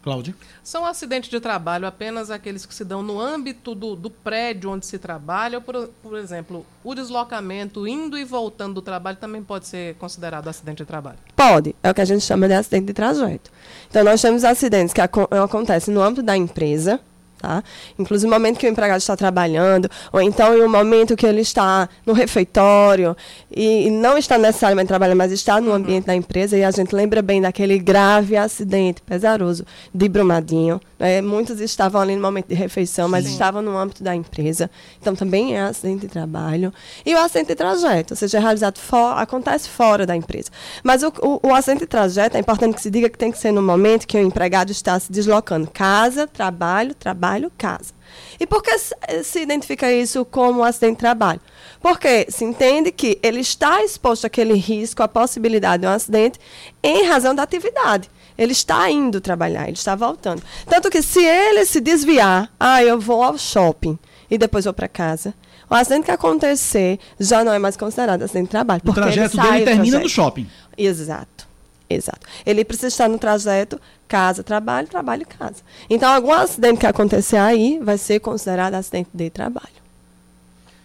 Cláudia? 0.01 0.35
São 0.63 0.85
acidentes 0.85 1.29
de 1.29 1.39
trabalho 1.39 1.85
apenas 1.85 2.31
aqueles 2.31 2.65
que 2.65 2.73
se 2.73 2.83
dão 2.83 3.03
no 3.03 3.19
âmbito 3.19 3.75
do, 3.75 3.95
do 3.95 4.09
prédio 4.09 4.71
onde 4.71 4.85
se 4.85 4.97
trabalha, 4.97 5.59
ou, 5.59 5.61
por, 5.61 5.89
por 6.01 6.17
exemplo, 6.17 6.65
o 6.83 6.95
deslocamento 6.95 7.87
indo 7.87 8.17
e 8.17 8.23
voltando 8.23 8.75
do 8.75 8.81
trabalho 8.81 9.17
também 9.17 9.43
pode 9.43 9.67
ser 9.67 9.95
considerado 9.95 10.47
acidente 10.47 10.77
de 10.77 10.85
trabalho? 10.85 11.19
Pode, 11.35 11.75
é 11.83 11.91
o 11.91 11.93
que 11.93 12.01
a 12.01 12.05
gente 12.05 12.23
chama 12.23 12.47
de 12.47 12.53
acidente 12.53 12.87
de 12.87 12.93
trajeto. 12.93 13.51
Então, 13.89 14.03
nós 14.03 14.21
temos 14.21 14.43
acidentes 14.43 14.93
que 14.93 15.01
aco 15.01 15.27
acontecem 15.31 15.93
no 15.93 16.01
âmbito 16.01 16.23
da 16.23 16.35
empresa, 16.35 16.99
Tá? 17.41 17.63
Inclusive 17.97 18.29
no 18.29 18.35
momento 18.35 18.59
que 18.59 18.67
o 18.67 18.69
empregado 18.69 18.99
está 18.99 19.17
trabalhando, 19.17 19.89
ou 20.13 20.21
então 20.21 20.55
em 20.55 20.61
um 20.61 20.69
momento 20.69 21.15
que 21.15 21.25
ele 21.25 21.41
está 21.41 21.89
no 22.05 22.13
refeitório 22.13 23.17
e, 23.49 23.87
e 23.87 23.89
não 23.89 24.15
está 24.15 24.37
necessariamente 24.37 24.89
trabalhando, 24.89 25.17
mas 25.17 25.31
está 25.31 25.59
no 25.59 25.73
ambiente 25.73 26.05
da 26.05 26.15
empresa, 26.15 26.55
e 26.55 26.63
a 26.63 26.69
gente 26.69 26.93
lembra 26.93 27.19
bem 27.23 27.41
daquele 27.41 27.79
grave 27.79 28.37
acidente 28.37 29.01
pesaroso 29.01 29.65
de 29.91 30.07
Brumadinho. 30.07 30.79
Né? 30.99 31.19
Muitos 31.19 31.59
estavam 31.59 31.99
ali 31.99 32.15
no 32.15 32.21
momento 32.21 32.47
de 32.47 32.53
refeição, 32.53 33.09
mas 33.09 33.25
Sim. 33.25 33.31
estavam 33.31 33.63
no 33.63 33.75
âmbito 33.75 34.03
da 34.03 34.15
empresa. 34.15 34.69
Então 35.01 35.15
também 35.15 35.55
é 35.55 35.61
acidente 35.61 36.01
de 36.01 36.09
trabalho. 36.09 36.71
E 37.03 37.15
o 37.15 37.17
acidente 37.17 37.47
de 37.47 37.55
trajeto, 37.55 38.13
ou 38.13 38.17
seja, 38.17 38.37
é 38.37 38.41
realizado 38.41 38.77
fora, 38.77 39.19
acontece 39.19 39.67
fora 39.67 40.05
da 40.05 40.15
empresa. 40.15 40.51
Mas 40.83 41.01
o, 41.01 41.11
o, 41.23 41.47
o 41.47 41.55
acidente 41.55 41.79
de 41.79 41.87
trajeto, 41.87 42.37
é 42.37 42.39
importante 42.39 42.75
que 42.75 42.81
se 42.81 42.91
diga 42.91 43.09
que 43.09 43.17
tem 43.17 43.31
que 43.31 43.39
ser 43.39 43.51
no 43.51 43.63
momento 43.63 44.05
que 44.05 44.15
o 44.15 44.21
empregado 44.21 44.71
está 44.71 44.99
se 44.99 45.11
deslocando. 45.11 45.67
Casa, 45.71 46.27
trabalho, 46.27 46.93
trabalho, 46.93 47.30
casa. 47.49 47.93
E 48.39 48.45
por 48.45 48.61
que 48.61 48.77
se, 48.77 48.95
se 49.23 49.41
identifica 49.41 49.91
isso 49.91 50.25
como 50.25 50.63
acidente 50.63 50.93
de 50.93 50.99
trabalho? 50.99 51.39
Porque 51.82 52.27
se 52.29 52.43
entende 52.43 52.91
que 52.91 53.17
ele 53.23 53.39
está 53.39 53.84
exposto 53.84 54.25
àquele 54.25 54.53
risco, 54.53 55.01
à 55.01 55.07
possibilidade 55.07 55.82
de 55.82 55.88
um 55.88 55.91
acidente, 55.91 56.39
em 56.84 57.07
razão 57.07 57.34
da 57.34 57.43
atividade. 57.43 58.09
Ele 58.38 58.51
está 58.51 58.89
indo 58.89 59.21
trabalhar, 59.21 59.63
ele 59.63 59.73
está 59.73 59.95
voltando. 59.95 60.41
Tanto 60.65 60.89
que 60.89 61.01
se 61.01 61.23
ele 61.23 61.65
se 61.65 61.79
desviar, 61.79 62.51
ah, 62.59 62.84
eu 62.84 62.99
vou 62.99 63.23
ao 63.23 63.38
shopping 63.38 63.97
e 64.29 64.38
depois 64.38 64.65
vou 64.65 64.73
para 64.73 64.88
casa, 64.88 65.34
o 65.69 65.75
acidente 65.75 66.05
que 66.05 66.11
acontecer 66.11 66.99
já 67.19 67.43
não 67.43 67.53
é 67.53 67.59
mais 67.59 67.77
considerado 67.77 68.23
acidente 68.23 68.45
de 68.45 68.51
trabalho. 68.51 68.82
O 68.86 68.93
trajeto 68.93 69.38
dele 69.38 69.63
termina 69.63 69.99
no 69.99 70.09
shopping. 70.09 70.47
Exato. 70.77 71.50
Exato. 71.95 72.27
Ele 72.45 72.63
precisa 72.65 72.87
estar 72.87 73.07
no 73.09 73.17
trajeto 73.17 73.79
casa, 74.07 74.43
trabalho, 74.43 74.87
trabalho, 74.87 75.25
casa. 75.25 75.63
Então, 75.89 76.11
algum 76.11 76.33
acidente 76.33 76.79
que 76.79 76.85
acontecer 76.87 77.37
aí 77.37 77.79
vai 77.81 77.97
ser 77.97 78.19
considerado 78.19 78.73
acidente 78.75 79.09
de 79.13 79.29
trabalho. 79.29 79.81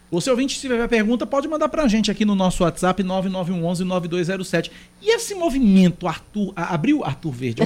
Você 0.08 0.30
ouvinte, 0.30 0.54
se 0.54 0.60
tiver 0.60 0.86
pergunta, 0.86 1.26
pode 1.26 1.48
mandar 1.48 1.68
pra 1.68 1.88
gente 1.88 2.12
aqui 2.12 2.24
no 2.24 2.36
nosso 2.36 2.62
WhatsApp 2.62 3.02
9911-9207. 3.02 4.70
E 5.02 5.10
esse 5.14 5.34
movimento 5.34 6.06
Arthur, 6.06 6.52
a- 6.54 6.72
Abril 6.74 7.04
Arthur 7.04 7.32
Verde? 7.32 7.62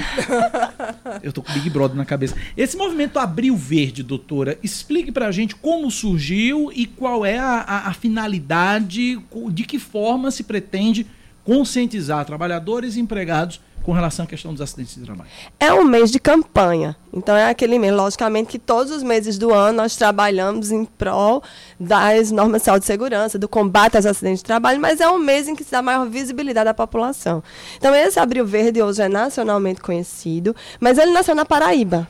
Eu 1.23 1.33
tô 1.35 1.43
com 1.43 1.53
Big 1.53 1.69
Brother 1.69 1.97
na 1.97 2.07
cabeça. 2.07 2.35
Esse 2.57 2.77
movimento 2.79 3.19
Abril 3.19 3.55
Verde, 3.55 4.03
doutora, 4.03 4.59
explique 4.63 5.13
pra 5.13 5.31
gente 5.31 5.55
como 5.55 5.91
surgiu 5.91 6.73
e 6.75 6.87
qual 6.87 7.27
é 7.27 7.39
a, 7.39 7.61
a- 7.61 7.89
a 7.89 7.93
finalidade, 7.93 9.19
de 9.53 9.65
que 9.65 9.79
forma 9.79 10.31
se 10.31 10.43
pretende 10.43 11.07
conscientizar 11.45 12.25
trabalhadores 12.25 12.97
e 12.97 13.01
empregados 13.01 13.61
com 13.83 13.93
relação 13.93 14.25
à 14.25 14.29
questão 14.29 14.53
dos 14.53 14.61
acidentes 14.61 14.95
de 14.95 15.03
trabalho. 15.03 15.29
É 15.59 15.73
um 15.73 15.85
mês 15.85 16.11
de 16.11 16.19
campanha. 16.19 16.97
Então, 17.13 17.35
é 17.35 17.49
aquele 17.49 17.79
mês, 17.79 17.93
logicamente, 17.93 18.51
que 18.51 18.59
todos 18.59 18.93
os 18.93 19.03
meses 19.03 19.39
do 19.39 19.53
ano 19.53 19.79
nós 19.79 19.97
trabalhamos 19.97 20.71
em 20.71 20.85
prol 20.85 21.43
das 21.79 22.31
normas 22.31 22.63
de 22.63 22.67
saúde 22.67 22.85
e 22.85 22.87
segurança, 22.87 23.39
do 23.39 23.49
combate 23.49 23.97
aos 23.97 24.07
acidentes 24.07 24.41
de 24.41 24.45
trabalho, 24.45 24.81
mas 24.81 25.01
é 25.01 25.09
um 25.09 25.19
mês 25.19 25.49
em 25.49 25.57
que 25.57 25.65
se 25.65 25.73
dá 25.73 25.83
maior 25.83 26.07
visibilidade 26.09 26.69
à 26.69 26.75
população. 26.75 27.43
Então, 27.77 27.95
esse 27.95 28.19
Abril 28.21 28.47
Verde 28.47 28.83
hoje 28.83 29.03
é 29.03 29.09
nacionalmente 29.09 29.81
conhecido, 29.81 30.55
mas 30.79 30.99
ele 30.99 31.11
nasceu 31.11 31.35
na 31.35 31.45
Paraíba. 31.45 32.07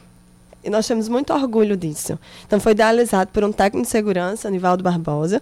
E 0.63 0.69
nós 0.69 0.87
temos 0.87 1.09
muito 1.09 1.33
orgulho 1.33 1.75
disso. 1.77 2.19
Então, 2.47 2.61
foi 2.61 2.73
idealizado 2.73 3.31
por 3.33 3.43
um 3.43 3.51
técnico 3.51 3.87
de 3.87 3.91
segurança, 3.91 4.51
Nivaldo 4.51 4.85
Barbosa, 4.85 5.41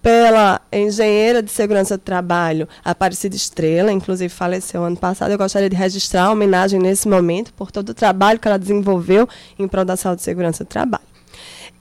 pela 0.00 0.60
engenheira 0.72 1.42
de 1.42 1.50
segurança 1.50 1.98
do 1.98 2.00
trabalho, 2.02 2.68
Aparecida 2.84 3.34
Estrela, 3.34 3.90
inclusive 3.92 4.32
faleceu 4.32 4.84
ano 4.84 4.96
passado. 4.96 5.30
Eu 5.32 5.38
gostaria 5.38 5.68
de 5.68 5.76
registrar 5.76 6.24
a 6.26 6.30
homenagem 6.32 6.78
nesse 6.78 7.08
momento 7.08 7.52
por 7.54 7.70
todo 7.72 7.88
o 7.90 7.94
trabalho 7.94 8.38
que 8.38 8.46
ela 8.46 8.58
desenvolveu 8.58 9.28
em 9.58 9.66
prol 9.66 9.84
da 9.84 9.96
saúde 9.96 10.20
e 10.20 10.24
segurança 10.24 10.62
do 10.64 10.68
trabalho. 10.68 11.04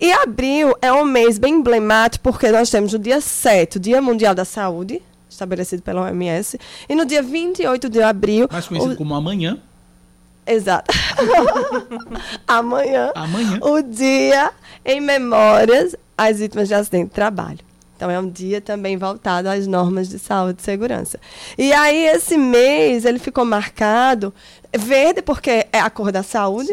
E 0.02 0.12
abril 0.12 0.74
é 0.82 0.92
um 0.92 1.04
mês 1.06 1.38
bem 1.38 1.56
emblemático, 1.56 2.24
porque 2.24 2.50
nós 2.52 2.70
temos 2.70 2.94
no 2.94 3.00
dia 3.00 3.20
7, 3.22 3.78
o 3.78 3.80
Dia 3.80 4.02
Mundial 4.02 4.34
da 4.34 4.46
Saúde, 4.46 5.02
estabelecido 5.30 5.82
pela 5.84 6.04
OMS, 6.04 6.58
e 6.88 6.96
no 6.96 7.06
dia 7.06 7.22
28 7.22 7.90
de 7.90 8.02
abril. 8.02 8.48
Mais 8.52 8.68
conhecido 8.68 8.94
o- 8.94 8.98
como 8.98 9.14
amanhã. 9.14 9.60
Exato. 10.50 10.93
Amanhã, 12.47 13.12
Amanhã. 13.16 13.60
o 13.62 13.82
dia 13.82 14.52
em 14.84 15.00
memórias 15.00 15.95
às 16.18 16.39
vítimas 16.39 16.68
de 16.68 16.74
acidente 16.74 17.10
de 17.10 17.14
trabalho. 17.14 17.60
Então, 17.95 18.10
é 18.10 18.18
um 18.18 18.30
dia 18.30 18.62
também 18.62 18.95
voltado 18.95 19.50
às 19.50 19.68
normas 19.68 20.08
de 20.08 20.18
saúde 20.18 20.62
e 20.62 20.64
segurança. 20.64 21.20
E 21.58 21.74
aí, 21.74 22.06
esse 22.08 22.38
mês, 22.38 23.04
ele 23.04 23.20
ficou 23.20 23.43
marcado 23.43 24.34
verde, 24.74 25.22
porque 25.22 25.68
é 25.70 25.82
a 25.82 25.89
cor 25.89 26.10
da 26.10 26.24
saúde, 26.24 26.72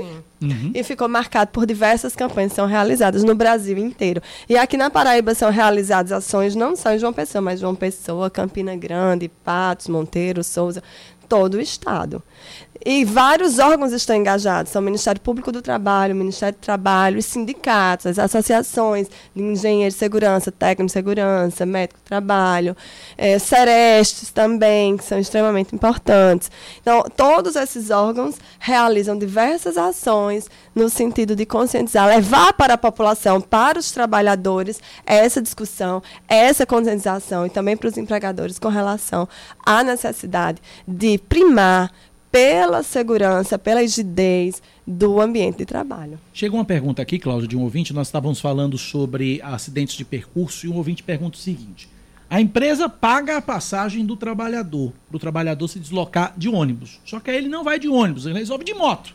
e 0.73 0.83
ficou 0.85 1.09
marcado 1.09 1.51
por 1.51 1.67
diversas 1.67 2.15
campanhas 2.15 2.53
que 2.53 2.57
são 2.57 2.67
realizadas 2.67 3.25
no 3.25 3.35
Brasil 3.35 3.77
inteiro. 3.77 4.23
E 4.49 4.57
aqui 4.57 4.77
na 4.77 4.89
Paraíba 4.89 5.35
são 5.35 5.51
realizadas 5.51 6.13
ações 6.13 6.55
não 6.55 6.77
só 6.77 6.93
em 6.93 6.99
João 6.99 7.13
Pessoa, 7.13 7.43
mas 7.43 7.59
João 7.59 7.75
Pessoa, 7.75 8.31
Campina 8.31 8.77
Grande, 8.77 9.29
Patos, 9.29 9.89
Monteiro, 9.89 10.45
Souza, 10.45 10.81
todo 11.29 11.55
o 11.55 11.61
estado. 11.61 12.23
E 12.89 13.05
vários 13.05 13.59
órgãos 13.59 13.91
estão 13.91 14.15
engajados, 14.15 14.71
são 14.71 14.81
o 14.81 14.85
Ministério 14.85 15.21
Público 15.21 15.51
do 15.51 15.61
Trabalho, 15.61 16.15
o 16.15 16.17
Ministério 16.17 16.57
do 16.57 16.63
Trabalho, 16.63 17.19
os 17.19 17.25
sindicatos, 17.25 18.07
as 18.07 18.17
associações 18.17 19.09
de 19.35 19.43
engenheiro 19.43 19.93
de 19.93 19.99
segurança, 19.99 20.53
técnico 20.53 20.87
de 20.87 20.93
segurança, 20.93 21.67
médico 21.67 21.99
do 21.99 22.05
trabalho, 22.05 22.77
eh, 23.19 23.41
serestes 23.41 24.31
também, 24.31 24.97
que 24.97 25.03
são 25.03 25.19
extremamente 25.19 25.75
importantes. 25.75 26.49
Então, 26.81 27.03
todos 27.17 27.57
esses 27.57 27.91
órgãos 27.91 28.37
realizam 28.61 29.19
diversas 29.19 29.77
ações 29.77 30.49
no 30.73 30.89
sentido 30.89 31.35
de 31.35 31.45
conscientizar, 31.45 32.07
levar 32.07 32.53
para 32.53 32.75
a 32.75 32.79
população, 32.79 33.41
para 33.41 33.81
os 33.81 33.91
trabalhadores, 33.91 34.81
essa 35.05 35.43
discussão, 35.43 36.01
essa 36.29 36.65
conscientização 36.65 37.47
e 37.47 37.51
também 37.51 37.77
para 37.77 37.89
os 37.89 37.99
empregadores 37.99 38.61
com 38.61 38.69
relação 38.69 39.29
à 39.65 39.83
necessidade 39.83 40.63
de 40.87 41.19
primar 41.19 41.91
pela 42.37 42.83
segurança, 42.83 43.59
pela 43.59 43.81
rigidez 43.81 44.63
do 44.87 45.23
ambiente 45.23 45.57
de 45.57 45.65
trabalho. 45.65 46.19
Chegou 46.35 46.59
uma 46.59 46.67
pergunta 46.67 47.01
aqui, 47.01 47.19
Cláudio, 47.19 47.49
de 47.49 47.57
um 47.57 47.63
ouvinte. 47.63 47.95
Nós 47.95 48.09
estávamos 48.09 48.39
falando 48.39 48.77
sobre 48.77 49.41
acidentes 49.43 49.97
de 49.97 50.05
percurso 50.05 50.67
e 50.67 50.69
um 50.69 50.77
ouvinte 50.77 51.03
pergunta 51.03 51.39
o 51.39 51.41
seguinte: 51.41 51.89
a 52.29 52.39
empresa 52.39 52.91
paga 52.91 53.39
a 53.39 53.41
passagem 53.41 54.05
do 54.05 54.17
trabalhador, 54.17 54.93
para 55.09 55.17
o 55.17 55.19
trabalhador 55.19 55.67
se 55.67 55.79
deslocar 55.79 56.35
de 56.37 56.51
ônibus. 56.51 57.01
Só 57.07 57.21
que 57.21 57.31
aí 57.31 57.39
ele 57.39 57.49
não 57.49 57.65
vai 57.65 57.79
de 57.79 57.89
ônibus, 57.89 58.27
ele 58.27 58.39
resolve 58.39 58.65
de 58.65 58.75
moto. 58.75 59.15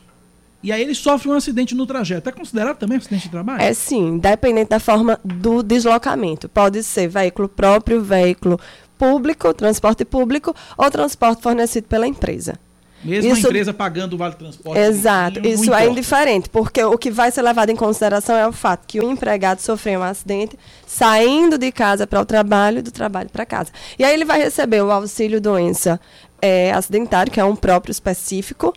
E 0.60 0.72
aí 0.72 0.82
ele 0.82 0.94
sofre 0.94 1.28
um 1.28 1.34
acidente 1.34 1.76
no 1.76 1.86
trajeto. 1.86 2.28
É 2.28 2.32
considerado 2.32 2.76
também 2.76 2.98
acidente 2.98 3.24
de 3.24 3.30
trabalho? 3.30 3.62
É 3.62 3.72
sim, 3.72 4.18
dependente 4.18 4.70
da 4.70 4.80
forma 4.80 5.20
do 5.24 5.62
deslocamento. 5.62 6.48
Pode 6.48 6.82
ser 6.82 7.06
veículo 7.06 7.48
próprio, 7.48 8.02
veículo 8.02 8.58
público, 8.98 9.54
transporte 9.54 10.04
público 10.04 10.52
ou 10.76 10.90
transporte 10.90 11.40
fornecido 11.40 11.86
pela 11.86 12.06
empresa. 12.06 12.58
Mesmo 13.04 13.32
Isso- 13.32 13.46
a 13.46 13.50
empresa 13.50 13.74
pagando 13.74 14.14
o 14.14 14.16
vale 14.16 14.34
transporte. 14.34 14.78
Exato, 14.80 15.40
não 15.40 15.50
isso 15.50 15.64
importa. 15.64 15.84
é 15.84 15.88
indiferente, 15.88 16.48
porque 16.48 16.82
o 16.84 16.96
que 16.96 17.10
vai 17.10 17.30
ser 17.30 17.42
levado 17.42 17.70
em 17.70 17.76
consideração 17.76 18.36
é 18.36 18.46
o 18.46 18.52
fato 18.52 18.86
que 18.86 19.00
o 19.00 19.10
empregado 19.10 19.60
sofreu 19.60 20.00
um 20.00 20.02
acidente 20.04 20.58
saindo 20.86 21.58
de 21.58 21.72
casa 21.72 22.06
para 22.06 22.20
o 22.20 22.24
trabalho 22.24 22.78
e 22.78 22.82
do 22.82 22.90
trabalho 22.90 23.28
para 23.30 23.44
casa. 23.44 23.70
E 23.98 24.04
aí 24.04 24.14
ele 24.14 24.24
vai 24.24 24.40
receber 24.40 24.82
o 24.82 24.90
auxílio 24.90 25.40
doença 25.40 26.00
eh, 26.40 26.72
acidentário, 26.72 27.32
que 27.32 27.40
é 27.40 27.44
um 27.44 27.56
próprio 27.56 27.90
específico 27.90 28.72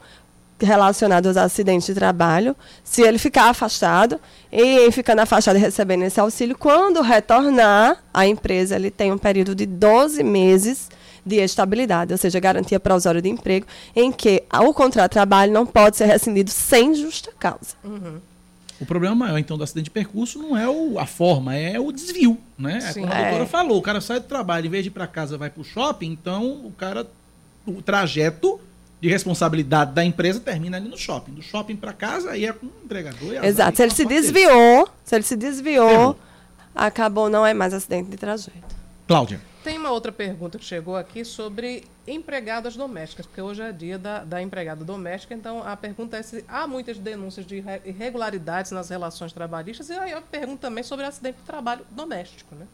relacionado 0.59 1.27
aos 1.27 1.37
acidentes 1.37 1.85
de 1.87 1.93
trabalho, 1.93 2.55
se 2.83 3.01
ele 3.01 3.17
ficar 3.17 3.49
afastado 3.49 4.19
e 4.51 4.89
ficando 4.91 5.19
afastado 5.19 5.57
e 5.57 5.59
recebendo 5.59 6.03
esse 6.03 6.19
auxílio, 6.19 6.57
quando 6.57 7.01
retornar 7.01 7.97
à 8.13 8.25
empresa, 8.25 8.75
ele 8.77 8.89
tem 8.89 9.11
um 9.11 9.17
período 9.17 9.53
de 9.53 9.65
12 9.65 10.23
meses 10.23 10.89
de 11.25 11.37
estabilidade, 11.37 12.11
ou 12.13 12.17
seja, 12.17 12.39
garantia 12.39 12.79
provisória 12.79 13.21
de 13.21 13.29
emprego, 13.29 13.65
em 13.95 14.11
que 14.11 14.43
o 14.53 14.73
contrato 14.73 15.11
de 15.11 15.13
trabalho 15.13 15.51
não 15.51 15.65
pode 15.65 15.97
ser 15.97 16.05
rescindido 16.05 16.51
sem 16.51 16.93
justa 16.93 17.31
causa. 17.39 17.75
O 18.79 18.85
problema 18.85 19.15
maior, 19.15 19.37
então, 19.37 19.57
do 19.57 19.63
acidente 19.63 19.85
de 19.85 19.89
percurso 19.91 20.37
não 20.37 20.55
é 20.57 20.67
o- 20.67 20.99
a 20.99 21.05
forma, 21.05 21.55
é 21.55 21.79
o 21.79 21.91
desvio, 21.91 22.37
né? 22.57 22.77
É 22.77 22.91
Sim. 22.91 23.01
como 23.01 23.13
a 23.13 23.21
doutora 23.21 23.43
É. 23.43 23.47
falou, 23.47 23.77
o 23.77 23.81
cara 23.81 24.01
sai 24.01 24.19
do 24.19 24.27
trabalho, 24.27 24.67
em 24.67 24.69
vez 24.69 24.83
de 24.83 24.89
ir 24.89 24.91
para 24.91 25.07
casa, 25.07 25.37
vai 25.37 25.49
para 25.49 25.61
o 25.61 25.63
shopping, 25.63 26.11
então 26.11 26.43
o 26.65 26.71
cara, 26.77 27.07
o 27.65 27.81
trajeto 27.81 28.59
de 29.01 29.09
responsabilidade 29.09 29.93
da 29.93 30.03
empresa 30.03 30.39
termina 30.39 30.77
ali 30.77 30.89
no 30.89 30.97
shopping. 30.97 31.31
Do 31.33 31.41
shopping 31.41 31.75
para 31.77 31.93
casa, 31.93 32.31
aí 32.31 32.45
é 32.45 32.51
com 32.53 32.65
o 32.65 32.71
empregador. 32.83 33.33
e 33.33 33.45
Exato. 33.47 33.77
Se 33.77 33.83
ele 33.83 33.91
se 33.93 34.05
desviou, 34.05 34.89
se 35.03 35.15
ele 35.15 35.23
se 35.23 35.35
desviou, 35.37 35.89
Errou. 35.89 36.19
acabou, 36.75 37.29
não 37.29 37.45
é 37.45 37.53
mais 37.53 37.73
acidente 37.73 38.09
de 38.09 38.17
trajeto. 38.17 38.75
Cláudia. 39.07 39.39
Tem 39.65 39.79
uma 39.79 39.89
outra 39.89 40.11
pergunta 40.11 40.59
que 40.59 40.63
chegou 40.63 40.95
aqui 40.95 41.25
sobre 41.25 41.85
empregadas 42.05 42.75
domésticas, 42.75 43.25
porque 43.25 43.41
hoje 43.41 43.63
é 43.63 43.71
dia 43.71 43.97
da, 43.97 44.23
da 44.23 44.39
empregada 44.39 44.85
doméstica, 44.85 45.33
então 45.33 45.63
a 45.63 45.75
pergunta 45.75 46.15
é 46.17 46.21
se 46.21 46.45
há 46.47 46.67
muitas 46.67 46.99
denúncias 46.99 47.47
de 47.47 47.55
irre- 47.55 47.81
irregularidades 47.83 48.69
nas 48.69 48.89
relações 48.89 49.33
trabalhistas, 49.33 49.89
e 49.89 49.93
aí 49.93 50.11
eu 50.11 50.21
pergunto 50.21 50.59
também 50.59 50.83
sobre 50.83 51.03
acidente 51.03 51.39
de 51.39 51.45
trabalho 51.45 51.83
doméstico, 51.89 52.53
né? 52.53 52.67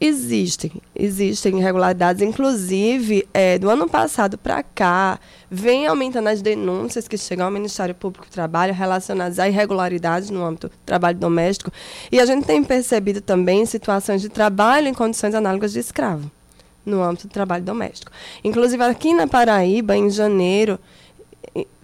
Existem, 0.00 0.72
existem 0.94 1.58
irregularidades. 1.58 2.20
Inclusive, 2.20 3.26
é, 3.32 3.58
do 3.58 3.70
ano 3.70 3.88
passado 3.88 4.36
para 4.36 4.62
cá, 4.62 5.18
vem 5.50 5.86
aumentando 5.86 6.28
as 6.28 6.42
denúncias 6.42 7.08
que 7.08 7.16
chegam 7.16 7.46
ao 7.46 7.52
Ministério 7.52 7.94
Público 7.94 8.26
do 8.26 8.30
Trabalho 8.30 8.74
relacionadas 8.74 9.38
a 9.38 9.48
irregularidades 9.48 10.28
no 10.30 10.44
âmbito 10.44 10.68
do 10.68 10.76
trabalho 10.84 11.18
doméstico. 11.18 11.70
E 12.12 12.20
a 12.20 12.26
gente 12.26 12.46
tem 12.46 12.62
percebido 12.62 13.20
também 13.20 13.64
situações 13.64 14.20
de 14.20 14.28
trabalho 14.28 14.88
em 14.88 14.94
condições 14.94 15.34
análogas 15.34 15.72
de 15.72 15.78
escravo 15.78 16.30
no 16.84 17.02
âmbito 17.02 17.26
do 17.26 17.32
trabalho 17.32 17.64
doméstico. 17.64 18.12
Inclusive, 18.44 18.82
aqui 18.84 19.12
na 19.12 19.26
Paraíba, 19.26 19.96
em 19.96 20.08
janeiro, 20.08 20.78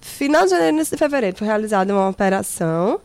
final 0.01 0.45
de 0.45 0.51
janeiro, 0.51 0.77
de 0.77 0.97
fevereiro, 0.97 1.37
foi 1.37 1.47
realizada 1.47 1.93
uma 1.93 2.09
operação 2.09 3.01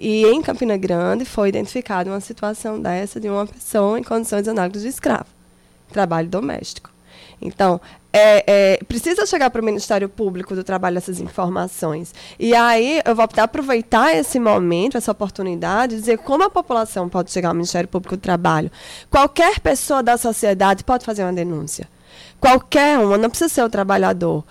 e 0.00 0.24
em 0.24 0.40
Campina 0.40 0.78
Grande 0.78 1.26
foi 1.26 1.50
identificada 1.50 2.10
uma 2.10 2.20
situação 2.20 2.80
dessa 2.80 3.20
de 3.20 3.28
uma 3.28 3.46
pessoa 3.46 4.00
em 4.00 4.02
condições 4.02 4.48
análogas 4.48 4.80
de 4.80 4.88
escravo, 4.88 5.26
trabalho 5.92 6.26
doméstico. 6.26 6.90
Então, 7.42 7.78
é, 8.12 8.44
é, 8.46 8.84
precisa 8.84 9.26
chegar 9.26 9.50
para 9.50 9.60
o 9.60 9.64
Ministério 9.64 10.08
Público 10.08 10.54
do 10.54 10.64
Trabalho 10.64 10.96
essas 10.96 11.20
informações. 11.20 12.14
E 12.38 12.54
aí 12.54 13.02
eu 13.04 13.14
vou 13.14 13.26
aproveitar 13.36 14.14
esse 14.14 14.40
momento, 14.40 14.96
essa 14.96 15.12
oportunidade, 15.12 15.96
dizer 15.96 16.18
como 16.18 16.44
a 16.44 16.50
população 16.50 17.08
pode 17.08 17.30
chegar 17.30 17.48
ao 17.50 17.54
Ministério 17.54 17.88
Público 17.88 18.16
do 18.16 18.20
Trabalho. 18.20 18.70
Qualquer 19.10 19.60
pessoa 19.60 20.02
da 20.02 20.16
sociedade 20.16 20.82
pode 20.82 21.04
fazer 21.04 21.22
uma 21.22 21.32
denúncia. 21.32 21.86
Qualquer 22.40 22.98
uma, 22.98 23.18
não 23.18 23.28
precisa 23.28 23.48
ser 23.48 23.62
o 23.62 23.68
trabalhador. 23.68 24.44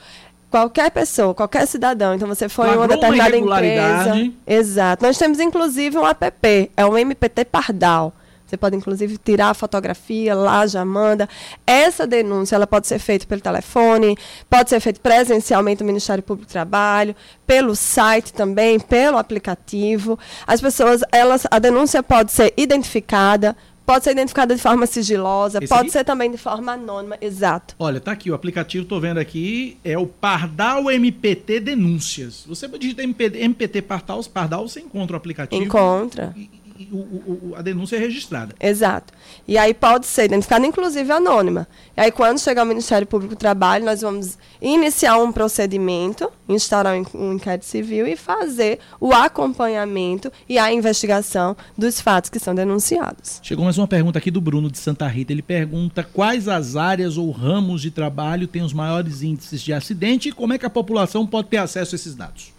Qualquer 0.49 0.89
pessoa, 0.91 1.34
qualquer 1.34 1.67
cidadão. 1.67 2.15
Então 2.15 2.27
você 2.27 2.49
foi 2.49 2.69
em 2.69 2.71
uma 2.71 2.80
uma 2.80 2.88
determinada 2.88 3.30
irregularidade. 3.30 4.19
empresa. 4.19 4.34
Exato. 4.47 5.05
Nós 5.05 5.17
temos 5.17 5.39
inclusive 5.39 5.97
um 5.97 6.07
app, 6.07 6.71
é 6.76 6.85
o 6.85 6.97
MPT 6.97 7.45
Pardal. 7.45 8.13
Você 8.49 8.57
pode 8.57 8.76
inclusive 8.76 9.15
tirar 9.19 9.51
a 9.51 9.53
fotografia 9.53 10.34
lá, 10.34 10.65
já 10.65 10.84
manda. 10.84 11.30
Essa 11.67 12.07
denúncia 12.07 12.55
ela 12.55 12.65
pode 12.65 12.88
ser 12.88 12.97
feita 12.97 13.27
pelo 13.27 13.39
telefone, 13.39 14.17
pode 14.49 14.71
ser 14.71 14.80
feita 14.80 14.99
presencialmente 14.99 15.84
no 15.84 15.88
Ministério 15.88 16.23
Público 16.23 16.49
do 16.49 16.51
Trabalho, 16.51 17.15
pelo 17.45 17.76
site 17.76 18.34
também, 18.34 18.80
pelo 18.80 19.19
aplicativo. 19.19 20.17
As 20.47 20.59
pessoas, 20.59 21.01
elas, 21.11 21.45
a 21.51 21.59
denúncia 21.59 22.01
pode 22.01 22.31
ser 22.31 22.51
identificada, 22.57 23.55
pode 23.89 24.03
ser 24.03 24.11
identificada 24.11 24.55
de 24.55 24.61
forma 24.61 24.85
sigilosa, 24.85 25.57
Esse 25.57 25.67
pode 25.67 25.81
aqui? 25.81 25.91
ser 25.91 26.03
também 26.03 26.29
de 26.29 26.37
forma 26.37 26.73
anônima, 26.73 27.17
exato. 27.19 27.75
Olha, 27.79 27.99
tá 27.99 28.11
aqui, 28.11 28.29
o 28.29 28.35
aplicativo, 28.35 28.85
tô 28.85 28.99
vendo 28.99 29.17
aqui, 29.17 29.77
é 29.83 29.97
o 29.97 30.05
Pardal 30.05 30.91
MPT 30.91 31.59
Denúncias. 31.59 32.45
Você 32.47 32.67
digita 32.67 33.01
MPT, 33.01 33.39
MPT 33.39 33.81
Pardal, 33.81 34.23
Pardal, 34.25 34.67
você 34.67 34.79
encontra 34.79 35.15
o 35.15 35.17
aplicativo. 35.17 35.63
Encontra. 35.63 36.35
E 36.37 36.59
o- 36.91 37.49
o- 37.51 37.53
a 37.56 37.61
denúncia 37.61 37.95
é 37.95 37.99
registrada. 37.99 38.56
Exato. 38.60 39.14
E 39.47 39.57
aí 39.57 39.73
pode 39.73 40.06
ser 40.06 40.26
identificada, 40.26 40.65
inclusive 40.65 41.11
anônima. 41.11 41.68
E 41.97 42.01
aí, 42.01 42.11
quando 42.11 42.39
chegar 42.39 42.61
ao 42.61 42.68
Ministério 42.68 43.06
Público 43.06 43.35
do 43.35 43.38
Trabalho, 43.38 43.84
nós 43.85 44.01
vamos 44.01 44.38
iniciar 44.61 45.18
um 45.18 45.31
procedimento, 45.31 46.31
instaurar 46.47 46.95
um, 47.14 47.34
inquérito 47.34 47.65
civil 47.65 48.07
e 48.07 48.15
fazer 48.15 48.80
o 48.99 49.14
acompanhamento 49.14 50.31
e 50.47 50.57
a 50.57 50.72
investigação 50.72 51.56
dos 51.77 51.99
fatos 51.99 52.30
que 52.30 52.39
são 52.39 52.56
denunciados. 52.56 53.39
Chegou 53.43 53.65
mais 53.65 53.77
uma 53.77 53.88
pergunta 53.88 54.18
aqui 54.19 54.31
do 54.31 54.39
Bruno 54.39 54.69
de 54.72 54.77
Santa 54.77 55.07
Rita. 55.07 55.34
Ele 55.34 55.41
pergunta 55.41 56.03
quais 56.03 56.47
as 56.47 56.76
áreas 56.76 57.18
ou 57.18 57.30
ramos 57.31 57.81
de 57.81 57.91
trabalho 57.91 58.47
têm 58.47 58.61
os 58.61 58.73
maiores 58.73 59.22
índices 59.22 59.61
de 59.61 59.73
acidente 59.73 60.30
e 60.30 60.31
como 60.31 60.53
é 60.53 60.57
que 60.57 60.65
a 60.65 60.69
população 60.69 61.26
pode 61.27 61.49
ter 61.49 61.57
acesso 61.57 61.95
a 61.95 61.97
esses 61.97 62.15
dados. 62.15 62.53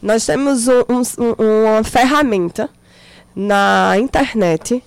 Nós 0.00 0.26
temos 0.26 0.66
um- 0.68 1.02
um- 1.18 1.72
uma 1.74 1.84
ferramenta 1.84 2.68
na 3.34 3.94
internet, 3.98 4.82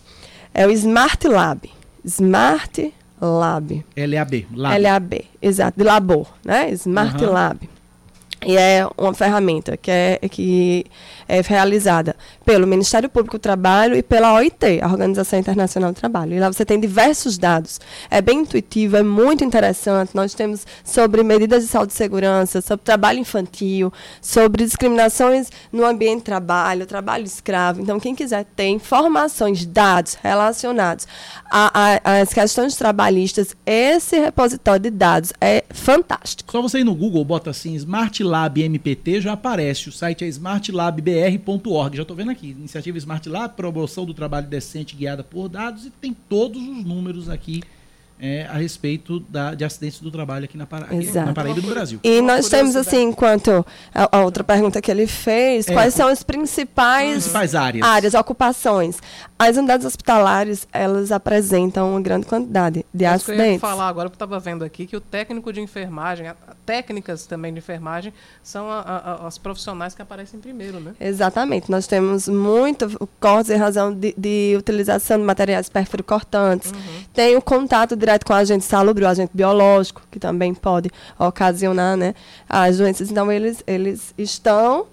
é 0.54 0.66
o 0.66 0.72
Smart 0.72 1.28
Lab. 1.28 1.70
Smart 2.04 2.94
Lab. 3.22 3.86
LAB. 3.96 4.48
Lab. 4.54 4.82
LAB, 4.82 5.14
exato, 5.42 5.78
de 5.78 5.84
labor, 5.84 6.28
né? 6.44 6.70
Smart 6.72 7.24
Aham. 7.24 7.34
Lab. 7.34 7.70
E 8.46 8.58
é 8.58 8.88
uma 8.96 9.14
ferramenta 9.14 9.76
que 9.76 9.90
é, 9.90 10.20
que 10.30 10.86
é 11.28 11.42
realizada 11.42 12.16
pelo 12.46 12.68
Ministério 12.68 13.10
Público 13.10 13.38
do 13.38 13.42
Trabalho 13.42 13.96
e 13.96 14.04
pela 14.04 14.34
OIT, 14.36 14.80
a 14.82 14.88
Organização 14.88 15.40
Internacional 15.40 15.92
do 15.92 15.96
Trabalho. 15.96 16.36
E 16.36 16.40
lá 16.40 16.52
você 16.52 16.64
tem 16.64 16.80
diversos 16.80 17.38
dados. 17.38 17.80
É 18.10 18.22
bem 18.22 18.42
intuitivo, 18.42 18.98
é 18.98 19.04
muito 19.04 19.44
interessante. 19.44 20.12
Nós 20.14 20.36
temos 20.36 20.66
sobre 20.84 21.24
medidas 21.24 21.64
de 21.64 21.70
saúde 21.70 21.92
e 21.92 21.96
segurança, 21.96 22.62
sobre 22.62 22.86
trabalho 22.86 23.18
infantil, 23.18 23.92
sobre 24.22 24.64
discriminações 24.64 25.50
no 25.72 25.84
ambiente 25.84 26.20
de 26.20 26.26
trabalho, 26.26 26.86
trabalho 26.86 27.26
escravo. 27.26 27.82
Então, 27.82 28.00
quem 28.00 28.14
quiser 28.14 28.46
ter 28.56 28.68
informações, 28.68 29.66
dados 29.66 30.16
relacionados 30.22 31.08
às 31.50 32.32
questões 32.32 32.76
trabalhistas, 32.76 33.56
esse 33.66 34.20
repositório 34.20 34.84
de 34.84 34.92
dados 34.92 35.34
é 35.42 35.64
fantástico. 35.72 36.52
Só 36.52 36.62
você 36.62 36.80
ir 36.80 36.84
no 36.84 36.94
Google, 36.94 37.26
bota 37.26 37.50
assim, 37.50 37.74
Smart 37.74 38.24
Lab 38.24 38.62
MPT, 38.62 39.22
já 39.22 39.34
aparece. 39.34 39.90
O 39.90 39.92
site 39.92 40.24
é 40.24 40.28
smartlabbr.org. 40.28 41.98
Já 41.98 42.04
estou 42.04 42.16
vendo 42.16 42.32
aqui. 42.32 42.35
Iniciativa 42.44 42.98
Smart 42.98 43.28
Lab, 43.30 43.56
promoção 43.56 44.06
do 44.06 44.14
trabalho 44.14 44.48
decente 44.48 44.96
guiada 44.96 45.24
por 45.24 45.48
dados 45.48 45.86
e 45.86 45.90
tem 45.90 46.14
todos 46.14 46.62
os 46.62 46.84
números 46.84 47.30
aqui 47.30 47.62
é, 48.20 48.46
a 48.50 48.54
respeito 48.54 49.20
da, 49.20 49.54
de 49.54 49.66
acidentes 49.66 50.00
do 50.00 50.10
trabalho 50.10 50.46
aqui 50.46 50.58
na, 50.58 50.66
Para, 50.66 50.86
aqui 50.86 50.96
Exato. 50.98 51.28
na 51.28 51.34
Paraíba 51.34 51.60
e 51.60 51.64
no 51.64 51.70
Brasil. 51.70 52.00
E 52.04 52.22
nós 52.22 52.48
temos, 52.48 52.76
assim, 52.76 53.04
enquanto 53.04 53.66
a, 53.94 54.18
a 54.18 54.22
outra 54.24 54.44
pergunta 54.44 54.82
que 54.82 54.90
ele 54.90 55.06
fez, 55.06 55.68
É, 55.68 55.74
quais 55.74 55.94
são 55.94 56.08
as 56.08 56.24
principais, 56.24 57.12
Principais 57.12 57.56
áreas. 57.56 57.86
áreas, 57.86 58.14
ocupações? 58.14 59.00
As 59.38 59.58
unidades 59.58 59.86
hospitalares, 59.86 60.66
elas 60.72 61.12
apresentam 61.12 61.90
uma 61.92 62.02
grande 62.02 62.26
quantidade 62.26 62.86
de 62.94 63.00
que 63.00 63.04
eu 63.04 63.10
ia 63.10 63.12
acidentes. 63.14 63.60
falar 63.62 63.88
agora, 63.90 64.10
porque 64.10 64.24
eu 64.24 64.26
estava 64.26 64.40
vendo 64.40 64.64
aqui 64.64 64.88
que 64.88 64.96
o 64.96 65.02
técnico 65.02 65.52
de 65.52 65.60
enfermagem, 65.60 66.28
a- 66.30 66.36
a- 66.48 66.56
técnicas 66.66 67.26
também 67.26 67.52
de 67.52 67.60
enfermagem, 67.60 68.14
são 68.42 68.70
a- 68.72 68.80
a- 68.80 69.12
a- 69.26 69.28
as 69.28 69.38
profissionais 69.38 69.94
que 69.94 70.02
aparecem 70.02 70.40
primeiro, 70.40 70.80
né? 70.80 70.94
Exatamente. 71.02 71.70
Nós 71.70 71.86
temos 71.86 72.30
muito 72.30 73.10
cortes 73.20 73.52
em 73.52 73.58
razão 73.58 73.94
de, 73.94 74.16
de 74.18 74.56
utilização 74.58 75.18
de 75.18 75.24
materiais 75.26 75.68
perfuro-cortantes. 75.68 76.72
Tem 77.14 77.36
o 77.36 77.42
contato 77.42 77.96
direto 78.06 78.26
com 78.26 78.34
o 78.34 78.36
agente 78.36 78.64
salubre, 78.64 79.04
o 79.04 79.08
agente 79.08 79.32
biológico, 79.34 80.02
que 80.12 80.20
também 80.20 80.54
pode 80.54 80.92
ocasionar 81.18 81.98
né, 81.98 82.14
as 82.48 82.78
doenças. 82.78 83.10
Então, 83.10 83.32
eles, 83.32 83.64
eles 83.66 84.14
estão 84.18 84.86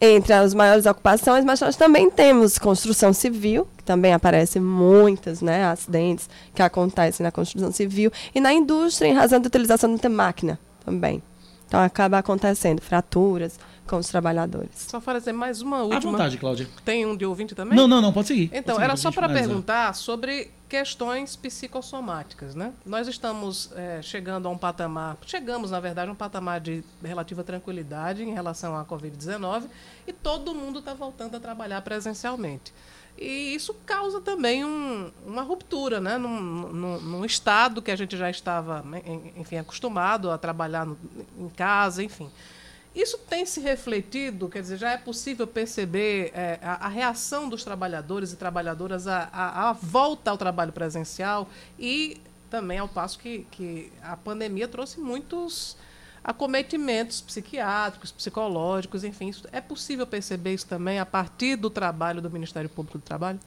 entre 0.00 0.34
as 0.34 0.52
maiores 0.52 0.84
ocupações, 0.84 1.44
mas 1.44 1.60
nós 1.60 1.76
também 1.76 2.10
temos 2.10 2.58
construção 2.58 3.12
civil, 3.14 3.66
que 3.76 3.82
também 3.82 4.12
aparecem 4.12 4.60
muitas 4.60 5.40
né, 5.40 5.64
acidentes 5.64 6.28
que 6.54 6.62
acontecem 6.62 7.24
na 7.24 7.32
construção 7.32 7.72
civil, 7.72 8.12
e 8.34 8.40
na 8.40 8.52
indústria, 8.52 9.08
em 9.08 9.14
razão 9.14 9.40
da 9.40 9.46
utilização 9.46 9.88
de 9.88 9.92
muita 9.92 10.10
máquina 10.10 10.58
também. 10.84 11.22
Então, 11.66 11.80
acaba 11.80 12.18
acontecendo 12.18 12.82
fraturas 12.82 13.58
com 13.86 13.96
os 13.96 14.06
trabalhadores. 14.08 14.70
Só 14.74 15.00
fazer 15.00 15.32
mais 15.32 15.62
uma 15.62 15.78
À 15.78 15.82
última. 15.82 16.12
vontade, 16.12 16.36
Cláudia. 16.36 16.68
Tem 16.84 17.06
um 17.06 17.16
de 17.16 17.24
ouvinte 17.24 17.54
também? 17.54 17.76
Não, 17.76 17.88
não, 17.88 18.00
não, 18.00 18.12
pode 18.12 18.28
seguir. 18.28 18.44
Então, 18.52 18.62
Pode 18.62 18.74
seguir, 18.76 18.84
era 18.84 18.96
só 18.96 19.10
para 19.10 19.28
perguntar 19.28 19.94
sobre 19.94 20.50
questões 20.78 21.36
psicossomáticas, 21.36 22.56
né? 22.56 22.72
Nós 22.84 23.06
estamos 23.06 23.70
eh, 23.76 24.00
chegando 24.02 24.48
a 24.48 24.50
um 24.50 24.58
patamar, 24.58 25.16
chegamos, 25.24 25.70
na 25.70 25.78
verdade, 25.78 26.08
a 26.08 26.12
um 26.12 26.16
patamar 26.16 26.60
de 26.60 26.82
relativa 27.00 27.44
tranquilidade 27.44 28.24
em 28.24 28.32
relação 28.34 28.76
à 28.76 28.84
Covid-19 28.84 29.66
e 30.04 30.12
todo 30.12 30.52
mundo 30.52 30.80
está 30.80 30.92
voltando 30.92 31.36
a 31.36 31.40
trabalhar 31.40 31.80
presencialmente. 31.82 32.74
E 33.16 33.54
isso 33.54 33.72
causa 33.86 34.20
também 34.20 34.64
um- 34.64 35.12
uma 35.24 35.42
ruptura, 35.42 36.00
né? 36.00 36.18
Num, 36.18 36.40
num- 36.40 37.00
num 37.00 37.24
estado 37.24 37.80
que 37.80 37.92
a 37.92 37.96
gente 37.96 38.16
já 38.16 38.28
estava, 38.28 38.84
en- 39.06 39.32
enfim, 39.36 39.58
acostumado 39.58 40.28
a 40.28 40.36
trabalhar 40.36 40.84
no- 40.84 40.98
em 41.38 41.48
casa, 41.50 42.02
enfim. 42.02 42.28
Isso 42.94 43.18
tem 43.18 43.44
se 43.44 43.60
refletido, 43.60 44.48
quer 44.48 44.62
dizer, 44.62 44.76
já 44.76 44.92
é 44.92 44.96
possível 44.96 45.46
perceber 45.46 46.30
eh, 46.32 46.60
a, 46.62 46.86
a 46.86 46.88
reação 46.88 47.48
dos 47.48 47.64
trabalhadores 47.64 48.32
e 48.32 48.36
trabalhadoras 48.36 49.08
à 49.08 49.76
volta 49.82 50.30
ao 50.30 50.38
trabalho 50.38 50.72
presencial 50.72 51.48
e 51.76 52.20
também 52.48 52.78
ao 52.78 52.88
passo 52.88 53.18
que, 53.18 53.46
que 53.50 53.92
a 54.00 54.16
pandemia 54.16 54.68
trouxe 54.68 55.00
muitos 55.00 55.76
acometimentos 56.24 57.20
psiquiátricos, 57.20 58.10
psicológicos, 58.10 59.04
enfim. 59.04 59.30
É 59.52 59.60
possível 59.60 60.06
perceber 60.06 60.54
isso 60.54 60.66
também 60.66 60.98
a 60.98 61.04
partir 61.04 61.56
do 61.56 61.68
trabalho 61.68 62.22
do 62.22 62.30
Ministério 62.30 62.70
Público 62.70 62.96
do 62.98 63.02
Trabalho? 63.02 63.38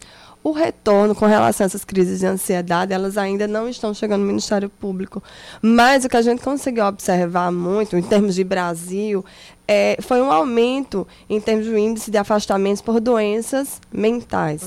O 0.43 0.51
retorno 0.51 1.15
com 1.15 1.25
relação 1.25 1.65
a 1.65 1.67
essas 1.67 1.83
crises 1.83 2.19
de 2.19 2.27
ansiedade, 2.27 2.93
elas 2.93 3.17
ainda 3.17 3.47
não 3.47 3.67
estão 3.67 3.93
chegando 3.93 4.21
no 4.21 4.27
Ministério 4.27 4.69
Público. 4.69 5.23
Mas 5.61 6.05
o 6.05 6.09
que 6.09 6.15
a 6.15 6.21
gente 6.21 6.41
conseguiu 6.41 6.85
observar 6.85 7.51
muito, 7.51 7.97
em 7.97 8.03
termos 8.03 8.35
de 8.35 8.43
Brasil, 8.43 9.25
é, 9.67 9.97
foi 9.99 10.21
um 10.21 10.31
aumento 10.31 11.05
em 11.29 11.41
termos 11.41 11.65
do 11.65 11.77
índice 11.77 12.09
de 12.09 12.17
afastamentos 12.17 12.81
por 12.81 13.01
doenças 13.01 13.81
mentais. 13.91 14.63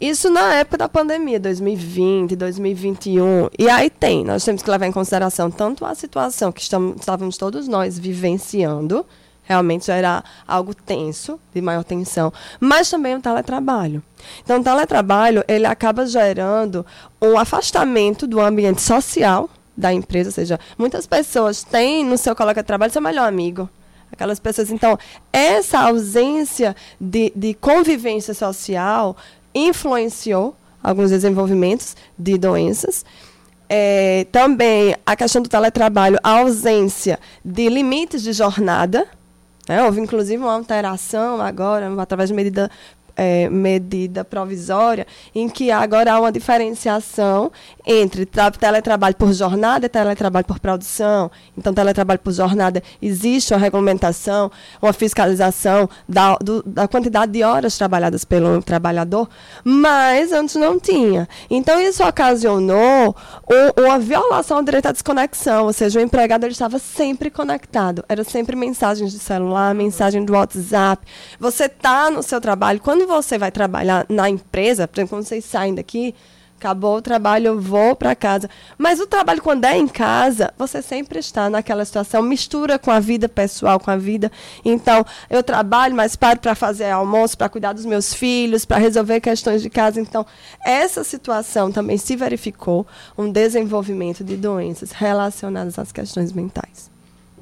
Isso 0.00 0.30
na 0.30 0.54
época 0.54 0.78
da 0.78 0.88
pandemia, 0.88 1.40
2020, 1.40 2.36
2021. 2.36 3.48
E 3.58 3.68
aí 3.68 3.90
tem, 3.90 4.24
nós 4.24 4.44
temos 4.44 4.62
que 4.62 4.70
levar 4.70 4.86
em 4.86 4.92
consideração 4.92 5.50
tanto 5.50 5.84
a 5.84 5.92
situação 5.92 6.52
que 6.52 6.60
estamos, 6.60 7.00
estávamos 7.00 7.36
todos 7.36 7.66
nós 7.66 7.98
vivenciando, 7.98 9.04
realmente 9.42 9.86
já 9.86 9.96
era 9.96 10.22
algo 10.46 10.72
tenso, 10.72 11.40
de 11.52 11.60
maior 11.60 11.82
tensão, 11.82 12.32
mas 12.60 12.88
também 12.88 13.16
o 13.16 13.20
teletrabalho. 13.20 14.00
Então, 14.44 14.60
o 14.60 14.62
teletrabalho, 14.62 15.42
ele 15.48 15.66
acaba 15.66 16.06
gerando 16.06 16.86
um 17.20 17.36
afastamento 17.36 18.24
do 18.24 18.40
ambiente 18.40 18.80
social 18.80 19.50
da 19.76 19.92
empresa, 19.92 20.28
ou 20.28 20.34
seja, 20.34 20.60
muitas 20.76 21.08
pessoas 21.08 21.64
têm 21.64 22.04
no 22.04 22.16
seu 22.16 22.36
colega 22.36 22.62
de 22.62 22.66
trabalho 22.68 22.92
seu 22.92 23.02
melhor 23.02 23.26
amigo. 23.26 23.68
Aquelas 24.12 24.38
pessoas, 24.38 24.70
então, 24.70 24.98
essa 25.32 25.80
ausência 25.80 26.74
de, 27.00 27.32
de 27.34 27.52
convivência 27.54 28.32
social 28.32 29.16
influenciou 29.54 30.54
alguns 30.82 31.10
desenvolvimentos 31.10 31.96
de 32.18 32.38
doenças. 32.38 33.04
É, 33.68 34.26
também 34.32 34.94
a 35.04 35.14
questão 35.14 35.42
do 35.42 35.48
teletrabalho, 35.48 36.18
a 36.22 36.38
ausência 36.38 37.18
de 37.44 37.68
limites 37.68 38.22
de 38.22 38.32
jornada. 38.32 39.06
Né? 39.68 39.82
Houve, 39.84 40.00
inclusive, 40.00 40.42
uma 40.42 40.54
alteração 40.54 41.42
agora, 41.42 41.90
através 42.00 42.30
de 42.30 42.34
medida 42.34 42.70
é, 43.18 43.50
medida 43.50 44.24
provisória, 44.24 45.04
em 45.34 45.48
que 45.48 45.72
agora 45.72 46.12
há 46.12 46.20
uma 46.20 46.30
diferenciação 46.30 47.50
entre 47.84 48.24
teletrabalho 48.60 49.16
por 49.16 49.32
jornada 49.32 49.86
e 49.86 49.88
teletrabalho 49.88 50.46
por 50.46 50.60
produção. 50.60 51.28
Então, 51.56 51.74
teletrabalho 51.74 52.20
por 52.20 52.32
jornada 52.32 52.80
existe 53.02 53.52
uma 53.52 53.58
regulamentação, 53.58 54.52
uma 54.80 54.92
fiscalização 54.92 55.88
da, 56.08 56.36
do, 56.36 56.62
da 56.62 56.86
quantidade 56.86 57.32
de 57.32 57.42
horas 57.42 57.76
trabalhadas 57.76 58.24
pelo 58.24 58.62
trabalhador, 58.62 59.28
mas 59.64 60.30
antes 60.30 60.54
não 60.54 60.78
tinha. 60.78 61.28
Então, 61.50 61.80
isso 61.80 62.04
ocasionou 62.04 63.16
um, 63.50 63.82
uma 63.82 63.98
violação 63.98 64.58
ao 64.58 64.62
direito 64.62 64.86
à 64.86 64.92
desconexão, 64.92 65.64
ou 65.64 65.72
seja, 65.72 65.98
o 65.98 66.02
empregado 66.02 66.44
ele 66.44 66.52
estava 66.52 66.78
sempre 66.78 67.30
conectado, 67.30 68.04
era 68.08 68.22
sempre 68.22 68.54
mensagens 68.54 69.10
de 69.10 69.18
celular, 69.18 69.74
mensagem 69.74 70.24
do 70.24 70.34
WhatsApp. 70.34 71.04
Você 71.40 71.64
está 71.64 72.10
no 72.10 72.22
seu 72.22 72.40
trabalho, 72.40 72.78
quando 72.78 73.07
você 73.08 73.36
vai 73.36 73.50
trabalhar 73.50 74.06
na 74.08 74.30
empresa, 74.30 74.86
por 74.86 75.00
exemplo, 75.00 75.16
quando 75.16 75.24
vocês 75.24 75.44
saem 75.44 75.74
daqui, 75.74 76.14
acabou 76.58 76.96
o 76.96 77.02
trabalho, 77.02 77.46
eu 77.46 77.60
vou 77.60 77.94
para 77.94 78.14
casa. 78.14 78.50
Mas 78.76 79.00
o 79.00 79.06
trabalho, 79.06 79.40
quando 79.40 79.64
é 79.64 79.78
em 79.78 79.86
casa, 79.86 80.52
você 80.58 80.82
sempre 80.82 81.18
está 81.20 81.48
naquela 81.48 81.84
situação, 81.84 82.20
mistura 82.22 82.78
com 82.78 82.90
a 82.90 83.00
vida 83.00 83.28
pessoal, 83.28 83.78
com 83.78 83.90
a 83.90 83.96
vida. 83.96 84.30
Então, 84.64 85.06
eu 85.30 85.42
trabalho, 85.42 85.94
mas 85.94 86.16
paro 86.16 86.40
para 86.40 86.54
fazer 86.54 86.90
almoço, 86.90 87.38
para 87.38 87.48
cuidar 87.48 87.72
dos 87.72 87.86
meus 87.86 88.12
filhos, 88.12 88.64
para 88.64 88.76
resolver 88.78 89.20
questões 89.20 89.62
de 89.62 89.70
casa. 89.70 90.00
Então, 90.00 90.26
essa 90.64 91.04
situação 91.04 91.70
também 91.70 91.96
se 91.96 92.16
verificou 92.16 92.86
um 93.16 93.30
desenvolvimento 93.30 94.24
de 94.24 94.36
doenças 94.36 94.90
relacionadas 94.90 95.78
às 95.78 95.92
questões 95.92 96.32
mentais. 96.32 96.90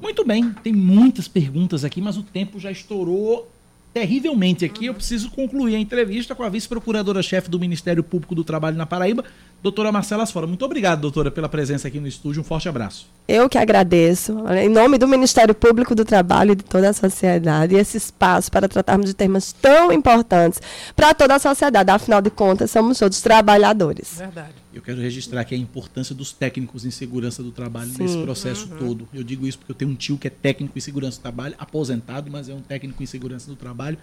Muito 0.01 0.24
bem, 0.26 0.52
tem 0.62 0.74
muitas 0.74 1.26
perguntas 1.26 1.82
aqui, 1.82 2.02
mas 2.02 2.18
o 2.18 2.22
tempo 2.22 2.60
já 2.60 2.70
estourou 2.70 3.48
terrivelmente 3.97 4.62
aqui. 4.62 4.85
Eu 4.85 4.93
preciso 4.93 5.31
concluir 5.31 5.74
a 5.74 5.78
entrevista 5.78 6.35
com 6.35 6.43
a 6.43 6.51
vice-procuradora-chefe 6.51 7.48
do 7.48 7.59
Ministério 7.59 8.05
Público 8.05 8.35
do 8.35 8.44
Trabalho 8.44 8.77
na 8.77 8.85
Paraíba, 8.85 9.24
doutora 9.62 9.91
Marcela 9.91 10.23
Asfora. 10.23 10.47
Muito 10.47 10.65
obrigado, 10.65 11.01
doutora, 11.01 11.31
pela 11.31 11.49
presença 11.49 11.89
aqui 11.89 11.99
no 11.99 12.07
estúdio. 12.07 12.41
Um 12.41 12.45
forte 12.45 12.69
abraço. 12.69 13.07
Eu 13.27 13.49
que 13.49 13.59
agradeço, 13.59 14.33
em 14.57 14.69
nome 14.69 14.99
do 14.99 15.09
Ministério 15.09 15.55
Público 15.55 15.95
do 15.95 16.05
Trabalho 16.05 16.53
e 16.53 16.55
de 16.57 16.62
toda 16.62 16.89
a 16.89 16.93
sociedade, 16.93 17.74
esse 17.74 17.97
espaço 17.97 18.51
para 18.53 18.69
tratarmos 18.69 19.07
de 19.07 19.15
temas 19.15 19.53
tão 19.53 19.91
importantes 19.91 20.61
para 20.95 21.12
toda 21.12 21.35
a 21.35 21.39
sociedade. 21.39 21.91
Afinal 21.91 22.23
de 22.23 22.31
contas, 22.31 22.70
somos 22.70 22.99
todos 22.99 23.20
trabalhadores. 23.20 24.19
Verdade. 24.19 24.55
Eu 24.73 24.83
quero 24.83 25.01
registrar 25.01 25.41
aqui 25.41 25.55
a 25.55 25.59
importância 25.59 26.15
dos 26.15 26.33
técnicos 26.33 26.85
em 26.85 26.91
segurança 26.91 27.43
do 27.43 27.51
trabalho 27.51 27.91
Sim. 27.91 28.03
nesse 28.03 28.19
processo 28.19 28.69
Uhum. 28.70 28.77
todo. 28.78 29.09
Eu 29.12 29.24
digo 29.24 29.47
isso 29.47 29.59
porque 29.59 29.73
eu 29.73 29.77
tenho 29.77 29.91
um 29.91 29.95
tio 29.95 30.19
que 30.19 30.28
é 30.28 30.31
técnico 30.31 30.77
em 30.77 30.81
segurança 30.81 31.19
do 31.19 31.23
trabalho, 31.23 31.55
aposentado, 31.59 32.31
mas 32.31 32.49
é 32.49 32.55
um 32.55 32.61
técnico 32.61 33.03
em 33.03 33.07
segurança 33.07 33.49
do 33.49 33.57
trabalho 33.57 33.97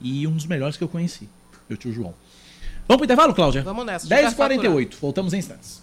e 0.00 0.26
um 0.26 0.32
dos 0.32 0.46
melhores 0.46 0.76
que 0.78 0.84
eu 0.84 0.88
conheci, 0.88 1.28
meu 1.68 1.76
tio 1.76 1.92
João. 1.92 2.14
Vamos 2.90 2.98
pro 2.98 3.04
intervalo, 3.04 3.32
Cláudia? 3.32 3.62
Vamos 3.62 3.86
nessa, 3.86 4.08
10h48, 4.08 4.96
voltamos 5.00 5.32
em 5.32 5.38
instantes. 5.38 5.80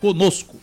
conosco. 0.00 0.58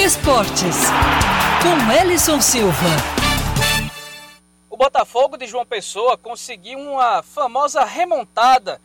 Esportes, 0.04 0.78
com 1.64 1.92
Ellison 1.92 2.40
Silva. 2.40 2.88
O 4.70 4.78
Botafogo 4.78 5.38
de 5.38 5.48
João 5.48 5.66
Pessoa 5.66 6.18
conseguiu 6.18 6.78
uma 6.80 7.24
famosa 7.24 7.84
remontada 7.84 8.80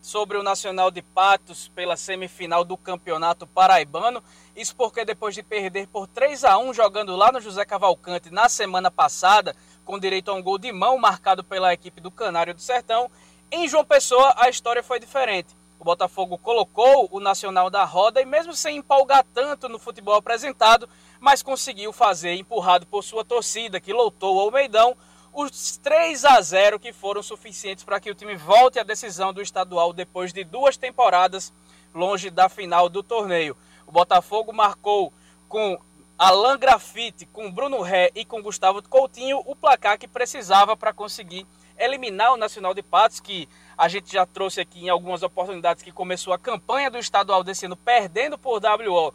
sobre 0.00 0.36
o 0.36 0.42
Nacional 0.42 0.90
de 0.90 1.02
Patos 1.02 1.68
pela 1.68 1.96
semifinal 1.96 2.64
do 2.64 2.76
Campeonato 2.76 3.46
Paraibano. 3.46 4.22
Isso 4.56 4.74
porque 4.74 5.04
depois 5.04 5.34
de 5.34 5.42
perder 5.42 5.86
por 5.86 6.06
3 6.06 6.44
a 6.44 6.58
1 6.58 6.74
jogando 6.74 7.14
lá 7.14 7.30
no 7.30 7.40
José 7.40 7.64
Cavalcante 7.64 8.30
na 8.30 8.48
semana 8.48 8.90
passada, 8.90 9.54
com 9.84 9.98
direito 9.98 10.30
a 10.30 10.34
um 10.34 10.42
gol 10.42 10.58
de 10.58 10.72
mão 10.72 10.98
marcado 10.98 11.44
pela 11.44 11.72
equipe 11.72 12.00
do 12.00 12.10
Canário 12.10 12.54
do 12.54 12.60
Sertão, 12.60 13.10
em 13.52 13.68
João 13.68 13.84
Pessoa 13.84 14.34
a 14.36 14.48
história 14.48 14.82
foi 14.82 14.98
diferente. 14.98 15.59
O 15.80 15.84
Botafogo 15.84 16.36
colocou 16.36 17.08
o 17.10 17.18
Nacional 17.18 17.70
da 17.70 17.84
roda 17.84 18.20
e, 18.20 18.26
mesmo 18.26 18.54
sem 18.54 18.76
empolgar 18.76 19.24
tanto 19.32 19.66
no 19.66 19.78
futebol 19.78 20.14
apresentado, 20.14 20.86
mas 21.18 21.42
conseguiu 21.42 21.90
fazer, 21.90 22.34
empurrado 22.34 22.86
por 22.86 23.02
sua 23.02 23.24
torcida, 23.24 23.80
que 23.80 23.90
lotou 23.90 24.36
o 24.36 24.40
Almeidão, 24.40 24.94
os 25.32 25.78
3 25.78 26.26
a 26.26 26.38
0 26.38 26.78
que 26.78 26.92
foram 26.92 27.22
suficientes 27.22 27.82
para 27.82 27.98
que 27.98 28.10
o 28.10 28.14
time 28.14 28.36
volte 28.36 28.78
à 28.78 28.82
decisão 28.82 29.32
do 29.32 29.40
estadual 29.40 29.94
depois 29.94 30.34
de 30.34 30.44
duas 30.44 30.76
temporadas 30.76 31.50
longe 31.94 32.28
da 32.28 32.50
final 32.50 32.90
do 32.90 33.02
torneio. 33.02 33.56
O 33.86 33.90
Botafogo 33.90 34.52
marcou 34.52 35.10
com 35.48 35.80
Alan 36.18 36.58
Grafite, 36.58 37.24
com 37.24 37.50
Bruno 37.50 37.80
Ré 37.80 38.10
e 38.14 38.22
com 38.22 38.42
Gustavo 38.42 38.86
Coutinho 38.86 39.42
o 39.46 39.56
placar 39.56 39.98
que 39.98 40.06
precisava 40.06 40.76
para 40.76 40.92
conseguir 40.92 41.46
eliminar 41.80 42.32
o 42.32 42.36
Nacional 42.36 42.74
de 42.74 42.82
Patos, 42.82 43.18
que 43.18 43.48
a 43.76 43.88
gente 43.88 44.12
já 44.12 44.26
trouxe 44.26 44.60
aqui 44.60 44.84
em 44.84 44.88
algumas 44.90 45.22
oportunidades 45.22 45.82
que 45.82 45.90
começou 45.90 46.32
a 46.32 46.38
campanha 46.38 46.90
do 46.90 46.98
estadual 46.98 47.42
desse 47.42 47.64
ano 47.64 47.76
perdendo 47.76 48.36
por 48.36 48.60
WO. 48.62 49.14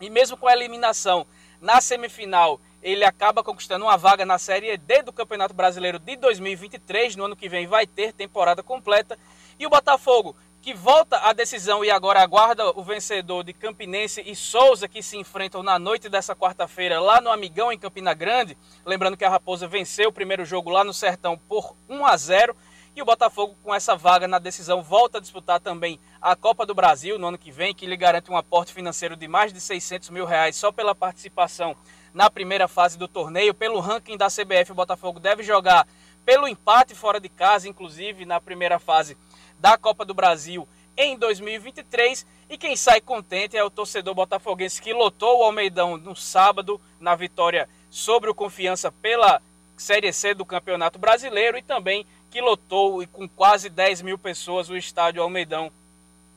E 0.00 0.10
mesmo 0.10 0.36
com 0.36 0.46
a 0.46 0.52
eliminação 0.52 1.26
na 1.60 1.80
semifinal, 1.80 2.60
ele 2.82 3.04
acaba 3.04 3.42
conquistando 3.42 3.86
uma 3.86 3.96
vaga 3.96 4.26
na 4.26 4.38
Série 4.38 4.76
D 4.76 5.02
do 5.02 5.12
Campeonato 5.12 5.54
Brasileiro 5.54 5.98
de 5.98 6.16
2023. 6.16 7.16
No 7.16 7.24
ano 7.24 7.34
que 7.34 7.48
vem 7.48 7.66
vai 7.66 7.86
ter 7.86 8.12
temporada 8.12 8.62
completa. 8.62 9.18
E 9.58 9.66
o 9.66 9.70
Botafogo, 9.70 10.36
que 10.66 10.74
volta 10.74 11.18
à 11.18 11.32
decisão 11.32 11.84
e 11.84 11.92
agora 11.92 12.20
aguarda 12.20 12.68
o 12.70 12.82
vencedor 12.82 13.44
de 13.44 13.52
Campinense 13.52 14.20
e 14.26 14.34
Souza, 14.34 14.88
que 14.88 15.00
se 15.00 15.16
enfrentam 15.16 15.62
na 15.62 15.78
noite 15.78 16.08
dessa 16.08 16.34
quarta-feira 16.34 16.98
lá 16.98 17.20
no 17.20 17.30
Amigão, 17.30 17.70
em 17.70 17.78
Campina 17.78 18.12
Grande. 18.12 18.58
Lembrando 18.84 19.16
que 19.16 19.24
a 19.24 19.30
Raposa 19.30 19.68
venceu 19.68 20.08
o 20.08 20.12
primeiro 20.12 20.44
jogo 20.44 20.68
lá 20.68 20.82
no 20.82 20.92
Sertão 20.92 21.38
por 21.38 21.76
1 21.88 22.04
a 22.04 22.16
0. 22.16 22.56
E 22.96 23.00
o 23.00 23.04
Botafogo, 23.04 23.56
com 23.62 23.72
essa 23.72 23.94
vaga 23.94 24.26
na 24.26 24.40
decisão, 24.40 24.82
volta 24.82 25.18
a 25.18 25.20
disputar 25.20 25.60
também 25.60 26.00
a 26.20 26.34
Copa 26.34 26.66
do 26.66 26.74
Brasil 26.74 27.16
no 27.16 27.28
ano 27.28 27.38
que 27.38 27.52
vem, 27.52 27.72
que 27.72 27.86
lhe 27.86 27.96
garante 27.96 28.28
um 28.28 28.36
aporte 28.36 28.74
financeiro 28.74 29.14
de 29.14 29.28
mais 29.28 29.52
de 29.52 29.60
600 29.60 30.10
mil 30.10 30.24
reais 30.24 30.56
só 30.56 30.72
pela 30.72 30.96
participação 30.96 31.76
na 32.12 32.28
primeira 32.28 32.66
fase 32.66 32.98
do 32.98 33.06
torneio. 33.06 33.54
Pelo 33.54 33.78
ranking 33.78 34.16
da 34.16 34.26
CBF, 34.26 34.72
o 34.72 34.74
Botafogo 34.74 35.20
deve 35.20 35.44
jogar 35.44 35.86
pelo 36.24 36.48
empate 36.48 36.92
fora 36.92 37.20
de 37.20 37.28
casa, 37.28 37.68
inclusive 37.68 38.26
na 38.26 38.40
primeira 38.40 38.80
fase 38.80 39.16
da 39.58 39.76
Copa 39.76 40.04
do 40.04 40.14
Brasil 40.14 40.66
em 40.96 41.16
2023. 41.16 42.26
E 42.48 42.56
quem 42.56 42.76
sai 42.76 43.00
contente 43.00 43.56
é 43.56 43.64
o 43.64 43.70
torcedor 43.70 44.14
botafoguense 44.14 44.80
que 44.80 44.92
lotou 44.92 45.40
o 45.40 45.42
Almeidão 45.42 45.96
no 45.96 46.14
sábado 46.14 46.80
na 47.00 47.14
vitória 47.14 47.68
sobre 47.90 48.30
o 48.30 48.34
Confiança 48.34 48.90
pela 48.90 49.42
Série 49.76 50.12
C 50.12 50.32
do 50.32 50.44
Campeonato 50.44 50.98
Brasileiro 50.98 51.58
e 51.58 51.62
também 51.62 52.06
que 52.30 52.40
lotou 52.40 53.02
e 53.02 53.06
com 53.06 53.28
quase 53.28 53.68
10 53.68 54.02
mil 54.02 54.18
pessoas 54.18 54.68
o 54.68 54.76
estádio 54.76 55.22
Almeidão 55.22 55.70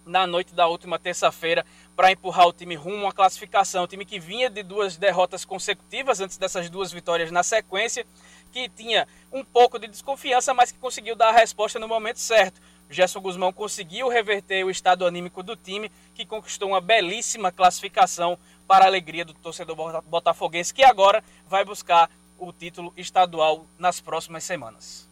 na 0.06 0.26
noite 0.26 0.54
da 0.54 0.68
última 0.68 0.98
terça-feira 0.98 1.66
para 1.96 2.12
empurrar 2.12 2.48
o 2.48 2.54
time 2.54 2.76
rumo 2.76 3.08
à 3.08 3.12
classificação. 3.12 3.84
O 3.84 3.88
time 3.88 4.06
que 4.06 4.20
vinha 4.20 4.50
de 4.50 4.64
duas 4.64 4.98
derrotas 4.98 5.46
consecutivas 5.46 6.20
antes 6.20 6.38
dessas 6.38 6.70
duas 6.70 6.91
vitórias 6.91 7.32
na 7.32 7.44
sequência, 7.44 8.06
que 8.52 8.68
tinha 8.70 9.08
um 9.32 9.44
pouco 9.44 9.78
de 9.78 9.88
desconfiança, 9.88 10.54
mas 10.54 10.72
que 10.72 10.80
conseguiu 10.80 11.16
dar 11.16 11.30
a 11.30 11.38
resposta 11.38 11.78
no 11.78 11.88
momento 11.88 12.20
certo. 12.20 12.60
Gerson 12.90 13.22
Guzmão 13.22 13.53
conseguiu 13.53 14.10
reverter 14.10 14.66
o 14.66 14.72
estado 14.72 15.06
anímico 15.06 15.44
do 15.44 15.56
time, 15.56 15.91
que 16.16 16.26
conquistou 16.26 16.70
uma 16.70 16.82
belíssima 16.82 17.52
classificação 17.52 18.38
para 18.68 18.86
a 18.86 18.88
alegria 18.88 19.24
do 19.24 19.34
torcedor 19.34 20.02
botafoguense, 20.03 20.74
que 20.74 20.84
agora 20.84 21.24
vai 21.48 21.64
buscar 21.64 22.10
o 22.40 22.52
título 22.52 22.91
estadual 22.98 23.66
nas 23.78 24.02
próximas 24.02 24.44
semanas. 24.44 25.07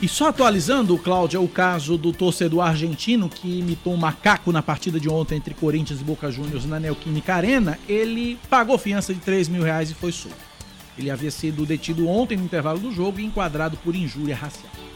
E 0.00 0.06
só 0.06 0.28
atualizando, 0.28 0.96
Cláudia, 0.96 1.40
o 1.40 1.48
caso 1.48 1.98
do 1.98 2.12
torcedor 2.12 2.60
argentino 2.60 3.28
que 3.28 3.58
imitou 3.58 3.92
um 3.92 3.96
macaco 3.96 4.52
na 4.52 4.62
partida 4.62 4.98
de 4.98 5.08
ontem 5.08 5.34
entre 5.34 5.54
Corinthians 5.54 6.00
e 6.00 6.04
Boca 6.04 6.30
Juniors 6.30 6.64
na 6.64 6.78
Neoquímica 6.78 7.34
Arena, 7.34 7.78
ele 7.88 8.38
pagou 8.48 8.78
fiança 8.78 9.12
de 9.12 9.20
3 9.20 9.48
mil 9.48 9.64
reais 9.64 9.90
e 9.90 9.94
foi 9.94 10.12
solto. 10.12 10.38
Ele 10.96 11.10
havia 11.10 11.32
sido 11.32 11.66
detido 11.66 12.08
ontem 12.08 12.38
no 12.38 12.44
intervalo 12.44 12.78
do 12.78 12.92
jogo 12.92 13.18
e 13.18 13.24
enquadrado 13.24 13.76
por 13.78 13.94
injúria 13.94 14.36
racial. 14.36 14.87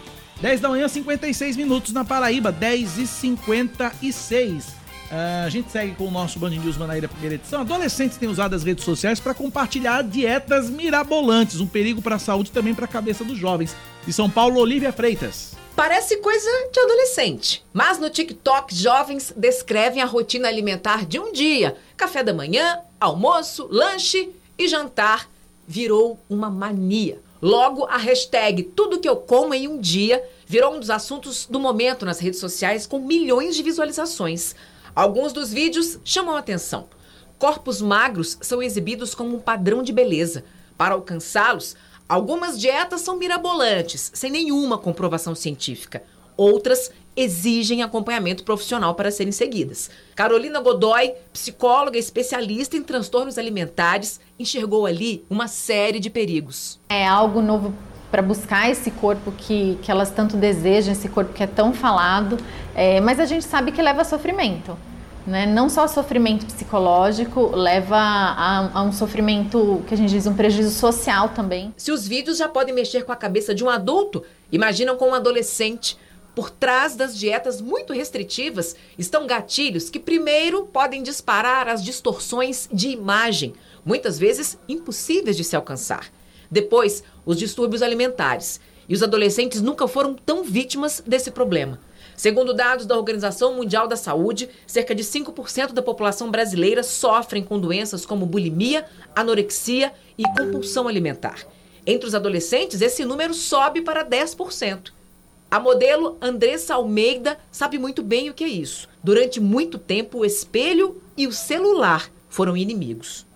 10 0.42 0.58
da 0.58 0.68
manhã, 0.68 0.88
56 0.88 1.56
minutos 1.56 1.92
na 1.92 2.04
Paraíba, 2.04 2.50
10 2.50 2.98
e 2.98 3.06
56. 3.06 4.64
Uh, 4.64 4.72
ah, 5.12 5.44
a 5.46 5.48
gente 5.48 5.70
segue 5.70 5.94
com 5.94 6.08
o 6.08 6.10
nosso 6.10 6.36
Band 6.40 6.50
News 6.50 6.76
Manaíra 6.76 7.06
primeira 7.06 7.36
edição. 7.36 7.60
Adolescentes 7.60 8.16
têm 8.16 8.28
usado 8.28 8.52
as 8.56 8.64
redes 8.64 8.84
sociais 8.84 9.20
para 9.20 9.34
compartilhar 9.34 10.02
dietas 10.02 10.68
mirabolantes, 10.68 11.60
um 11.60 11.66
perigo 11.66 12.02
para 12.02 12.16
a 12.16 12.18
saúde 12.18 12.50
e 12.50 12.52
também 12.52 12.74
para 12.74 12.86
a 12.86 12.88
cabeça 12.88 13.22
dos 13.22 13.38
jovens. 13.38 13.76
De 14.04 14.12
São 14.12 14.28
Paulo, 14.28 14.58
Olivia 14.58 14.92
Freitas. 14.92 15.54
Parece 15.76 16.16
coisa 16.16 16.50
de 16.72 16.80
adolescente, 16.80 17.64
mas 17.72 18.00
no 18.00 18.10
TikTok 18.10 18.74
jovens 18.74 19.32
descrevem 19.36 20.02
a 20.02 20.06
rotina 20.06 20.48
alimentar 20.48 21.06
de 21.06 21.20
um 21.20 21.32
dia: 21.32 21.76
café 21.96 22.24
da 22.24 22.34
manhã, 22.34 22.80
almoço, 22.98 23.68
lanche 23.70 24.28
e 24.58 24.66
jantar 24.66 25.30
virou 25.68 26.18
uma 26.28 26.50
mania. 26.50 27.20
Logo, 27.42 27.86
a 27.86 27.96
hashtag 27.96 28.62
Tudo 28.62 29.00
que 29.00 29.08
eu 29.08 29.16
como 29.16 29.52
em 29.52 29.66
um 29.66 29.80
dia 29.80 30.22
virou 30.46 30.76
um 30.76 30.78
dos 30.78 30.90
assuntos 30.90 31.44
do 31.44 31.58
momento 31.58 32.06
nas 32.06 32.20
redes 32.20 32.38
sociais 32.38 32.86
com 32.86 33.00
milhões 33.00 33.56
de 33.56 33.64
visualizações. 33.64 34.54
Alguns 34.94 35.32
dos 35.32 35.52
vídeos 35.52 35.98
chamam 36.04 36.36
atenção. 36.36 36.88
Corpos 37.40 37.82
magros 37.82 38.38
são 38.40 38.62
exibidos 38.62 39.12
como 39.12 39.34
um 39.34 39.40
padrão 39.40 39.82
de 39.82 39.92
beleza. 39.92 40.44
Para 40.78 40.94
alcançá-los, 40.94 41.74
algumas 42.08 42.60
dietas 42.60 43.00
são 43.00 43.16
mirabolantes, 43.16 44.12
sem 44.14 44.30
nenhuma 44.30 44.78
comprovação 44.78 45.34
científica. 45.34 46.04
Outras 46.36 46.92
exigem 47.16 47.82
acompanhamento 47.82 48.44
profissional 48.44 48.94
para 48.94 49.10
serem 49.10 49.32
seguidas. 49.32 49.90
Carolina 50.14 50.60
Godoy, 50.60 51.12
psicóloga 51.32 51.98
especialista 51.98 52.76
em 52.76 52.82
transtornos 52.82 53.38
alimentares, 53.38 54.20
enxergou 54.38 54.86
ali 54.86 55.24
uma 55.28 55.48
série 55.48 56.00
de 56.00 56.10
perigos. 56.10 56.78
É 56.88 57.06
algo 57.06 57.42
novo 57.42 57.74
para 58.10 58.20
buscar 58.20 58.70
esse 58.70 58.90
corpo 58.90 59.32
que, 59.32 59.78
que 59.80 59.90
elas 59.90 60.10
tanto 60.10 60.36
desejam, 60.36 60.92
esse 60.92 61.08
corpo 61.08 61.32
que 61.32 61.42
é 61.42 61.46
tão 61.46 61.72
falado, 61.72 62.36
é, 62.74 63.00
mas 63.00 63.18
a 63.18 63.24
gente 63.24 63.44
sabe 63.44 63.72
que 63.72 63.80
leva 63.80 64.02
a 64.02 64.04
sofrimento. 64.04 64.76
Né? 65.26 65.46
Não 65.46 65.68
só 65.68 65.86
sofrimento 65.86 66.44
psicológico, 66.44 67.54
leva 67.54 67.96
a, 67.96 68.80
a, 68.80 68.82
um 68.82 68.92
sofrimento 68.92 69.82
que 69.86 69.94
a 69.94 69.96
gente 69.96 70.10
diz 70.10 70.26
um 70.26 70.34
prejuízo 70.34 70.72
social 70.72 71.30
também. 71.30 71.72
Se 71.76 71.92
os 71.92 72.06
vídeos 72.06 72.36
já 72.36 72.48
podem 72.48 72.74
mexer 72.74 73.04
com 73.04 73.12
a 73.12 73.16
cabeça 73.16 73.54
de 73.54 73.64
um 73.64 73.70
adulto, 73.70 74.22
imaginam 74.50 74.96
com 74.96 75.10
um 75.10 75.14
adolescente 75.14 75.96
Por 76.34 76.48
trás 76.48 76.96
das 76.96 77.18
dietas 77.18 77.60
muito 77.60 77.92
restritivas 77.92 78.74
estão 78.96 79.26
gatilhos 79.26 79.90
que, 79.90 79.98
primeiro, 79.98 80.64
podem 80.64 81.02
disparar 81.02 81.68
as 81.68 81.84
distorções 81.84 82.68
de 82.72 82.88
imagem, 82.88 83.52
muitas 83.84 84.18
vezes 84.18 84.58
impossíveis 84.66 85.36
de 85.36 85.44
se 85.44 85.54
alcançar. 85.54 86.10
Depois, 86.50 87.02
os 87.26 87.38
distúrbios 87.38 87.82
alimentares. 87.82 88.60
E 88.88 88.94
os 88.94 89.02
adolescentes 89.02 89.60
nunca 89.60 89.86
foram 89.86 90.14
tão 90.14 90.42
vítimas 90.42 91.02
desse 91.06 91.30
problema. 91.30 91.78
Segundo 92.16 92.52
dados 92.52 92.84
da 92.84 92.96
Organização 92.96 93.54
Mundial 93.54 93.86
da 93.86 93.96
Saúde, 93.96 94.48
cerca 94.66 94.94
de 94.94 95.04
5% 95.04 95.72
da 95.72 95.82
população 95.82 96.30
brasileira 96.30 96.82
sofrem 96.82 97.42
com 97.42 97.58
doenças 97.58 98.04
como 98.04 98.26
bulimia, 98.26 98.86
anorexia 99.14 99.92
e 100.18 100.24
compulsão 100.24 100.88
alimentar. 100.88 101.46
Entre 101.86 102.06
os 102.06 102.14
adolescentes, 102.14 102.80
esse 102.80 103.04
número 103.04 103.34
sobe 103.34 103.82
para 103.82 104.04
10%. 104.04 104.92
A 105.52 105.60
modelo 105.60 106.16
Andressa 106.18 106.76
Almeida 106.76 107.38
sabe 107.50 107.76
muito 107.76 108.02
bem 108.02 108.30
o 108.30 108.32
que 108.32 108.42
é 108.42 108.48
isso. 108.48 108.88
Durante 109.04 109.38
muito 109.38 109.76
tempo, 109.76 110.20
o 110.20 110.24
espelho 110.24 111.02
e 111.14 111.26
o 111.26 111.32
celular 111.32 112.08
foram 112.30 112.56
inimigos. 112.56 113.26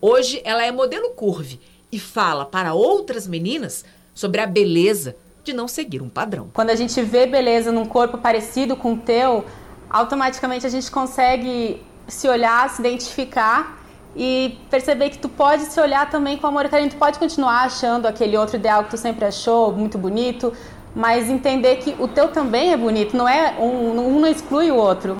Hoje, 0.00 0.42
ela 0.44 0.64
é 0.64 0.72
modelo 0.72 1.10
curve 1.10 1.60
e 1.92 2.00
fala 2.00 2.44
para 2.44 2.74
outras 2.74 3.28
meninas 3.28 3.84
sobre 4.12 4.40
a 4.40 4.46
beleza 4.46 5.14
de 5.44 5.52
não 5.52 5.68
seguir 5.68 6.02
um 6.02 6.08
padrão. 6.08 6.50
Quando 6.52 6.70
a 6.70 6.74
gente 6.74 7.00
vê 7.00 7.26
beleza 7.26 7.70
num 7.70 7.86
corpo 7.86 8.18
parecido 8.18 8.74
com 8.74 8.94
o 8.94 8.98
teu, 8.98 9.44
automaticamente 9.88 10.66
a 10.66 10.68
gente 10.68 10.90
consegue 10.90 11.80
se 12.08 12.28
olhar, 12.28 12.68
se 12.70 12.80
identificar 12.80 13.80
e 14.16 14.58
perceber 14.68 15.10
que 15.10 15.18
tu 15.18 15.28
pode 15.28 15.62
se 15.66 15.80
olhar 15.80 16.10
também 16.10 16.36
com 16.36 16.48
amor 16.48 16.66
e 16.66 16.68
carinho. 16.68 16.90
Tu 16.90 16.96
pode 16.96 17.20
continuar 17.20 17.62
achando 17.62 18.06
aquele 18.06 18.36
outro 18.36 18.56
ideal 18.56 18.82
que 18.82 18.90
tu 18.90 18.96
sempre 18.96 19.24
achou 19.24 19.72
muito 19.72 19.96
bonito, 19.96 20.52
mas 20.94 21.28
entender 21.28 21.76
que 21.76 21.94
o 21.98 22.08
teu 22.08 22.28
também 22.28 22.72
é 22.72 22.76
bonito, 22.76 23.16
não 23.16 23.28
é 23.28 23.56
um, 23.58 23.98
um 23.98 24.20
não 24.20 24.28
exclui 24.28 24.70
o 24.70 24.76
outro. 24.76 25.16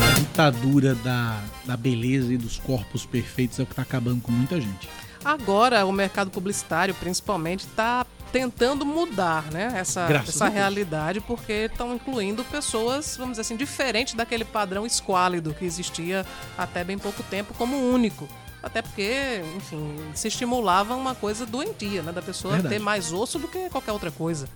A 0.00 0.18
ditadura 0.18 0.94
da, 0.96 1.40
da 1.64 1.76
beleza 1.76 2.32
e 2.32 2.36
dos 2.36 2.58
corpos 2.58 3.04
perfeitos 3.06 3.58
é 3.58 3.62
o 3.62 3.66
que 3.66 3.72
está 3.72 3.82
acabando 3.82 4.20
com 4.22 4.32
muita 4.32 4.60
gente. 4.60 4.88
Agora, 5.24 5.86
o 5.86 5.92
mercado 5.92 6.30
publicitário, 6.30 6.94
principalmente, 6.94 7.60
está 7.60 8.04
tentando 8.30 8.84
mudar 8.84 9.44
né, 9.52 9.72
essa, 9.76 10.08
essa 10.10 10.48
realidade, 10.48 11.20
porque 11.20 11.68
estão 11.70 11.94
incluindo 11.94 12.42
pessoas, 12.44 13.16
vamos 13.16 13.34
dizer 13.34 13.42
assim, 13.42 13.56
diferentes 13.56 14.14
daquele 14.14 14.44
padrão 14.44 14.84
esquálido 14.84 15.54
que 15.54 15.64
existia 15.64 16.26
até 16.58 16.82
bem 16.82 16.98
pouco 16.98 17.22
tempo 17.22 17.54
como 17.54 17.76
único. 17.76 18.28
Até 18.64 18.80
porque, 18.80 19.42
enfim, 19.56 19.94
se 20.14 20.28
estimulava 20.28 20.94
uma 20.96 21.14
coisa 21.14 21.44
doentia, 21.44 22.02
né? 22.02 22.12
Da 22.12 22.22
pessoa 22.22 22.54
Verdade. 22.54 22.74
ter 22.74 22.80
mais 22.80 23.12
osso 23.12 23.38
do 23.38 23.46
que 23.46 23.68
qualquer 23.68 23.92
outra 23.92 24.10
coisa. 24.10 24.48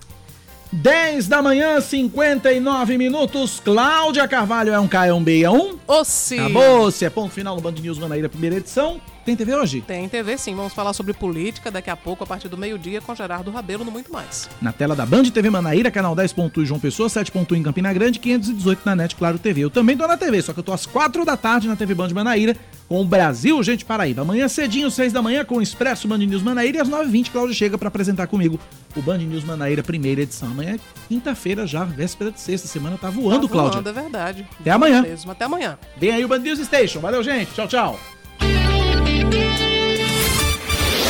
10 0.71 1.27
da 1.27 1.41
manhã, 1.41 1.79
59 1.79 2.97
minutos. 2.97 3.59
Cláudia 3.59 4.27
Carvalho 4.27 4.73
é 4.73 4.79
um 4.79 4.87
K, 4.87 5.07
é 5.07 5.13
um 5.13 5.23
B, 5.23 5.43
é 5.43 5.49
um? 5.49 5.77
Ô, 5.87 6.03
sim. 6.03 6.39
Acabou, 6.39 6.91
se 6.91 7.05
é 7.05 7.09
ponto 7.09 7.33
final 7.33 7.55
no 7.55 7.61
Band 7.61 7.71
News 7.73 7.97
Manaíra, 7.99 8.29
primeira 8.29 8.57
edição. 8.57 8.99
Tem 9.25 9.35
TV 9.35 9.53
hoje? 9.55 9.81
Tem 9.81 10.07
TV 10.09 10.37
sim, 10.37 10.55
vamos 10.55 10.73
falar 10.73 10.93
sobre 10.93 11.13
política 11.13 11.69
daqui 11.69 11.89
a 11.89 11.95
pouco, 11.95 12.23
a 12.23 12.27
partir 12.27 12.47
do 12.47 12.57
meio-dia, 12.57 13.01
com 13.01 13.13
Gerardo 13.13 13.51
Rabelo 13.51 13.83
no 13.83 13.91
Muito 13.91 14.11
Mais. 14.11 14.49
Na 14.61 14.71
tela 14.71 14.95
da 14.95 15.05
Band 15.05 15.23
TV 15.25 15.49
Manaíra, 15.49 15.91
canal 15.91 16.15
10.1 16.15 16.65
João 16.65 16.79
Pessoa, 16.79 17.09
7.1 17.09 17.57
em 17.57 17.63
Campina 17.63 17.91
Grande, 17.93 18.19
518 18.19 18.81
na 18.85 18.95
NET 18.95 19.15
Claro 19.15 19.37
TV. 19.37 19.61
Eu 19.61 19.69
também 19.69 19.95
tô 19.95 20.07
na 20.07 20.17
TV, 20.17 20.41
só 20.41 20.53
que 20.53 20.59
eu 20.59 20.63
tô 20.63 20.73
às 20.73 20.85
4 20.85 21.23
da 21.25 21.37
tarde 21.37 21.67
na 21.67 21.75
TV 21.75 21.93
Band 21.93 22.09
Manaíra, 22.09 22.55
com 22.87 23.01
o 23.01 23.05
Brasil 23.05 23.61
Gente 23.61 23.85
Paraíba. 23.85 24.21
Amanhã 24.23 24.47
cedinho, 24.47 24.89
6 24.89 25.13
da 25.13 25.21
manhã, 25.21 25.45
com 25.45 25.57
o 25.57 25.61
Expresso 25.61 26.07
Band 26.07 26.17
News 26.17 26.41
Manaíra 26.41 26.77
e 26.77 26.81
às 26.81 26.89
9h20 26.89 27.31
Cláudia 27.31 27.55
chega 27.55 27.77
para 27.77 27.87
apresentar 27.87 28.27
comigo 28.27 28.59
o 28.95 29.01
Band 29.01 29.19
News 29.19 29.43
Manaíra, 29.43 29.83
primeira 29.83 30.21
edição. 30.21 30.49
Amanhã 30.49 30.75
é 30.75 30.79
quinta-feira 31.07 31.67
já, 31.67 31.83
véspera 31.83 32.31
de 32.31 32.39
sexta, 32.39 32.67
semana 32.67 32.97
tá 32.97 33.09
voando, 33.09 33.47
Tá 33.47 33.53
voando, 33.53 33.89
é 33.89 33.93
verdade. 33.93 34.47
Até 34.59 34.71
amanhã. 34.71 35.01
Mesmo, 35.03 35.31
até 35.31 35.45
amanhã. 35.45 35.77
Vem 35.97 36.11
aí 36.11 36.25
o 36.25 36.27
Band 36.27 36.39
News 36.39 36.59
Station. 36.59 36.99
Valeu, 36.99 37.21
gente. 37.23 37.53
Tchau, 37.53 37.67
tchau. 37.67 37.99